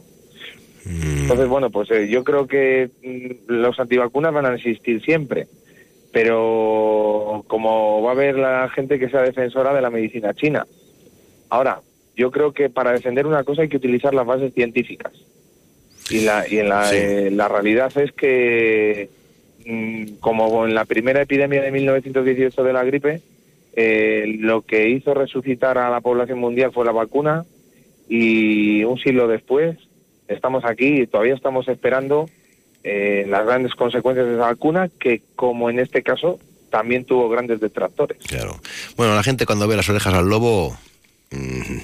Entonces, 0.86 1.48
bueno, 1.48 1.70
pues 1.70 1.90
eh, 1.90 2.08
yo 2.08 2.24
creo 2.24 2.46
que 2.46 2.90
mm, 3.02 3.52
los 3.52 3.78
antivacunas 3.80 4.32
van 4.34 4.46
a 4.46 4.54
existir 4.54 5.02
siempre, 5.02 5.46
pero 6.12 7.44
como 7.46 8.02
va 8.02 8.10
a 8.10 8.14
haber 8.14 8.36
la 8.38 8.68
gente 8.68 8.98
que 8.98 9.08
sea 9.08 9.22
defensora 9.22 9.74
de 9.74 9.80
la 9.82 9.90
medicina 9.90 10.34
china. 10.34 10.66
Ahora, 11.50 11.80
yo 12.16 12.30
creo 12.30 12.52
que 12.52 12.70
para 12.70 12.92
defender 12.92 13.26
una 13.26 13.44
cosa 13.44 13.62
hay 13.62 13.68
que 13.68 13.76
utilizar 13.78 14.14
las 14.14 14.26
bases 14.26 14.52
científicas. 14.54 15.12
Y 16.10 16.20
la, 16.20 16.46
y 16.48 16.58
en 16.58 16.68
la, 16.68 16.84
Sí. 16.84 16.96
eh, 16.98 17.30
la 17.30 17.48
realidad 17.48 17.90
es 17.96 18.12
que, 18.12 19.08
mm, 19.66 20.16
como 20.20 20.66
en 20.66 20.74
la 20.74 20.84
primera 20.84 21.22
epidemia 21.22 21.62
de 21.62 21.70
1918 21.72 22.62
de 22.62 22.72
la 22.72 22.84
gripe, 22.84 23.22
eh, 23.74 24.36
lo 24.38 24.62
que 24.62 24.88
hizo 24.90 25.14
resucitar 25.14 25.78
a 25.78 25.90
la 25.90 26.00
población 26.00 26.38
mundial 26.38 26.72
fue 26.72 26.84
la 26.84 26.92
vacuna 26.92 27.44
y 28.08 28.84
un 28.84 28.98
siglo 28.98 29.26
después 29.26 29.76
estamos 30.28 30.64
aquí 30.64 31.02
y 31.02 31.06
todavía 31.06 31.34
estamos 31.34 31.68
esperando 31.68 32.28
eh, 32.82 33.24
las 33.28 33.44
grandes 33.46 33.74
consecuencias 33.74 34.26
de 34.26 34.34
esa 34.34 34.46
vacuna 34.46 34.90
que, 34.98 35.22
como 35.36 35.70
en 35.70 35.80
este 35.80 36.02
caso, 36.02 36.38
también 36.70 37.04
tuvo 37.04 37.28
grandes 37.28 37.60
detractores. 37.60 38.18
Claro. 38.26 38.60
Bueno, 38.96 39.14
la 39.14 39.22
gente 39.22 39.46
cuando 39.46 39.68
ve 39.68 39.76
las 39.76 39.88
orejas 39.88 40.12
al 40.14 40.28
lobo 40.28 40.76
mm, 41.30 41.78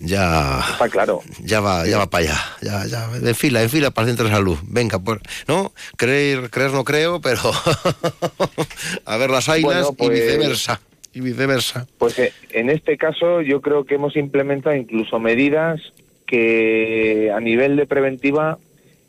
ya 0.00 0.60
Está 0.72 0.88
claro. 0.88 1.20
ya 1.40 1.60
va 1.60 1.86
ya 1.86 1.98
va 1.98 2.08
para 2.08 2.24
allá, 2.24 2.40
ya 2.62 2.86
ya 2.86 3.10
en 3.16 3.34
fila, 3.34 3.62
en 3.62 3.68
fila 3.70 3.90
para 3.90 4.04
el 4.06 4.10
centro 4.10 4.26
de 4.28 4.32
salud. 4.34 4.56
Venga, 4.64 4.98
pues, 4.98 5.20
¿no? 5.46 5.72
Creer 5.96 6.50
creer 6.50 6.70
no 6.72 6.84
creo, 6.84 7.20
pero 7.20 7.40
a 9.04 9.16
ver 9.16 9.30
las 9.30 9.48
ailas 9.48 9.72
Bueno, 9.72 9.92
pues- 9.92 10.10
y 10.10 10.12
viceversa, 10.22 10.80
y 11.12 11.20
viceversa. 11.20 11.86
Pues 11.98 12.18
eh, 12.18 12.32
en 12.50 12.70
este 12.70 12.96
caso 12.96 13.40
yo 13.42 13.60
creo 13.60 13.84
que 13.84 13.96
hemos 13.96 14.16
implementado 14.16 14.74
incluso 14.76 15.18
medidas 15.18 15.80
que 16.28 17.32
a 17.34 17.40
nivel 17.40 17.74
de 17.76 17.86
preventiva 17.86 18.58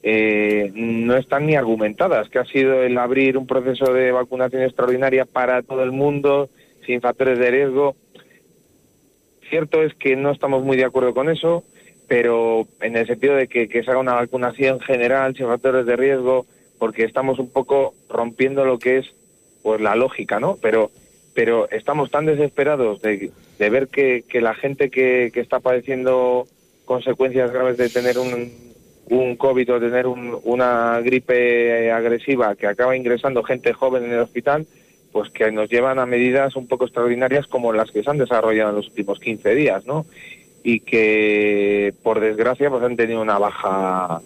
eh, 0.02 0.72
no 0.74 1.18
están 1.18 1.46
ni 1.46 1.56
argumentadas, 1.56 2.30
que 2.30 2.40
ha 2.40 2.46
sido 2.46 2.82
el 2.82 2.98
abrir 2.98 3.38
un 3.38 3.46
proceso 3.46 3.94
de 3.94 4.14
vacunación 4.14 4.64
extraordinaria 4.64 5.26
para 5.26 5.62
todo 5.62 5.84
el 5.84 5.92
mundo, 5.92 6.50
sin 6.86 7.02
factores 7.02 7.38
de 7.38 7.52
riesgo. 7.52 7.98
Cierto 9.50 9.84
es 9.84 9.94
que 9.96 10.16
no 10.16 10.32
estamos 10.32 10.64
muy 10.64 10.78
de 10.78 10.86
acuerdo 10.86 11.14
con 11.14 11.30
eso, 11.30 11.66
pero 12.08 12.66
en 12.80 12.96
el 12.96 13.06
sentido 13.06 13.36
de 13.36 13.48
que, 13.48 13.68
que 13.68 13.84
se 13.84 13.92
haga 13.92 14.00
una 14.00 14.14
vacunación 14.14 14.80
general 14.80 15.36
sin 15.36 15.48
factores 15.48 15.86
de 15.86 15.98
riesgo, 15.98 16.46
porque 16.80 17.04
estamos 17.04 17.38
un 17.38 17.52
poco 17.52 17.94
rompiendo 18.08 18.64
lo 18.64 18.80
que 18.80 19.00
es 19.00 19.14
pues 19.62 19.82
la 19.82 19.96
lógica, 19.96 20.40
¿no? 20.40 20.56
Pero 20.62 20.90
pero 21.36 21.70
estamos 21.70 22.10
tan 22.12 22.26
desesperados 22.26 23.02
de, 23.02 23.32
de 23.60 23.70
ver 23.70 23.88
que, 23.88 24.24
que 24.28 24.42
la 24.42 24.56
gente 24.56 24.90
que, 24.90 25.32
que 25.34 25.40
está 25.40 25.60
padeciendo 25.60 26.48
consecuencias 26.90 27.52
graves 27.52 27.78
de 27.78 27.88
tener 27.90 28.18
un, 28.18 28.52
un 29.12 29.36
COVID 29.36 29.74
o 29.76 29.80
tener 29.80 30.08
un- 30.08 30.40
una 30.44 31.00
gripe 31.02 31.92
agresiva 31.92 32.56
que 32.56 32.66
acaba 32.66 32.98
ingresando 32.98 33.44
gente 33.44 33.74
joven 33.74 34.06
en 34.06 34.14
el 34.14 34.22
hospital, 34.22 34.66
pues 35.12 35.30
que 35.30 35.52
nos 35.52 35.70
llevan 35.70 36.00
a 36.00 36.08
medidas 36.08 36.56
un 36.56 36.68
poco 36.68 36.86
extraordinarias 36.86 37.46
como 37.46 37.72
las 37.74 37.92
que 37.92 38.02
se 38.02 38.10
han 38.10 38.18
desarrollado 38.18 38.72
en 38.72 38.78
los 38.78 38.88
últimos 38.88 39.20
15 39.20 39.54
días, 39.54 39.86
¿no? 39.86 40.08
Y 40.64 40.80
que, 40.80 41.94
por 42.02 42.20
desgracia, 42.20 42.72
pues 42.72 42.84
han 42.84 42.96
tenido 42.98 43.22
una 43.22 43.38
baja 43.38 44.20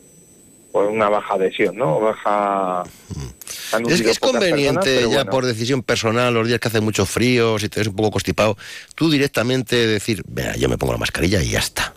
pues 0.71 0.89
una 0.89 1.07
baja 1.09 1.33
adhesión, 1.35 1.75
¿no? 1.75 1.99
Baja... 1.99 2.83
Es, 2.83 3.73
unido 3.99 4.11
es 4.11 4.19
conveniente 4.19 4.79
personas, 4.81 5.01
ya 5.11 5.17
bueno. 5.17 5.31
por 5.31 5.45
decisión 5.45 5.83
personal, 5.83 6.33
los 6.33 6.47
días 6.47 6.59
que 6.61 6.69
hace 6.69 6.79
mucho 6.81 7.05
frío, 7.05 7.59
si 7.59 7.67
te 7.69 7.81
ves 7.81 7.89
un 7.89 7.95
poco 7.95 8.11
constipado, 8.11 8.55
tú 8.95 9.11
directamente 9.11 9.75
decir, 9.85 10.23
vea, 10.27 10.55
yo 10.55 10.69
me 10.69 10.77
pongo 10.77 10.93
la 10.93 10.99
mascarilla 10.99 11.41
y 11.43 11.49
ya 11.49 11.59
está. 11.59 11.93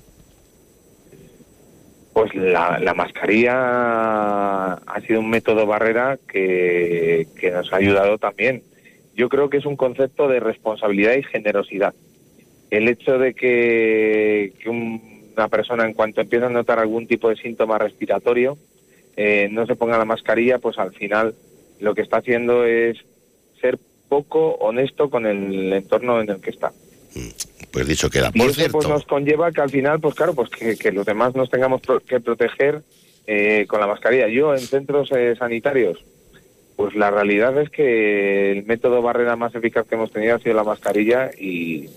Pues 2.17 2.35
la, 2.35 2.79
la 2.79 2.95
mascarilla 2.95 4.73
ha 4.73 5.01
sido 5.07 5.21
un 5.21 5.29
método 5.29 5.67
barrera 5.67 6.19
que, 6.27 7.27
nos 7.53 7.71
ha 7.71 7.77
ayudado 7.77 8.17
también. 8.17 8.63
Yo 9.15 9.29
creo 9.29 9.51
que 9.51 9.59
es 9.59 9.67
un 9.67 9.77
concepto 9.77 10.27
de 10.27 10.41
responsabilidad 10.41 11.15
y 11.15 11.23
generosidad. 11.25 11.93
El 12.71 12.89
hecho 12.89 13.19
de 13.19 13.35
que, 13.35 14.55
que 14.59 14.71
un- 14.71 15.31
una 15.37 15.49
persona 15.49 15.85
en 15.85 15.93
cuanto 15.93 16.23
empieza 16.23 16.47
a 16.47 16.49
notar 16.49 16.79
algún 16.79 17.07
tipo 17.07 17.29
de 17.29 17.37
síntoma 17.37 17.77
respiratorio 17.77 18.57
eh, 19.19 19.51
no 19.53 19.67
se 19.67 19.77
ponga 19.77 19.99
la 19.99 20.07
mascarilla, 20.07 20.59
pues 20.59 20.79
al 20.79 20.95
final 20.95 21.35
lo 21.81 21.95
que 21.95 22.01
está 22.01 22.17
haciendo 22.17 22.65
es 22.65 22.97
ser 23.61 23.79
poco 24.09 24.53
honesto 24.55 25.11
con 25.11 25.27
el 25.27 25.71
entorno 25.71 26.23
en 26.23 26.31
el 26.31 26.41
que 26.41 26.49
está. 26.49 26.73
Pues 27.71 27.87
dicho 27.89 28.09
queda. 28.11 28.31
Y 28.35 28.39
Por 28.39 28.51
eso 28.51 28.61
pues, 28.61 28.71
cierto, 28.71 28.89
nos 28.89 29.05
conlleva 29.05 29.53
que 29.53 29.61
al 29.61 29.71
final, 29.71 30.01
pues 30.01 30.15
claro, 30.15 30.35
pues 30.35 30.49
que, 30.51 30.77
que 30.77 30.93
los 30.93 31.05
demás 31.07 31.35
nos 31.35 31.51
tengamos 31.51 31.81
pro- 31.83 32.01
que 32.01 32.21
proteger 32.21 32.83
eh, 33.27 33.67
con 33.69 33.81
la 33.81 33.87
mascarilla. 33.87 34.29
Yo 34.29 34.55
en 34.55 34.61
centros 34.61 35.11
eh, 35.13 35.35
sanitarios, 35.39 35.99
pues 36.77 36.95
la 36.95 37.11
realidad 37.11 37.61
es 37.61 37.71
que 37.71 38.53
el 38.53 38.65
método 38.67 39.03
barrera 39.03 39.37
más 39.37 39.55
eficaz 39.55 39.87
que 39.87 39.95
hemos 39.95 40.13
tenido 40.13 40.37
ha 40.37 40.39
sido 40.39 40.55
la 40.55 40.65
mascarilla 40.65 41.31
y, 41.39 41.89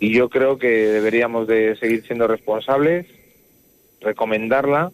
y 0.00 0.12
yo 0.14 0.28
creo 0.28 0.58
que 0.58 0.68
deberíamos 0.68 1.46
de 1.48 1.76
seguir 1.76 2.06
siendo 2.06 2.26
responsables, 2.28 3.06
recomendarla 4.00 4.92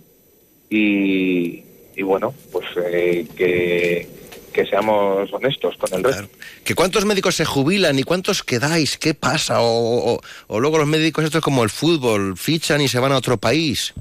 y, 0.70 1.64
y 1.96 2.02
bueno, 2.02 2.32
pues 2.52 2.66
eh, 2.92 3.26
que, 3.36 4.06
que 4.52 4.66
seamos 4.66 5.32
honestos 5.32 5.76
con 5.76 5.92
el 5.94 6.04
resto. 6.04 6.28
que 6.64 6.74
cuántos 6.74 7.04
médicos 7.04 7.34
se 7.36 7.44
jubilan 7.44 7.98
y 7.98 8.02
cuántos 8.02 8.42
quedáis, 8.42 8.98
qué 8.98 9.14
pasa, 9.14 9.60
o, 9.62 10.14
o- 10.14 10.20
o 10.48 10.60
luego 10.60 10.78
los 10.78 10.86
médicos 10.86 11.24
esto 11.24 11.38
es 11.38 11.44
como 11.44 11.62
el 11.64 11.70
fútbol, 11.70 12.36
fichan 12.36 12.80
y 12.80 12.88
se 12.88 12.98
van 12.98 13.12
a 13.12 13.16
otro 13.16 13.36
país. 13.38 13.94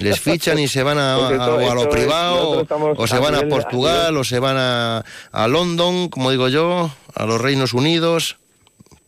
Les 0.00 0.18
fichan 0.26 0.58
y 0.58 0.66
se 0.68 0.82
van 0.82 0.98
a, 0.98 1.16
Pues 1.18 1.32
esto- 1.32 1.70
a- 1.70 1.74
lo 1.74 1.82
es- 1.82 1.86
privado, 1.88 2.66
o 2.96 3.06
se 3.06 3.18
van 3.18 3.34
a 3.34 3.48
Portugal, 3.48 4.16
o 4.16 4.24
se 4.24 4.38
van 4.38 4.56
a, 4.58 5.04
a 5.32 5.48
London, 5.48 6.08
como 6.08 6.30
digo 6.30 6.48
yo, 6.48 6.90
a 7.14 7.26
los 7.26 7.40
Reinos 7.40 7.74
Unidos. 7.74 8.36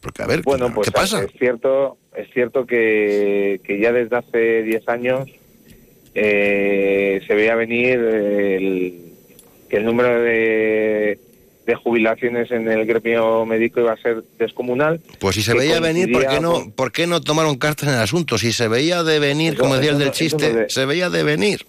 Porque, 0.00 0.22
a 0.22 0.26
ver, 0.26 0.42
Bueno, 0.42 0.72
pues 0.74 0.86
¿qué 0.88 0.92
pasa? 0.92 1.22
es 1.22 1.30
cierto, 1.38 1.96
es 2.16 2.28
cierto 2.34 2.66
que, 2.66 3.60
que 3.64 3.80
ya 3.80 3.92
desde 3.92 4.16
hace 4.16 4.62
10 4.64 4.88
años 4.88 5.28
eh, 6.14 7.20
se 7.26 7.34
veía 7.34 7.54
venir 7.54 7.98
el, 8.00 9.11
que 9.72 9.78
el 9.78 9.86
número 9.86 10.20
de, 10.20 11.18
de 11.64 11.74
jubilaciones 11.76 12.50
en 12.50 12.70
el 12.70 12.84
gremio 12.84 13.46
médico 13.46 13.80
iba 13.80 13.92
a 13.92 13.96
ser 13.96 14.22
descomunal. 14.38 15.00
Pues 15.18 15.34
si 15.36 15.40
se 15.42 15.54
veía 15.54 15.80
venir, 15.80 16.12
¿por 16.12 16.26
qué, 16.26 16.40
no, 16.40 16.52
con- 16.52 16.72
¿por 16.72 16.92
qué 16.92 17.06
no 17.06 17.22
tomaron 17.22 17.56
cartas 17.56 17.88
en 17.88 17.94
el 17.94 18.00
asunto? 18.00 18.36
Si 18.36 18.52
se 18.52 18.68
veía 18.68 19.02
de 19.02 19.18
venir, 19.18 19.56
como 19.56 19.76
decía 19.76 19.92
el 19.92 19.98
del 19.98 20.10
chiste, 20.10 20.52
de- 20.52 20.68
se 20.68 20.84
veía 20.84 21.08
de 21.08 21.22
venir. 21.22 21.64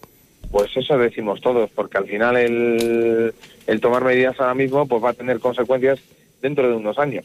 Pues 0.51 0.75
eso 0.75 0.97
decimos 0.97 1.39
todos, 1.39 1.69
porque 1.73 1.97
al 1.97 2.05
final 2.05 2.35
el, 2.35 3.33
el 3.67 3.79
tomar 3.79 4.03
medidas 4.03 4.37
ahora 4.37 4.53
mismo 4.53 4.85
pues 4.85 5.01
va 5.01 5.11
a 5.11 5.13
tener 5.13 5.39
consecuencias 5.39 5.99
dentro 6.41 6.67
de 6.69 6.75
unos 6.75 6.99
años. 6.99 7.23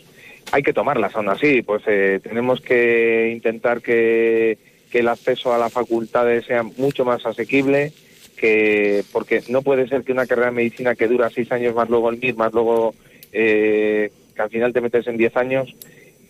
Hay 0.53 0.63
que 0.63 0.73
tomarlas 0.73 1.13
aún 1.17 1.29
así, 1.29 1.61
pues 1.63 1.83
eh, 1.89 2.21
tenemos 2.23 2.61
que 2.61 3.33
intentar 3.35 3.83
que, 3.83 4.59
que 4.93 5.01
el 5.01 5.09
acceso 5.09 5.53
a 5.53 5.59
las 5.59 5.73
facultades 5.73 6.47
sea 6.47 6.63
mucho 6.63 7.05
más 7.05 7.27
asequible, 7.27 7.93
que 8.41 9.03
porque 9.13 9.43
no 9.49 9.63
puede 9.63 9.89
ser 9.89 10.03
que 10.05 10.13
una 10.13 10.27
carrera 10.27 10.47
de 10.51 10.57
medicina 10.57 10.95
que 10.95 11.09
dura 11.09 11.29
seis 11.29 11.51
años 11.53 11.75
más 11.75 11.91
luego 11.91 12.09
el 12.11 12.19
MIR, 12.19 12.37
más 12.37 12.53
luego 12.55 12.95
eh, 13.33 14.11
que 14.35 14.43
al 14.43 14.49
final 14.51 14.73
te 14.73 14.81
metes 14.81 15.07
en 15.07 15.17
diez 15.19 15.37
años, 15.37 15.75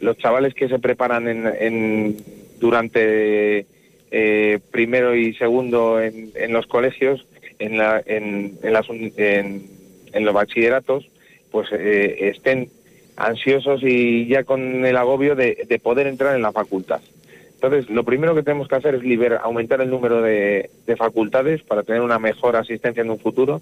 los 0.00 0.16
chavales 0.18 0.54
que 0.54 0.68
se 0.68 0.78
preparan 0.78 1.28
en, 1.28 1.46
en- 1.60 2.16
durante 2.58 3.66
eh, 4.10 4.58
primero 4.70 5.14
y 5.14 5.34
segundo 5.34 6.00
en, 6.00 6.32
los 6.52 6.66
colegios, 6.66 7.24
en, 7.58 7.76
la, 7.78 8.02
en, 8.04 8.58
las 8.62 8.86
en 8.90 10.24
los 10.24 10.34
bachilleratos, 10.34 11.08
pues 11.50 11.68
eh, 11.72 12.30
estén 12.34 12.68
ansiosos 13.16 13.80
y 13.82 14.26
ya 14.26 14.44
con 14.44 14.84
el 14.84 14.96
agobio 14.96 15.34
de, 15.34 15.66
de 15.68 15.78
poder 15.78 16.06
entrar 16.06 16.34
en 16.36 16.42
la 16.42 16.52
facultad. 16.52 17.00
Entonces, 17.60 17.90
lo 17.90 18.04
primero 18.04 18.36
que 18.36 18.44
tenemos 18.44 18.68
que 18.68 18.76
hacer 18.76 18.94
es 18.94 19.02
liber- 19.02 19.40
aumentar 19.42 19.80
el 19.80 19.90
número 19.90 20.22
de, 20.22 20.70
de 20.86 20.96
facultades 20.96 21.62
para 21.64 21.82
tener 21.82 22.02
una 22.02 22.20
mejor 22.20 22.54
asistencia 22.54 23.00
en 23.02 23.10
un 23.10 23.18
futuro. 23.18 23.60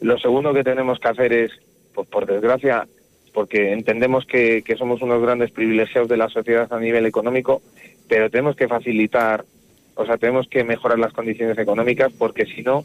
Lo 0.00 0.18
segundo 0.18 0.54
que 0.54 0.64
tenemos 0.64 0.98
que 0.98 1.08
hacer 1.08 1.32
es, 1.34 1.52
pues 1.94 2.08
por 2.08 2.24
desgracia, 2.24 2.88
porque 3.34 3.72
entendemos 3.72 4.24
que, 4.24 4.62
que 4.62 4.76
somos 4.76 5.02
unos 5.02 5.20
grandes 5.20 5.50
privilegiados 5.50 6.08
de 6.08 6.16
la 6.16 6.30
sociedad 6.30 6.72
a 6.72 6.80
nivel 6.80 7.04
económico, 7.04 7.60
pero 8.08 8.30
tenemos 8.30 8.56
que 8.56 8.66
facilitar, 8.66 9.44
o 9.94 10.06
sea, 10.06 10.16
tenemos 10.16 10.48
que 10.48 10.64
mejorar 10.64 10.98
las 10.98 11.12
condiciones 11.12 11.58
económicas 11.58 12.10
porque 12.16 12.46
si 12.46 12.62
no, 12.62 12.84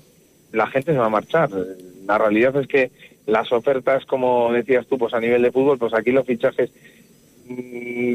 la 0.51 0.67
gente 0.67 0.91
se 0.91 0.97
va 0.97 1.05
a 1.05 1.09
marchar. 1.09 1.49
La 2.05 2.17
realidad 2.17 2.57
es 2.57 2.67
que 2.67 2.91
las 3.27 3.49
ofertas, 3.53 4.05
como 4.05 4.51
decías 4.51 4.85
tú, 4.87 4.97
pues 4.97 5.13
a 5.13 5.21
nivel 5.21 5.41
de 5.41 5.51
fútbol, 5.53 5.77
pues 5.79 5.93
aquí 5.93 6.11
los 6.11 6.25
fichajes, 6.25 6.69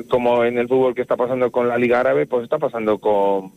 como 0.09 0.45
en 0.45 0.59
el 0.59 0.69
fútbol 0.69 0.95
que 0.95 1.03
está 1.03 1.17
pasando 1.17 1.51
con 1.51 1.69
la 1.69 1.79
Liga 1.79 2.01
Árabe, 2.01 2.27
pues 2.27 2.45
está 2.45 2.59
pasando 2.59 2.99
con 2.99 3.53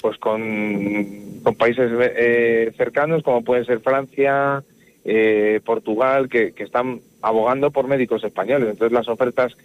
pues 0.00 0.18
con, 0.18 1.40
con 1.42 1.54
países 1.54 1.90
eh, 2.00 2.72
cercanos 2.76 3.22
como 3.22 3.42
pueden 3.42 3.64
ser 3.64 3.80
Francia, 3.80 4.62
eh, 5.04 5.60
Portugal, 5.64 6.28
que, 6.28 6.52
que 6.52 6.64
están 6.64 7.00
abogando 7.22 7.70
por 7.70 7.88
médicos 7.88 8.22
españoles. 8.22 8.68
Entonces 8.70 8.92
las 8.92 9.08
ofertas 9.08 9.56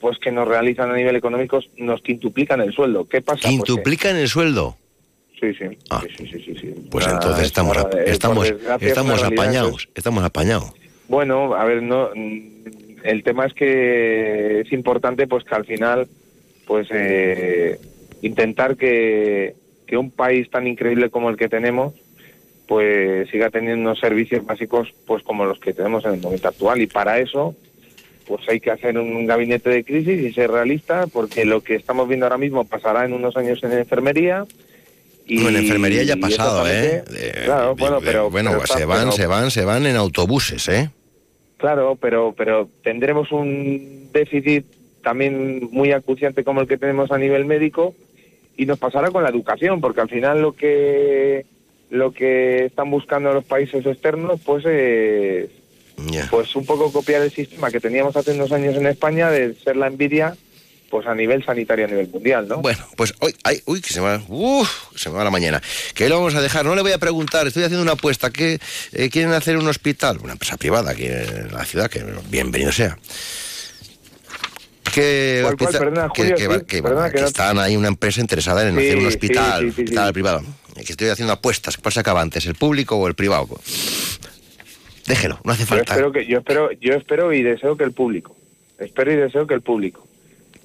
pues 0.00 0.18
que 0.18 0.30
nos 0.30 0.46
realizan 0.46 0.90
a 0.90 0.96
nivel 0.96 1.16
económico 1.16 1.60
nos 1.78 2.02
quintuplican 2.02 2.60
el 2.60 2.72
sueldo. 2.72 3.08
¿Qué 3.08 3.22
pasa? 3.22 3.40
Pues 3.42 3.54
¿Quintuplican 3.54 4.16
el 4.16 4.28
sueldo? 4.28 4.76
Sí, 5.40 5.52
sí. 5.54 5.64
sí, 5.68 6.08
sí, 6.16 6.26
sí, 6.26 6.42
sí, 6.44 6.54
sí. 6.60 6.88
Pues 6.90 7.06
Ah, 7.06 7.12
entonces 7.14 7.46
estamos, 7.46 7.76
eh, 7.76 8.04
estamos, 8.06 8.52
estamos 8.80 9.22
apañados, 9.22 9.88
estamos 9.94 10.24
apañados. 10.24 10.72
Bueno, 11.08 11.54
a 11.54 11.64
ver, 11.64 11.82
no, 11.82 12.10
mm, 12.14 12.83
el 13.04 13.22
tema 13.22 13.46
es 13.46 13.54
que 13.54 14.60
es 14.62 14.72
importante 14.72 15.26
pues 15.28 15.44
que 15.44 15.54
al 15.54 15.64
final 15.64 16.08
pues 16.66 16.88
eh, 16.90 17.78
intentar 18.22 18.76
que, 18.76 19.54
que 19.86 19.96
un 19.96 20.10
país 20.10 20.50
tan 20.50 20.66
increíble 20.66 21.10
como 21.10 21.30
el 21.30 21.36
que 21.36 21.48
tenemos 21.48 21.94
pues 22.66 23.28
siga 23.30 23.50
teniendo 23.50 23.82
unos 23.82 24.00
servicios 24.00 24.44
básicos 24.46 24.88
pues 25.06 25.22
como 25.22 25.44
los 25.44 25.60
que 25.60 25.72
tenemos 25.74 26.04
en 26.06 26.14
el 26.14 26.20
momento 26.20 26.48
actual 26.48 26.80
y 26.80 26.86
para 26.86 27.18
eso 27.18 27.54
pues 28.26 28.40
hay 28.48 28.58
que 28.58 28.70
hacer 28.70 28.96
un 28.98 29.26
gabinete 29.26 29.68
de 29.68 29.84
crisis 29.84 30.18
y 30.20 30.32
ser 30.32 30.50
realista 30.50 31.06
porque 31.12 31.44
lo 31.44 31.60
que 31.60 31.74
estamos 31.74 32.08
viendo 32.08 32.24
ahora 32.24 32.38
mismo 32.38 32.64
pasará 32.64 33.04
en 33.04 33.12
unos 33.12 33.36
años 33.36 33.62
en 33.62 33.72
enfermería 33.72 34.46
y 35.26 35.38
No, 35.40 35.48
en 35.50 35.56
enfermería 35.56 36.02
ya 36.04 36.14
ha 36.14 36.16
pasado, 36.18 36.66
¿eh? 36.66 36.96
exactamente- 36.96 37.44
claro, 37.44 37.74
bueno, 37.76 37.98
pero 38.02 38.30
bueno, 38.30 38.50
pero 38.52 38.66
se 38.66 38.72
está- 38.74 38.86
van, 38.86 38.98
pero- 39.00 39.12
se 39.12 39.26
van, 39.26 39.50
se 39.50 39.64
van 39.66 39.86
en 39.86 39.96
autobuses, 39.96 40.68
¿eh? 40.68 40.90
Claro, 41.56 41.96
pero, 42.00 42.34
pero 42.36 42.68
tendremos 42.82 43.32
un 43.32 44.10
déficit 44.12 44.66
también 45.02 45.68
muy 45.70 45.92
acuciante 45.92 46.44
como 46.44 46.60
el 46.60 46.68
que 46.68 46.78
tenemos 46.78 47.12
a 47.12 47.18
nivel 47.18 47.44
médico 47.44 47.94
y 48.56 48.66
nos 48.66 48.78
pasará 48.78 49.10
con 49.10 49.22
la 49.22 49.30
educación, 49.30 49.80
porque 49.80 50.00
al 50.00 50.08
final 50.08 50.42
lo 50.42 50.52
que 50.52 51.46
lo 51.90 52.12
que 52.12 52.64
están 52.64 52.90
buscando 52.90 53.32
los 53.32 53.44
países 53.44 53.86
externos, 53.86 54.40
pues 54.44 54.64
es 54.66 55.50
pues 56.30 56.56
un 56.56 56.66
poco 56.66 56.90
copiar 56.92 57.22
el 57.22 57.30
sistema 57.30 57.70
que 57.70 57.78
teníamos 57.78 58.16
hace 58.16 58.32
unos 58.32 58.50
años 58.50 58.74
en 58.74 58.86
España 58.86 59.30
de 59.30 59.54
ser 59.54 59.76
la 59.76 59.86
envidia, 59.86 60.36
pues 60.94 61.08
a 61.08 61.14
nivel 61.16 61.44
sanitario 61.44 61.86
a 61.86 61.88
nivel 61.88 62.06
mundial, 62.08 62.46
¿no? 62.46 62.58
Bueno, 62.58 62.78
pues 62.94 63.12
hoy, 63.18 63.34
ay, 63.42 63.60
uy, 63.64 63.80
que 63.80 63.92
se 63.92 64.00
me 64.00 64.06
va, 64.06 64.22
uf, 64.28 64.70
se 64.94 65.10
me 65.10 65.16
va 65.16 65.24
la 65.24 65.30
mañana. 65.32 65.60
Que 65.92 66.08
lo 66.08 66.14
vamos 66.18 66.36
a 66.36 66.40
dejar, 66.40 66.64
no 66.64 66.76
le 66.76 66.82
voy 66.82 66.92
a 66.92 66.98
preguntar, 66.98 67.48
estoy 67.48 67.64
haciendo 67.64 67.82
una 67.82 67.94
apuesta, 67.94 68.30
que 68.30 68.60
eh, 68.92 69.10
quieren 69.10 69.32
hacer 69.32 69.56
un 69.56 69.66
hospital, 69.66 70.18
una 70.22 70.34
empresa 70.34 70.56
privada 70.56 70.92
aquí 70.92 71.06
en 71.06 71.50
la 71.52 71.64
ciudad, 71.64 71.90
que 71.90 72.04
bienvenido 72.30 72.70
sea. 72.70 72.96
Que, 74.94 75.40
¿Cuál, 75.42 75.56
cuál? 75.56 75.68
hospital- 75.70 75.88
Perdona, 75.90 76.08
que, 76.14 76.22
Julio, 76.22 76.36
que 76.36 76.46
va- 76.46 76.58
sí, 76.60 76.64
que 76.64 76.82
perdona, 76.84 77.08
que 77.08 77.14
que 77.16 77.20
no- 77.22 77.26
están 77.26 77.58
ahí 77.58 77.76
una 77.76 77.88
empresa 77.88 78.20
interesada 78.20 78.62
en 78.68 78.76
Sí, 78.76 78.86
hacer 78.86 78.98
un 78.98 79.06
hospital, 79.06 79.60
sí, 79.62 79.68
hospital 79.82 80.12
privado. 80.12 80.42
Que 80.76 80.92
estoy 80.92 81.08
haciendo 81.08 81.32
apuestas, 81.32 81.76
¿cuál 81.76 81.92
se 81.92 81.98
acaba 81.98 82.20
antes, 82.20 82.46
el 82.46 82.54
público 82.54 82.94
o 82.94 83.08
el 83.08 83.14
privado? 83.16 83.48
Déjelo, 85.06 85.40
no 85.42 85.52
hace 85.52 85.62
Yo 85.62 85.66
falta. 85.66 85.92
espero 85.94 86.12
que 86.12 86.24
yo 86.26 86.38
espero 86.38 86.70
yo 86.80 86.94
espero 86.94 87.32
y 87.32 87.42
deseo 87.42 87.76
que 87.76 87.82
el 87.82 87.90
público. 87.90 88.36
Espero 88.78 89.12
y 89.12 89.16
deseo 89.16 89.48
que 89.48 89.54
el 89.54 89.60
público. 89.62 90.06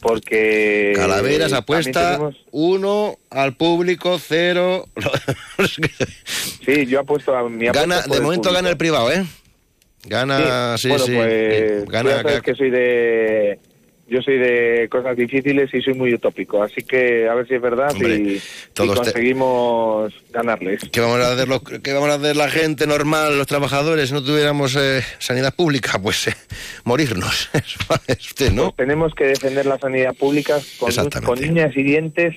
Porque 0.01 0.93
Calaveras 0.95 1.53
apuesta 1.53 2.11
tenemos- 2.13 2.35
uno 2.51 3.17
al 3.29 3.55
público, 3.55 4.19
cero. 4.19 4.85
Sí, 6.65 6.85
yo 6.85 6.99
apuesto 7.01 7.35
a 7.35 7.49
mi 7.49 7.67
apuesta 7.67 7.81
Gana, 7.97 8.01
de 8.07 8.21
momento 8.21 8.51
gana 8.53 8.69
el 8.69 8.77
privado, 8.77 9.11
¿eh? 9.11 9.25
Gana, 10.05 10.77
sí, 10.77 10.87
bueno, 10.87 11.05
sí. 11.05 11.13
pues 11.15 11.85
tú 11.85 11.91
Gana, 11.91 12.09
ya 12.11 12.21
sabes 12.21 12.41
que 12.41 12.55
soy 12.55 12.69
de 12.69 13.59
yo 14.09 14.21
soy 14.21 14.37
de 14.37 14.87
cosas 14.89 15.15
difíciles 15.15 15.73
y 15.73 15.81
soy 15.81 15.93
muy 15.93 16.13
utópico, 16.13 16.61
así 16.63 16.81
que 16.83 17.27
a 17.27 17.33
ver 17.35 17.47
si 17.47 17.55
es 17.55 17.61
verdad 17.61 17.91
Hombre, 17.91 18.15
y, 18.15 18.29
y 18.35 18.41
todos 18.73 18.91
te- 18.91 18.95
conseguimos 18.97 20.13
ganarles. 20.31 20.81
¿Qué 20.91 20.99
vamos 20.99 21.19
a 21.19 21.33
hacer 21.33 21.47
los, 21.47 21.61
qué 21.61 21.93
vamos 21.93 22.09
a 22.09 22.15
hacer 22.15 22.35
la 22.35 22.49
gente 22.49 22.87
normal, 22.87 23.37
los 23.37 23.47
trabajadores, 23.47 24.09
si 24.09 24.13
no 24.15 24.23
tuviéramos 24.23 24.75
eh, 24.75 25.01
sanidad 25.19 25.53
pública? 25.55 25.99
Pues 26.03 26.27
eh, 26.27 26.33
morirnos. 26.85 27.49
¿no? 28.53 28.63
Pues 28.71 28.75
tenemos 28.75 29.13
que 29.15 29.25
defender 29.25 29.65
la 29.65 29.77
sanidad 29.77 30.15
pública 30.15 30.59
con, 30.79 30.91
con 31.23 31.39
niñas 31.39 31.71
y 31.75 31.83
dientes 31.83 32.35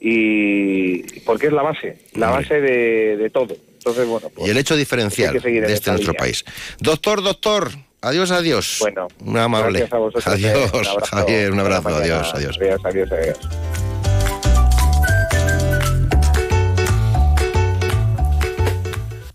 y 0.00 1.20
porque 1.20 1.46
es 1.48 1.52
la 1.52 1.62
base, 1.62 1.96
la 2.14 2.30
base 2.30 2.60
de, 2.60 3.16
de 3.16 3.30
todo. 3.30 3.56
Entonces, 3.78 4.06
bueno, 4.06 4.28
pues 4.34 4.46
y 4.46 4.50
el 4.50 4.58
hecho 4.58 4.76
diferencial 4.76 5.38
de 5.40 5.72
este 5.72 5.90
nuestro 5.90 6.14
país. 6.14 6.44
Doctor, 6.80 7.22
doctor, 7.22 7.70
adiós, 8.02 8.30
adiós. 8.30 8.76
Bueno, 8.80 9.08
Muy 9.20 9.40
amable. 9.40 9.78
gracias 9.80 9.92
a 9.92 9.98
vosotros, 9.98 10.26
eh, 10.26 10.48
adiós, 10.50 10.72
un 10.72 10.86
abrazo. 10.88 11.16
Javier, 11.16 11.52
un 11.52 11.60
abrazo, 11.60 11.88
adiós, 11.88 12.34
adiós. 12.34 12.56
Adiós, 12.60 12.80
adiós, 12.84 13.12
adiós. 13.12 13.38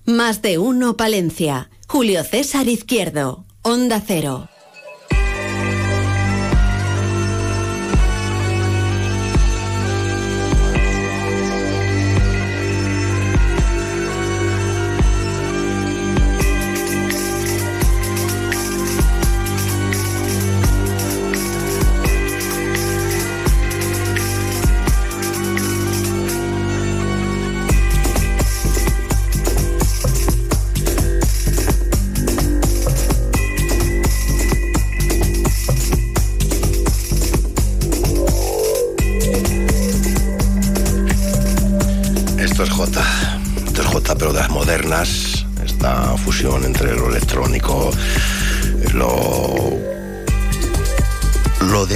Más 0.06 0.42
de 0.42 0.58
uno 0.58 0.98
Palencia. 0.98 1.70
Julio 1.88 2.24
César 2.24 2.68
Izquierdo. 2.68 3.46
Onda 3.62 4.02
Cero. 4.06 4.50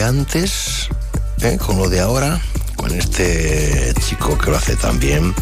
Antes, 0.08 0.88
¿eh? 1.42 1.58
con 1.58 1.78
lo 1.78 1.90
de 1.90 2.00
ahora, 2.00 2.40
con 2.78 2.94
este 2.94 3.94
chico 4.00 4.38
que 4.38 4.50
lo 4.50 4.58
hace 4.58 4.78
también, 4.78 5.36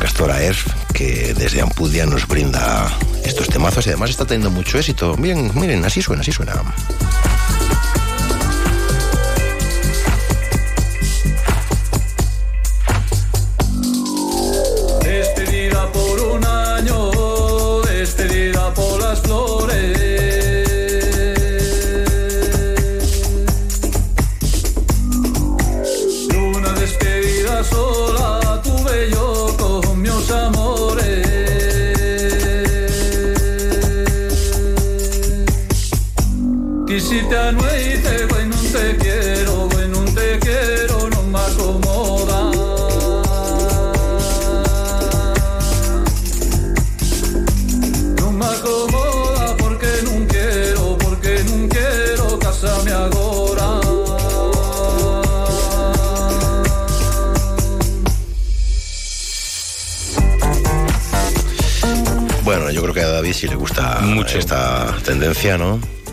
Castora 0.00 0.42
Erf, 0.42 0.66
que 0.92 1.34
desde 1.34 1.60
Ampudia 1.60 2.04
nos 2.04 2.26
brinda 2.26 2.90
estos 3.24 3.48
temazos 3.48 3.86
y 3.86 3.90
además 3.90 4.10
está 4.10 4.24
teniendo 4.24 4.50
mucho 4.50 4.76
éxito. 4.76 5.16
Miren, 5.16 5.52
miren, 5.54 5.84
así 5.84 6.02
suena, 6.02 6.22
así 6.22 6.32
suena. 6.32 6.54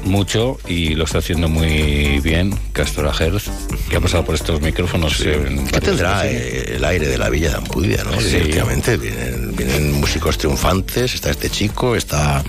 Mucho 0.06 0.58
y 0.68 0.94
lo 0.96 1.04
está 1.06 1.18
haciendo 1.18 1.50
muy 1.50 2.20
bien 2.22 2.58
Castora 2.72 3.12
Herz, 3.20 3.50
que 3.90 3.96
ha 3.98 4.00
pasado 4.00 4.24
por 4.24 4.36
estos 4.36 4.62
micrófonos. 4.62 5.18
¿Qué 5.18 5.36
varias 5.36 5.82
tendrá 5.82 6.28
eh, 6.28 6.76
el 6.76 6.86
aire 6.86 7.08
de 7.08 7.18
la 7.18 7.30
Villa 7.30 7.50
de 7.50 7.56
Ampudia, 7.58 8.04
no? 8.04 8.12
Sí. 8.22 8.36
Efectivamente, 8.38 8.96
vienen, 8.98 9.56
vienen 9.56 9.92
músicos 9.94 10.38
triunfantes, 10.38 11.16
está 11.16 11.32
este 11.32 11.50
chico, 11.50 11.96
está 11.96 12.44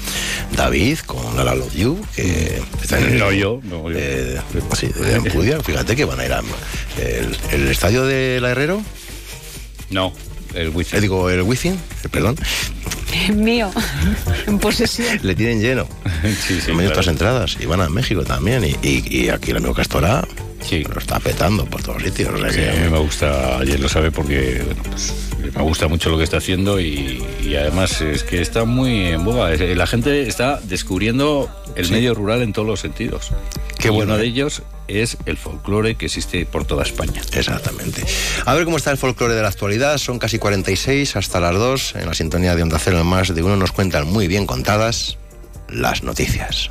David 0.54 0.98
con 1.06 1.34
La 1.44 1.54
Love 1.54 1.74
You, 1.74 1.98
que 2.14 2.60
está 2.82 2.98
en 2.98 3.04
el... 3.14 3.18
No, 3.18 3.32
yo, 3.32 3.60
no, 3.64 3.90
yo. 3.90 3.98
eh, 3.98 4.38
sí, 4.78 4.88
de 4.88 5.14
Ampudia, 5.16 5.60
fíjate 5.62 5.96
que 5.96 6.04
van 6.04 6.20
a 6.20 6.26
ir 6.26 6.32
a... 6.34 6.42
El, 7.00 7.36
el 7.52 7.68
estadio 7.68 8.04
de 8.04 8.38
la 8.40 8.50
Herrero, 8.50 8.82
No, 9.90 10.12
el 10.54 10.68
wifi. 10.68 10.94
eh, 10.96 11.00
digo, 11.00 11.30
el 11.30 11.40
Wizzing, 11.42 11.72
eh, 11.74 12.08
perdón, 12.10 12.36
Mío, 13.34 13.70
en 14.46 14.58
posesión. 14.58 15.18
le 15.22 15.34
tienen 15.34 15.60
lleno. 15.62 15.88
Sí, 16.46 16.60
sí, 16.60 16.70
Han 16.70 16.76
venido 16.78 16.92
claro. 16.92 17.00
estas 17.00 17.06
entradas 17.08 17.56
y 17.60 17.66
van 17.66 17.80
a 17.80 17.88
México 17.88 18.22
también. 18.24 18.64
Y, 18.64 18.76
y- 18.86 19.04
y 19.24 19.28
aquí 19.30 19.50
el 19.50 19.58
amigo 19.58 19.74
Castora 19.74 20.26
Sí. 20.66 20.82
lo 20.84 20.98
está 20.98 21.20
petando 21.20 21.64
por 21.66 21.82
todos 21.82 22.02
sitios. 22.02 22.34
o 22.34 22.38
sea 22.38 22.50
Sí, 22.50 22.58
que- 22.58 22.70
a 22.70 22.74
mí 22.84 22.90
me 22.90 22.98
gusta, 22.98 23.58
él 23.60 23.80
lo 23.80 23.88
sabe 23.88 24.10
porque 24.10 24.62
bueno, 24.64 24.82
pues, 24.90 25.12
me 25.54 25.62
gusta 25.62 25.86
mucho 25.86 26.10
lo 26.10 26.18
que 26.18 26.24
está 26.24 26.38
haciendo 26.38 26.80
y, 26.80 27.22
y 27.44 27.54
además 27.54 28.00
es 28.00 28.24
que 28.24 28.40
está 28.42 28.64
muy 28.64 29.06
en 29.08 29.24
boga. 29.24 29.52
Es- 29.52 29.76
La 29.76 29.86
gente 29.86 30.26
está 30.26 30.58
descubriendo 30.64 31.48
el 31.76 31.84
Sí. 31.86 31.92
medio 31.92 32.14
rural 32.14 32.42
en 32.42 32.52
todos 32.52 32.66
los 32.66 32.80
sentidos. 32.80 33.30
Qué 33.78 33.88
y 33.88 33.90
bueno, 33.90 34.14
uno 34.14 34.16
¿eh? 34.16 34.22
de 34.22 34.28
ellos 34.28 34.62
es 34.88 35.18
el 35.26 35.36
folclore 35.36 35.94
que 35.96 36.06
existe 36.06 36.46
por 36.46 36.64
toda 36.64 36.82
España. 36.84 37.20
Exactamente. 37.32 38.02
A 38.44 38.54
ver 38.54 38.64
cómo 38.64 38.76
está 38.78 38.90
el 38.90 38.96
folclore 38.98 39.34
de 39.34 39.42
la 39.42 39.48
actualidad. 39.48 39.98
Son 39.98 40.18
casi 40.18 40.38
46 40.38 41.14
hasta 41.16 41.38
las 41.40 41.54
2. 41.54 41.94
En 41.96 42.06
la 42.06 42.14
sintonía 42.14 42.56
de 42.56 42.62
Onda 42.62 42.78
Cero 42.78 43.00
en 43.00 43.06
más 43.06 43.32
de 43.34 43.42
uno 43.42 43.56
nos 43.56 43.72
cuentan 43.72 44.06
muy 44.06 44.26
bien 44.26 44.46
contadas 44.46 45.18
las 45.68 46.02
noticias. 46.02 46.70